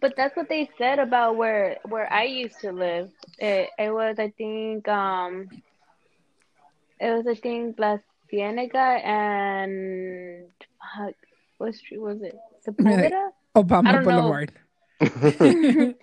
But 0.00 0.14
that's 0.16 0.34
what 0.34 0.48
they 0.48 0.70
said 0.78 0.98
about 0.98 1.36
where 1.36 1.76
where 1.88 2.10
I 2.10 2.24
used 2.24 2.58
to 2.60 2.72
live. 2.72 3.10
It, 3.38 3.68
it 3.78 3.90
was 3.92 4.18
I 4.18 4.30
think 4.30 4.88
um 4.88 5.48
it 6.98 7.10
was 7.10 7.26
I 7.26 7.34
think 7.34 7.78
La 7.78 7.98
Cienega 8.30 8.78
and 8.78 10.46
fuck, 10.96 11.14
what 11.60 11.74
street 11.74 12.00
was 12.00 12.22
it? 12.22 12.36
Sepulveda? 12.66 13.30
I 13.54 13.58
Obama 13.60 13.92
don't 13.92 14.04
know. 14.04 14.20
Boulevard. 14.20 14.52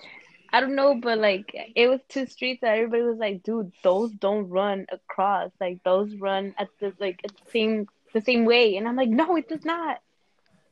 I 0.54 0.62
don't 0.62 0.76
know, 0.76 0.96
but 1.02 1.18
like 1.20 1.52
it 1.76 1.88
was 1.88 2.00
two 2.10 2.26
streets 2.26 2.62
that 2.62 2.78
everybody 2.78 3.04
was 3.04 3.18
like, 3.18 3.44
dude, 3.44 3.72
those 3.84 4.12
don't 4.12 4.48
run 4.50 4.86
across. 4.92 5.52
Like 5.60 5.84
those 5.84 6.16
run 6.16 6.56
at 6.58 6.70
the 6.80 6.94
like 7.00 7.20
at 7.26 7.32
the 7.32 7.52
same 7.52 7.88
the 8.14 8.22
same 8.22 8.46
way. 8.46 8.78
And 8.78 8.88
I'm 8.88 8.96
like, 8.96 9.10
no, 9.10 9.36
it 9.36 9.50
does 9.50 9.66
not. 9.66 10.00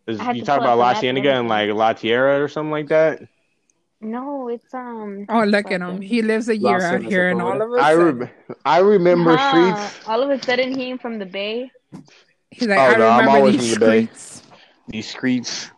Is- 0.08 0.20
you 0.34 0.44
talk 0.44 0.60
about 0.62 0.74
up 0.74 0.80
La 0.80 0.90
the 0.94 1.08
and 1.08 1.18
Cienega 1.18 1.34
and 1.34 1.48
like 1.50 1.72
La 1.72 1.94
Tijera 1.94 2.40
or 2.42 2.48
something 2.48 2.72
like 2.72 2.88
that? 2.90 3.22
No, 4.02 4.48
it's 4.50 4.74
um 4.74 5.26
Oh, 5.30 5.44
look 5.44 5.72
at 5.72 5.82
him. 5.82 6.00
He 6.02 6.22
lives 6.22 6.48
a 6.48 6.56
year 6.56 6.82
out 6.82 7.02
here, 7.02 7.30
and 7.30 7.42
all 7.42 7.60
of 7.62 7.72
a 7.72 7.76
I 7.76 7.94
sudden, 7.96 8.20
rem- 8.20 8.30
I 8.66 8.80
remember 8.80 9.36
Huh. 9.36 9.76
streets. 9.76 10.08
All 10.08 10.22
of 10.22 10.30
a 10.30 10.42
sudden, 10.44 10.78
he 10.78 10.96
from 10.98 11.18
the 11.20 11.26
Bay. 11.26 11.72
he's 12.52 12.68
like, 12.68 12.78
Oh, 12.80 12.84
I 12.84 12.98
no, 12.98 13.08
I'm 13.10 13.20
remember 13.20 13.38
always 13.40 13.58
these 13.58 13.74
from 13.74 13.80
the 13.82 13.86
Bay. 13.86 14.06
streets. 14.06 14.42
These 14.88 15.10
streets. 15.10 15.72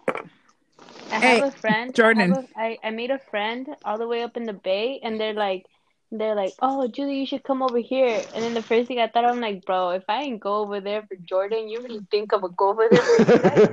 I 1.12 1.20
Hey, 1.20 1.40
have 1.40 1.54
a 1.54 1.58
friend. 1.58 1.94
Jordan. 1.94 2.34
I, 2.34 2.36
have 2.36 2.46
a, 2.46 2.60
I, 2.60 2.78
I 2.88 2.90
made 2.92 3.12
a 3.12 3.20
friend 3.32 3.68
all 3.86 3.98
the 3.98 4.08
way 4.08 4.24
up 4.24 4.36
in 4.38 4.44
the 4.46 4.54
Bay, 4.54 5.00
and 5.04 5.20
they're 5.20 5.34
like, 5.34 5.66
they're 6.12 6.36
like, 6.36 6.54
oh, 6.62 6.88
Julie, 6.88 7.20
you 7.20 7.26
should 7.26 7.44
come 7.44 7.62
over 7.62 7.78
here. 7.78 8.22
And 8.34 8.44
then 8.44 8.54
the 8.54 8.62
first 8.62 8.88
thing 8.88 9.00
I 9.00 9.08
thought, 9.08 9.26
I'm 9.26 9.42
like, 9.42 9.66
bro, 9.66 9.92
if 9.92 10.04
I 10.08 10.24
ain't 10.24 10.40
go 10.40 10.56
over 10.58 10.80
there 10.80 11.02
for 11.04 11.16
Jordan, 11.16 11.68
you 11.68 11.82
really 11.82 12.06
think 12.12 12.34
I 12.34 12.38
would 12.38 12.56
go 12.56 12.70
over 12.70 12.88
there 12.90 13.08
for 13.08 13.22
you 13.24 13.38
guys? 13.42 13.68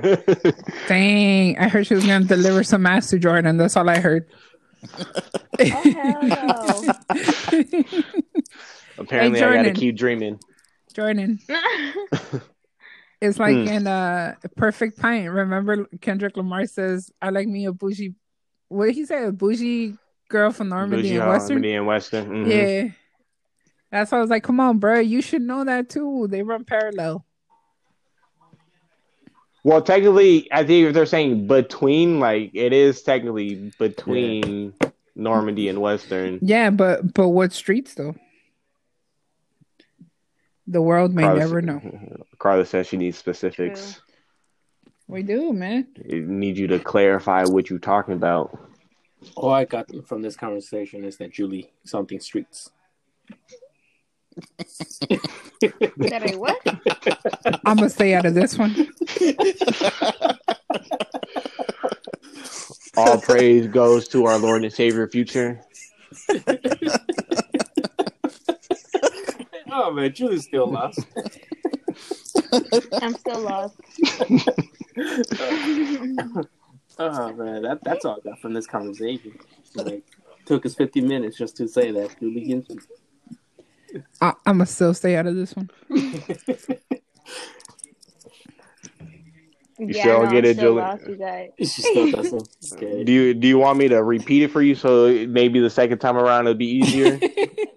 Dang, 0.87 1.57
I 1.57 1.67
heard 1.69 1.87
she 1.87 1.95
was 1.95 2.05
gonna 2.05 2.25
deliver 2.25 2.63
some 2.63 2.85
ass 2.85 3.09
to 3.09 3.19
Jordan. 3.19 3.57
That's 3.57 3.75
all 3.77 3.89
I 3.89 3.99
heard. 3.99 4.27
Oh, 5.71 5.85
hell 5.93 6.29
no. 6.29 6.95
Apparently, 8.97 9.39
I 9.39 9.41
Jordan. 9.41 9.63
gotta 9.63 9.71
keep 9.71 9.97
dreaming. 9.97 10.39
Jordan, 10.93 11.39
it's 13.21 13.39
like 13.39 13.55
Hmm. 13.55 13.67
in 13.67 13.87
uh, 13.87 14.35
Perfect 14.57 14.99
Pint. 14.99 15.29
Remember, 15.31 15.85
Kendrick 16.01 16.35
Lamar 16.37 16.65
says, 16.65 17.11
"I 17.21 17.29
like 17.29 17.47
me 17.47 17.65
a 17.65 17.71
bougie." 17.73 18.15
What 18.67 18.87
did 18.87 18.95
he 18.95 19.05
say? 19.05 19.25
A 19.25 19.31
bougie 19.31 19.95
girl 20.29 20.51
from 20.51 20.69
Normandy 20.69 21.03
Bougie 21.09 21.17
and 21.17 21.29
Western. 21.29 21.55
Harmony 21.57 21.75
and 21.75 21.87
Western. 21.87 22.25
mhm. 22.45 22.49
Yeah, 22.49 22.89
that's 23.91 24.11
why 24.11 24.17
I 24.17 24.21
was 24.21 24.29
like, 24.29 24.43
"Come 24.43 24.59
on, 24.59 24.79
bro, 24.79 24.99
you 24.99 25.21
should 25.21 25.41
know 25.43 25.63
that 25.63 25.89
too." 25.89 26.27
They 26.29 26.41
run 26.43 26.65
parallel. 26.65 27.25
Well, 29.63 29.81
technically, 29.81 30.47
I 30.51 30.63
think 30.63 30.87
if 30.87 30.93
they're 30.93 31.05
saying 31.07 31.47
between, 31.47 32.19
like 32.19 32.51
it 32.53 32.71
is 32.71 33.01
technically 33.01 33.71
between 33.79 34.73
Normandy 35.15 35.69
and 35.69 35.81
Western. 35.81 36.37
Yeah, 36.41 36.69
but 36.69 37.13
but 37.15 37.29
what 37.29 37.51
streets 37.53 37.95
though? 37.95 38.15
The 40.67 40.81
world 40.81 41.13
may 41.13 41.23
Carla- 41.23 41.39
never 41.39 41.61
know. 41.61 41.81
Carla 42.39 42.65
says 42.65 42.87
she 42.87 42.97
needs 42.97 43.17
specifics. 43.17 44.01
We 45.07 45.21
do, 45.21 45.53
man. 45.53 45.87
It 45.95 46.27
need 46.27 46.57
you 46.57 46.67
to 46.67 46.79
clarify 46.79 47.43
what 47.43 47.69
you're 47.69 47.79
talking 47.79 48.15
about. 48.15 48.57
All 49.35 49.51
I 49.51 49.65
got 49.65 49.87
from 50.07 50.21
this 50.21 50.35
conversation 50.35 51.03
is 51.03 51.17
that 51.17 51.31
Julie 51.31 51.71
something 51.83 52.19
streets. 52.19 52.71
That 55.97 56.23
I 56.23 56.35
what? 56.35 56.59
I'm 57.65 57.77
gonna 57.77 57.89
stay 57.89 58.13
out 58.13 58.25
of 58.25 58.33
this 58.33 58.57
one. 58.57 58.75
All 62.97 63.19
praise 63.19 63.67
goes 63.67 64.07
to 64.09 64.25
our 64.25 64.37
Lord 64.37 64.63
and 64.63 64.73
Savior, 64.73 65.07
future. 65.07 65.61
Man, 69.95 70.13
Julie's 70.13 70.43
still 70.43 70.69
lost. 70.71 70.99
I'm 73.01 73.13
still 73.15 73.39
lost. 73.41 73.75
oh 76.99 77.33
man, 77.33 77.61
that, 77.63 77.79
that's 77.83 78.05
all 78.05 78.19
I 78.23 78.29
got 78.29 78.39
from 78.39 78.53
this 78.53 78.67
conversation. 78.67 79.37
Like, 79.75 80.03
took 80.45 80.65
us 80.65 80.75
50 80.75 81.01
minutes 81.01 81.37
just 81.37 81.57
to 81.57 81.67
say 81.67 81.91
that 81.91 82.19
Julie 82.19 82.45
Ginsburg. 82.45 82.83
I, 84.21 84.33
I'm 84.45 84.57
gonna 84.57 84.65
still 84.65 84.93
stay 84.93 85.15
out 85.15 85.25
of 85.25 85.35
this 85.35 85.55
one. 85.55 85.69
yeah, 89.79 90.01
still 90.01 90.23
no, 90.23 90.31
get 90.31 90.37
I'm 90.37 90.45
it, 90.45 90.57
still 90.57 90.73
Julie? 90.73 90.81
lost, 90.81 91.07
you 91.07 91.15
guys. 91.15 91.49
She 91.59 91.67
still 91.67 92.11
doesn't. 92.11 92.49
Okay. 92.73 93.03
Do 93.03 93.11
you 93.11 93.33
do 93.35 93.47
you 93.47 93.57
want 93.59 93.77
me 93.77 93.87
to 93.89 94.03
repeat 94.03 94.41
it 94.43 94.49
for 94.51 94.61
you 94.61 94.73
so 94.75 95.25
maybe 95.27 95.59
the 95.59 95.69
second 95.69 95.99
time 95.99 96.17
around 96.17 96.47
it'll 96.47 96.57
be 96.57 96.65
easier? 96.65 97.19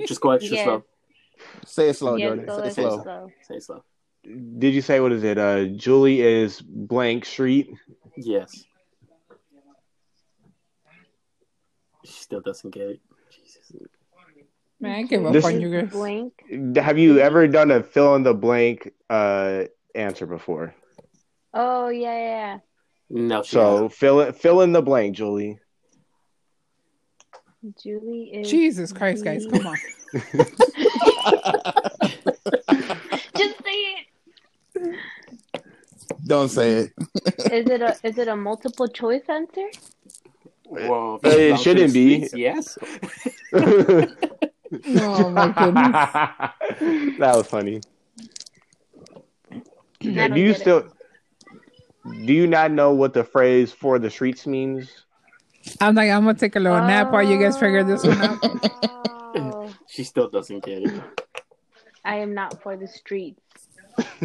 Just 0.07 0.21
go 0.21 0.31
extra 0.31 0.57
Yeah. 0.57 0.64
slow. 0.64 0.85
Say 1.67 1.89
it 1.91 1.95
slow, 1.95 2.17
yes, 2.17 2.29
Jordan. 2.29 2.47
Say 2.49 2.69
it 2.69 2.75
slow. 2.75 3.03
slow. 3.03 3.33
Say 3.43 3.55
it 3.57 3.63
slow. 3.63 3.85
Did 4.59 4.75
you 4.75 4.83
say 4.83 5.01
what 5.01 5.13
is 5.13 5.25
it? 5.25 5.39
Uh, 5.39 5.67
Julie 5.67 6.21
is 6.21 6.61
blank 6.61 7.25
street. 7.25 7.71
Yes. 8.17 8.65
She 12.05 12.13
still 12.13 12.41
doesn't 12.41 12.71
get 12.71 12.89
it. 12.89 13.01
Jesus. 13.31 13.73
Man, 14.81 14.95
I 14.99 15.03
give 15.03 15.25
up 15.27 15.33
This- 15.33 15.45
on 15.45 15.61
you 15.61 15.71
guys. 15.81 15.91
Blink. 15.91 16.33
Have 16.77 16.99
you 16.99 17.19
ever 17.19 17.49
done 17.49 17.71
a 17.71 17.83
fill 17.83 18.15
in 18.15 18.23
the 18.23 18.35
blank 18.35 18.93
uh, 19.11 19.65
answer 19.95 20.27
before? 20.27 20.75
Oh 21.55 21.89
yeah, 21.89 22.13
yeah. 22.13 22.21
yeah. 22.21 22.59
No, 23.11 23.43
she 23.43 23.51
So 23.51 23.89
fill 23.89 24.21
it 24.21 24.37
fill 24.37 24.61
in 24.61 24.73
the 24.73 24.83
blank, 24.83 25.17
Julie. 25.17 25.59
Julie 27.83 28.31
is. 28.35 28.51
Jesus 28.51 28.93
Christ, 28.93 29.25
guys, 29.25 29.47
come 29.47 29.67
on. 29.67 29.77
Just 33.37 33.57
say 33.65 33.95
it. 33.95 34.07
Don't 36.27 36.49
say 36.49 36.73
it. 36.73 36.93
Is 37.53 37.69
it 37.69 37.83
a 37.83 37.97
is 38.03 38.19
it 38.19 38.29
a 38.29 38.37
multiple 38.37 38.89
choice 38.89 39.25
answer? 39.29 39.69
Well, 40.67 41.21
it 41.25 41.59
shouldn't 41.61 41.93
be. 41.93 42.29
Yes. 42.35 42.79
Oh 45.01 45.31
my 45.31 45.49
goodness. 45.49 47.17
that 47.19 47.37
was 47.37 47.47
funny. 47.47 47.81
Don't 49.51 50.37
you 50.37 50.49
get 50.49 50.57
it. 50.57 50.61
still 50.61 50.93
do 52.25 52.33
you 52.33 52.47
not 52.47 52.71
know 52.71 52.93
what 52.93 53.15
the 53.15 53.25
phrase 53.25 53.73
for 53.73 53.99
the 53.99 54.11
streets 54.11 54.47
means? 54.47 55.05
I'm 55.81 55.95
like, 55.95 56.11
I'm 56.11 56.25
gonna 56.25 56.39
take 56.39 56.57
a 56.57 56.61
little 56.61 56.81
nap 56.81 57.12
while 57.12 57.23
you 57.23 57.39
guys 57.39 57.59
figure 57.59 57.85
this 57.85 58.05
one 58.05 58.21
out. 58.23 58.39
Oh, 58.43 59.71
She 59.87 60.05
still 60.05 60.29
doesn't 60.29 60.64
get 60.64 60.83
it. 60.83 61.03
I 62.05 62.16
am 62.16 62.35
not 62.35 62.62
for 62.62 62.77
the 62.77 62.87
streets. 62.87 63.41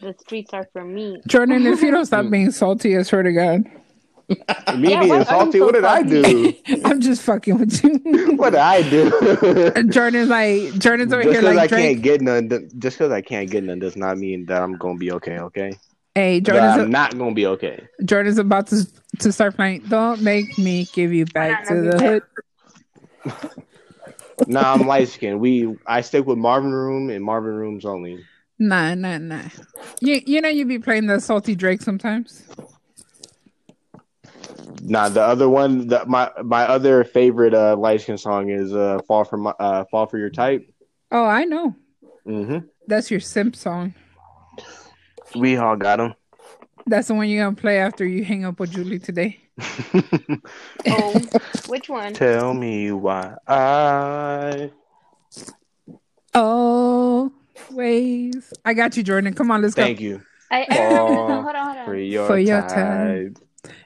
the 0.00 0.14
streets 0.18 0.52
are 0.52 0.68
for 0.72 0.84
me. 0.84 1.20
Jordan, 1.26 1.66
if 1.66 1.82
you 1.82 1.90
don't 1.90 2.06
stop 2.06 2.28
being 2.30 2.50
salty, 2.50 2.96
I 2.96 3.02
swear 3.02 3.22
to 3.22 3.32
God. 3.32 3.64
Me 4.78 4.90
Yeah, 4.90 5.00
being 5.00 5.08
why 5.10 5.18
you 5.18 5.24
salty. 5.24 5.58
so 5.58 5.66
What 5.66 5.74
did 5.74 5.84
I 5.84 6.02
do? 6.02 6.54
I'm 6.84 7.00
just 7.00 7.22
fucking 7.22 7.58
with 7.58 7.84
you. 7.84 8.36
What 8.36 8.50
did 8.50 8.60
I 8.60 8.82
do? 8.88 9.10
Jordan's 9.90 10.28
like 10.30 10.78
Jordan's 10.78 11.12
over 11.12 11.22
just 11.22 11.32
here 11.32 11.42
because 11.42 11.56
like 11.56 11.58
I 11.58 11.66
Drake. 11.66 11.94
can't 11.94 12.02
get 12.02 12.20
none, 12.22 12.48
just 12.78 12.98
because 12.98 13.12
I 13.12 13.20
can't 13.20 13.50
get 13.50 13.64
none, 13.64 13.78
does 13.78 13.96
not 13.96 14.16
mean 14.18 14.46
that 14.46 14.62
I'm 14.62 14.76
gonna 14.78 14.98
be 14.98 15.12
okay. 15.12 15.38
Okay, 15.38 15.74
Hey, 16.14 16.40
Jordan's 16.40 16.82
I'm 16.82 16.90
not 16.90 17.16
gonna 17.16 17.34
be 17.34 17.46
okay. 17.46 17.86
Jordan's 18.04 18.38
about 18.38 18.66
to 18.68 18.86
to 19.20 19.32
start 19.32 19.56
playing. 19.56 19.84
Don't 19.88 20.20
make 20.20 20.58
me 20.58 20.86
give 20.92 21.12
you 21.12 21.24
back 21.26 21.66
to 21.68 21.74
the 21.74 22.20
hood. 23.24 23.42
Nah, 24.46 24.74
I'm 24.74 24.86
light 24.86 25.08
skinned. 25.08 25.40
We 25.40 25.76
I 25.86 26.00
stick 26.00 26.26
with 26.26 26.38
Marvin 26.38 26.72
Room 26.72 27.10
and 27.10 27.24
Marvin 27.24 27.54
Rooms 27.54 27.84
only. 27.84 28.24
Nah, 28.58 28.94
nah, 28.94 29.18
nah. 29.18 29.42
You 30.00 30.20
you 30.26 30.40
know 30.40 30.48
you'd 30.48 30.68
be 30.68 30.78
playing 30.78 31.06
the 31.06 31.20
salty 31.20 31.54
Drake 31.54 31.82
sometimes. 31.82 32.42
Nah, 34.82 35.08
the 35.08 35.22
other 35.22 35.48
one, 35.48 35.86
the, 35.86 36.04
my 36.06 36.30
my 36.42 36.64
other 36.64 37.04
favorite 37.04 37.54
uh, 37.54 37.76
light 37.76 38.00
skin 38.00 38.18
song 38.18 38.50
is 38.50 38.74
uh, 38.74 38.98
"Fall 39.06 39.24
for 39.24 39.36
My 39.36 39.50
uh, 39.60 39.84
Fall 39.90 40.06
for 40.06 40.18
Your 40.18 40.30
Type." 40.30 40.68
Oh, 41.10 41.24
I 41.24 41.44
know. 41.44 41.76
Mm-hmm. 42.26 42.66
That's 42.88 43.10
your 43.10 43.20
simp 43.20 43.54
song. 43.54 43.94
We 45.34 45.56
all 45.56 45.76
got 45.76 45.96
them. 45.96 46.14
That's 46.86 47.08
the 47.08 47.14
one 47.14 47.28
you're 47.28 47.44
gonna 47.44 47.56
play 47.56 47.78
after 47.78 48.04
you 48.06 48.24
hang 48.24 48.44
up 48.44 48.58
with 48.60 48.72
Julie 48.72 48.98
today. 48.98 49.38
Oh, 50.88 51.20
which 51.68 51.88
one? 51.88 52.12
Tell 52.14 52.52
me 52.54 52.90
why 52.90 53.36
I. 53.46 54.72
Always. 56.34 57.32
I 58.64 58.74
got 58.74 58.96
you, 58.96 59.02
Jordan. 59.02 59.34
Come 59.34 59.50
on, 59.50 59.62
let's 59.62 59.74
Thank 59.74 59.98
go. 59.98 60.04
Thank 60.04 60.22
you 60.22 60.22
I, 60.52 60.66
I 60.70 60.74
hold 60.96 61.30
on, 61.56 61.76
hold 61.76 61.86
for 61.86 61.96
your, 61.96 62.26
For 62.26 62.38
your 62.38 62.62
type. 62.62 63.38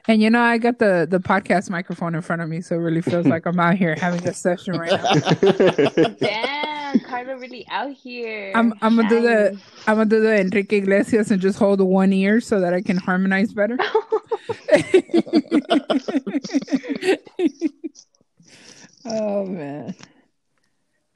And 0.07 0.21
you 0.21 0.29
know, 0.29 0.41
I 0.41 0.57
got 0.57 0.79
the 0.79 1.07
the 1.09 1.19
podcast 1.19 1.69
microphone 1.69 2.15
in 2.15 2.21
front 2.21 2.41
of 2.41 2.49
me, 2.49 2.61
so 2.61 2.75
it 2.75 2.79
really 2.79 3.01
feels 3.01 3.27
like 3.27 3.45
I'm 3.45 3.59
out 3.59 3.75
here 3.75 3.95
having 3.95 4.27
a 4.27 4.33
session 4.33 4.77
right 4.77 4.91
now. 4.91 5.13
Damn, 6.19 6.76
Carla 6.95 7.37
really 7.37 7.67
out 7.69 7.93
here. 7.93 8.53
I'm 8.55 8.73
I'm 8.81 8.95
gonna 8.95 9.09
do 9.09 9.21
the 9.21 9.59
I'm 9.87 9.97
gonna 9.97 10.09
do 10.09 10.21
the 10.21 10.39
Enrique 10.39 10.77
Iglesias 10.77 11.29
and 11.31 11.41
just 11.41 11.59
hold 11.59 11.81
one 11.81 12.13
ear 12.13 12.39
so 12.41 12.59
that 12.59 12.73
I 12.73 12.81
can 12.81 12.97
harmonize 12.97 13.53
better. 13.53 13.77
oh 19.05 19.45
man, 19.45 19.95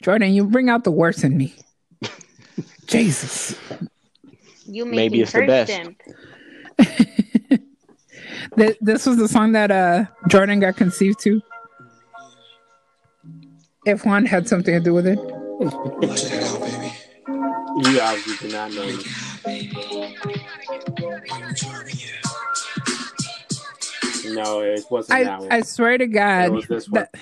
Jordan, 0.02 0.34
you 0.34 0.46
bring 0.46 0.70
out 0.70 0.84
the 0.84 0.92
worst 0.92 1.24
in 1.24 1.38
me. 1.38 1.56
Jesus, 2.88 3.58
You 4.66 4.86
Maybe 4.86 5.22
it's 5.22 5.32
the 5.32 5.48
best. 5.48 5.72
Th- 8.58 8.78
this 8.82 9.06
was 9.06 9.18
the 9.18 9.28
song 9.28 9.52
that 9.54 9.72
uh 9.72 10.06
Jordan 10.28 10.60
got 10.60 10.76
conceived 10.76 11.20
to. 11.22 11.42
If 13.86 14.06
Juan 14.06 14.26
had 14.26 14.48
something 14.48 14.74
to 14.74 14.80
do 14.80 14.94
with 14.94 15.08
it, 15.08 15.20
Watch 15.62 16.24
that 16.24 16.44
out, 16.44 16.60
baby. 16.62 16.92
You 17.92 18.02
obviously 18.02 18.48
do 18.50 18.54
not 18.56 18.72
know. 18.74 18.86
me. 18.86 18.98
No, 24.34 24.62
it 24.62 24.84
wasn't 24.90 25.20
that 25.24 25.28
I 25.34 25.40
one. 25.40 25.52
I 25.52 25.62
swear 25.62 25.98
to 25.98 26.08
God, 26.08 26.46
It 26.46 26.52
was 26.52 26.68
this 26.68 26.90
one. 26.90 27.08
that- 27.12 27.22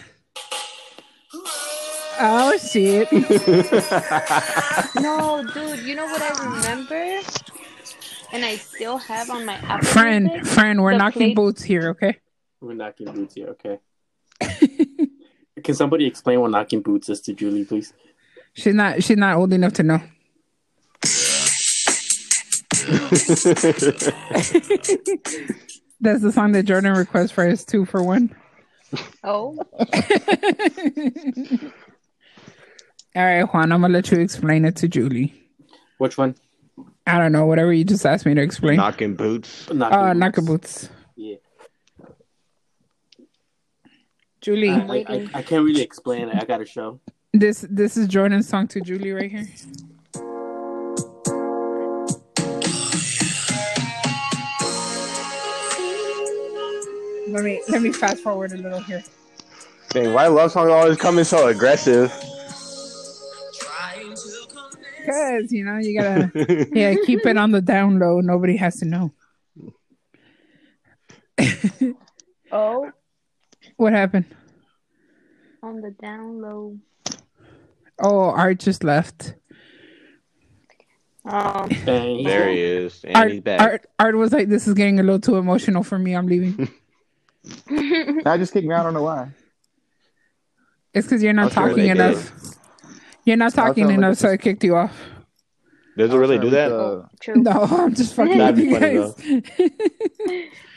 oh 2.20 2.58
shit. 2.58 3.10
No, 5.02 5.44
dude, 5.54 5.80
you 5.86 5.96
know 5.96 6.06
what 6.06 6.22
I 6.22 6.30
remember? 6.56 7.20
And 8.32 8.46
I 8.46 8.56
still 8.58 8.98
have 8.98 9.30
on 9.30 9.46
my 9.46 9.54
Apple 9.56 9.88
friend, 9.88 10.26
Music? 10.28 10.46
friend, 10.46 10.82
we're 10.84 10.92
The 10.92 10.98
knocking 11.00 11.20
play- 11.22 11.34
boots 11.34 11.64
here, 11.64 11.90
okay? 11.90 12.18
We're 12.62 12.74
knocking 12.74 13.12
boots 13.12 13.34
here, 13.36 13.48
okay? 13.50 13.80
Can 15.64 15.76
somebody 15.76 16.06
explain 16.06 16.40
what 16.42 16.52
knocking 16.52 16.82
boots 16.82 17.10
is 17.10 17.22
to 17.22 17.34
Julie, 17.34 17.66
please? 17.66 17.94
She's 18.60 18.74
not 18.74 19.02
she's 19.02 19.16
not 19.16 19.38
old 19.38 19.54
enough 19.54 19.72
to 19.74 19.84
know. 19.84 20.02
That's 26.02 26.22
the 26.22 26.32
song 26.34 26.52
that 26.52 26.64
Jordan 26.66 26.94
requests 26.94 27.32
for 27.32 27.46
his 27.46 27.64
two 27.64 27.86
for 27.86 28.04
one. 28.04 28.36
Oh, 29.24 29.58
All 33.16 33.24
right, 33.24 33.44
Juan, 33.44 33.72
I'm 33.72 33.82
gonna 33.82 33.94
let 33.94 34.12
you 34.12 34.20
explain 34.20 34.66
it 34.66 34.76
to 34.78 34.90
Julie. 34.90 35.34
Which 35.98 36.18
one? 36.18 36.36
I 37.08 37.18
don't 37.18 37.32
know, 37.32 37.46
whatever 37.46 37.72
you 37.72 37.86
just 37.86 38.06
asked 38.06 38.26
me 38.26 38.34
to 38.34 38.42
explain. 38.42 38.76
Knocking 38.76 39.16
boots. 39.16 39.72
Knocking 39.72 39.98
uh, 39.98 40.08
boots. 40.08 40.20
knocking 40.20 40.46
boots. 40.46 40.90
Yeah. 41.16 41.36
Julie, 44.42 44.70
I, 44.70 44.74
I'm 44.74 44.92
I, 44.92 44.96
I. 45.08 45.30
I 45.36 45.42
can't 45.44 45.64
really 45.64 45.82
explain 45.82 46.28
it. 46.28 46.36
I 46.36 46.46
got 46.46 46.62
a 46.62 46.66
show. 46.66 47.00
This 47.34 47.66
this 47.70 47.98
is 47.98 48.08
Jordan's 48.08 48.48
song 48.48 48.68
to 48.70 48.82
Julie 48.82 49.12
right 49.12 49.30
here. 49.30 49.48
Let 57.30 57.44
me 57.44 57.62
let 57.70 57.82
me 57.84 57.92
fast 57.92 58.24
forward 58.24 58.52
a 58.54 58.58
little 58.58 58.82
here. 58.82 59.04
Dang, 59.90 60.14
why 60.14 60.28
love 60.28 60.52
songs 60.52 60.70
always 60.72 60.98
coming 60.98 61.24
so 61.24 61.48
aggressive? 61.48 62.12
Cause 65.06 65.52
you 65.52 65.64
know 65.64 65.78
you 65.78 66.00
gotta 66.00 66.68
yeah 66.74 66.96
keep 67.06 67.26
it 67.26 67.38
on 67.38 67.52
the 67.52 67.62
down 67.62 68.00
low. 68.00 68.20
Nobody 68.22 68.58
has 68.58 68.78
to 68.80 68.86
know. 68.86 69.12
oh, 72.52 72.92
What 73.78 73.94
happened? 73.94 74.26
on 75.62 75.82
the 75.82 75.92
down 75.92 76.42
low. 76.42 76.78
Oh, 78.00 78.30
Art 78.30 78.60
just 78.60 78.84
left. 78.84 79.36
Oh, 81.26 81.68
Dang. 81.86 82.24
there 82.24 82.50
he 82.50 82.60
is, 82.62 83.04
and 83.04 83.16
Art, 83.16 83.32
he's 83.32 83.42
back. 83.42 83.60
Art, 83.62 83.86
Art 84.00 84.16
was 84.16 84.32
like, 84.32 84.48
"This 84.48 84.68
is 84.68 84.74
getting 84.74 85.00
a 85.00 85.04
little 85.04 85.20
too 85.20 85.36
emotional 85.36 85.84
for 85.84 86.00
me. 86.00 86.16
I'm 86.16 86.28
leaving." 86.28 86.70
I 88.26 88.38
just 88.38 88.54
kicked 88.54 88.68
me. 88.68 88.74
I 88.74 88.84
don't 88.84 88.94
know 88.94 89.04
why. 89.04 89.30
it's 90.94 91.08
because 91.08 91.22
you're 91.22 91.34
not 91.34 91.46
I'll 91.46 91.68
talking 91.68 91.84
they 91.84 91.90
enough. 91.90 92.32
You're 93.26 93.38
not 93.38 93.54
talking 93.54 93.92
enough, 93.92 94.14
it's 94.14 94.22
so 94.22 94.32
I 94.32 94.38
kicked 94.38 94.64
you 94.64 94.76
off. 94.76 94.98
Does 95.98 96.14
it 96.14 96.18
really 96.18 96.40
do 96.40 96.50
that? 96.52 96.72
Uh. 96.72 97.04
No, 97.36 97.52
I'm 97.52 97.94
just 97.94 98.16
fucking 98.16 98.38
with 98.38 98.58
you 98.58 98.80
guys. 98.80 99.14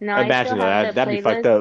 No, 0.00 0.12
I 0.14 0.24
Imagine 0.24 0.58
still 0.58 0.66
have 0.66 0.94
that. 0.94 0.94
the 0.94 0.94
That'd 0.94 1.14
be 1.14 1.20
fucked 1.22 1.44
playlist 1.44 1.46
up. 1.46 1.60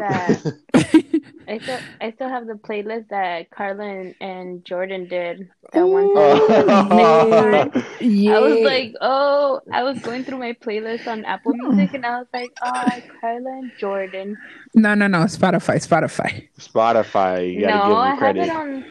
That, 0.73 1.25
I 1.47 1.59
still, 1.59 1.79
I 2.01 2.11
still 2.11 2.29
have 2.29 2.47
the 2.47 2.53
playlist 2.55 3.09
that 3.09 3.49
Carla 3.51 3.83
and, 3.83 4.15
and 4.19 4.65
Jordan 4.65 5.07
did 5.07 5.49
that 5.71 5.83
one 5.85 6.13
time. 6.13 6.41
Oh. 6.91 7.71
yeah. 7.99 8.35
I 8.35 8.39
was 8.39 8.59
like, 8.61 8.93
oh, 9.01 9.61
I 9.71 9.83
was 9.83 9.99
going 9.99 10.23
through 10.25 10.39
my 10.39 10.53
playlist 10.53 11.07
on 11.07 11.23
Apple 11.25 11.53
Music, 11.53 11.93
and 11.93 12.05
I 12.05 12.17
was 12.19 12.27
like, 12.33 12.51
oh, 12.63 13.01
Carla 13.21 13.49
and 13.59 13.71
Jordan. 13.77 14.37
no, 14.73 14.95
no, 14.95 15.07
no. 15.07 15.19
Spotify, 15.25 15.75
Spotify. 15.85 16.47
Spotify, 16.59 17.53
you 17.53 17.61
gotta 17.61 17.77
no, 17.77 17.87
give 17.89 17.97
I 17.97 18.09
them 18.09 18.19
have 18.19 18.37
it 18.37 18.49
on. 18.49 18.85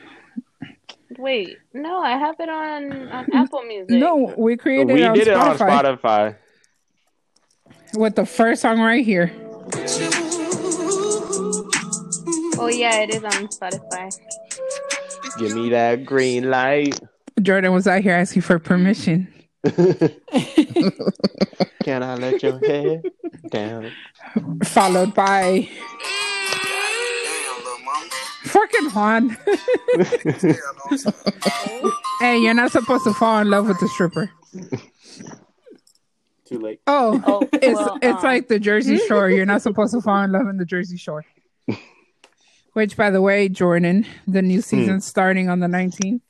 Wait, 1.19 1.59
no, 1.73 2.01
I 2.01 2.13
have 2.13 2.37
it 2.41 2.49
on 2.49 3.09
on 3.09 3.27
Apple 3.35 3.63
Music. 3.63 3.91
No, 3.91 4.35
we 4.37 4.57
created 4.57 4.95
we 4.95 5.03
it 5.03 5.07
on 5.07 5.15
did 5.15 5.29
it 5.29 5.35
on 5.37 5.57
Spotify 5.57 5.99
Spotify. 6.01 6.37
With 7.97 8.17
the 8.17 8.27
first 8.27 8.63
song 8.63 8.81
right 8.81 9.05
here. 9.05 9.33
Oh 12.57 12.69
yeah, 12.73 13.01
it 13.01 13.11
is 13.15 13.25
on 13.25 13.49
Spotify. 13.49 14.13
Give 15.39 15.55
me 15.55 15.71
that 15.71 16.05
green 16.05 16.51
light. 16.51 16.99
Jordan 17.43 17.73
was 17.73 17.87
out 17.87 18.03
here 18.03 18.15
asking 18.15 18.43
for 18.43 18.59
permission. 18.59 19.29
Can 21.83 22.03
I 22.03 22.15
let 22.17 22.43
your 22.43 22.59
hair 22.59 23.03
down? 23.51 23.91
followed 24.65 25.15
by 25.15 25.69
fucking 28.45 28.91
Juan. 28.91 29.31
hey, 32.21 32.39
you're 32.39 32.55
not 32.55 32.73
supposed 32.73 33.05
to 33.05 33.15
fall 33.15 33.41
in 33.41 33.51
love 33.51 33.69
with 33.69 33.79
the 33.81 33.89
stripper. 33.89 34.31
Too 36.55 36.61
late. 36.61 36.81
Oh, 36.87 37.23
Oh, 37.27 37.49
it's 37.53 37.75
well, 37.79 37.99
it's 38.03 38.19
um, 38.19 38.23
like 38.25 38.49
the 38.49 38.59
Jersey 38.59 38.99
Shore. 39.09 39.29
You're 39.31 39.47
not 39.47 39.63
supposed 39.63 39.93
to 39.95 40.01
fall 40.01 40.23
in 40.23 40.33
love 40.33 40.49
in 40.49 40.57
the 40.57 40.65
Jersey 40.65 40.97
Shore. 40.97 41.25
Which, 42.75 42.97
by 42.97 43.11
the 43.11 43.23
way, 43.23 43.49
Jordan, 43.49 44.05
the 44.27 44.43
new 44.43 44.61
season's 44.61 45.07
starting 45.07 45.49
on 45.49 45.61
the 45.61 45.69
19th. 45.69 46.21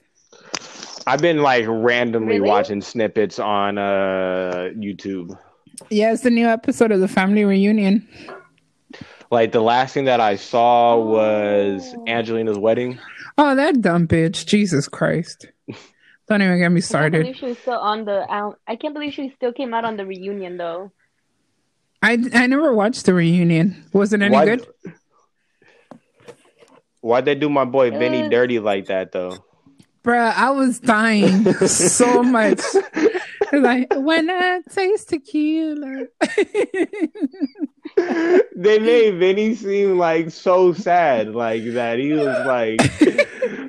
I've 1.06 1.20
been 1.20 1.38
like 1.42 1.64
randomly 1.68 2.36
Really? 2.38 2.48
watching 2.48 2.80
snippets 2.82 3.38
on 3.38 3.78
uh 3.78 4.70
YouTube. 4.76 5.38
Yeah, 5.90 6.12
it's 6.12 6.22
the 6.22 6.30
new 6.30 6.46
episode 6.46 6.92
of 6.92 7.00
the 7.00 7.08
family 7.08 7.44
reunion. 7.44 8.06
Like 9.30 9.52
the 9.52 9.60
last 9.60 9.92
thing 9.94 10.04
that 10.04 10.20
I 10.20 10.36
saw 10.36 10.96
was 10.98 11.92
Oh. 11.96 12.04
Angelina's 12.06 12.58
wedding. 12.58 12.98
Oh, 13.36 13.54
that 13.56 13.80
dumb 13.80 14.06
bitch! 14.06 14.46
Jesus 14.46 14.86
Christ! 14.86 15.48
Don't 16.28 16.40
even 16.42 16.58
get 16.58 16.70
me 16.70 16.80
started. 16.80 17.20
I 17.20 17.22
can't 17.22 17.22
started. 17.22 17.22
believe 17.22 17.36
she 17.36 17.46
was 17.46 17.58
still 17.58 17.78
on 17.78 18.04
the. 18.04 18.26
out- 18.32 18.58
I 18.66 18.76
can't 18.76 18.94
believe 18.94 19.12
she 19.12 19.30
still 19.36 19.52
came 19.52 19.74
out 19.74 19.84
on 19.84 19.96
the 19.96 20.06
reunion 20.06 20.56
though. 20.56 20.90
I 22.02 22.18
I 22.34 22.46
never 22.46 22.72
watched 22.74 23.04
the 23.06 23.14
reunion. 23.14 23.84
Was 23.92 24.12
it 24.12 24.22
any 24.22 24.32
Why- 24.32 24.44
good? 24.46 24.66
Why'd 27.00 27.26
they 27.26 27.34
do 27.34 27.50
my 27.50 27.64
boy 27.66 27.90
Vinny 27.90 28.22
Uh, 28.22 28.28
dirty 28.28 28.58
like 28.58 28.86
that 28.86 29.12
though? 29.12 29.36
Bruh, 30.02 30.32
I 30.34 30.50
was 30.50 30.80
dying 30.80 31.44
so 31.66 32.22
much. 32.22 32.60
like 33.52 33.92
when 33.94 34.30
I 34.30 34.60
taste 34.70 35.10
tequila. 35.10 36.06
they 37.96 38.78
made 38.78 39.18
Vinny 39.18 39.54
seem 39.54 39.98
like 39.98 40.30
so 40.30 40.72
sad, 40.72 41.34
like 41.34 41.64
that. 41.72 41.98
He 41.98 42.12
was 42.12 42.46
like 42.46 42.80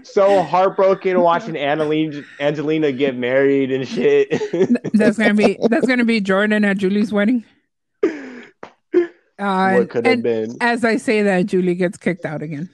so 0.05 0.41
heartbroken 0.41 1.19
watching 1.19 1.55
Angelina, 1.57 2.23
Angelina 2.39 2.91
get 2.91 3.15
married 3.15 3.71
and 3.71 3.87
shit. 3.87 4.29
that's 4.93 5.17
gonna 5.17 5.33
be 5.33 5.57
that's 5.69 5.87
gonna 5.87 6.05
be 6.05 6.21
Jordan 6.21 6.65
at 6.65 6.77
Julie's 6.77 7.13
wedding. 7.13 7.43
Uh, 9.37 9.73
what 9.73 9.89
could 9.89 10.05
have 10.05 10.23
been? 10.23 10.55
as 10.61 10.85
I 10.85 10.95
say 10.95 11.23
that, 11.23 11.45
Julie 11.47 11.75
gets 11.75 11.97
kicked 11.97 12.25
out 12.25 12.41
again. 12.41 12.69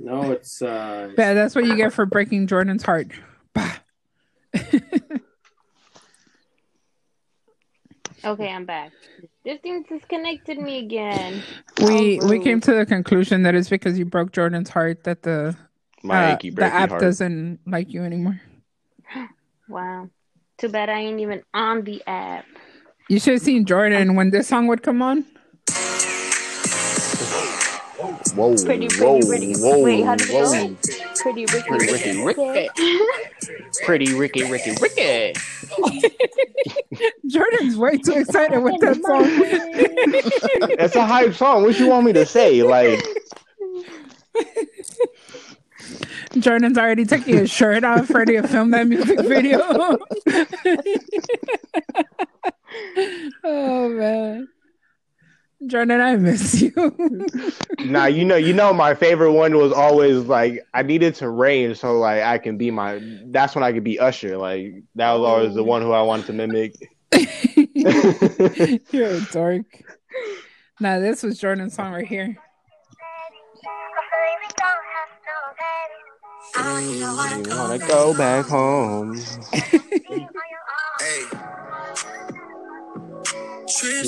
No, 0.00 0.32
it's 0.32 0.60
uh, 0.60 1.12
Yeah, 1.16 1.32
that's 1.32 1.54
what 1.54 1.64
you 1.64 1.76
get 1.76 1.92
for 1.92 2.04
breaking 2.04 2.46
Jordan's 2.46 2.82
heart. 2.82 3.06
Bah. 3.54 3.76
Okay, 8.24 8.48
I'm 8.50 8.64
back. 8.64 8.92
This 9.44 9.60
thing 9.60 9.84
disconnected 9.88 10.58
me 10.58 10.78
again. 10.78 11.42
We 11.78 12.18
Oh, 12.20 12.28
we 12.28 12.38
came 12.38 12.60
to 12.62 12.72
the 12.74 12.86
conclusion 12.86 13.42
that 13.42 13.54
it's 13.54 13.68
because 13.68 13.98
you 13.98 14.04
broke 14.06 14.32
Jordan's 14.32 14.70
heart 14.70 15.04
that 15.04 15.22
the 15.22 15.56
My 16.02 16.32
uh, 16.32 16.34
achy 16.36 16.50
the 16.50 16.64
app 16.64 16.90
heart. 16.90 17.02
doesn't 17.02 17.60
like 17.66 17.92
you 17.92 18.02
anymore. 18.02 18.40
Wow. 19.66 20.10
Too 20.58 20.68
bad 20.68 20.90
I 20.90 20.98
ain't 21.00 21.20
even 21.20 21.42
on 21.54 21.84
the 21.84 22.02
app. 22.06 22.44
You 23.08 23.18
should 23.18 23.34
have 23.34 23.42
seen 23.42 23.64
Jordan 23.64 24.14
when 24.14 24.30
this 24.30 24.46
song 24.48 24.66
would 24.66 24.82
come 24.82 25.00
on. 25.00 25.24
Whoa, 28.04 28.54
Pretty, 28.64 28.88
pretty, 28.88 29.02
whoa, 29.02 29.20
pretty. 29.20 29.54
whoa, 29.54 29.82
Wait, 29.82 30.04
how 30.04 30.14
did 30.16 30.28
it 30.30 30.34
whoa. 30.34 30.68
go? 30.68 30.76
Pretty 31.22 31.46
Ricky, 31.46 31.68
Pretty 31.68 31.92
Ricky, 31.92 32.22
Ricky, 32.24 32.44
Ricky. 32.52 32.98
Pretty 33.84 34.14
Ricky, 34.14 34.44
Ricky, 34.50 34.74
Ricky. 34.80 35.32
Jordan's 37.26 37.76
way 37.76 37.96
too 37.98 38.12
excited 38.12 38.60
with 38.60 38.80
that 38.80 38.96
song. 38.96 39.24
It's 40.78 40.94
a 40.96 41.04
hype 41.06 41.34
song. 41.34 41.62
What 41.62 41.78
you 41.78 41.88
want 41.88 42.06
me 42.06 42.12
to 42.12 42.26
say? 42.26 42.62
Like, 42.62 43.02
Jordan's 46.38 46.76
already 46.78 47.04
taking 47.04 47.36
his 47.38 47.50
shirt 47.50 47.84
off, 47.84 48.10
ready 48.10 48.34
to 48.40 48.46
film 48.46 48.70
that 48.72 48.86
music 48.86 49.20
video. 49.20 49.60
oh 53.44 53.88
man. 53.88 54.48
Jordan, 55.66 56.00
I 56.00 56.16
miss 56.16 56.62
you. 56.62 56.72
nah, 57.80 58.06
you 58.06 58.24
know, 58.24 58.36
you 58.36 58.52
know, 58.52 58.72
my 58.72 58.94
favorite 58.94 59.32
one 59.32 59.56
was 59.56 59.72
always 59.72 60.24
like 60.24 60.66
I 60.74 60.82
needed 60.82 61.14
to 61.16 61.28
rain, 61.28 61.74
so 61.74 61.98
like 61.98 62.22
I 62.22 62.38
can 62.38 62.56
be 62.56 62.70
my. 62.70 63.00
That's 63.26 63.54
when 63.54 63.64
I 63.64 63.72
could 63.72 63.84
be 63.84 63.98
Usher. 63.98 64.36
Like 64.36 64.82
that 64.96 65.12
was 65.12 65.26
always 65.26 65.54
the 65.54 65.64
one 65.64 65.82
who 65.82 65.92
I 65.92 66.02
wanted 66.02 66.26
to 66.26 66.32
mimic. 66.32 66.74
You're 68.92 69.10
a 69.10 69.20
dork. 69.32 69.66
Nah, 70.80 70.98
this 70.98 71.22
was 71.22 71.38
Jordan's 71.38 71.74
song 71.74 71.92
right 71.92 72.06
here. 72.06 72.36
You 76.56 77.56
wanna 77.56 77.78
go 77.78 78.16
back 78.16 78.46
home? 78.46 79.16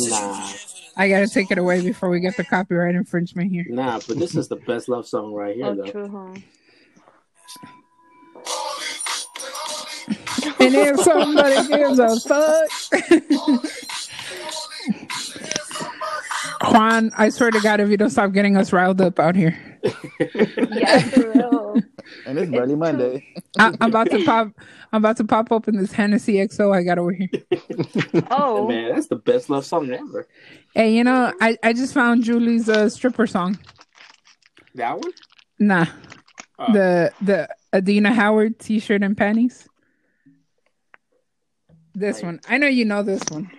nah, 0.08 0.48
I 0.96 1.08
gotta 1.08 1.28
take 1.28 1.50
it 1.50 1.58
away 1.58 1.82
before 1.82 2.08
we 2.08 2.20
get 2.20 2.36
the 2.36 2.44
copyright 2.44 2.94
infringement 2.94 3.50
here. 3.50 3.66
nah. 3.68 4.00
But 4.06 4.18
this 4.18 4.34
is 4.34 4.48
the 4.48 4.56
best 4.56 4.88
love 4.88 5.06
song 5.06 5.32
right 5.32 5.54
here, 5.54 5.66
Oh, 5.66 5.74
though. 5.74 5.90
true, 5.90 6.08
huh? 6.08 6.40
And 10.58 10.74
if 10.74 10.98
somebody 11.00 11.68
gives 11.68 11.98
a 11.98 12.18
fuck. 12.20 12.70
Juan, 16.72 17.10
I 17.16 17.28
swear 17.28 17.50
to 17.50 17.60
God, 17.60 17.80
if 17.80 17.90
you 17.90 17.96
don't 17.96 18.10
stop 18.10 18.32
getting 18.32 18.56
us 18.56 18.72
riled 18.72 19.00
up 19.00 19.18
out 19.18 19.36
here, 19.36 19.56
Yeah, 20.70 21.00
for 21.00 21.32
real. 21.32 21.65
And 22.26 22.38
it's 22.38 22.50
barely 22.50 22.76
Monday. 22.76 23.26
I, 23.58 23.74
I'm 23.80 23.90
about 23.90 24.10
to 24.10 24.24
pop. 24.24 24.48
I'm 24.92 25.02
about 25.04 25.16
to 25.18 25.24
pop 25.24 25.50
open 25.50 25.76
this 25.76 25.92
Hennessy 25.92 26.34
XO 26.34 26.74
I 26.74 26.82
got 26.82 26.98
over 26.98 27.12
here. 27.12 27.28
Oh, 28.30 28.68
Man, 28.68 28.94
that's 28.94 29.08
the 29.08 29.16
best 29.16 29.50
love 29.50 29.64
song 29.64 29.90
ever. 29.90 30.26
Hey, 30.74 30.94
you 30.96 31.02
know, 31.04 31.32
I, 31.40 31.56
I 31.62 31.72
just 31.72 31.92
found 31.94 32.22
Julie's 32.24 32.68
uh, 32.68 32.88
stripper 32.88 33.26
song. 33.26 33.58
That 34.74 34.98
one? 34.98 35.12
Nah, 35.58 35.86
Oh. 36.58 36.72
the 36.72 37.12
the 37.20 37.48
Adina 37.74 38.12
Howard 38.14 38.58
T-shirt 38.58 39.02
and 39.02 39.16
panties. 39.16 39.68
This 41.94 42.22
one, 42.22 42.40
I 42.48 42.58
know 42.58 42.66
you 42.66 42.84
know 42.84 43.02
this 43.02 43.22
one. 43.30 43.50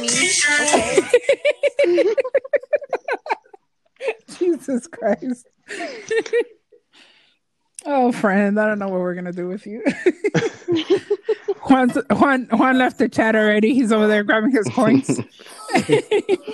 Me. 0.00 0.08
Okay. 1.84 2.14
Jesus 4.38 4.86
Christ. 4.86 5.46
oh, 7.86 8.12
friend, 8.12 8.58
I 8.60 8.66
don't 8.66 8.78
know 8.78 8.88
what 8.88 9.00
we're 9.00 9.14
gonna 9.14 9.32
do 9.32 9.48
with 9.48 9.66
you. 9.66 9.82
Juan's, 11.68 11.96
Juan 12.10 12.46
Juan 12.52 12.78
left 12.78 12.98
the 12.98 13.08
chat 13.08 13.34
already. 13.34 13.74
He's 13.74 13.90
over 13.92 14.06
there 14.06 14.22
grabbing 14.24 14.50
his 14.52 14.68
coins. 14.68 15.06
He's 15.74 15.88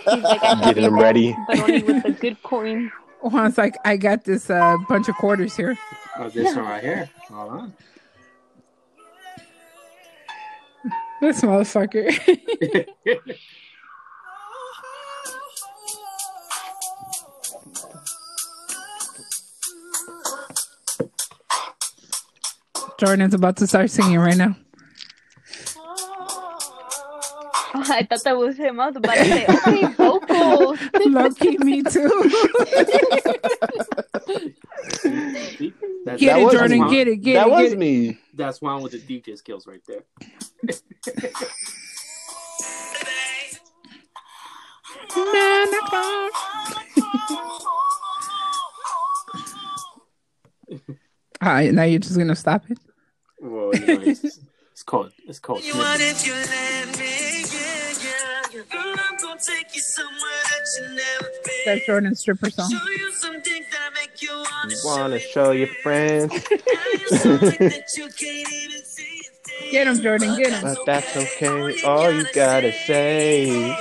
like, 0.07 0.43
I 0.43 0.55
have 0.55 0.65
Getting 0.65 0.85
you 0.85 0.91
them 0.91 0.99
ready. 0.99 1.37
but 1.49 1.59
only 1.61 1.83
with 1.83 2.03
the 2.05 2.13
good 2.13 2.43
coin. 2.43 2.91
Juan's 3.23 3.59
like, 3.59 3.77
I 3.85 3.97
got 3.97 4.25
this 4.25 4.51
uh, 4.51 4.77
bunch 4.89 5.09
of 5.09 5.15
quarters 5.17 5.57
here. 5.57 5.77
Oh, 6.19 6.29
this 6.29 6.55
one 6.57 6.65
right 6.65 6.83
here. 6.83 7.11
Hold 7.29 7.51
on. 7.53 7.75
This 11.21 11.41
motherfucker. 11.43 12.11
Jordan's 22.99 23.35
about 23.35 23.57
to 23.59 23.67
start 23.67 23.91
singing 23.91 24.19
right 24.19 24.37
now. 24.37 24.57
I 27.75 28.07
thought 28.09 28.25
that 28.25 28.37
was 28.37 28.57
him. 28.57 28.81
I 28.81 28.87
was 28.87 28.97
about 28.97 29.15
to 29.17 29.25
say, 29.25 29.47
okay, 29.47 29.87
vocals. 29.95 30.79
Lucky 31.07 31.59
me 31.59 31.83
too. 31.83 32.09
That's, 34.85 36.21
Get 36.21 36.35
That 36.35 36.41
it, 36.41 36.53
Jordan. 36.53 36.79
Juan. 36.81 36.91
Get 36.91 37.09
it. 37.09 37.17
Get 37.17 37.35
that 37.35 37.47
it. 37.47 37.51
was 37.51 37.63
Get 37.63 37.73
it. 37.73 37.79
me. 37.79 38.19
That's 38.35 38.61
one 38.61 38.83
with 38.83 38.93
the 38.93 38.99
DJ 38.99 39.37
skills 39.39 39.67
right 39.67 39.81
there. 39.87 40.05
All 51.41 51.53
right, 51.53 51.73
now 51.73 51.83
you're 51.83 51.99
just 52.01 52.17
gonna 52.17 52.35
stop 52.37 52.71
it. 52.71 52.79
Well, 53.41 53.71
you 53.75 53.87
know, 53.87 54.01
it's, 54.03 54.25
it's 54.73 54.83
called 54.83 55.13
it's 55.27 55.39
called. 55.39 55.63
You 55.63 55.75
want 55.77 56.01
snipping. 56.01 56.17
if 56.17 56.27
you 56.27 56.33
let 56.33 56.99
me, 56.99 57.45
yeah, 57.53 58.63
yeah, 58.71 59.24
yeah. 59.35 59.41
Girl, 59.41 59.41
I'm 59.41 59.41
gonna 59.41 59.41
take 59.41 59.75
you 59.75 59.81
somewhere 59.81 60.43
that 60.45 60.67
you 60.81 60.95
never 60.95 61.33
been. 61.45 61.55
That's 61.65 61.87
Jordan's 61.87 62.21
stripper 62.21 62.51
song. 62.51 62.71
Show 62.71 62.91
you 62.91 63.13
some 63.13 63.33
that 63.35 63.91
make 63.95 64.23
you 64.23 64.31
wanna 64.31 64.75
wanna 64.85 65.19
show 65.19 65.51
your 65.53 65.69
friends, 65.69 66.31
Tell 66.49 66.93
you 66.93 67.09
something 67.09 67.69
that 67.69 67.97
you 67.97 68.09
can't 68.09 68.53
even 68.53 68.85
see. 68.85 69.23
Get 69.71 69.87
him, 69.87 70.01
Jordan. 70.01 70.37
Get 70.37 70.53
him. 70.53 70.63
but 70.63 70.79
that's 70.87 71.17
okay. 71.17 71.83
All 71.83 72.11
you 72.11 72.25
gotta 72.33 72.73
say. 72.73 73.77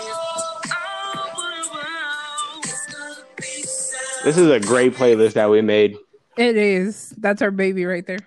This 4.23 4.37
is 4.37 4.49
a 4.49 4.59
great 4.59 4.95
playlist 4.95 5.33
that 5.33 5.49
we 5.49 5.61
made. 5.61 5.97
It 6.37 6.55
is. 6.55 7.09
That's 7.17 7.41
our 7.41 7.51
baby 7.51 7.85
right 7.85 8.05
there. 8.05 8.19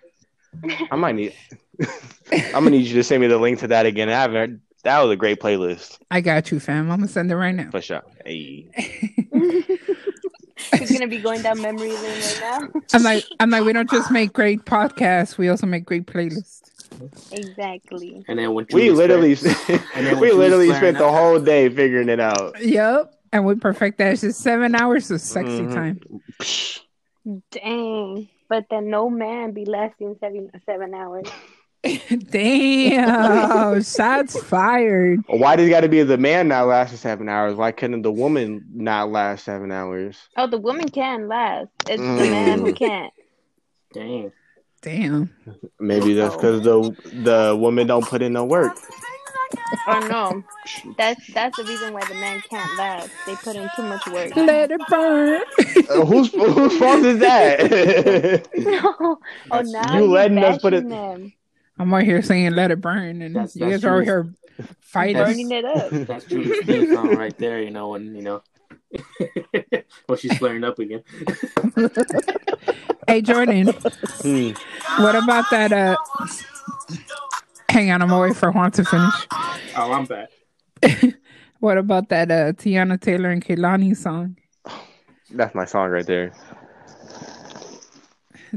I 0.90 0.96
might 0.96 1.14
need. 1.14 1.34
I'm 2.32 2.64
gonna 2.64 2.70
need 2.70 2.86
you 2.86 2.94
to 2.94 3.04
send 3.04 3.20
me 3.20 3.28
the 3.28 3.38
link 3.38 3.60
to 3.60 3.68
that 3.68 3.86
again. 3.86 4.08
I 4.08 4.12
haven't. 4.12 4.60
That 4.86 5.00
was 5.02 5.10
a 5.12 5.16
great 5.16 5.40
playlist 5.40 5.98
I 6.10 6.20
got 6.20 6.50
you, 6.52 6.60
fam. 6.60 6.90
I'm 6.90 6.98
gonna 6.98 7.08
send 7.08 7.30
it 7.30 7.36
right 7.36 7.54
now. 7.54 7.70
for 7.72 7.80
sure. 7.82 8.02
Hey. 8.24 8.68
He's 10.78 10.90
gonna 10.90 11.06
be 11.08 11.18
going 11.18 11.42
down 11.42 11.60
memory 11.60 11.90
lane 11.90 12.00
right 12.02 12.38
now. 12.40 12.80
I'm 12.94 13.02
like, 13.02 13.24
I'm 13.40 13.50
like, 13.50 13.64
we 13.64 13.72
don't 13.72 13.90
just 13.90 14.10
make 14.10 14.32
great 14.32 14.64
podcasts. 14.64 15.36
We 15.36 15.48
also 15.48 15.66
make 15.66 15.84
great 15.84 16.06
playlists. 16.06 16.62
Exactly. 17.32 18.24
And 18.28 18.38
then 18.38 18.54
when 18.54 18.66
We 18.72 18.90
literally, 18.90 19.34
there- 19.34 19.54
And 19.94 20.06
then 20.06 20.18
we 20.24 20.30
literally 20.32 20.72
spent 20.72 20.98
the 20.98 21.10
whole 21.10 21.38
day 21.40 21.68
figuring 21.68 22.08
it 22.08 22.20
out. 22.20 22.62
Yep. 22.62 23.12
And 23.32 23.44
we 23.44 23.54
perfect 23.56 23.98
that. 23.98 24.12
It's 24.12 24.22
just 24.22 24.40
seven 24.40 24.74
hours 24.74 25.10
of 25.10 25.20
sexy 25.20 25.60
Mhm. 25.62 25.74
time. 25.74 27.40
Dang. 27.50 28.28
But 28.48 28.66
then 28.70 28.88
no 28.90 29.10
man 29.10 29.50
be 29.52 29.64
lasting 29.64 30.16
seven 30.20 30.50
seven 30.64 30.94
hours. 30.94 31.26
Damn. 32.30 33.82
Shots 33.82 34.40
fired. 34.44 35.20
Why 35.28 35.56
did 35.56 35.66
it 35.66 35.70
got 35.70 35.80
to 35.80 35.88
be 35.88 36.02
the 36.02 36.18
man 36.18 36.48
not 36.48 36.66
last 36.66 36.96
seven 36.98 37.28
hours? 37.28 37.54
Why 37.54 37.72
couldn't 37.72 38.02
the 38.02 38.12
woman 38.12 38.64
not 38.74 39.10
last 39.10 39.44
seven 39.44 39.70
hours? 39.72 40.16
Oh, 40.36 40.46
the 40.46 40.58
woman 40.58 40.88
can 40.88 41.28
last. 41.28 41.68
It's 41.88 42.00
the 42.02 42.08
Mm. 42.08 42.30
man 42.30 42.58
who 42.60 42.72
can't. 42.72 43.12
Damn. 43.92 44.32
Damn. 44.82 45.30
Maybe 45.80 46.14
that's 46.14 46.34
because 46.36 46.62
the 46.62 46.94
the 47.24 47.56
woman 47.58 47.86
don't 47.86 48.04
put 48.06 48.22
in 48.22 48.32
no 48.34 48.44
work. 48.44 48.76
Oh 49.88 50.00
no. 50.00 50.42
That's 50.98 51.26
that's 51.32 51.56
the 51.56 51.64
reason 51.64 51.92
why 51.92 52.04
the 52.06 52.14
man 52.14 52.40
can't 52.50 52.76
last. 52.78 53.10
They 53.26 53.34
put 53.36 53.56
in 53.56 53.68
too 53.74 53.82
much 53.82 54.06
work. 54.08 54.36
Let 54.36 54.70
it 54.70 54.80
burn. 54.88 55.42
Uh, 55.88 56.04
whose 56.04 56.32
whose 56.32 56.76
fault 56.78 57.04
is 57.04 57.18
that? 57.20 58.48
No. 58.56 59.18
Oh 59.50 59.60
now 59.62 59.94
You 59.96 60.04
you 60.04 60.10
letting 60.10 60.38
us 60.38 60.58
put 60.60 60.74
it- 60.74 60.88
Them. 60.88 61.32
I'm 61.78 61.92
out 61.92 62.02
here 62.04 62.22
saying 62.22 62.52
let 62.52 62.70
it 62.70 62.80
burn, 62.80 63.20
and 63.22 63.34
That's- 63.36 63.54
you 63.56 63.60
that's 63.68 63.82
guys 63.82 63.84
are 63.84 63.94
over 63.94 64.02
here 64.02 64.34
fighting. 64.80 65.16
Burning 65.22 65.50
it 65.50 65.64
up. 65.64 65.90
That's 66.06 66.24
Julie's 66.24 66.64
theme 66.64 66.94
song 66.94 67.14
right 67.16 67.36
there, 67.38 67.60
you 67.62 67.70
know, 67.70 67.90
when, 67.90 68.14
you 68.14 68.22
know, 68.22 68.42
when 70.06 70.18
she's 70.18 70.36
flaring 70.38 70.64
up 70.64 70.78
again. 70.78 71.02
Hey 73.08 73.20
Jordan, 73.22 73.68
Hmm. 73.68 74.50
what 75.00 75.14
about 75.14 75.48
that? 75.52 75.72
Uh, 75.72 75.94
hang 77.68 77.92
on, 77.92 78.02
I'm 78.02 78.10
away 78.10 78.32
for 78.32 78.50
Juan 78.50 78.72
to 78.72 78.84
finish. 78.84 79.14
Oh, 79.76 79.92
I'm 79.92 80.06
back. 80.06 80.28
What 81.60 81.78
about 81.78 82.08
that 82.08 82.32
uh, 82.32 82.52
Teyana 82.54 83.00
Taylor 83.00 83.30
and 83.30 83.44
Kehlani 83.44 83.96
song? 83.96 84.36
That's 85.30 85.54
my 85.54 85.64
song 85.66 85.90
right 85.90 86.04
there. 86.04 86.32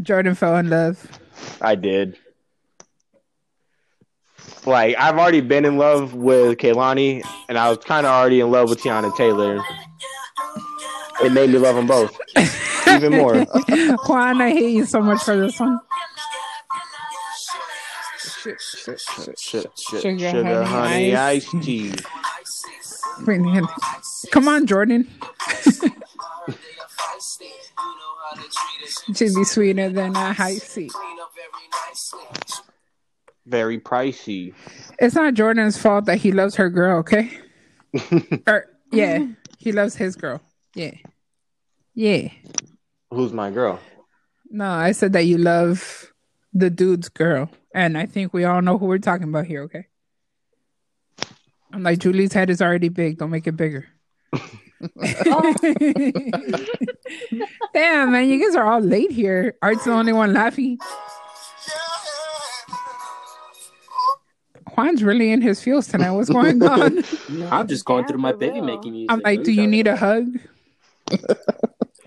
Jordan 0.01 0.33
fell 0.33 0.57
in 0.57 0.69
love. 0.71 1.07
I 1.61 1.75
did. 1.75 2.17
Like 4.65 4.95
I've 4.97 5.17
already 5.17 5.41
been 5.41 5.65
in 5.65 5.77
love 5.77 6.13
with 6.13 6.57
Kehlani, 6.57 7.23
and 7.47 7.57
I 7.57 7.69
was 7.69 7.79
kind 7.79 8.05
of 8.05 8.11
already 8.11 8.39
in 8.41 8.51
love 8.51 8.69
with 8.69 8.81
Teyana 8.81 9.15
Taylor. 9.15 9.61
It 11.21 11.31
made 11.31 11.49
me 11.49 11.57
love 11.57 11.75
them 11.75 11.87
both 11.87 12.17
even 12.87 13.13
more. 13.13 13.45
Juan, 14.05 14.41
I 14.41 14.51
hate 14.51 14.71
you 14.71 14.85
so 14.85 15.01
much 15.01 15.21
for 15.23 15.35
this 15.37 15.59
one. 15.59 15.79
Sugar, 18.17 18.57
Sugar, 18.57 19.69
sugar, 19.77 20.63
honey, 20.63 20.65
honey, 20.65 21.15
ice. 21.15 21.53
iced 21.53 21.61
tea. 21.63 21.93
Come 24.31 24.47
on, 24.47 24.65
Jordan. 24.65 25.09
Should 29.15 29.35
be 29.35 29.43
sweeter 29.43 29.89
than 29.89 30.15
a 30.15 30.33
high 30.33 30.55
C. 30.55 30.89
Very 33.49 33.79
pricey. 33.79 34.53
It's 34.99 35.15
not 35.15 35.33
Jordan's 35.33 35.77
fault 35.77 36.05
that 36.05 36.17
he 36.17 36.31
loves 36.31 36.55
her 36.55 36.69
girl, 36.69 36.99
okay? 36.99 37.31
or 38.47 38.67
yeah, 38.91 39.25
he 39.57 39.71
loves 39.71 39.95
his 39.95 40.15
girl. 40.15 40.41
Yeah. 40.75 40.93
Yeah. 41.95 42.29
Who's 43.11 43.33
my 43.33 43.49
girl? 43.49 43.79
No, 44.51 44.69
I 44.69 44.91
said 44.91 45.13
that 45.13 45.25
you 45.25 45.37
love 45.37 46.11
the 46.53 46.69
dude's 46.69 47.09
girl. 47.09 47.49
And 47.73 47.97
I 47.97 48.05
think 48.05 48.33
we 48.33 48.45
all 48.45 48.61
know 48.61 48.77
who 48.77 48.85
we're 48.85 48.99
talking 48.99 49.29
about 49.29 49.45
here, 49.45 49.63
okay? 49.63 49.87
I'm 51.71 51.83
like, 51.83 51.99
Julie's 51.99 52.33
head 52.33 52.49
is 52.49 52.61
already 52.61 52.89
big. 52.89 53.17
Don't 53.17 53.29
make 53.29 53.47
it 53.47 53.57
bigger. 53.57 53.87
Damn, 57.73 58.11
man, 58.11 58.29
you 58.29 58.43
guys 58.43 58.55
are 58.55 58.65
all 58.65 58.79
late 58.79 59.11
here. 59.11 59.55
Art's 59.61 59.83
the 59.83 59.91
only 59.91 60.13
one 60.13 60.33
laughing. 60.33 60.79
Juan's 64.79 65.03
really 65.03 65.31
in 65.31 65.41
his 65.41 65.61
feels 65.61 65.87
tonight. 65.87 66.11
What's 66.11 66.29
going 66.29 66.63
on? 66.63 67.03
I'm 67.51 67.67
just 67.67 67.83
going 67.83 68.05
through 68.05 68.19
my 68.19 68.31
baby 68.31 68.55
real. 68.61 68.63
making 68.63 68.93
music. 68.93 69.11
I'm 69.11 69.19
like, 69.19 69.43
do 69.43 69.51
you 69.51 69.67
need 69.67 69.87
a 69.87 69.97
hug? 69.97 70.39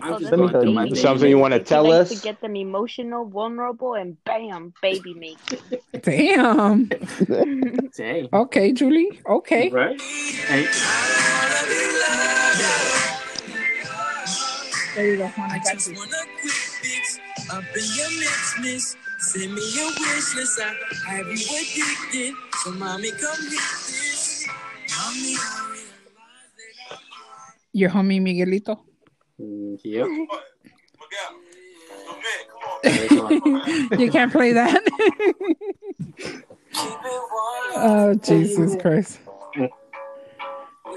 I'm 0.01 0.19
just 0.19 0.31
going 0.31 0.49
through 0.49 0.73
my 0.73 0.85
baby 0.85 0.95
Something 0.95 1.29
you 1.29 1.37
want 1.37 1.53
to 1.53 1.59
tell 1.59 1.91
us? 1.91 2.09
to 2.09 2.15
get 2.15 2.41
them 2.41 2.55
emotional, 2.55 3.25
vulnerable, 3.25 3.93
and 3.93 4.17
bam, 4.23 4.73
baby 4.81 5.13
make. 5.13 5.37
Damn. 6.01 6.85
Dang. 7.95 8.29
Okay, 8.33 8.71
Julie. 8.71 9.21
Okay. 9.27 9.69
Right? 9.69 10.01
Hey, 10.01 10.67
There 14.95 15.07
you 15.11 15.17
go, 15.17 15.27
Juan. 15.27 15.51
I 15.51 15.59
got 15.59 15.87
you. 15.87 15.95
Wanna 19.23 19.45
quick 19.45 19.45
fix 19.45 19.45
up 19.45 19.45
in 19.45 19.47
your. 19.47 19.47
Send 19.47 19.53
me 19.53 19.61
your 19.73 19.89
wish 19.89 20.35
list. 20.35 20.59
I 21.07 21.13
have 21.13 21.27
you 21.27 21.33
addicted. 21.33 22.35
So, 22.63 22.71
mommy, 22.71 23.11
come 23.11 23.41
hit 23.43 23.51
this. 23.51 24.47
Mommy, 24.47 25.35
I 25.35 25.67
realize 25.69 26.51
that 26.89 26.99
Your 27.73 27.89
homie 27.89 28.21
Miguelito. 28.21 28.79
mm, 29.39 29.79
yep. 29.83 30.07
you 33.99 34.11
can't 34.11 34.31
play 34.31 34.51
that. 34.53 34.81
oh 37.75 38.13
Jesus 38.15 38.75
Christ! 38.81 39.19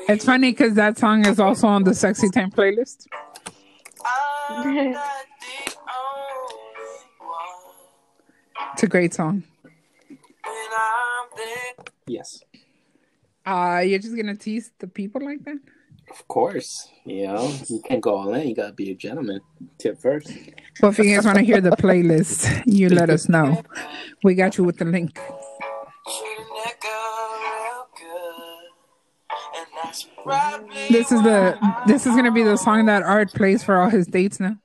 It's 0.09 0.25
funny 0.25 0.51
because 0.51 0.75
that 0.75 0.99
song 0.99 1.27
is 1.27 1.39
also 1.39 1.69
on 1.69 1.85
the 1.85 1.95
Sexy 1.95 2.29
Time 2.31 2.51
playlist. 2.51 3.07
It's 8.77 8.83
a 8.83 8.89
great 8.89 9.15
song. 9.15 9.43
When 10.07 10.19
I'm 10.45 11.29
there. 11.35 11.85
Yes. 12.09 12.43
Uh, 13.47 13.83
you're 13.83 13.99
just 13.99 14.15
gonna 14.15 14.37
tease 14.37 14.71
the 14.79 14.87
people 14.87 15.25
like 15.25 15.43
that? 15.45 15.57
Of 16.11 16.29
course. 16.29 16.87
You 17.07 17.29
know, 17.29 17.55
you 17.69 17.81
can't 17.81 18.03
go 18.03 18.19
all 18.19 18.35
in. 18.35 18.49
You 18.49 18.55
got 18.55 18.67
to 18.67 18.73
be 18.75 18.91
a 18.91 18.95
gentleman. 18.95 19.41
Tip 19.79 19.99
first. 19.99 20.31
Well, 20.83 20.91
if 20.91 20.99
you 20.99 21.05
guys 21.05 21.25
want 21.25 21.39
to 21.39 21.45
hear 21.45 21.63
the 21.63 21.71
playlist, 21.71 22.65
you 22.67 22.91
let 22.91 23.09
us 23.09 23.31
know. 23.31 23.63
We 24.23 24.35
got 24.35 24.59
you 24.59 24.65
with 24.65 24.77
the 24.77 24.85
link. 24.85 25.15
Treating 25.15 26.45
that 26.63 26.75
girl 26.79 27.31
real 27.41 27.89
good. 27.97 29.57
And 29.57 29.67
that's 29.83 30.07
probably 30.23 30.89
This 30.91 31.13
is 31.13 31.23
the 31.23 31.59
this 31.87 32.07
is 32.07 32.15
gonna 32.15 32.31
be 32.31 32.43
the 32.43 32.59
song 32.59 32.85
that 32.85 33.03
Art 33.03 33.33
plays 33.33 33.65
for 33.65 33.81
all 33.81 33.89
his 33.89 34.07
dates 34.07 34.39
now. 34.39 34.59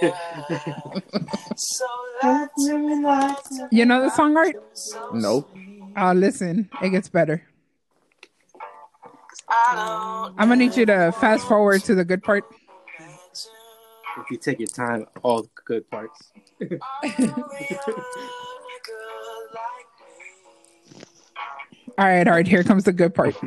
So 0.00 1.86
You 3.70 3.84
know 3.84 4.02
the 4.02 4.10
song, 4.10 4.36
Art? 4.36 4.56
Nope. 5.12 5.50
Oh, 5.96 6.12
listen, 6.12 6.68
it 6.82 6.90
gets 6.90 7.08
better. 7.08 7.42
I 9.48 9.74
don't 9.74 10.34
I'm 10.38 10.48
gonna 10.48 10.56
need 10.56 10.76
you 10.76 10.86
to 10.86 11.12
fast 11.12 11.46
forward 11.46 11.84
to 11.84 11.94
the 11.94 12.04
good 12.04 12.22
part. 12.22 12.44
If 14.18 14.30
you 14.30 14.36
take 14.36 14.58
your 14.58 14.68
time, 14.68 15.06
all 15.22 15.42
the 15.42 15.48
good 15.64 15.90
parts. 15.90 16.32
good 16.58 16.70
like 16.70 16.80
me. 20.00 21.02
All 21.98 22.06
right, 22.06 22.26
all 22.26 22.34
right, 22.34 22.46
here 22.46 22.64
comes 22.64 22.84
the 22.84 22.92
good 22.92 23.14
part. 23.14 23.36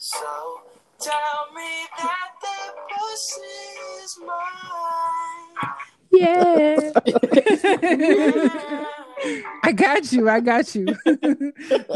So 0.00 0.60
tell 1.00 1.48
me 1.56 1.86
that 1.98 2.28
that 2.40 2.70
pussy 2.88 3.40
is 4.04 4.16
mine. 4.24 5.74
Yeah. 6.12 6.92
I 9.64 9.72
got 9.72 10.12
you. 10.12 10.30
I 10.30 10.38
got 10.38 10.72
you. 10.76 10.86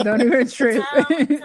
Don't 0.03 0.21
even 0.21 0.49
trip. 0.49 0.83
Tell, 0.83 1.05
tell 1.05 1.17
me, 1.21 1.27
baby. 1.29 1.43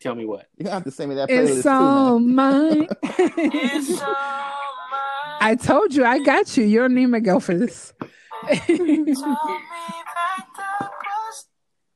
Tell 0.00 0.14
me 0.14 0.26
what. 0.26 0.48
You 0.58 0.68
have 0.68 0.84
to 0.84 0.90
send 0.90 1.08
me 1.08 1.14
that 1.16 1.30
playlist 1.30 1.56
it's 1.56 1.64
all 1.66 2.18
man. 2.18 2.80
mine. 2.80 2.88
It's 3.00 4.02
all 4.02 4.06
mine. 4.06 5.38
I 5.40 5.56
told 5.58 5.94
you, 5.94 6.04
I 6.04 6.18
got 6.18 6.58
you. 6.58 6.64
You 6.64 6.80
don't 6.80 6.94
need 6.94 7.06
Miguel 7.06 7.40
for 7.40 7.54
this. 7.54 7.94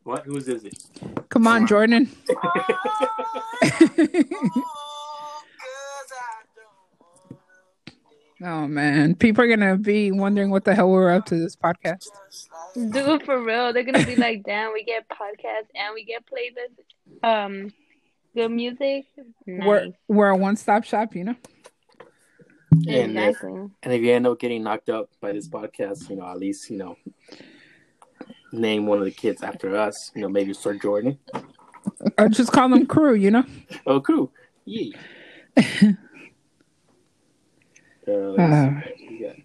What? 0.09 0.25
Whose 0.25 0.49
is 0.49 0.65
it? 0.65 0.83
Come 1.29 1.47
on, 1.47 1.67
Jordan. 1.67 2.07
Cause 2.07 2.37
I 3.61 3.85
don't 8.41 8.55
oh 8.55 8.67
man, 8.67 9.17
people 9.17 9.45
are 9.45 9.49
gonna 9.49 9.77
be 9.77 10.11
wondering 10.11 10.49
what 10.49 10.65
the 10.65 10.75
hell 10.75 10.89
we're 10.89 11.13
up 11.13 11.27
to 11.27 11.37
this 11.37 11.57
podcast. 11.57 12.07
Dude, 12.75 13.23
for 13.25 13.45
real, 13.45 13.75
they're 13.75 13.83
gonna 13.83 14.07
be 14.07 14.17
like, 14.17 14.45
"Damn, 14.45 14.73
we 14.73 14.83
get 14.83 15.07
podcasts 15.11 15.69
and 15.75 15.93
we 15.93 16.07
get 16.07 16.25
playlists, 16.25 16.81
um, 17.23 17.71
good 18.35 18.51
music." 18.51 19.05
Nice. 19.47 19.67
We're 19.67 19.89
we're 20.09 20.29
a 20.31 20.37
one 20.39 20.57
stop 20.57 20.85
shop, 20.85 21.15
you 21.15 21.25
know. 21.25 21.37
And 22.89 23.19
if, 23.19 23.43
and 23.43 23.73
if 23.83 24.01
you 24.01 24.13
end 24.13 24.27
up 24.27 24.39
getting 24.41 24.63
knocked 24.63 24.89
up 24.89 25.11
by 25.21 25.33
this 25.33 25.49
podcast, 25.49 26.09
you 26.09 26.17
know, 26.17 26.27
at 26.27 26.39
least, 26.39 26.71
you 26.71 26.79
know, 26.79 26.97
name 28.53 28.87
one 28.87 28.99
of 28.99 29.05
the 29.05 29.11
kids 29.11 29.43
after 29.43 29.77
us. 29.77 30.11
You 30.15 30.23
know, 30.23 30.29
maybe 30.29 30.53
Sir 30.55 30.75
Jordan. 30.75 31.19
Or 32.19 32.29
just 32.29 32.53
call 32.53 32.69
them 32.69 32.87
crew, 32.87 33.15
you 33.15 33.31
know? 33.31 33.45
Oh, 33.87 34.01
crew. 34.01 34.31
Yeah. 34.65 34.97
uh, 35.57 35.63
Uh, 38.13 38.81
see. 38.97 39.45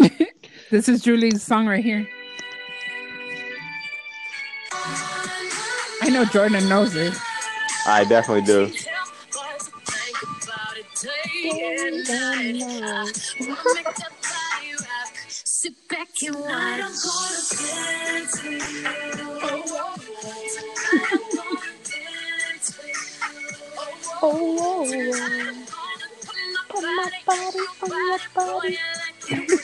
We 0.00 0.08
got- 0.08 0.28
this 0.70 0.88
is 0.88 1.02
Julie's 1.02 1.42
song 1.42 1.66
right 1.66 1.84
here. 1.84 2.08
I 6.02 6.08
know 6.10 6.24
Jordan 6.24 6.68
knows 6.68 6.94
it. 6.96 7.14
I 7.86 8.04
definitely 8.04 8.42
do. 8.46 8.70
Sit 15.62 15.74
back 15.90 16.08
and 16.26 16.36
watch. 16.36 18.00
Oh, 24.22 24.86
put 26.70 26.82
my 26.82 27.10
body 27.26 27.58
on 27.82 27.90
your 28.00 28.18
body. 28.34 28.78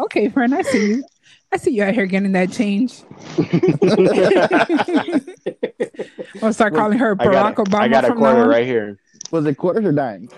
Okay, 0.00 0.28
friend, 0.28 0.52
I 0.52 0.62
see 0.62 0.84
you. 0.84 1.04
I 1.52 1.56
see 1.56 1.70
you 1.70 1.84
out 1.84 1.94
here 1.94 2.06
getting 2.06 2.32
that 2.32 2.50
change. 2.50 3.04
I'll 6.42 6.52
start 6.52 6.74
calling 6.74 6.98
her 6.98 7.12
I 7.12 7.24
Barack 7.24 7.54
got, 7.54 7.58
a, 7.58 7.62
Obama 7.62 7.80
I 7.82 7.86
got 7.86 8.02
a 8.02 8.08
from 8.08 8.18
quarter 8.18 8.38
now 8.38 8.42
on. 8.42 8.48
right 8.48 8.66
here. 8.66 8.98
Was 9.30 9.46
it 9.46 9.56
quarters 9.56 9.84
or 9.84 9.92
dimes? 9.92 10.32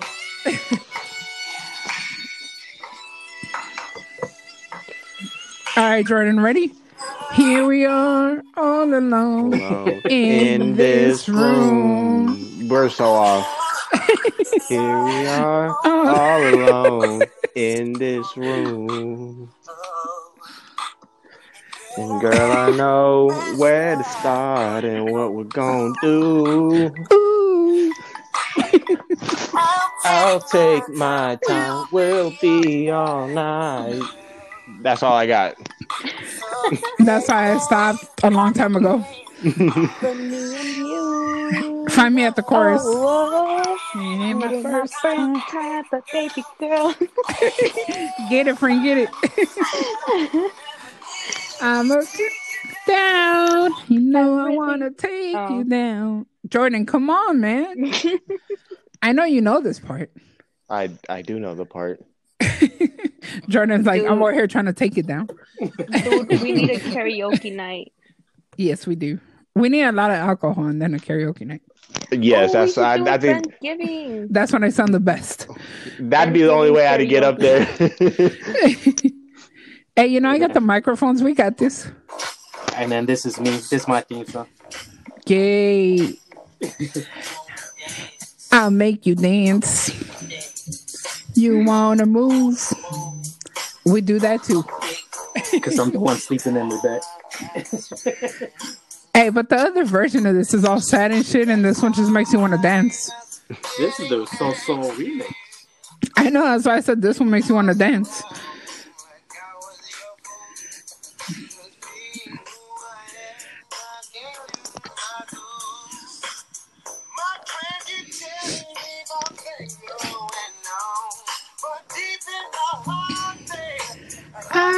All 5.77 5.85
right, 5.85 6.07
Jordan, 6.07 6.41
ready? 6.41 6.73
Here 7.35 7.67
we 7.67 7.85
are, 7.85 8.43
all 8.57 8.85
alone 8.95 9.53
Alone 9.53 10.01
in, 10.07 10.75
this 10.75 11.29
room. 11.29 12.67
We're 12.67 12.89
so 12.89 13.05
off. 13.05 13.47
Here 14.71 15.05
we 15.05 15.27
are, 15.27 15.77
all 15.85 16.41
alone 16.41 17.27
in 17.55 17.93
this 17.93 18.39
room. 18.39 19.51
And 21.99 22.21
girl, 22.23 22.53
I 22.53 22.71
know 22.75 23.29
where 23.59 23.97
to 23.97 24.05
start 24.05 24.85
and 24.85 25.13
what 25.13 25.35
we're 25.35 25.45
gonna 25.45 25.93
do. 26.01 26.91
Ooh. 27.13 27.93
I'll 30.05 30.41
take 30.41 30.89
my 30.89 31.39
time. 31.47 31.87
We'll 31.93 32.33
be 32.41 32.91
all 32.91 33.29
night. 33.29 34.05
That's 34.87 35.03
all 35.03 35.15
I 35.15 35.27
got. 35.27 35.57
That's 37.01 37.27
why 37.29 37.53
I 37.55 37.59
stopped 37.59 38.05
a 38.23 38.31
long 38.31 38.53
time 38.55 38.77
ago. 38.77 39.01
For 39.43 40.15
me 40.15 40.57
and 40.57 40.77
you. 40.77 41.87
Find 41.91 42.15
me 42.15 42.23
at 42.23 42.37
the 42.37 42.43
chorus. 42.45 42.83
Oh, 42.85 43.79
Ain't 43.97 44.39
my 44.39 44.47
ain't 44.53 44.63
my 44.63 44.63
first 44.63 44.95
time. 45.03 45.41
first 45.41 45.89
but 45.91 46.05
baby 46.13 46.45
girl. 46.61 46.95
Get 48.31 48.47
it, 48.47 48.59
friend, 48.59 48.85
get 48.85 48.99
it. 48.99 50.53
I'm 51.61 51.91
a 51.91 52.03
down. 52.87 53.73
You 53.89 53.99
know 54.01 54.39
I 54.39 54.51
want 54.51 54.83
to 54.83 54.91
take 54.93 55.35
Oh. 55.35 55.59
you 55.59 55.65
down. 55.65 56.27
Jordan, 56.49 56.87
come 56.87 57.11
on, 57.11 57.41
man. 57.41 57.93
I 59.03 59.11
know 59.11 59.25
you 59.25 59.41
know 59.41 59.61
this 59.61 59.81
part. 59.81 60.13
I 60.71 60.91
I 61.09 61.23
do 61.23 61.41
know 61.41 61.57
the 61.57 61.67
part. 61.67 62.01
Jordan's 63.49 63.87
like, 63.87 64.03
I'm 64.03 64.09
Dude. 64.15 64.23
over 64.23 64.33
here 64.33 64.47
trying 64.47 64.67
to 64.67 64.73
take 64.73 64.97
it 64.99 65.07
down. 65.07 65.29
Dude, 65.61 66.41
we 66.43 66.53
need 66.53 66.71
a 66.71 66.79
karaoke 66.79 67.55
night. 67.55 67.93
Yes, 68.57 68.87
we 68.87 68.95
do. 68.95 69.19
We 69.55 69.69
need 69.69 69.83
a 69.85 69.93
lot 69.93 70.11
of 70.11 70.17
alcohol 70.17 70.67
and 70.67 70.81
then 70.81 70.95
a 70.95 70.99
karaoke 70.99 71.47
night. 71.47 71.63
Yes, 72.13 72.51
Oh, 72.51 72.53
that's 72.61 72.75
should 72.75 72.85
I, 72.85 72.99
do 72.99 73.07
I 73.07 73.15
it 73.15 73.21
think 73.21 73.45
Thanksgiving. 73.61 74.29
That's 74.31 74.53
when 74.53 74.65
I 74.65 74.69
sound 74.71 74.93
the 74.93 75.01
best. 75.01 75.49
that'd 75.99 76.35
be 76.35 76.43
the 76.43 76.53
only 76.53 76.71
way 76.71 76.87
I'd 76.87 77.09
get 77.09 77.23
up 77.25 77.39
there. 77.39 77.65
hey, 79.97 80.07
you 80.07 80.21
know, 80.21 80.31
I 80.31 80.39
got 80.39 80.53
the 80.53 80.61
microphones. 80.61 81.23
We 81.23 81.35
got 81.35 81.57
this. 81.59 81.89
and 82.77 82.93
then 82.93 83.07
this 83.07 83.25
is 83.25 83.41
me. 83.41 83.51
This 83.51 83.73
is 83.73 83.89
my 83.89 84.03
theme 84.03 84.27
song. 84.27 84.47
Gay. 85.25 86.15
I'll 88.53 88.71
make 88.71 89.07
you 89.07 89.15
dance. 89.15 89.91
You 91.37 91.65
wanna 91.65 92.07
move? 92.07 92.59
We 93.85 94.01
do 94.01 94.19
that 94.19 94.43
too. 94.43 94.65
Because 95.53 95.79
I'm 95.79 95.91
the 95.91 96.01
one 96.01 96.17
sleeping 96.17 96.57
in 96.57 96.69
the 96.69 96.79
bed. 96.83 97.03
Hey, 99.15 99.31
but 99.31 99.49
the 99.49 99.57
other 99.57 99.85
version 99.85 100.27
of 100.27 100.35
this 100.35 100.53
is 100.53 100.65
all 100.65 100.81
sad 100.81 101.13
and 101.13 101.25
shit, 101.25 101.49
and 101.49 101.65
this 101.65 101.83
one 101.83 101.93
just 101.93 102.11
makes 102.11 102.33
you 102.33 102.39
want 102.39 102.53
to 102.53 102.59
dance. 102.59 103.11
This 103.79 103.99
is 104.01 104.09
the 104.09 104.27
So 104.27 104.53
Soul 104.53 104.91
remix. 104.93 105.33
I 106.17 106.31
know 106.31 106.43
that's 106.45 106.67
why 106.67 106.77
I 106.77 106.81
said 106.81 107.01
this 107.01 107.21
one 107.21 107.31
makes 107.31 107.49
you 107.49 107.55
want 107.55 107.69
to 107.69 107.75
dance. 107.75 108.23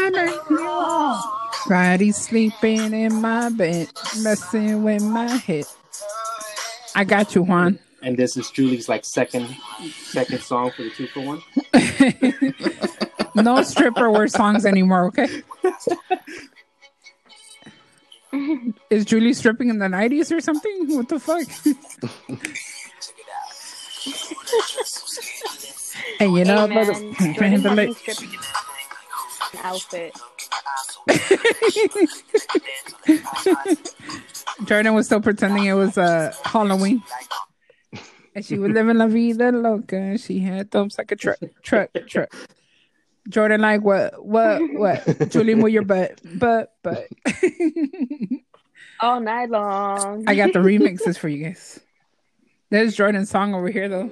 I 0.09 0.11
know 0.11 0.43
you 0.49 0.61
are. 0.61 1.23
Friday 1.67 2.13
sleeping 2.13 2.95
in 2.95 3.21
my 3.21 3.51
bed, 3.51 3.89
messing 4.23 4.83
with 4.83 5.03
my 5.03 5.29
head. 5.29 5.67
I 6.95 7.05
got 7.05 7.35
you, 7.35 7.43
Juan. 7.43 7.79
And 8.01 8.17
this 8.17 8.39
is 8.39 8.51
Julie's 8.51 8.89
like 8.89 9.05
second 9.05 9.55
second 10.05 10.41
song 10.41 10.71
for 10.71 10.85
the 10.85 10.91
two 10.91 11.09
for 11.09 11.21
one. 11.21 11.43
no 13.45 13.63
stripper 13.63 14.11
wear 14.11 14.29
songs 14.29 14.65
anymore, 14.65 15.09
okay? 15.09 15.43
Is 18.89 19.05
Julie 19.05 19.35
stripping 19.35 19.69
in 19.69 19.79
the 19.79 19.89
90s 19.89 20.35
or 20.35 20.41
something? 20.41 20.97
What 20.97 21.11
the 21.11 21.19
fuck? 21.19 21.47
and 26.21 26.35
you 26.35 26.45
know, 26.45 26.67
hey, 26.67 27.59
brother, 27.59 27.93
outfit. 29.63 30.19
Jordan 34.65 34.95
was 34.95 35.07
still 35.07 35.21
pretending 35.21 35.65
it 35.65 35.75
was 35.75 35.99
uh, 35.99 36.33
Halloween. 36.45 37.03
And 38.35 38.45
she 38.45 38.59
was 38.59 38.73
living 38.73 38.99
la 38.99 39.07
vida 39.07 39.53
loca. 39.53 40.19
She 40.19 40.41
had 40.41 40.71
thumbs 40.71 40.99
like 40.99 41.13
a 41.13 41.17
truck, 41.17 41.39
truck, 41.63 41.91
truck. 42.07 42.35
Jordan, 43.29 43.61
like, 43.61 43.83
what, 43.83 44.25
what, 44.25 44.61
what? 44.73 45.31
Julie, 45.31 45.55
move 45.55 45.71
your 45.71 45.83
butt, 45.83 46.21
butt, 46.39 46.73
butt. 46.83 47.09
All 49.01 49.21
night 49.21 49.51
long. 49.51 50.25
I 50.27 50.35
got 50.35 50.53
the 50.53 50.61
remixes 50.61 51.19
for 51.19 51.29
you 51.29 51.45
guys. 51.45 51.81
There's 52.71 52.95
Jordan's 52.95 53.31
song 53.31 53.55
over 53.55 53.71
here, 53.71 53.89
though. 53.89 54.11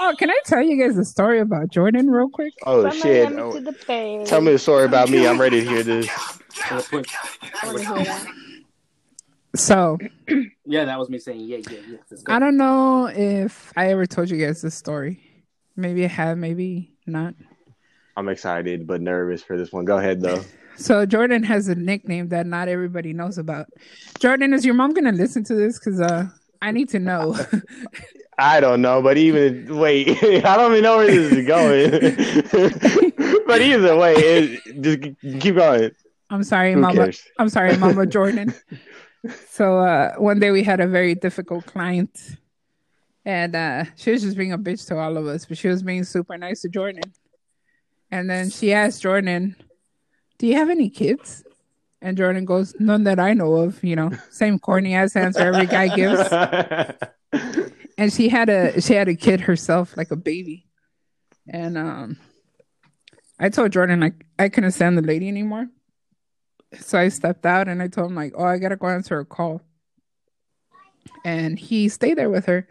Oh, 0.00 0.14
can 0.18 0.30
I 0.30 0.38
tell 0.44 0.62
you 0.62 0.82
guys 0.82 0.98
a 0.98 1.04
story 1.04 1.40
about 1.40 1.70
Jordan 1.70 2.10
real 2.10 2.28
quick? 2.28 2.52
oh 2.66 2.82
From 2.82 2.92
shit! 2.98 3.32
Oh, 3.32 3.52
to 3.52 3.60
the 3.60 3.76
Bay. 3.86 4.22
tell 4.24 4.40
me 4.40 4.52
a 4.52 4.58
story 4.58 4.84
about 4.84 5.08
me. 5.10 5.26
I'm 5.26 5.40
ready 5.40 5.62
to 5.62 5.68
hear 5.68 5.82
this. 5.82 6.08
Put- 6.88 7.06
I 7.62 7.66
want 7.66 7.78
to 7.78 7.84
hear 7.94 8.04
that. 8.04 8.26
So, 9.56 9.98
yeah, 10.66 10.84
that 10.84 10.98
was 10.98 11.08
me 11.08 11.18
saying 11.18 11.40
yeah, 11.40 11.58
yeah, 11.70 11.78
yeah. 11.88 11.96
Let's 12.10 12.22
go. 12.22 12.32
I 12.34 12.38
don't 12.38 12.56
know 12.58 13.06
if 13.06 13.72
I 13.76 13.90
ever 13.90 14.04
told 14.06 14.28
you 14.30 14.44
guys 14.44 14.60
this 14.60 14.74
story. 14.74 15.20
Maybe 15.76 16.04
I 16.04 16.08
have, 16.08 16.36
maybe 16.36 16.92
not. 17.06 17.34
I'm 18.16 18.28
excited 18.28 18.86
but 18.86 19.00
nervous 19.00 19.42
for 19.42 19.56
this 19.56 19.72
one. 19.72 19.84
Go 19.84 19.98
ahead 19.98 20.20
though. 20.20 20.42
So 20.78 21.06
Jordan 21.06 21.42
has 21.44 21.68
a 21.68 21.74
nickname 21.74 22.28
that 22.28 22.44
not 22.44 22.68
everybody 22.68 23.14
knows 23.14 23.38
about. 23.38 23.64
Jordan, 24.18 24.52
is 24.52 24.62
your 24.62 24.74
mom 24.74 24.92
gonna 24.92 25.10
listen 25.10 25.42
to 25.44 25.54
this? 25.54 25.78
Cause 25.78 25.98
uh, 26.02 26.26
I 26.60 26.70
need 26.70 26.90
to 26.90 26.98
know. 26.98 27.34
I 28.38 28.60
don't 28.60 28.82
know, 28.82 29.00
but 29.00 29.16
even 29.16 29.78
wait, 29.78 30.08
I 30.44 30.56
don't 30.56 30.72
even 30.72 30.82
know 30.82 30.98
where 30.98 31.06
this 31.06 31.32
is 31.32 31.46
going. 31.46 31.90
but 33.46 33.62
either 33.62 33.96
way, 33.96 34.14
it, 34.14 34.82
just 34.82 35.40
keep 35.40 35.56
going. 35.56 35.90
I'm 36.28 36.42
sorry, 36.44 36.72
Who 36.74 36.80
Mama. 36.80 36.94
cares? 36.94 37.24
I'm 37.38 37.48
sorry, 37.48 37.76
Mama 37.78 38.06
Jordan. 38.06 38.54
So 39.48 39.78
uh, 39.78 40.14
one 40.16 40.38
day 40.38 40.50
we 40.50 40.62
had 40.62 40.80
a 40.80 40.86
very 40.86 41.14
difficult 41.14 41.66
client, 41.66 42.36
and 43.24 43.56
uh, 43.56 43.84
she 43.96 44.10
was 44.10 44.22
just 44.22 44.36
being 44.36 44.52
a 44.52 44.58
bitch 44.58 44.86
to 44.88 44.98
all 44.98 45.16
of 45.16 45.26
us, 45.26 45.46
but 45.46 45.56
she 45.56 45.68
was 45.68 45.82
being 45.82 46.04
super 46.04 46.36
nice 46.36 46.60
to 46.62 46.68
Jordan. 46.68 47.02
And 48.10 48.28
then 48.28 48.50
she 48.50 48.72
asked 48.72 49.02
Jordan, 49.02 49.56
"Do 50.38 50.46
you 50.46 50.54
have 50.54 50.68
any 50.70 50.90
kids?" 50.90 51.42
And 52.02 52.16
Jordan 52.16 52.44
goes, 52.44 52.74
None 52.78 53.04
that 53.04 53.18
I 53.18 53.32
know 53.32 53.54
of, 53.54 53.82
you 53.82 53.96
know, 53.96 54.12
same 54.30 54.58
corny 54.58 54.94
ass 54.94 55.16
answer 55.16 55.40
every 55.40 55.66
guy 55.66 55.88
gives. 55.88 56.20
And 57.98 58.12
she 58.12 58.28
had 58.28 58.48
a 58.48 58.80
she 58.80 58.94
had 58.94 59.08
a 59.08 59.14
kid 59.14 59.40
herself, 59.42 59.96
like 59.96 60.10
a 60.10 60.16
baby. 60.16 60.66
And 61.48 61.78
um 61.78 62.18
I 63.38 63.48
told 63.48 63.72
Jordan 63.72 64.00
like 64.00 64.26
I 64.38 64.48
couldn't 64.48 64.72
stand 64.72 64.98
the 64.98 65.02
lady 65.02 65.28
anymore. 65.28 65.68
So 66.78 66.98
I 66.98 67.08
stepped 67.08 67.46
out 67.46 67.68
and 67.68 67.82
I 67.82 67.88
told 67.88 68.10
him 68.10 68.16
like, 68.16 68.34
Oh, 68.36 68.44
I 68.44 68.58
gotta 68.58 68.76
go 68.76 68.88
answer 68.88 69.18
a 69.18 69.24
call. 69.24 69.62
And 71.24 71.58
he 71.58 71.88
stayed 71.88 72.18
there 72.18 72.30
with 72.30 72.46
her. 72.46 72.68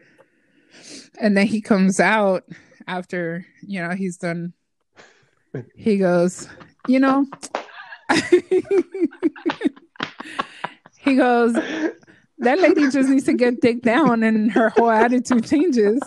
And 1.19 1.35
then 1.35 1.47
he 1.47 1.61
comes 1.61 1.99
out 1.99 2.43
after, 2.87 3.45
you 3.61 3.81
know, 3.81 3.91
he's 3.95 4.17
done 4.17 4.53
he 5.75 5.97
goes, 5.97 6.47
you 6.87 6.99
know, 6.99 7.25
he 10.97 11.15
goes, 11.15 11.55
that 12.39 12.59
lady 12.59 12.89
just 12.89 13.09
needs 13.09 13.25
to 13.25 13.33
get 13.33 13.61
dick 13.61 13.81
down 13.81 14.23
and 14.23 14.51
her 14.51 14.69
whole 14.69 14.89
attitude 14.89 15.45
changes. 15.45 16.01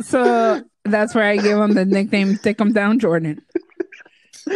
so 0.00 0.62
that's 0.84 1.14
where 1.14 1.24
I 1.24 1.36
gave 1.36 1.56
him 1.56 1.74
the 1.74 1.84
nickname 1.84 2.38
Dick 2.42 2.60
'em 2.60 2.72
Down 2.72 2.98
Jordan. 2.98 3.42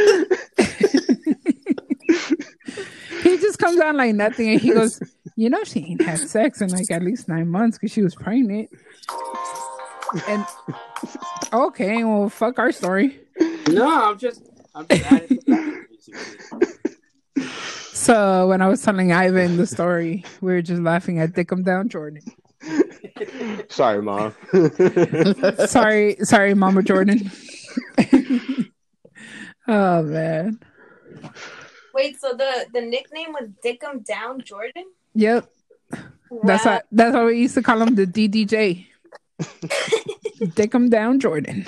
he 3.23 3.39
just 3.39 3.59
comes 3.59 3.81
out 3.81 3.95
like 3.95 4.15
nothing 4.15 4.51
and 4.51 4.61
he 4.61 4.73
goes, 4.73 5.01
You 5.37 5.51
know, 5.51 5.65
she 5.65 5.81
ain't 5.81 6.03
had 6.03 6.19
sex 6.19 6.61
in 6.61 6.71
like 6.71 6.91
at 6.91 7.03
least 7.03 7.29
nine 7.29 7.49
months 7.49 7.79
because 7.79 7.93
she 7.93 8.03
was 8.03 8.15
pregnant. 8.15 8.71
And 10.29 10.45
okay, 11.53 12.03
well, 12.05 12.29
fuck 12.29 12.59
our 12.59 12.73
story. 12.73 13.21
No, 13.69 14.11
I'm 14.11 14.19
just, 14.19 14.43
I'm 14.75 14.87
just 14.89 15.05
adding 18.09 18.29
to 18.29 18.39
that, 18.41 18.49
basically. 18.49 18.49
So 18.49 18.49
when 18.49 18.61
I 18.63 18.69
was 18.69 18.83
telling 18.83 19.13
Ivan 19.13 19.57
the 19.57 19.67
story, 19.67 20.25
we 20.41 20.53
were 20.53 20.63
just 20.63 20.83
laughing 20.83 21.19
at 21.21 21.35
Dick 21.35 21.53
'em 21.53 21.63
Down 21.63 21.89
Jordan. 21.89 22.23
Sorry, 23.69 24.03
mom. 24.03 24.35
Sorry, 25.67 26.17
sorry, 26.23 26.55
Mama 26.55 26.83
Jordan. 26.83 27.31
oh 29.69 30.03
man. 30.03 30.61
Wait, 31.95 32.21
so 32.21 32.35
the 32.35 32.67
the 32.73 32.81
nickname 32.81 33.33
was 33.33 33.49
Dickum 33.65 34.05
Down 34.05 34.41
Jordan? 34.41 34.85
Yep. 35.15 35.51
That's 36.45 36.65
Wow. 36.65 36.73
why 36.77 36.83
that's 36.93 37.15
why 37.15 37.25
we 37.25 37.39
used 37.41 37.55
to 37.55 37.63
call 37.63 37.83
him 37.83 37.95
the 37.97 38.07
DDJ. 38.07 38.87
Dick 40.55 40.75
'em 40.75 40.89
down, 40.91 41.19
Jordan. 41.21 41.67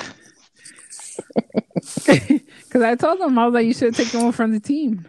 Because 2.06 2.82
I 2.82 2.94
told 2.94 3.20
him 3.20 3.38
I 3.38 3.44
was 3.46 3.54
like, 3.54 3.66
you 3.66 3.74
should 3.74 3.94
have 3.94 3.96
taken 3.96 4.22
one 4.22 4.32
from 4.32 4.52
the 4.52 4.60
team. 4.60 5.06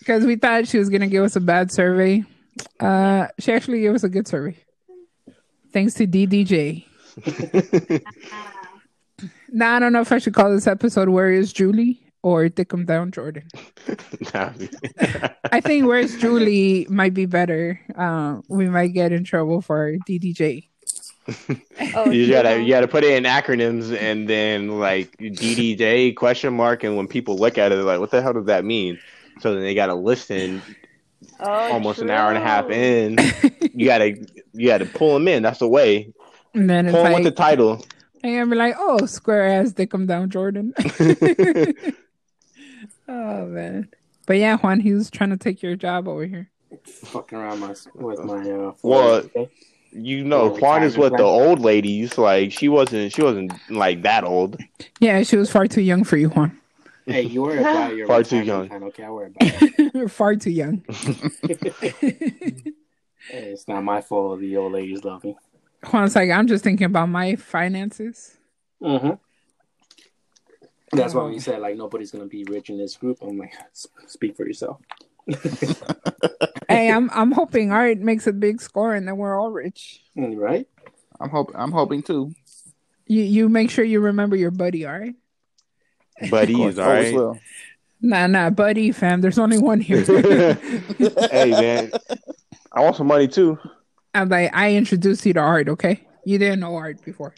Because 0.00 0.26
we 0.26 0.36
thought 0.36 0.66
she 0.66 0.78
was 0.78 0.88
gonna 0.88 1.06
give 1.06 1.22
us 1.22 1.36
a 1.36 1.40
bad 1.40 1.70
survey. 1.70 2.24
Uh, 2.80 3.28
she 3.38 3.52
actually 3.52 3.80
gave 3.80 3.94
us 3.94 4.02
a 4.02 4.08
good 4.08 4.26
survey. 4.26 4.56
Thanks 5.72 5.94
to 5.94 6.06
DDJ. 6.06 6.86
Now 9.52 9.76
I 9.76 9.78
don't 9.78 9.92
know 9.92 10.00
if 10.00 10.12
I 10.12 10.18
should 10.18 10.34
call 10.34 10.50
this 10.50 10.66
episode 10.66 11.08
"Where 11.08 11.30
Is 11.30 11.52
Julie" 11.52 12.00
or 12.22 12.48
"Dick 12.48 12.72
'em 12.72 12.84
Down, 12.84 13.10
Jordan." 13.10 13.44
I 14.34 15.60
think 15.60 15.86
"Where's 15.86 16.16
Julie" 16.18 16.86
might 16.88 17.14
be 17.14 17.26
better. 17.26 17.80
Uh, 17.96 18.40
we 18.48 18.68
might 18.68 18.88
get 18.88 19.12
in 19.12 19.24
trouble 19.24 19.60
for 19.60 19.96
DDJ. 20.08 20.68
Oh, 21.94 22.10
you 22.10 22.28
gotta 22.28 22.50
yeah. 22.50 22.56
you 22.56 22.68
gotta 22.68 22.88
put 22.88 23.04
it 23.04 23.12
in 23.12 23.24
acronyms 23.24 23.96
and 23.96 24.28
then 24.28 24.78
like 24.78 25.16
DDJ 25.18 26.16
question 26.16 26.54
mark 26.54 26.82
and 26.82 26.96
when 26.96 27.06
people 27.06 27.36
look 27.36 27.56
at 27.58 27.70
it 27.70 27.76
they're 27.76 27.84
like 27.84 28.00
what 28.00 28.10
the 28.10 28.22
hell 28.22 28.32
does 28.32 28.46
that 28.46 28.64
mean? 28.64 28.98
So 29.40 29.54
then 29.54 29.62
they 29.62 29.74
gotta 29.74 29.94
listen 29.94 30.62
Oh, 31.38 31.72
almost 31.72 32.00
an 32.00 32.10
hour 32.10 32.28
and 32.28 32.38
a 32.38 32.40
half 32.40 32.70
in. 32.70 33.16
You 33.72 33.86
gotta 33.86 34.16
you 34.52 34.66
gotta 34.66 34.84
pull 34.84 35.14
them 35.14 35.28
in. 35.28 35.42
That's 35.42 35.60
the 35.60 35.68
way. 35.68 36.12
And 36.54 36.68
then 36.68 36.86
it's 36.86 36.94
Pull 36.94 37.06
'em 37.06 37.12
with 37.14 37.24
the 37.24 37.30
title. 37.30 37.84
and 38.22 38.40
I'm 38.40 38.50
like, 38.50 38.74
"Oh, 38.78 39.06
square 39.06 39.46
ass, 39.46 39.72
they 39.72 39.86
come 39.86 40.06
down, 40.06 40.28
Jordan." 40.28 40.74
oh 43.08 43.46
man, 43.46 43.88
but 44.26 44.36
yeah, 44.36 44.56
Juan, 44.58 44.80
he 44.80 44.92
was 44.92 45.10
trying 45.10 45.30
to 45.30 45.36
take 45.36 45.62
your 45.62 45.76
job 45.76 46.08
over 46.08 46.26
here. 46.26 46.50
Fucking 46.84 47.38
around 47.38 47.60
my, 47.60 47.74
with 47.94 48.18
my, 48.20 48.50
uh, 48.50 48.72
Well, 48.82 49.22
You 49.92 50.24
know, 50.24 50.54
Yeah, 50.54 50.60
Juan 50.60 50.82
is 50.82 50.98
with 50.98 51.12
the 51.12 51.24
retirement 51.24 51.48
old 51.48 51.60
ladies. 51.60 52.18
Like 52.18 52.52
she 52.52 52.68
wasn't 52.68 53.12
she 53.12 53.22
wasn't 53.22 53.52
like 53.70 54.02
that 54.02 54.24
old. 54.24 54.58
Yeah, 54.98 55.22
she 55.22 55.36
was 55.36 55.50
far 55.50 55.66
too 55.66 55.80
young 55.80 56.04
for 56.04 56.16
you, 56.16 56.28
Juan. 56.28 56.58
Hey, 57.10 57.22
you 57.22 57.42
worry 57.42 57.58
about 57.58 57.94
your 57.96 58.06
Far 58.06 58.22
too 58.22 58.38
retirement 58.40 58.46
young. 58.46 58.68
plan, 58.68 58.82
okay? 58.84 59.04
I 59.04 59.10
worry 59.10 59.26
about 59.34 59.62
it. 59.94 60.08
far 60.18 60.36
too 60.36 60.50
young. 60.50 60.84
Hey, 63.28 63.50
it's 63.52 63.68
not 63.68 63.84
my 63.84 64.00
fault 64.00 64.40
the 64.40 64.56
old 64.56 64.72
ladies 64.72 65.04
love 65.04 65.22
me. 65.22 65.36
Juan's 65.86 66.16
like, 66.16 66.30
I'm 66.30 66.46
just 66.46 66.64
thinking 66.64 66.86
about 66.86 67.08
my 67.10 67.36
finances. 67.36 68.36
Mm-hmm. 68.82 69.10
That's 70.96 71.14
why 71.14 71.20
Oh. 71.20 71.24
when 71.26 71.34
you 71.34 71.40
said 71.40 71.60
like 71.60 71.76
nobody's 71.76 72.10
gonna 72.10 72.24
be 72.26 72.44
rich 72.48 72.70
in 72.70 72.78
this 72.78 72.96
group, 72.96 73.18
I'm 73.22 73.38
like, 73.38 73.52
speak 74.06 74.36
for 74.36 74.46
yourself. 74.46 74.78
hey, 76.68 76.90
I'm 76.90 77.10
I'm 77.12 77.30
hoping 77.32 77.70
Art 77.72 77.98
makes 77.98 78.26
a 78.26 78.32
big 78.32 78.60
score 78.60 78.94
and 78.94 79.06
then 79.06 79.16
we're 79.16 79.38
all 79.38 79.50
rich. 79.50 80.02
Mm, 80.16 80.36
Right? 80.36 80.66
I'm 81.20 81.28
hope 81.30 81.52
I'm 81.54 81.72
hoping 81.72 82.02
too. 82.02 82.34
You 83.06 83.22
you 83.22 83.48
make 83.48 83.70
sure 83.70 83.84
you 83.84 84.00
remember 84.00 84.34
your 84.34 84.50
buddy, 84.50 84.86
all 84.86 84.98
right? 84.98 85.14
Buddies, 86.30 86.78
all 86.78 86.88
Always 86.88 87.06
right. 87.06 87.14
will. 87.14 87.38
Nah, 88.02 88.26
nah, 88.26 88.50
buddy, 88.50 88.92
fam. 88.92 89.20
There's 89.20 89.38
only 89.38 89.58
one 89.58 89.80
here. 89.80 90.02
hey 90.04 91.50
man, 91.50 91.90
I 92.72 92.80
want 92.80 92.96
some 92.96 93.06
money 93.06 93.28
too. 93.28 93.58
I'm 94.14 94.28
like, 94.28 94.54
I 94.54 94.74
introduced 94.74 95.24
you 95.26 95.34
to 95.34 95.40
Art, 95.40 95.68
okay? 95.68 96.06
You 96.24 96.38
didn't 96.38 96.60
know 96.60 96.74
Art 96.74 97.04
before. 97.04 97.34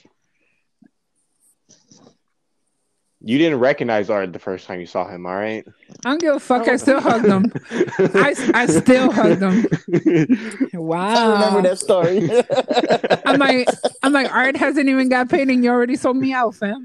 You 3.25 3.39
didn't 3.39 3.61
recognize 3.61 4.11
Art 4.11 4.33
the 4.33 4.41
first 4.41 4.67
time 4.67 4.81
you 4.81 4.87
saw 4.87 5.07
him, 5.07 5.27
all 5.27 5.37
right? 5.37 5.65
I 6.05 6.11
don't 6.11 6.21
give 6.21 6.35
a 6.35 6.41
fuck. 6.41 6.67
I 6.67 6.73
oh. 6.73 6.77
still 6.77 7.01
hugged 7.01 7.27
him. 7.27 7.53
I, 7.71 8.35
I 8.53 8.67
still 8.67 9.13
hugged 9.13 9.43
him. 9.43 10.69
Wow. 10.75 11.31
I 11.31 11.33
remember 11.35 11.69
that 11.69 11.79
story. 11.79 12.29
I'm 13.25 13.39
like, 13.39 13.69
I'm 14.03 14.13
like, 14.13 14.33
Art 14.33 14.57
hasn't 14.57 14.89
even 14.89 15.09
got 15.09 15.29
paid, 15.29 15.49
and 15.49 15.63
you 15.63 15.71
already 15.71 15.95
sold 15.95 16.17
me 16.17 16.33
out, 16.33 16.57
fam. 16.57 16.83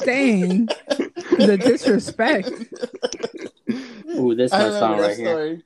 Dang, 0.00 0.66
the 1.38 1.58
disrespect. 1.60 2.50
Ooh, 4.16 4.34
this 4.34 4.52
I 4.52 4.68
my 4.68 4.78
song 4.78 4.92
right 4.92 5.00
that 5.00 5.16
here. 5.16 5.26
story. 5.26 5.62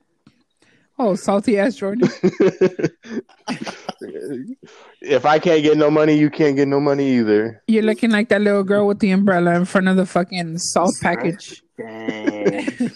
Oh, 0.99 1.15
salty 1.15 1.59
ass 1.59 1.75
Jordan. 1.75 2.09
if 5.01 5.25
I 5.25 5.37
can't 5.39 5.61
get 5.61 5.77
no 5.77 5.91
money, 5.91 6.17
you 6.17 6.29
can't 6.31 6.55
get 6.55 6.67
no 6.67 6.79
money 6.79 7.17
either. 7.17 7.61
You're 7.67 7.83
looking 7.83 8.09
like 8.09 8.29
that 8.29 8.41
little 8.41 8.63
girl 8.63 8.87
with 8.87 8.99
the 8.99 9.11
umbrella 9.11 9.53
in 9.55 9.65
front 9.65 9.87
of 9.87 9.95
the 9.95 10.07
fucking 10.07 10.57
salt 10.57 10.95
package. 11.01 11.61
Dang. 11.77 12.91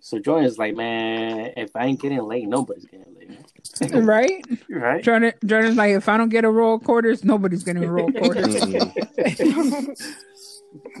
so 0.00 0.18
Jordan's 0.18 0.58
like, 0.58 0.76
man, 0.76 1.52
if 1.56 1.74
I 1.74 1.86
ain't 1.86 2.00
getting 2.00 2.22
laid, 2.22 2.48
nobody's 2.48 2.84
getting 2.84 3.06
laid. 3.18 4.04
Right? 4.04 4.44
Right? 4.68 5.02
Jordan, 5.02 5.32
Jordan's 5.44 5.76
like, 5.76 5.92
if 5.92 6.08
I 6.08 6.16
don't 6.18 6.28
get 6.28 6.44
a 6.44 6.50
roll 6.50 6.74
of 6.76 6.84
quarters, 6.84 7.24
nobody's 7.24 7.64
getting 7.64 7.84
a 7.84 7.90
roll 7.90 8.08
of 8.08 8.14
quarters. 8.22 8.54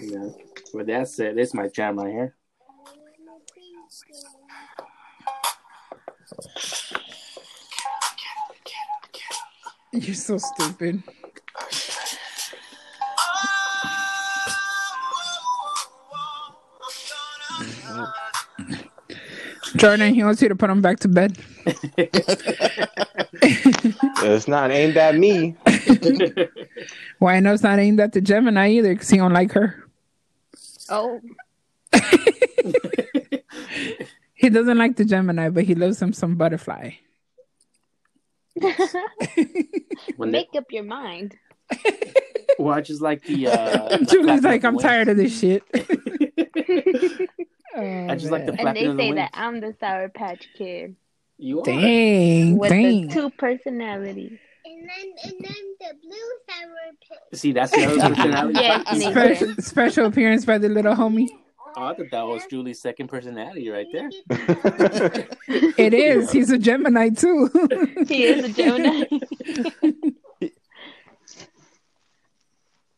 Yeah. 0.00 0.28
With 0.74 0.86
that 0.88 1.08
said, 1.08 1.36
this 1.36 1.48
is 1.48 1.54
my 1.54 1.68
jam 1.68 1.98
right 1.98 2.12
here. 2.12 2.34
You're 9.92 10.14
so 10.14 10.38
stupid. 10.38 11.02
Jordan, 19.76 20.14
he 20.14 20.24
wants 20.24 20.42
you 20.42 20.48
to 20.48 20.56
put 20.56 20.70
him 20.70 20.80
back 20.82 21.00
to 21.00 21.08
bed. 21.08 21.36
it's 24.22 24.48
not 24.48 24.70
aimed 24.70 24.96
at 24.96 25.16
me. 25.16 25.56
Well, 27.18 27.34
I 27.34 27.40
know 27.40 27.54
it's 27.54 27.62
not 27.62 27.78
aimed 27.78 27.98
at 27.98 28.12
the 28.12 28.20
Gemini 28.20 28.68
either 28.72 28.92
because 28.92 29.08
he 29.08 29.16
don't 29.16 29.32
like 29.32 29.52
her. 29.52 29.82
Oh, 30.90 31.18
He 34.36 34.50
doesn't 34.50 34.76
like 34.76 34.96
the 34.96 35.04
Gemini, 35.04 35.48
but 35.48 35.64
he 35.64 35.74
loves 35.74 36.00
him 36.00 36.12
some 36.12 36.36
butterfly. 36.36 36.90
make 40.18 40.48
up 40.54 40.64
your 40.70 40.84
mind. 40.84 41.36
well, 42.58 42.74
I 42.74 42.82
just 42.82 43.00
like 43.00 43.24
the. 43.24 43.48
Uh, 43.48 43.96
Julie's 44.04 44.42
like, 44.42 44.62
I'm 44.64 44.78
tired 44.78 45.08
of 45.08 45.16
this 45.16 45.40
shit. 45.40 45.62
Oh, 47.76 48.06
I 48.08 48.16
just 48.16 48.30
like 48.32 48.46
the 48.46 48.52
man. 48.52 48.66
And 48.68 48.76
they 48.76 48.84
Flapping 48.84 48.90
of 48.90 48.96
the 48.96 49.02
say 49.02 49.12
that. 49.12 49.30
I'm 49.34 49.60
the 49.60 49.74
Sour 49.78 50.08
Patch 50.08 50.48
Kid 50.56 50.96
You 51.38 51.60
are. 51.60 51.64
Dang, 51.64 52.56
with 52.58 52.70
dang. 52.70 53.08
the 53.08 53.14
two 53.14 53.30
personalities. 53.30 54.38
And 54.64 54.82
then, 54.82 55.12
and 55.24 55.32
then 55.44 55.54
the 55.80 55.94
blue 56.02 56.30
sour 56.48 56.92
pit. 57.30 57.38
See, 57.38 57.52
that's 57.52 57.70
the 57.70 57.84
other 57.84 58.14
personality. 58.14 58.58
Yes, 58.60 58.98
Nathan. 58.98 59.12
Special, 59.12 59.62
special 59.62 60.06
appearance 60.06 60.44
by 60.44 60.58
the 60.58 60.68
little 60.68 60.94
homie. 60.94 61.28
Oh, 61.76 61.84
I 61.84 61.94
thought 61.94 62.06
that 62.10 62.26
was 62.26 62.42
Julie's 62.50 62.80
second 62.80 63.08
personality 63.08 63.68
right 63.68 63.86
there. 63.92 64.08
It 65.78 65.92
is. 65.94 66.32
He's 66.32 66.50
a 66.50 66.58
Gemini 66.58 67.10
too. 67.10 67.50
He 68.08 68.24
is 68.24 68.44
a 68.46 68.48
Gemini. 68.52 69.04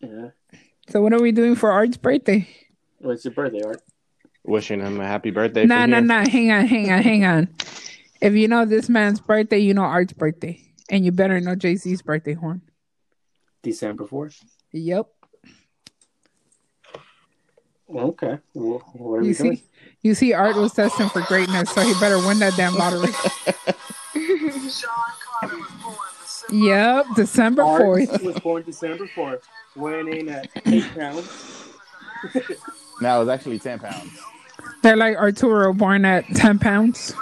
Yeah. 0.01 0.29
so 0.89 1.03
what 1.03 1.13
are 1.13 1.21
we 1.21 1.33
doing 1.33 1.57
for 1.57 1.73
Art's 1.73 1.97
birthday? 1.97 2.49
What's 2.99 3.25
your 3.25 3.35
birthday, 3.35 3.63
Art? 3.65 3.83
Wishing 4.49 4.81
him 4.81 4.99
a 4.99 5.07
happy 5.07 5.31
birthday. 5.31 5.67
Nah, 5.67 5.83
from 5.83 5.91
nah, 5.91 5.97
here. 5.97 6.05
nah. 6.07 6.29
Hang 6.29 6.51
on, 6.53 6.67
hang 6.67 6.91
on, 6.91 7.03
hang 7.03 7.25
on. 7.27 7.49
If 8.23 8.33
you 8.33 8.49
know 8.49 8.65
this 8.65 8.89
man's 8.89 9.21
birthday, 9.21 9.59
you 9.59 9.75
know 9.75 9.83
Art's 9.83 10.15
birthday, 10.15 10.59
and 10.91 11.05
you 11.05 11.13
better 11.13 11.39
know 11.39 11.55
Jay 11.55 11.77
Z's 11.77 12.01
birthday, 12.01 12.33
Horn. 12.33 12.63
December 13.63 14.07
4th. 14.07 14.43
Yep. 14.73 15.07
Okay. 17.95 18.39
Well, 18.55 18.79
what 18.95 19.17
are 19.17 19.23
You 19.23 19.29
we 19.29 19.35
doing? 19.35 19.57
see, 19.57 19.65
you 20.03 20.15
see, 20.15 20.33
Art 20.33 20.57
was 20.57 20.73
destined 20.73 21.13
for 21.13 21.21
greatness, 21.23 21.71
so 21.71 21.83
he 21.83 21.93
better 22.01 22.19
win 22.19 22.39
that 22.39 22.57
damn 22.57 22.75
lottery. 22.75 23.13
yep, 26.51 27.07
December 27.17 27.63
Art 27.63 27.83
fourth. 27.83 28.23
was 28.23 28.39
born 28.41 28.63
December 28.63 29.07
4th, 29.09 29.43
weighing 29.77 30.09
in 30.09 30.29
at 30.31 30.49
8 30.65 30.85
pounds. 30.97 31.65
Now 33.01 33.21
it's 33.23 33.31
actually 33.31 33.61
ten 33.61 33.79
pounds. 33.79 34.11
They're 34.83 34.97
like 34.97 35.17
Arturo, 35.17 35.73
born 35.73 36.05
at 36.05 36.25
ten 36.35 36.59
pounds. 36.59 37.15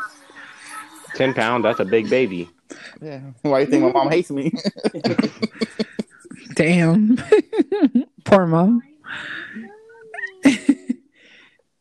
Ten 1.14 1.32
pound. 1.34 1.64
That's 1.64 1.80
a 1.80 1.84
big 1.84 2.10
baby. 2.10 2.50
Yeah. 3.00 3.20
Why 3.42 3.64
do 3.64 3.66
you 3.66 3.70
think 3.70 3.84
my 3.84 3.92
mom 3.92 4.10
hates 4.10 4.30
me? 4.30 4.52
Damn, 6.54 7.18
poor 8.24 8.46
mom. 8.46 8.82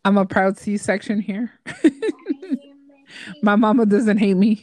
I'm 0.05 0.17
a 0.17 0.25
proud 0.25 0.57
C-section 0.57 1.21
here. 1.21 1.51
My 3.41 3.55
mama 3.55 3.85
doesn't 3.85 4.17
hate 4.17 4.35
me. 4.35 4.61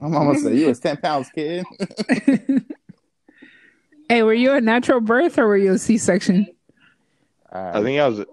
my 0.00 0.08
mama 0.08 0.38
said 0.38 0.56
you 0.56 0.66
was 0.68 0.80
ten 0.80 0.96
pounds, 0.96 1.30
kid. 1.34 1.64
hey, 4.08 4.22
were 4.22 4.34
you 4.34 4.52
a 4.52 4.60
natural 4.60 5.00
birth 5.00 5.38
or 5.38 5.46
were 5.46 5.56
you 5.56 5.72
a 5.72 5.78
C-section? 5.78 6.46
Uh, 7.52 7.72
I 7.74 7.82
think 7.82 8.00
I 8.00 8.08
was. 8.08 8.24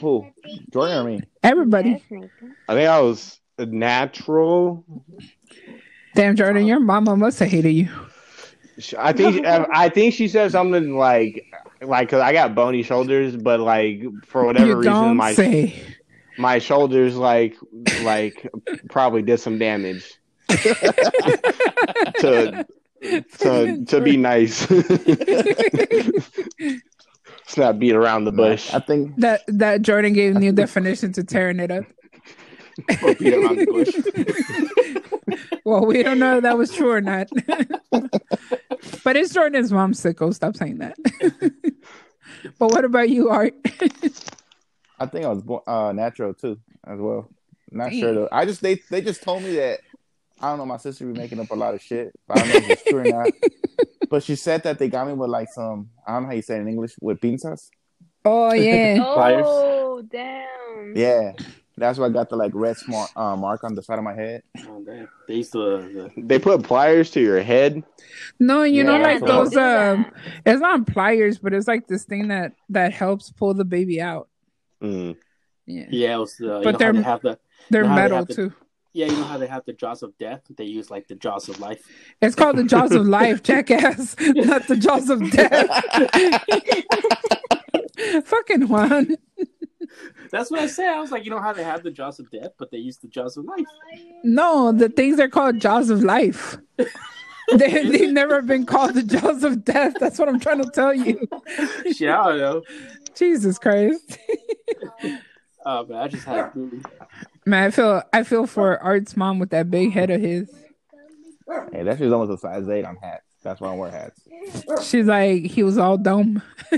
Who? 0.00 0.30
Jordan 0.72 0.98
or 0.98 1.04
me? 1.04 1.20
Everybody. 1.42 2.02
I 2.68 2.74
think 2.74 2.88
I 2.88 3.00
was 3.00 3.40
natural. 3.58 4.84
Damn, 6.14 6.36
Jordan, 6.36 6.66
your 6.66 6.80
mama 6.80 7.16
must 7.16 7.38
have 7.40 7.50
hated 7.50 7.72
you. 7.72 7.88
I 8.98 9.12
think 9.12 9.44
I 9.46 9.88
think 9.88 10.14
she 10.14 10.28
said 10.28 10.52
something 10.52 10.96
like 10.96 11.46
like 11.82 12.08
cause 12.08 12.20
I 12.20 12.32
got 12.32 12.54
bony 12.54 12.82
shoulders, 12.82 13.36
but 13.36 13.60
like 13.60 14.02
for 14.24 14.44
whatever 14.44 14.66
you 14.66 14.76
reason 14.76 15.16
my 15.16 15.34
say. 15.34 15.82
my 16.36 16.58
shoulders 16.58 17.16
like 17.16 17.56
like 18.02 18.48
probably 18.88 19.22
did 19.22 19.40
some 19.40 19.58
damage 19.58 20.14
to 20.48 22.66
to 23.38 23.84
to 23.84 24.00
be 24.00 24.16
nice. 24.16 24.66
Let's 27.48 27.56
not 27.56 27.78
beat 27.78 27.94
around 27.94 28.26
the 28.26 28.32
bush. 28.32 28.74
I 28.74 28.78
think 28.78 29.16
That 29.16 29.40
that 29.46 29.80
Jordan 29.80 30.12
gave 30.12 30.36
a 30.36 30.38
new 30.38 30.52
definition 30.52 31.14
to 31.14 31.24
tearing 31.24 31.60
it 31.60 31.70
up. 31.70 31.84
Beat 33.18 33.32
around 33.32 33.56
the 33.56 33.66
bush. 33.66 35.38
Well, 35.64 35.84
we 35.84 36.02
don't 36.02 36.18
know 36.18 36.38
if 36.38 36.44
that 36.44 36.56
was 36.56 36.72
true 36.72 36.90
or 36.90 37.02
not. 37.02 37.28
but 39.04 39.16
it's 39.16 39.34
Jordan's 39.34 39.70
mom's 39.70 40.00
sicko. 40.02 40.32
Stop 40.32 40.56
saying 40.56 40.78
that. 40.78 40.96
but 42.58 42.70
what 42.70 42.86
about 42.86 43.10
you, 43.10 43.28
Art? 43.28 43.52
I 44.98 45.04
think 45.04 45.26
I 45.26 45.28
was 45.28 45.42
born 45.42 45.60
uh, 45.66 45.92
natural 45.92 46.32
too, 46.32 46.58
as 46.86 46.98
well. 46.98 47.28
Not 47.70 47.92
sure 47.92 48.14
though. 48.14 48.28
I 48.32 48.46
just 48.46 48.62
they 48.62 48.76
they 48.90 49.02
just 49.02 49.22
told 49.22 49.42
me 49.42 49.56
that 49.56 49.80
I 50.40 50.50
don't 50.50 50.58
know. 50.58 50.66
My 50.66 50.76
sister 50.76 51.04
be 51.06 51.18
making 51.18 51.40
up 51.40 51.50
a 51.50 51.54
lot 51.54 51.74
of 51.74 51.82
shit. 51.82 52.12
But 52.26 52.38
I 52.38 52.40
don't 52.40 52.48
know 52.48 52.56
if 52.58 52.70
it's 52.70 52.84
true 52.84 53.00
or 53.00 53.04
not. 53.04 53.28
But 54.10 54.22
she 54.22 54.36
said 54.36 54.62
that 54.62 54.78
they 54.78 54.88
got 54.88 55.06
me 55.06 55.12
with 55.12 55.28
like 55.28 55.48
some 55.52 55.90
I 56.06 56.14
don't 56.14 56.22
know 56.22 56.28
how 56.30 56.34
you 56.34 56.40
say 56.40 56.56
it 56.56 56.60
in 56.60 56.68
English 56.68 56.94
with 57.00 57.20
pinzas. 57.20 57.68
Oh 58.24 58.52
yeah. 58.54 58.96
Oh, 59.00 60.00
damn. 60.10 60.96
Yeah, 60.96 61.32
that's 61.76 61.98
why 61.98 62.06
I 62.06 62.08
got 62.08 62.30
the 62.30 62.36
like 62.36 62.52
red 62.54 62.78
smart 62.78 63.10
uh, 63.14 63.36
mark 63.36 63.64
on 63.64 63.74
the 63.74 63.82
side 63.82 63.98
of 63.98 64.04
my 64.04 64.14
head. 64.14 64.42
Oh, 64.66 64.82
damn. 64.82 65.08
They 65.28 65.34
used 65.34 65.52
to. 65.52 65.60
Uh, 65.62 65.78
the, 65.82 66.10
They 66.16 66.38
put 66.38 66.62
pliers 66.62 67.10
to 67.10 67.20
your 67.20 67.42
head. 67.42 67.82
No, 68.40 68.62
you 68.62 68.82
know, 68.82 68.96
Yeah, 68.96 69.02
like 69.02 69.20
that's 69.20 69.30
what 69.30 69.30
I 69.30 69.44
those. 69.44 69.56
Um, 69.98 70.06
it's 70.46 70.60
not 70.62 70.86
pliers, 70.86 71.36
but 71.38 71.52
it's 71.52 71.68
like 71.68 71.86
this 71.86 72.04
thing 72.04 72.28
that 72.28 72.54
that 72.70 72.94
helps 72.94 73.30
pull 73.30 73.52
the 73.52 73.66
baby 73.66 74.00
out. 74.00 74.28
Mm. 74.82 75.16
Yeah, 75.66 75.84
yeah, 75.90 76.14
it 76.14 76.18
was 76.18 76.34
the. 76.36 76.60
But 76.64 76.64
you 76.64 76.72
know 76.72 76.78
they're- 76.78 76.92
they 76.94 77.02
have 77.02 77.20
the. 77.20 77.38
they're 77.68 77.82
Now 77.82 77.94
they 77.94 78.00
metal 78.02 78.16
have 78.18 78.28
to- 78.28 78.34
too. 78.34 78.52
Yeah, 78.92 79.06
you 79.06 79.16
know 79.16 79.24
how 79.24 79.38
they 79.38 79.46
have 79.46 79.64
the 79.64 79.74
jaws 79.74 80.02
of 80.02 80.16
death. 80.18 80.42
They 80.56 80.64
use 80.64 80.90
like 80.90 81.08
the 81.08 81.14
jaws 81.14 81.48
of 81.48 81.60
life. 81.60 81.82
It's 82.22 82.34
called 82.34 82.56
the 82.56 82.64
jaws 82.64 82.92
of 82.92 83.06
life, 83.06 83.42
jackass, 83.42 84.16
not 84.20 84.66
the 84.66 84.76
jaws 84.76 85.10
of 85.10 85.30
death. 85.30 85.68
Fucking 88.26 88.68
Juan. 88.68 89.16
That's 90.30 90.50
what 90.50 90.60
I 90.60 90.66
said. 90.66 90.88
I 90.88 91.00
was 91.00 91.10
like, 91.10 91.24
you 91.24 91.30
know 91.30 91.40
how 91.40 91.52
they 91.52 91.64
have 91.64 91.82
the 91.82 91.90
jaws 91.90 92.18
of 92.18 92.30
death, 92.30 92.52
but 92.58 92.70
they 92.70 92.78
use 92.78 92.98
the 92.98 93.08
jaws 93.08 93.36
of 93.36 93.44
life. 93.44 93.66
No, 94.24 94.72
the 94.72 94.88
things 94.88 95.20
are 95.20 95.28
called 95.28 95.60
jaws 95.60 95.90
of 95.90 96.02
life. 96.02 96.56
they, 96.76 96.86
they've 97.56 98.12
never 98.12 98.42
been 98.42 98.66
called 98.66 98.94
the 98.94 99.02
jaws 99.02 99.44
of 99.44 99.64
death. 99.64 99.94
That's 100.00 100.18
what 100.18 100.28
I'm 100.28 100.40
trying 100.40 100.62
to 100.62 100.70
tell 100.70 100.94
you. 100.94 101.28
Shit, 101.94 102.10
I 102.10 102.36
know. 102.36 102.62
Jesus 103.14 103.58
Christ. 103.58 104.18
oh, 105.64 105.84
but 105.84 105.96
I 105.96 106.08
just 106.08 106.24
had 106.24 106.38
a 106.38 106.52
movie. 106.54 106.82
Man, 107.48 107.64
I 107.64 107.70
feel 107.70 108.02
I 108.12 108.24
feel 108.24 108.46
for 108.46 108.78
Art's 108.82 109.16
mom 109.16 109.38
with 109.38 109.48
that 109.50 109.70
big 109.70 109.92
head 109.92 110.10
of 110.10 110.20
his. 110.20 110.50
Hey, 111.72 111.82
that 111.82 111.96
shit's 111.96 112.12
almost 112.12 112.30
a 112.30 112.36
size 112.36 112.68
eight 112.68 112.84
on 112.84 112.96
hats. 112.96 113.24
That's 113.42 113.58
why 113.58 113.72
I 113.72 113.74
wear 113.74 113.90
hats. 113.90 114.20
She's 114.86 115.06
like, 115.06 115.44
he 115.44 115.62
was 115.62 115.78
all 115.78 115.96
dumb. 115.96 116.42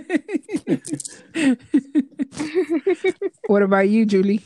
what 3.49 3.63
about 3.63 3.89
you, 3.89 4.07
Julie? 4.07 4.45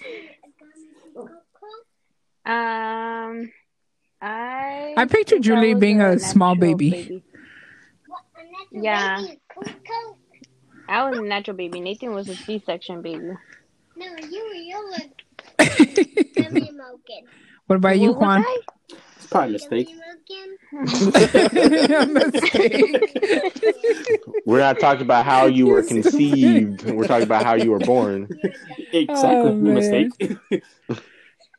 Um, 2.46 3.52
I. 4.22 4.94
I 4.96 5.04
picture 5.04 5.36
think 5.36 5.44
I 5.44 5.48
Julie 5.48 5.74
being 5.74 6.00
a 6.00 6.18
small 6.18 6.54
natural 6.54 6.76
baby. 6.78 7.22
Yeah. 8.72 9.26
I 10.88 11.10
was 11.10 11.18
a 11.18 11.22
natural 11.22 11.58
baby. 11.58 11.80
Nathan 11.80 12.14
was 12.14 12.30
a 12.30 12.34
C-section 12.34 13.02
baby. 13.02 13.32
No, 13.96 14.06
you 14.30 14.52
you 14.54 14.90
were 14.90 15.06
Gummy 15.58 16.70
Mogan. 16.72 17.24
What 17.66 17.76
about 17.76 17.98
you, 17.98 18.12
What 18.12 18.18
was 18.20 18.22
Juan? 18.22 18.44
I? 18.44 18.58
It's 19.16 19.26
probably 19.26 19.48
a 19.48 19.52
mistake. 19.52 19.86
Gummy 19.88 20.00
Mogan. 20.00 20.10
Mistake. 22.14 23.00
We're 24.46 24.58
not 24.60 24.78
talking 24.80 25.02
about 25.02 25.24
how 25.24 25.46
you 25.46 25.66
were 25.66 25.82
conceived. 25.82 26.84
We're 26.90 27.06
talking 27.06 27.22
about 27.24 27.44
how 27.44 27.54
you 27.54 27.70
were 27.70 27.78
born. 27.80 28.28
Exactly. 28.92 29.36
Oh, 29.36 29.52
man. 29.54 29.74
mistake. 29.74 30.12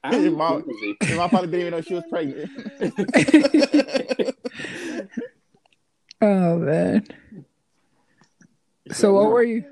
I 0.03 0.11
Your 0.17 0.25
don't 0.25 0.37
mom, 0.37 0.63
your 1.07 1.17
mom 1.17 1.29
probably 1.29 1.47
didn't 1.49 1.61
even 1.61 1.71
know 1.71 1.81
she 1.81 1.93
was 1.95 2.03
pregnant. 2.09 2.49
oh 6.21 6.57
man. 6.59 7.07
So 8.91 9.13
what 9.13 9.31
were 9.31 9.43
you? 9.43 9.65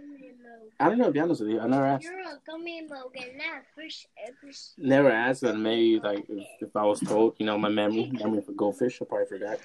I 0.85 0.89
don't 0.89 0.97
know. 0.97 1.05
To 1.05 1.11
be 1.11 1.19
honest 1.19 1.41
with 1.41 1.49
you, 1.51 1.59
I 1.59 1.67
never 1.67 1.85
asked. 1.85 2.03
You're 2.03 2.19
a 2.19 2.39
Gummy 2.45 2.81
Mogan. 2.81 3.37
Not 3.37 3.63
first, 3.75 4.07
eh, 4.25 4.31
first. 4.41 4.73
Never 4.77 5.09
asked, 5.11 5.41
but 5.43 5.57
maybe 5.57 5.99
like 5.99 6.25
if, 6.29 6.45
if 6.61 6.75
I 6.75 6.83
was 6.83 6.99
told, 6.99 7.35
you 7.39 7.45
know, 7.45 7.57
my 7.57 7.69
memory, 7.69 8.11
memory 8.13 8.41
for 8.41 8.51
goldfish, 8.53 9.01
I 9.01 9.05
probably 9.05 9.27
forgot. 9.27 9.59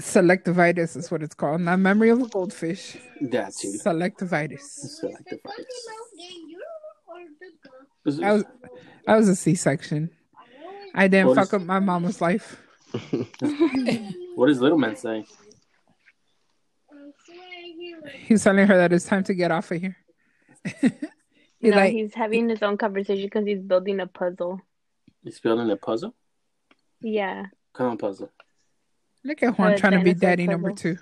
Selectivitis 0.00 0.96
is 0.96 1.10
what 1.10 1.22
it's 1.22 1.34
called. 1.34 1.60
Not 1.60 1.78
memory 1.78 2.10
of 2.10 2.20
a 2.20 2.26
goldfish. 2.28 2.96
That's 3.20 3.60
too. 3.60 3.68
Selectivitis. 3.84 4.60
Selective 4.60 5.24
The 5.24 5.36
Gummy 5.36 5.56
fights. 5.56 5.88
Mogan. 5.88 6.50
You 6.50 6.62
or 7.06 7.18
the 7.38 7.68
girl? 7.68 7.86
This 8.04 8.14
is- 8.16 8.20
I 8.20 8.32
was 8.32 8.44
I 9.06 9.16
was 9.16 9.28
a 9.28 9.36
C 9.36 9.54
section. 9.54 10.10
I 10.94 11.06
didn't 11.08 11.28
What 11.28 11.36
fuck 11.36 11.46
is- 11.48 11.54
up 11.54 11.62
my 11.62 11.78
mama's 11.78 12.20
life. 12.20 12.60
What 14.36 14.48
does 14.48 14.60
little 14.60 14.78
man 14.78 14.96
say? 14.96 15.24
I 16.90 16.94
swear 17.24 17.38
you 17.62 17.76
were. 17.78 17.92
He's 18.12 18.44
telling 18.44 18.66
her 18.66 18.76
that 18.76 18.92
it's 18.92 19.06
time 19.06 19.24
to 19.24 19.34
get 19.34 19.50
off 19.50 19.70
of 19.70 19.80
here. 19.80 19.96
He 21.60 21.70
no, 21.70 21.76
like 21.76 21.92
he's 21.92 22.12
having 22.12 22.50
his 22.50 22.62
own 22.62 22.76
conversation 22.76 23.24
because 23.24 23.46
he's 23.46 23.62
building 23.62 23.98
a 24.00 24.06
puzzle. 24.06 24.60
He's 25.22 25.40
building 25.40 25.70
a 25.70 25.76
puzzle. 25.76 26.14
Yeah. 27.00 27.46
Come 27.72 27.92
on, 27.92 27.96
puzzle. 27.96 28.30
look 29.24 29.42
at 29.42 29.58
Juan 29.58 29.72
Uh, 29.72 29.76
trying 29.78 29.92
to 29.92 29.98
be 30.04 30.12
dinosaur 30.12 30.28
daddy 30.28 30.46
number 30.46 30.72
two. 30.72 30.98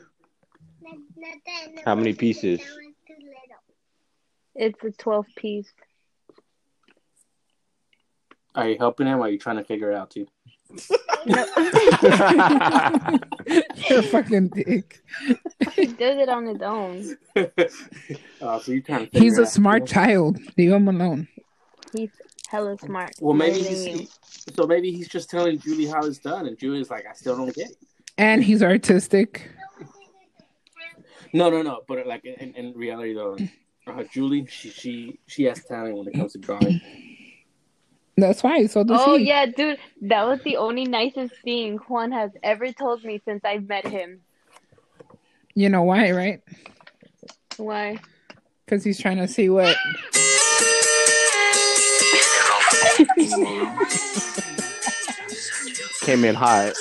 Not, 0.81 0.95
not 1.17 1.37
that, 1.47 1.75
no, 1.75 1.83
How 1.85 1.95
many 1.97 2.13
pieces? 2.13 2.61
was 2.61 2.69
too 2.69 3.15
little. 3.19 3.35
It's 4.55 4.85
a 4.85 4.93
12 5.03 5.27
piece. 5.35 5.73
Are 8.55 8.69
you 8.69 8.77
helping 8.79 9.09
him? 9.09 9.19
or 9.19 9.23
Are 9.23 9.29
you 9.31 9.39
trying 9.39 9.57
to 9.57 9.65
figure 9.65 9.91
it 9.91 9.97
out 9.97 10.11
too? 10.11 10.29
You're 13.89 13.99
a 13.99 14.03
fucking 14.03 14.49
dick. 14.49 15.03
he 15.73 15.87
does 15.87 16.19
it 16.19 16.29
on 16.29 16.47
his 16.47 16.63
own. 16.63 17.17
uh, 17.37 18.59
so 18.61 18.73
you 18.73 18.83
kind 18.83 19.05
of 19.05 19.09
He's 19.13 19.39
a 19.39 19.47
smart 19.47 19.87
child. 19.87 20.39
Leave 20.57 20.73
him 20.73 20.89
alone. 20.89 21.29
He's 21.93 22.11
hella 22.49 22.77
smart. 22.79 23.13
Well, 23.21 23.35
maybe 23.35 23.61
he's 23.61 23.87
you. 23.87 24.07
so 24.55 24.67
maybe 24.67 24.91
he's 24.93 25.09
just 25.09 25.31
telling 25.31 25.59
Julie 25.59 25.87
how 25.87 26.05
it's 26.05 26.19
done, 26.19 26.47
and 26.47 26.59
Julie's 26.59 26.91
like, 26.91 27.05
I 27.09 27.13
still 27.15 27.37
don't 27.37 27.55
get 27.55 27.71
it. 27.71 27.77
And 28.19 28.43
he's 28.43 28.63
artistic. 28.63 29.51
No, 31.33 31.49
no, 31.51 31.63
no. 31.63 31.81
But 31.89 32.07
like 32.07 32.25
in, 32.25 32.55
in 32.55 32.75
reality, 32.75 33.15
though, 33.15 33.37
uh, 33.87 34.05
Julie, 34.13 34.47
she 34.51 34.71
she 34.71 35.19
she 35.27 35.45
has 35.45 35.65
talent 35.65 35.97
when 35.97 36.09
it 36.09 36.15
comes 36.15 36.33
to 36.33 36.39
drawing. 36.39 36.81
That's 38.17 38.43
why. 38.43 38.67
So 38.67 38.85
does 38.85 39.01
Oh 39.03 39.17
he. 39.17 39.27
yeah, 39.27 39.47
dude, 39.47 39.79
that 40.03 40.27
was 40.27 40.41
the 40.43 40.57
only 40.59 40.85
nicest 40.85 41.35
thing 41.45 41.79
Juan 41.79 42.13
has 42.13 42.31
ever 42.43 42.71
told 42.73 43.03
me 43.05 43.21
since 43.25 43.45
I've 43.45 43.67
met 43.69 43.87
him. 43.87 44.21
You 45.55 45.69
know 45.69 45.83
why, 45.83 46.11
right? 46.13 46.41
Why? 47.57 47.99
Because 48.65 48.85
he's 48.85 48.99
trying 48.99 49.19
to 49.19 49.29
see 49.29 49.49
what. 49.49 49.77
Came 56.03 56.25
in 56.25 56.35
hot. 56.35 56.73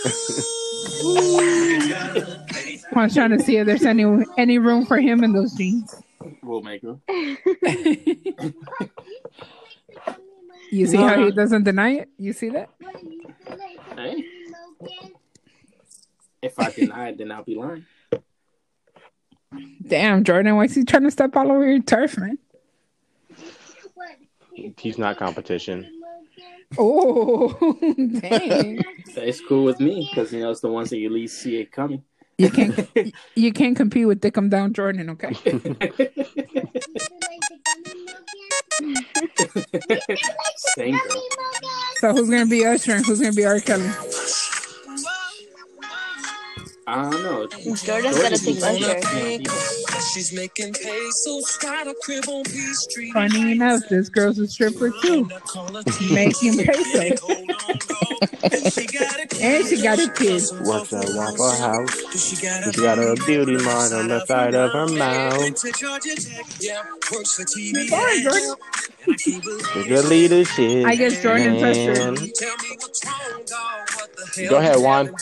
Juan's 2.91 3.13
trying 3.13 3.29
to 3.31 3.39
see 3.39 3.57
if 3.57 3.65
there's 3.67 3.85
any 3.85 4.03
any 4.37 4.57
room 4.57 4.85
for 4.85 4.97
him 4.99 5.23
in 5.23 5.31
those 5.33 5.53
jeans. 5.53 5.95
We'll 6.41 6.61
make 6.61 6.81
her. 6.81 6.97
You 10.71 10.87
see 10.87 10.97
how 10.97 11.17
he 11.17 11.23
uh-huh. 11.23 11.31
doesn't 11.31 11.63
deny 11.63 11.91
it? 11.91 12.09
You 12.17 12.31
see 12.31 12.49
that? 12.49 12.69
Hey, 13.95 14.23
if 16.41 16.57
I 16.57 16.71
deny 16.71 17.09
it, 17.09 17.17
then 17.17 17.29
I'll 17.29 17.43
be 17.43 17.55
lying. 17.55 17.85
Damn, 19.85 20.23
Jordan, 20.23 20.55
why 20.55 20.63
is 20.63 20.75
he 20.75 20.85
trying 20.85 21.03
to 21.03 21.11
step 21.11 21.35
all 21.35 21.51
over 21.51 21.67
your 21.67 21.81
turf, 21.81 22.17
man? 22.17 22.37
He's 24.77 24.97
not 24.97 25.17
competition. 25.17 25.91
Oh, 26.77 27.49
dang. 27.97 28.81
It's 29.07 29.41
cool 29.41 29.65
with 29.65 29.81
me 29.81 30.09
because 30.09 30.31
you 30.31 30.39
know 30.39 30.51
it's 30.51 30.61
the 30.61 30.69
ones 30.69 30.89
that 30.91 30.99
you 30.99 31.09
least 31.09 31.41
see 31.41 31.57
it 31.57 31.71
coming. 31.71 32.03
You 32.37 32.49
can't 32.49 33.13
you 33.35 33.51
can't 33.51 33.75
compete 33.75 34.07
with 34.07 34.21
Dick 34.21 34.37
'em 34.37 34.47
down 34.47 34.73
Jordan, 34.73 35.09
okay? 35.09 35.35
Same 40.75 40.97
girl. 40.97 41.23
So 41.97 42.13
who's 42.13 42.29
gonna 42.29 42.45
be 42.45 42.65
Usher 42.65 42.93
and 42.93 43.05
who's 43.05 43.19
gonna 43.19 43.33
be 43.33 43.45
R. 43.45 43.59
Kelly? 43.59 43.89
I 46.87 47.09
don't 47.09 47.23
know. 47.23 47.47
Jordan's 47.47 47.83
gotta 48.17 48.37
take 48.37 48.61
Usher. 48.61 49.01
She's 50.13 50.33
making 50.33 50.73
pesos, 50.73 51.57
got 51.57 51.87
a 51.87 51.95
crib 52.03 52.25
on 52.27 52.43
Peachtree. 52.43 53.11
Funny 53.11 53.51
enough, 53.53 53.81
this 53.89 54.09
girl's 54.09 54.39
a 54.39 54.47
stripper 54.47 54.91
too. 55.01 55.29
Making 56.11 56.57
pesos. 56.65 57.21
and 58.43 58.73
she 58.73 59.81
got 59.81 59.99
a 59.99 60.09
kid. 60.11 60.41
What's 60.61 60.89
that 60.89 61.13
Waffle 61.15 61.51
House? 61.51 61.93
She 62.31 62.81
got 62.81 62.97
a 62.99 63.15
beauty 63.25 63.57
mark 63.63 63.91
on 63.91 64.07
the 64.07 64.25
side 64.25 64.55
of 64.55 64.71
her 64.71 64.87
mouth. 64.87 65.57
Sorry, 67.89 68.21
Jordan. 68.23 68.55
Good 69.87 70.05
leadership. 70.05 70.85
I 70.85 70.95
guess 70.95 71.21
Jordan's 71.21 71.61
Usher. 71.63 71.93
man. 71.93 72.15
Go 74.49 74.57
ahead, 74.57 74.79
Juan. 74.79 75.13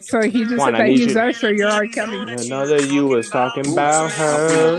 So 0.00 0.22
he 0.22 0.44
just 0.44 0.56
Juan, 0.58 0.72
said 0.72 0.80
that 0.80 0.88
need 0.88 0.98
he's 1.00 1.14
you- 1.14 1.20
Usher, 1.20 1.52
you're 1.54 1.68
R. 1.70 1.86
Kelly. 1.88 2.18
I 2.20 2.36
know 2.46 2.66
that 2.66 2.88
you 2.90 3.06
was 3.06 3.28
talking 3.28 3.72
about 3.72 4.10
her. 4.12 4.78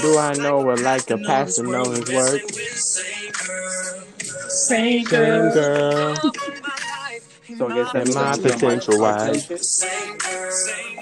Do 0.00 0.18
I 0.18 0.32
know 0.34 0.62
her 0.62 0.76
like 0.76 1.10
a 1.10 1.18
pastor 1.18 1.62
knows 1.64 1.98
his 1.98 2.10
work? 2.10 2.40
Same 4.68 5.04
Same 5.04 5.50
girl. 5.52 5.52
girl. 5.52 6.16
So 7.56 7.68
I 7.68 7.74
guess 7.74 7.94
And 7.94 8.06
that's 8.12 8.14
my 8.14 8.50
potential 8.50 9.00
wife. 9.00 9.46
Same 9.62 10.18
girl, 10.18 10.50
same 10.50 10.96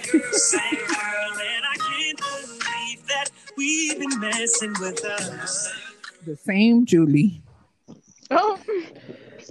girl, 0.74 1.32
and 1.40 1.64
I 1.64 1.76
can't 1.78 2.18
believe 2.18 3.06
that 3.08 3.30
We've 3.56 3.98
been 3.98 4.20
messing 4.20 4.74
with 4.80 5.04
us. 5.04 5.72
The 6.26 6.36
same 6.36 6.84
Julie. 6.84 7.40
Oh, 8.30 8.58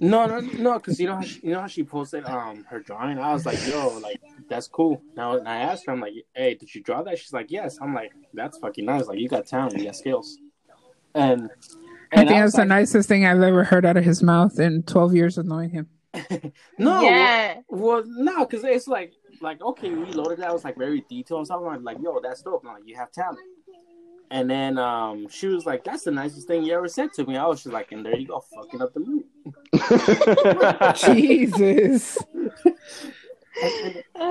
No, 0.02 0.26
no, 0.26 0.40
no, 0.40 0.73
because 0.80 0.99
you 0.99 1.07
know 1.07 1.15
how 1.15 1.22
she, 1.22 1.40
you 1.41 1.52
know 1.53 1.61
how 1.61 1.68
she 1.68 1.84
posted 1.84 2.26
um 2.26 2.65
her 2.69 2.80
drawing. 2.80 3.18
I 3.19 3.31
was 3.34 3.45
like, 3.45 3.65
yo, 3.68 3.98
like 3.99 4.19
that's 4.49 4.68
cool. 4.68 5.02
Now, 5.15 5.38
and 5.38 5.48
I 5.48 5.57
asked 5.57 5.85
her, 5.85 5.94
I'm 5.94 6.02
like, 6.02 6.14
hey, 6.35 6.56
did 6.56 6.73
you 6.76 6.81
draw 6.81 7.02
that? 7.03 7.18
She's 7.19 7.31
like, 7.34 7.49
yes. 7.49 7.77
I'm 7.81 7.94
like, 7.94 8.11
that's 8.34 8.57
fucking 8.57 8.85
nice. 8.85 9.06
Like 9.07 9.19
you 9.19 9.30
got 9.30 9.45
talent, 9.48 9.77
you 9.77 9.85
got 9.85 9.95
skills. 9.95 10.38
And, 11.15 11.49
I 12.15 12.22
and 12.22 12.30
think 12.30 12.44
was 12.44 12.53
that's 12.53 12.61
the 12.61 12.65
nicest 12.65 13.10
thing 13.10 13.26
I've 13.26 13.41
ever 13.41 13.64
heard 13.64 13.85
out 13.85 13.98
of 13.98 14.03
his 14.03 14.22
mouth 14.22 14.60
in 14.60 14.84
12 14.84 15.15
years 15.15 15.38
of 15.38 15.45
knowing 15.45 15.69
him. 15.69 15.90
no, 16.77 17.02
yeah. 17.02 17.60
well, 17.69 18.03
no, 18.06 18.45
because 18.45 18.64
it's 18.64 18.88
like, 18.88 19.14
like 19.41 19.61
okay, 19.61 19.90
we 19.90 20.06
loaded 20.06 20.40
that. 20.40 20.53
was 20.53 20.64
like 20.64 20.77
very 20.77 21.03
detailed 21.10 21.40
and 21.40 21.48
stuff. 21.48 21.61
I'm 21.68 21.84
like, 21.84 21.98
yo, 22.02 22.19
that's 22.22 22.44
dope. 22.44 22.64
I'm 22.65 22.73
like, 22.73 22.84
you 22.85 22.95
have 22.95 23.11
talent. 23.11 23.40
And 24.34 24.49
then 24.49 24.80
um, 24.80 25.27
she 25.30 25.48
was 25.48 25.68
like, 25.68 25.84
"That's 25.84 26.03
the 26.03 26.11
nicest 26.11 26.48
thing 26.48 26.64
you 26.64 26.73
ever 26.73 26.88
said 26.88 27.14
to 27.14 27.26
me." 27.26 27.38
I 27.38 27.45
was 27.45 27.61
just 27.61 27.72
like, 27.73 27.91
"And 27.91 28.03
there 28.03 28.18
you 28.18 28.26
go, 28.26 28.44
fucking 28.56 28.81
up 28.81 28.91
the 28.94 28.99
mood." 28.99 29.26
Jesus. 31.15 32.18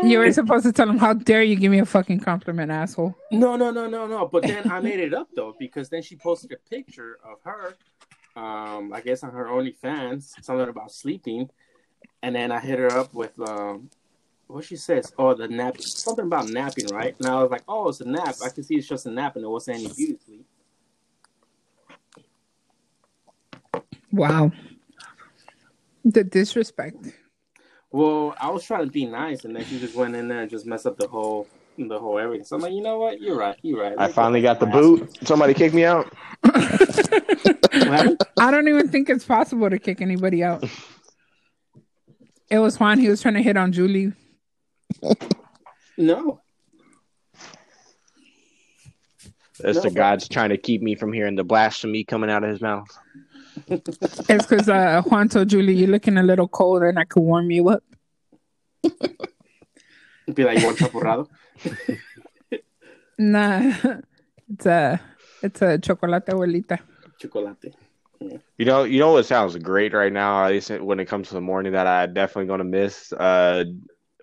You 0.03 0.19
were 0.19 0.33
supposed 0.33 0.65
to 0.65 0.73
tell 0.73 0.89
him, 0.89 0.99
how 0.99 1.13
dare 1.15 1.43
you 1.43 1.57
give 1.57 1.71
me 1.71 1.79
a 1.79 1.87
fucking 1.87 2.21
compliment, 2.21 2.71
asshole. 2.71 3.17
No, 3.31 3.57
no, 3.57 3.71
no, 3.71 3.87
no, 3.87 4.07
no. 4.07 4.27
But 4.27 4.43
then 4.43 4.71
I 4.71 4.81
made 4.81 5.01
it 5.01 5.15
up 5.15 5.29
though 5.35 5.55
because 5.59 5.89
then 5.89 6.03
she 6.03 6.17
posted 6.17 6.53
a 6.53 6.57
picture 6.69 7.19
of 7.25 7.39
her, 7.45 7.75
um, 8.37 8.93
I 8.93 9.01
guess 9.01 9.23
on 9.23 9.33
her 9.33 9.47
OnlyFans, 9.47 10.35
something 10.43 10.69
about 10.69 10.91
sleeping, 10.91 11.51
and 12.23 12.35
then 12.35 12.51
I 12.51 12.61
hit 12.61 12.79
her 12.79 12.91
up 12.93 13.15
with 13.15 13.39
um, 13.41 13.91
what 14.49 14.65
she 14.65 14.77
says. 14.77 15.13
Oh, 15.19 15.35
the 15.35 15.49
nap, 15.49 15.81
something 15.81 16.27
about 16.27 16.49
napping, 16.49 16.87
right? 16.89 17.15
And 17.19 17.29
I 17.29 17.43
was 17.43 17.51
like, 17.51 17.63
oh, 17.69 17.89
it's 17.89 18.01
a 18.01 18.09
nap. 18.09 18.37
I 18.45 18.49
can 18.49 18.65
see 18.65 18.77
it's 18.77 18.89
just 18.89 19.07
a 19.07 19.11
nap, 19.11 19.37
and 19.37 19.45
it 19.45 19.49
wasn't 19.49 19.79
any 19.79 19.89
beauty 19.95 20.19
sleep. 20.25 20.47
Wow. 24.11 24.53
The 26.05 26.25
disrespect. 26.25 26.97
Well, 27.93 28.35
I 28.41 28.51
was 28.51 28.65
trying 28.65 28.87
to 28.87 28.91
be 28.91 29.05
nice, 29.05 29.45
and 29.45 29.55
then 29.55 29.65
she 29.67 29.79
just 29.79 29.95
went 29.95 30.17
in 30.17 30.27
there 30.27 30.41
and 30.41 30.51
just 30.51 30.65
messed 30.65 30.87
up 30.87 30.97
the 30.97 31.07
whole, 31.07 31.47
the 31.77 31.99
whole 31.99 32.19
everything. 32.19 32.47
So 32.47 32.57
I'm 32.57 32.63
like, 32.63 32.73
you 32.73 32.83
know 32.83 32.99
what? 32.99 33.21
You're 33.21 33.37
right. 33.37 33.59
You're 33.61 33.83
right. 33.83 33.95
I 33.99 34.09
finally 34.09 34.41
got 34.41 34.61
the 34.61 34.67
boot. 34.67 35.19
Somebody 35.27 35.53
kicked 35.53 35.75
me 35.75 35.85
out. 35.85 36.11
I 36.45 38.17
don't 38.51 38.69
even 38.69 38.89
think 38.89 39.11
it's 39.11 39.27
possible 39.27 39.69
to 39.69 39.79
kick 39.79 40.01
anybody 40.01 40.43
out. 40.43 40.65
It 42.49 42.59
was 42.59 42.81
Juan. 42.81 42.99
He 42.99 43.09
was 43.09 43.21
trying 43.21 43.35
to 43.35 43.43
hit 43.43 43.59
on 43.59 43.73
Julie. 43.73 44.13
No. 45.99 46.41
That's 49.61 49.77
No, 49.77 49.83
the 49.83 49.91
God's 49.91 50.29
trying 50.29 50.51
to 50.51 50.57
keep 50.57 50.83
me 50.83 50.95
from 50.95 51.13
hearing 51.13 51.37
the 51.37 51.45
blasphemy 51.45 52.05
coming 52.05 52.31
out 52.31 52.43
of 52.43 52.51
his 52.51 52.61
mouth. 52.61 52.89
It's 53.69 54.47
because 54.47 54.69
uh, 54.69 55.03
Juan 55.03 55.29
told 55.29 55.49
Julie, 55.49 55.75
you're 55.75 55.89
looking 55.89 56.19
a 56.19 56.23
little 56.23 56.49
cold 56.49 56.83
and 56.83 56.99
I 56.99 57.05
could 57.05 57.23
warm 57.23 57.51
you 57.51 57.69
up. 57.69 57.83
Be 60.35 60.45
like, 60.45 60.59
you 60.59 60.65
want 60.67 60.79
champurrado? 60.79 61.29
Nah. 63.19 63.75
It's 64.53 64.67
a, 64.67 65.01
it's 65.43 65.63
a 65.63 65.79
chocolate 65.79 66.27
abuelita. 66.27 66.79
Chocolate. 67.19 67.75
You 68.59 68.65
know, 68.67 68.85
you 68.85 68.99
know 69.01 69.13
what 69.13 69.27
sounds 69.27 69.57
great 69.57 69.93
right 69.93 70.13
now. 70.13 70.45
At 70.45 70.53
least 70.53 70.71
when 70.71 71.01
it 71.01 71.07
comes 71.07 71.29
to 71.29 71.35
the 71.35 71.41
morning, 71.41 71.73
that 71.73 71.87
I 71.87 72.07
definitely 72.07 72.47
gonna 72.47 72.65
miss. 72.65 73.13
Uh, 73.13 73.65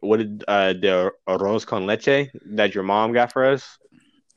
what 0.01 0.17
did 0.17 0.43
uh 0.47 0.73
the 0.73 1.11
arroz 1.27 1.65
con 1.65 1.85
leche 1.85 2.29
that 2.45 2.73
your 2.73 2.83
mom 2.83 3.11
got 3.11 3.33
for 3.33 3.45
us? 3.45 3.77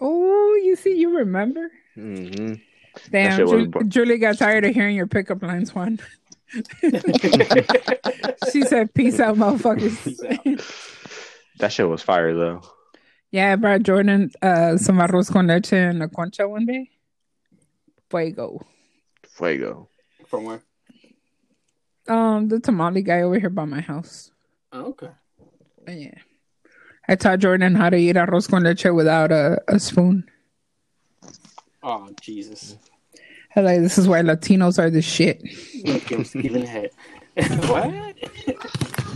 Oh, 0.00 0.54
you 0.64 0.74
see, 0.74 0.96
you 0.96 1.16
remember? 1.18 1.70
hmm 1.94 2.54
Damn, 3.10 3.46
Ju- 3.46 3.70
Julie 3.88 4.18
got 4.18 4.38
tired 4.38 4.64
of 4.64 4.74
hearing 4.74 4.96
your 4.96 5.06
pickup 5.06 5.42
lines, 5.42 5.74
Juan. 5.74 5.98
she 8.52 8.62
said, 8.62 8.92
"Peace 8.94 9.18
out, 9.20 9.36
motherfuckers." 9.36 10.04
Peace 10.04 10.22
out. 10.24 10.64
That 11.58 11.72
shit 11.72 11.88
was 11.88 12.02
fire 12.02 12.34
though. 12.34 12.62
yeah, 13.30 13.52
I 13.52 13.56
brought 13.56 13.82
Jordan 13.82 14.30
uh, 14.42 14.76
some 14.76 14.98
arroz 14.98 15.30
con 15.32 15.46
leche 15.46 15.72
and 15.72 16.02
a 16.02 16.08
concha 16.08 16.48
one 16.48 16.66
day. 16.66 16.90
Fuego. 18.10 18.66
Fuego. 19.28 19.88
From 20.26 20.44
where? 20.44 20.62
Um, 22.08 22.48
the 22.48 22.60
tamale 22.60 23.02
guy 23.02 23.22
over 23.22 23.38
here 23.38 23.50
by 23.50 23.64
my 23.64 23.80
house. 23.80 24.30
Oh, 24.72 24.86
okay. 24.86 25.10
Yeah, 25.86 26.18
I 27.08 27.16
taught 27.16 27.38
Jordan 27.40 27.74
how 27.74 27.90
to 27.90 27.96
eat 27.96 28.16
arroz 28.16 28.48
con 28.48 28.62
leche 28.62 28.86
without 28.92 29.32
a, 29.32 29.58
a 29.68 29.78
spoon. 29.78 30.24
Oh, 31.82 32.10
Jesus. 32.20 32.76
Like 33.56 33.80
this 33.80 33.98
is 33.98 34.08
why 34.08 34.22
Latinos 34.22 34.78
are 34.78 34.90
the 34.90 35.02
shit. 35.02 35.42
Like 35.84 36.08
him 36.10 36.24
Stephen 36.24 36.62
head. 36.66 36.90
what? 37.66 38.14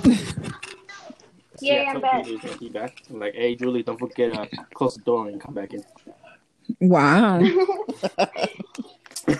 Yeah, 1.58 1.84
I 1.88 1.90
I'm 1.90 1.92
told 1.94 2.02
back. 2.02 2.24
Julie 2.26 2.56
be 2.60 2.68
back. 2.68 3.02
I'm 3.08 3.18
like, 3.18 3.34
hey, 3.34 3.54
Julie, 3.54 3.82
don't 3.82 3.98
forget 3.98 4.36
uh, 4.38 4.44
close 4.74 4.94
the 4.96 5.00
door 5.00 5.26
and 5.28 5.40
come 5.40 5.54
back 5.54 5.72
in. 5.72 5.82
Wow. 6.80 7.40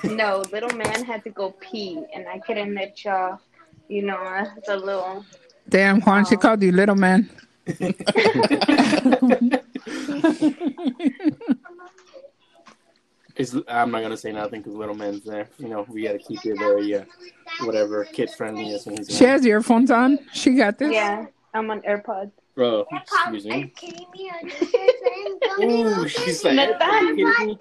No, 0.03 0.43
little 0.51 0.77
man 0.77 1.05
had 1.05 1.23
to 1.25 1.31
go 1.31 1.53
pee, 1.61 2.03
and 2.13 2.27
I 2.27 2.39
couldn't 2.41 2.75
let 2.75 3.05
y'all, 3.05 3.39
you 3.89 4.03
know, 4.03 4.45
the 4.67 4.77
little. 4.77 5.25
Damn, 5.69 6.01
Juan, 6.01 6.25
she 6.25 6.35
Oh. 6.35 6.39
called 6.39 6.61
you 6.63 6.73
little 6.73 6.97
man. 6.97 7.31
It's, 13.37 13.55
I'm 13.69 13.91
not 13.91 14.01
gonna 14.03 14.17
say 14.17 14.33
nothing 14.33 14.63
because 14.63 14.75
little 14.75 14.95
man's 14.95 15.25
there. 15.25 15.49
You 15.59 15.69
know, 15.69 15.85
we 15.89 16.03
gotta 16.05 16.19
keep 16.19 16.45
it 16.47 16.59
very 16.59 16.95
uh, 16.95 17.05
whatever 17.65 18.05
kid 18.05 18.31
friendly 18.31 18.73
as 18.73 18.85
soon 18.85 18.99
as 18.99 19.15
She 19.15 19.25
has 19.25 19.45
earphones 19.45 19.91
on. 19.91 20.19
She 20.33 20.55
got 20.55 20.79
this. 20.79 20.93
Yeah, 20.93 21.27
I'm 21.53 21.71
on 21.71 21.83
AirPods. 21.83 22.33
Bro, 22.55 22.87
excuse 22.91 23.45
me. 23.45 23.73
Ooh, 25.63 26.09
she's 26.09 26.43
like, 26.43 26.57
Nathan. 26.57 27.19
you? 27.19 27.59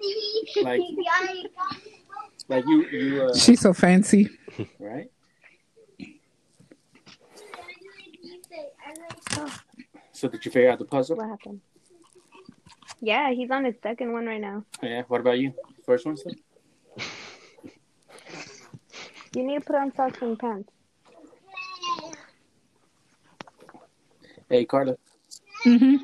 Like, 0.62 0.80
like 2.48 2.64
you, 2.66 2.86
you, 2.86 3.22
uh, 3.24 3.34
She's 3.34 3.60
so 3.60 3.74
fancy. 3.74 4.30
right? 4.78 5.10
So 10.12 10.28
did 10.28 10.42
you 10.46 10.50
figure 10.50 10.70
out 10.70 10.78
the 10.78 10.86
puzzle? 10.86 11.16
What 11.16 11.28
happened? 11.28 11.60
Yeah, 13.00 13.30
he's 13.32 13.50
on 13.50 13.64
his 13.64 13.74
second 13.82 14.12
one 14.12 14.26
right 14.26 14.40
now. 14.40 14.64
Yeah. 14.82 15.02
What 15.08 15.20
about 15.20 15.38
you? 15.38 15.52
First 15.84 16.06
one, 16.06 16.16
still? 16.16 16.32
You 19.34 19.42
need 19.44 19.58
to 19.60 19.64
put 19.66 19.76
on 19.76 19.94
socks 19.94 20.18
and 20.22 20.38
pants. 20.38 20.70
Hey, 24.48 24.64
Carla. 24.64 24.96
hmm 25.64 25.96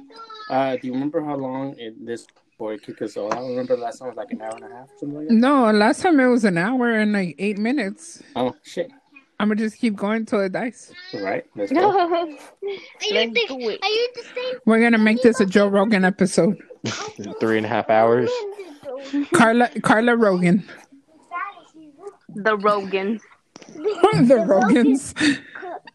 Uh, 0.50 0.76
do 0.76 0.86
you 0.88 0.92
remember 0.92 1.22
how 1.24 1.36
long 1.36 1.74
it, 1.78 2.04
this 2.04 2.26
boy 2.58 2.76
kicked 2.78 3.00
us 3.02 3.16
all 3.16 3.32
out? 3.32 3.46
Remember 3.48 3.76
last 3.76 3.98
time 4.00 4.08
was 4.08 4.16
like 4.16 4.30
an 4.32 4.42
hour 4.42 4.54
and 4.56 4.64
a 4.64 4.76
half, 4.76 4.88
something 4.98 5.16
like 5.18 5.28
that. 5.28 5.34
No, 5.34 5.70
last 5.70 6.02
time 6.02 6.18
it 6.20 6.26
was 6.26 6.44
an 6.44 6.58
hour 6.58 6.90
and 6.92 7.12
like 7.12 7.36
eight 7.38 7.56
minutes. 7.58 8.22
Oh 8.36 8.54
shit! 8.62 8.90
I'm 9.40 9.48
gonna 9.48 9.60
just 9.60 9.78
keep 9.78 9.94
going 9.96 10.26
till 10.26 10.40
it 10.40 10.52
dies. 10.52 10.92
Right. 11.14 11.44
Let's 11.54 11.72
go. 11.76 11.80
No. 11.80 12.08
Are 12.12 12.26
you 12.26 12.36
Let's 13.14 13.32
the, 13.32 13.46
do 13.48 13.58
it. 13.70 13.80
are 13.82 13.88
you 13.88 14.08
the 14.14 14.22
same? 14.34 14.54
We're 14.66 14.80
gonna 14.80 14.98
make 14.98 15.22
this 15.22 15.40
a 15.40 15.46
Joe 15.46 15.68
Rogan 15.68 16.04
episode. 16.04 16.60
Three 17.40 17.58
and 17.58 17.66
a 17.66 17.68
half 17.68 17.90
hours. 17.90 18.30
Carla 19.32 19.68
Carla 19.82 20.16
Rogan. 20.16 20.64
The 22.34 22.56
Rogan. 22.56 23.20
the 23.66 24.44
Rogans. 24.46 25.14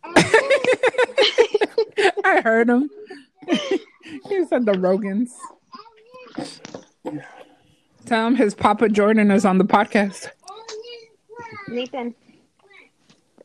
I 2.23 2.41
heard 2.41 2.69
him. 2.69 2.89
he 4.29 4.45
said 4.45 4.65
the 4.65 4.73
Rogans. 4.73 5.31
Tell 8.05 8.27
him 8.27 8.35
his 8.35 8.53
Papa 8.53 8.89
Jordan 8.89 9.31
is 9.31 9.45
on 9.45 9.57
the 9.57 9.65
podcast. 9.65 10.29
Nathan. 11.67 12.15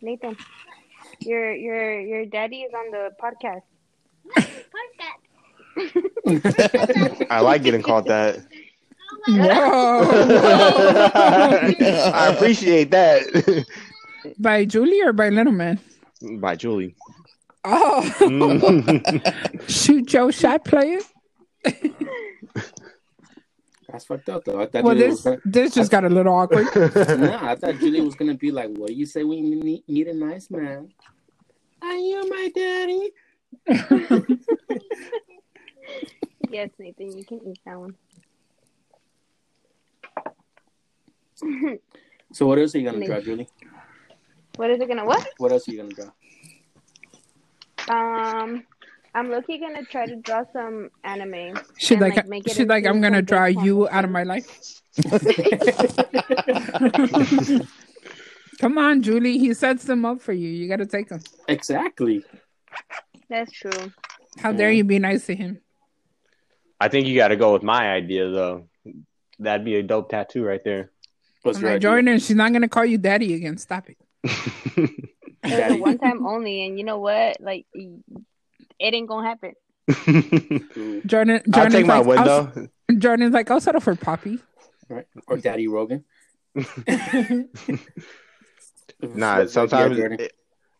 Nathan. 0.01 0.37
Your 1.21 1.53
your 1.53 2.01
your 2.01 2.27
daddy 2.27 2.63
is 2.63 2.73
on 2.75 2.91
the 2.91 3.11
podcast. 3.21 3.63
I 7.31 7.41
like 7.41 7.63
getting 7.63 7.83
called 7.83 8.07
that. 8.07 8.39
No. 9.29 10.03
I 12.15 12.33
appreciate 12.35 12.91
that. 12.91 13.65
by 14.39 14.65
Julie 14.65 15.03
or 15.03 15.13
by 15.13 15.29
Little 15.29 15.53
Man? 15.53 15.79
By 16.39 16.57
Julie. 16.57 16.95
Oh. 17.65 18.03
Shoot 19.69 20.07
Joe 20.07 20.31
shot 20.31 20.65
player. 20.65 20.99
That's 23.89 24.05
fucked 24.07 24.29
up 24.31 24.45
though. 24.45 24.61
I 24.61 24.67
thought 24.67 24.85
Well, 24.85 24.95
Julie 24.95 25.09
this 25.11 25.21
gonna. 25.23 25.39
this 25.45 25.75
just 25.75 25.91
got 25.91 26.05
a 26.05 26.09
little 26.09 26.33
awkward. 26.35 26.67
Nah, 27.21 27.51
I 27.51 27.55
thought 27.57 27.77
Julie 27.79 28.01
was 28.01 28.15
gonna 28.15 28.35
be 28.35 28.51
like, 28.51 28.71
"What 28.71 28.89
do 28.89 28.95
you 28.95 29.05
say 29.07 29.23
We 29.23 29.37
you 29.37 29.57
need, 29.57 29.85
need 29.87 30.09
a 30.09 30.15
nice 30.15 30.51
man?" 30.51 30.89
Are 31.83 31.95
you 31.97 32.29
my 32.29 32.51
daddy. 32.55 33.11
Yes, 36.53 36.69
Nathan, 36.79 37.17
you 37.17 37.25
can 37.25 37.41
eat 37.47 37.59
that 37.65 37.81
one. 37.81 37.95
So 42.35 42.47
what 42.47 42.59
else 42.59 42.75
are 42.75 42.79
you 42.79 42.87
gonna 42.87 42.97
Nice. 42.99 43.09
draw, 43.09 43.21
Julie? 43.21 43.47
What 44.57 44.71
is 44.71 44.81
it 44.81 44.89
gonna 44.89 45.05
what? 45.05 45.29
What 45.37 45.53
else 45.53 45.69
are 45.69 45.73
you 45.73 45.83
gonna 45.83 45.95
draw? 45.95 46.07
Um 47.95 48.65
I'm 49.15 49.31
lucky 49.31 49.59
gonna 49.59 49.85
try 49.85 50.07
to 50.07 50.17
draw 50.17 50.43
some 50.51 50.89
anime. 51.05 51.55
She's 51.77 51.91
and, 51.91 52.01
like, 52.01 52.27
make 52.27 52.47
it 52.47 52.57
she's 52.57 52.67
like, 52.67 52.87
I'm 52.87 53.03
gonna 53.03 53.21
draw 53.21 53.45
big 53.45 53.61
you 53.61 53.87
out 53.91 54.07
of 54.07 54.11
my 54.11 54.23
life. 54.23 54.47
Come 58.59 58.79
on, 58.79 59.03
Julie. 59.03 59.37
He 59.37 59.53
sets 59.53 59.85
them 59.85 60.07
up 60.07 60.23
for 60.23 60.33
you. 60.33 60.49
You 60.49 60.69
gotta 60.69 60.87
take 60.87 61.11
them. 61.11 61.21
exactly. 61.49 62.25
That's 63.29 63.53
true. 63.53 63.93
How 64.39 64.53
dare 64.53 64.73
you 64.73 64.85
be 64.85 64.99
nice 64.99 65.27
to 65.27 65.35
him? 65.35 65.61
I 66.83 66.89
think 66.89 67.07
you 67.07 67.15
got 67.15 67.29
to 67.29 67.37
go 67.37 67.53
with 67.53 67.63
my 67.63 67.93
idea 67.93 68.29
though. 68.31 68.67
That'd 69.39 69.65
be 69.65 69.77
a 69.77 69.83
dope 69.83 70.11
tattoo 70.11 70.45
right 70.45 70.63
there. 70.65 70.91
What's 71.43 71.59
I'm 71.59 71.63
your 71.63 71.71
like, 71.73 71.77
idea? 71.77 71.91
Jordan, 71.91 72.19
she's 72.19 72.37
not 72.37 72.53
gonna 72.53 72.69
call 72.69 72.85
you 72.85 72.99
daddy 72.99 73.35
again. 73.35 73.59
Stop 73.59 73.89
it. 73.91 73.99
It 75.45 75.51
was 75.51 75.59
Daddy. 75.59 75.75
a 75.75 75.79
one 75.83 75.99
time 75.99 76.25
only, 76.25 76.65
and 76.67 76.79
you 76.79 76.85
know 76.85 77.01
what? 77.01 77.41
Like, 77.41 77.67
it 77.75 78.95
ain't 78.95 79.09
gonna 79.09 79.27
happen. 79.29 79.55
Ooh, 80.79 81.03
Jordan, 81.07 81.43
I'll 81.47 81.53
Jordan's 81.53 81.75
take 81.75 81.87
my 81.87 81.99
like, 81.99 82.19
I'll- 82.21 82.69
Jordan's 82.97 83.35
like, 83.35 83.51
I'll 83.51 83.61
settle 83.61 83.81
for 83.81 83.97
Poppy. 83.97 84.39
right? 84.89 85.05
Or 85.27 85.39
Daddy 85.39 85.67
Rogan. 85.67 86.05
Nah, 86.55 86.65
What's 89.03 89.17
your 89.17 89.41
idea, 89.41 89.49
sometimes 89.49 89.97
Jordan? 89.97 90.21
it- 90.21 90.33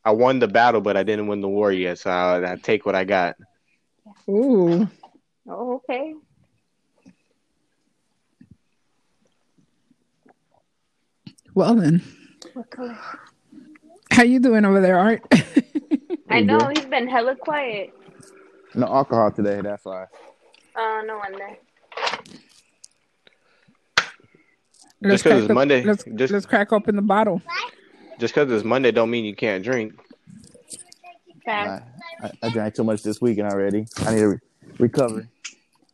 I 0.05 0.11
won 0.13 0.39
the 0.39 0.49
battle, 0.49 0.81
but 0.81 0.97
I 0.97 1.03
didn't 1.03 1.27
win 1.29 1.41
the 1.41 1.49
war 1.49 1.73
yet. 1.73 1.99
So 1.99 2.11
I, 2.11 2.53
I 2.53 2.57
take 2.57 2.85
what 2.87 2.95
I 2.95 3.05
got. 3.05 3.37
Ooh. 4.29 4.89
Oh, 5.49 5.75
okay. 5.77 6.15
Well 11.55 11.75
then, 11.75 12.03
What 12.55 12.71
color? 12.71 12.97
how 14.11 14.23
you 14.23 14.41
doing 14.41 14.65
over 14.65 14.81
there, 14.81 14.99
Art? 14.99 15.23
I 16.31 16.41
know 16.41 16.59
good. 16.59 16.79
he's 16.79 16.87
been 16.87 17.07
hella 17.09 17.37
quiet. 17.37 17.93
No 18.75 18.87
alcohol 18.87 19.31
today. 19.33 19.61
That's 19.63 19.85
why. 19.85 20.05
Uh, 20.75 21.03
no 21.05 21.19
wonder. 21.19 21.59
let's 25.03 25.23
Just 25.23 25.25
'cause 25.25 25.31
crack 25.31 25.39
it's 25.41 25.49
the- 25.49 25.55
Monday, 25.55 25.83
Let's, 25.85 26.05
just- 26.05 26.33
let's 26.33 26.47
crack 26.47 26.73
open 26.73 26.97
the 26.97 27.03
bottle. 27.03 27.43
Just 28.19 28.35
because 28.35 28.51
it's 28.51 28.65
Monday, 28.65 28.91
don't 28.93 29.11
mean 29.11 29.25
you 29.25 29.35
can't 29.35 29.63
drink. 29.63 29.95
Fast. 31.45 31.83
I, 32.23 32.27
I, 32.29 32.33
I 32.45 32.49
drank 32.51 32.75
too 32.75 32.85
much 32.85 33.03
this 33.03 33.21
weekend 33.21 33.49
already. 33.49 33.87
I 34.07 34.15
need 34.15 34.21
to 34.21 34.29
re- 34.29 34.39
recover. 34.79 35.29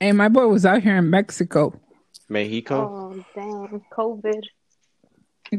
Hey, 0.00 0.12
my 0.12 0.28
boy 0.28 0.46
was 0.46 0.64
out 0.64 0.82
here 0.82 0.96
in 0.96 1.10
Mexico. 1.10 1.78
Mexico. 2.28 3.14
Oh, 3.14 3.24
damn. 3.34 3.82
COVID. 3.92 4.42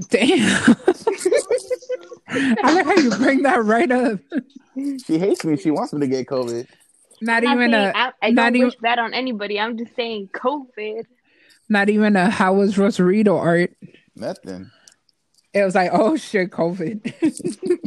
Damn. 0.09 0.75
I 2.63 2.73
like 2.73 2.85
how 2.85 2.95
you 2.95 3.09
bring 3.17 3.41
that 3.41 3.63
right 3.65 3.91
up. 3.91 4.19
She 5.05 5.17
hates 5.17 5.43
me. 5.43 5.57
She 5.57 5.71
wants 5.71 5.91
me 5.93 6.01
to 6.01 6.07
get 6.07 6.27
COVID. 6.27 6.67
Not 7.21 7.45
I'm 7.45 7.57
even 7.57 7.71
not 7.71 7.77
saying, 7.77 7.95
a 7.95 7.97
I, 7.97 8.11
I 8.21 8.29
not 8.31 8.43
don't 8.43 8.55
even 8.55 8.67
wish 8.67 8.75
that 8.81 8.99
on 8.99 9.13
anybody. 9.13 9.59
I'm 9.59 9.77
just 9.77 9.95
saying 9.95 10.29
COVID. 10.33 11.03
not 11.67 11.89
even 11.89 12.15
a 12.15 12.29
how 12.29 12.53
was 12.53 12.77
Rosarito 12.77 13.35
art. 13.35 13.75
Nothing. 14.15 14.69
It 15.53 15.63
was 15.63 15.75
like, 15.75 15.89
oh 15.91 16.15
shit, 16.15 16.51
COVID. 16.51 17.13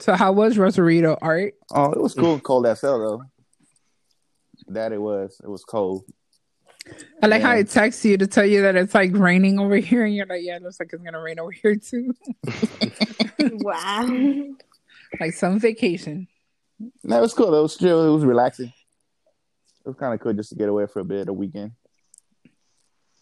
so 0.00 0.14
how 0.14 0.32
was 0.32 0.58
Rosarito 0.58 1.16
art? 1.20 1.54
Oh, 1.72 1.92
it 1.92 2.00
was 2.00 2.14
cool. 2.14 2.38
Cold 2.40 2.66
as 2.66 2.80
hell 2.80 2.98
though. 2.98 3.22
That 4.68 4.92
it 4.92 5.00
was. 5.00 5.40
It 5.42 5.48
was 5.48 5.64
cold. 5.64 6.04
I 7.22 7.26
like 7.26 7.42
how 7.42 7.54
it 7.54 7.68
texts 7.68 8.04
you 8.04 8.16
to 8.16 8.26
tell 8.26 8.46
you 8.46 8.62
that 8.62 8.76
it's 8.76 8.94
like 8.94 9.10
raining 9.14 9.58
over 9.58 9.76
here, 9.76 10.04
and 10.04 10.14
you're 10.14 10.26
like, 10.26 10.42
yeah, 10.42 10.56
it 10.56 10.62
looks 10.62 10.80
like 10.80 10.90
it's 10.92 11.02
gonna 11.02 11.20
rain 11.20 11.38
over 11.38 11.50
here 11.50 11.76
too. 11.76 12.14
wow. 13.40 14.08
like 15.20 15.34
some 15.34 15.58
vacation. 15.58 16.28
No, 17.02 17.18
it 17.18 17.20
was 17.20 17.34
cool. 17.34 17.54
It 17.54 17.62
was 17.62 17.76
chill. 17.76 18.06
It 18.06 18.14
was 18.14 18.24
relaxing. 18.24 18.72
It 19.84 19.88
was 19.88 19.96
kind 19.96 20.14
of 20.14 20.20
cool 20.20 20.32
just 20.32 20.50
to 20.50 20.54
get 20.54 20.68
away 20.68 20.86
for 20.86 21.00
a 21.00 21.04
bit, 21.04 21.28
a 21.28 21.32
weekend. 21.32 21.72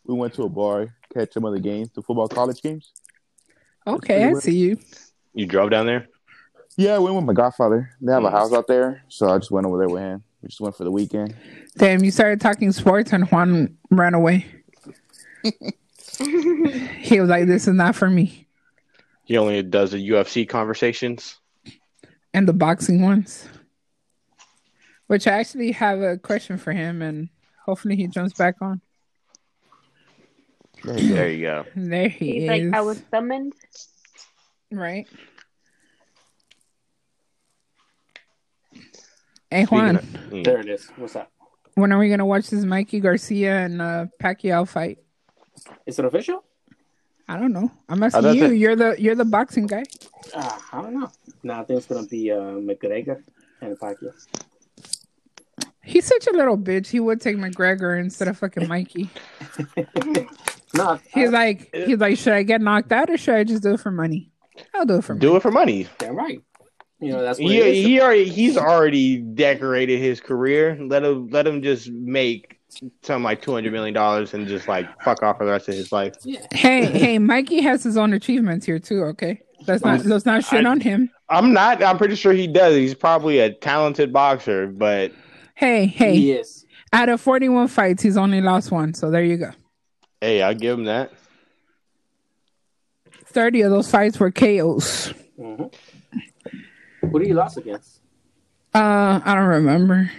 We 0.05 0.15
went 0.15 0.35
to 0.35 0.43
a 0.43 0.49
bar, 0.49 0.95
catch 1.13 1.33
some 1.33 1.45
other 1.45 1.59
games, 1.59 1.91
the 1.95 2.03
football 2.03 2.29
college 2.29 2.63
games. 2.63 2.93
Okay, 3.87 4.25
I 4.25 4.33
see 4.35 4.57
you. 4.57 4.79
You 5.33 5.47
drove 5.47 5.71
down 5.71 5.87
there. 5.87 6.09
Yeah, 6.77 6.95
I 6.97 6.99
went 6.99 7.15
with 7.17 7.25
my 7.25 7.33
godfather. 7.33 7.91
They 8.01 8.13
have 8.13 8.25
a 8.25 8.31
house 8.31 8.53
out 8.53 8.67
there, 8.67 9.03
so 9.09 9.29
I 9.31 9.39
just 9.39 9.51
went 9.51 9.67
over 9.67 9.79
there 9.79 9.89
with 9.89 10.03
him. 10.03 10.23
We 10.43 10.49
just 10.49 10.61
went 10.61 10.77
for 10.77 10.85
the 10.85 10.91
weekend. 10.91 11.35
Damn, 11.79 12.05
you 12.05 12.11
started 12.11 12.41
talking 12.41 12.71
sports 12.73 13.13
and 13.13 13.25
Juan 13.31 13.77
ran 13.91 14.15
away. 14.15 14.47
he 16.19 17.21
was 17.21 17.29
like, 17.31 17.47
"This 17.47 17.67
is 17.67 17.75
not 17.75 17.95
for 17.95 18.11
me." 18.11 18.47
He 19.25 19.37
only 19.39 19.63
does 19.63 19.93
the 19.93 20.09
UFC 20.11 20.49
conversations. 20.49 21.39
And 22.35 22.47
the 22.47 22.53
boxing 22.53 23.01
ones, 23.03 23.49
which 25.07 25.27
I 25.27 25.33
actually 25.33 25.73
have 25.73 26.01
a 26.01 26.19
question 26.19 26.59
for 26.59 26.73
him, 26.73 27.01
and 27.01 27.31
hopefully 27.65 27.97
he 27.97 28.07
jumps 28.07 28.35
back 28.35 28.57
on. 28.61 28.81
There 30.85 30.99
you 30.99 31.09
go. 31.09 31.15
There 31.15 31.31
you 31.31 31.43
go. 31.43 31.65
There 31.75 32.09
he 32.09 32.33
He's 32.33 32.43
is. 32.43 32.49
like, 32.49 32.75
I 32.75 32.81
was 32.83 33.03
summoned. 33.11 33.55
right. 34.71 35.07
Hey 39.51 39.65
Juan, 39.65 39.97
of- 39.97 40.05
mm. 40.05 40.45
There 40.45 40.59
it 40.61 40.69
is. 40.69 40.89
What's 40.97 41.15
that? 41.15 41.31
when 41.75 41.93
are 41.93 41.99
we 41.99 42.09
gonna 42.09 42.27
watch 42.27 42.49
this 42.51 42.65
Mikey 42.65 43.01
Garcia 43.01 43.59
and 43.59 43.81
uh, 43.83 44.07
Pacquiao 44.21 44.67
fight? 44.67 44.99
Is 45.87 45.99
it 45.99 46.05
official? 46.05 46.43
I 47.29 47.37
don't 47.39 47.53
know. 47.53 47.71
I'm 47.89 48.03
asking 48.03 48.35
you. 48.35 48.49
that- 48.49 48.57
You're 48.57 48.77
the 48.77 48.97
you're 48.99 49.15
the 49.15 49.25
boxing 49.25 49.67
guy. 49.67 49.85
Uh, 50.35 50.59
I 50.73 50.83
don't 50.83 50.95
know. 50.99 51.11
No, 51.43 51.55
I 51.61 51.65
think 51.65 51.79
it's 51.79 51.87
gonna 51.87 52.07
be 52.07 52.31
uh, 52.33 52.37
McGregor 52.37 53.23
and 53.61 53.79
Pacquiao. 53.79 54.13
He's 55.83 56.05
such 56.05 56.27
a 56.27 56.33
little 56.33 56.59
bitch. 56.59 56.89
He 56.89 56.99
would 56.99 57.21
take 57.21 57.37
McGregor 57.37 57.99
instead 58.01 58.27
of 58.29 58.39
fucking 58.39 58.69
Mikey. 58.69 59.09
No, 60.75 60.99
He's 61.15 61.29
I, 61.29 61.33
like, 61.33 61.71
he's 61.75 61.97
like, 61.97 62.19
should 62.19 62.35
I 62.35 62.43
get 62.43 62.61
knocked 62.61 62.93
out 62.93 63.09
or 63.09 63.17
should 63.17 63.37
I 63.37 63.45
just 63.45 63.63
do 63.63 63.75
it 63.75 63.81
for 63.81 63.91
money? 63.91 64.31
I'll 64.75 64.85
do 64.85 64.97
it 64.97 65.05
for 65.05 65.15
money. 65.15 65.21
Do 65.21 65.37
it 65.37 65.41
for 65.43 65.51
money. 65.51 65.87
damn 65.97 66.17
right. 66.17 66.43
You 67.01 67.13
know 67.13 67.23
that's 67.23 67.39
what 67.39 67.51
He, 67.53 67.83
he 67.83 68.01
already 68.01 68.29
he's 68.29 68.57
already 68.57 69.19
decorated 69.19 69.99
his 70.01 70.21
career. 70.21 70.79
Let 70.81 71.05
him 71.05 71.29
let 71.29 71.47
him 71.47 71.63
just 71.63 71.91
make 71.91 72.59
something 73.03 73.23
like 73.23 73.43
two 73.43 73.53
hundred 73.53 73.73
million 73.73 73.93
dollars 73.95 74.33
and 74.33 74.47
just 74.49 74.67
like 74.67 74.87
fuck 75.03 75.23
off 75.23 75.37
for 75.37 75.45
the 75.45 75.53
rest 75.53 75.69
of 75.69 75.75
his 75.75 75.93
life. 75.93 76.15
yeah. 76.25 76.47
Hey, 76.53 76.87
hey, 76.87 77.19
Mikey 77.19 77.61
has 77.61 77.83
his 77.85 77.97
own 77.99 78.13
achievements 78.15 78.65
here 78.65 78.79
too. 78.79 79.03
Okay, 79.05 79.43
let's 79.67 79.85
not 79.85 80.05
let's 80.07 80.25
not 80.25 80.43
shit 80.45 80.65
I- 80.65 80.71
on 80.71 80.81
him. 80.81 81.11
I'm 81.29 81.53
not. 81.53 81.83
I'm 81.83 81.99
pretty 81.99 82.15
sure 82.15 82.33
he 82.33 82.47
does. 82.47 82.75
He's 82.77 82.95
probably 82.95 83.41
a 83.41 83.53
talented 83.53 84.13
boxer, 84.13 84.69
but 84.69 85.13
Hey, 85.57 85.87
hey, 85.87 86.15
He 86.15 86.33
is. 86.33 86.65
out 86.93 87.09
of 87.09 87.21
41 87.21 87.67
fights, 87.69 88.03
he's 88.03 88.17
only 88.17 88.41
lost 88.41 88.71
one. 88.71 88.95
So 88.95 89.11
there 89.11 89.25
you 89.25 89.37
go. 89.37 89.51
hey, 90.21 90.41
I'll 90.43 90.55
give 90.55 90.79
him 90.79 90.85
that. 90.85 91.13
30 93.27 93.63
of 93.63 93.71
those 93.71 93.91
fights 93.91 94.19
were 94.21 94.31
KOs. 94.31 95.13
hmm 95.37 95.65
Who 97.11 97.19
did 97.19 97.29
he 97.29 97.35
lost 97.35 97.57
against? 97.57 98.01
Uh, 98.75 99.21
I 99.25 99.35
don't 99.35 99.47
remember. 99.47 100.11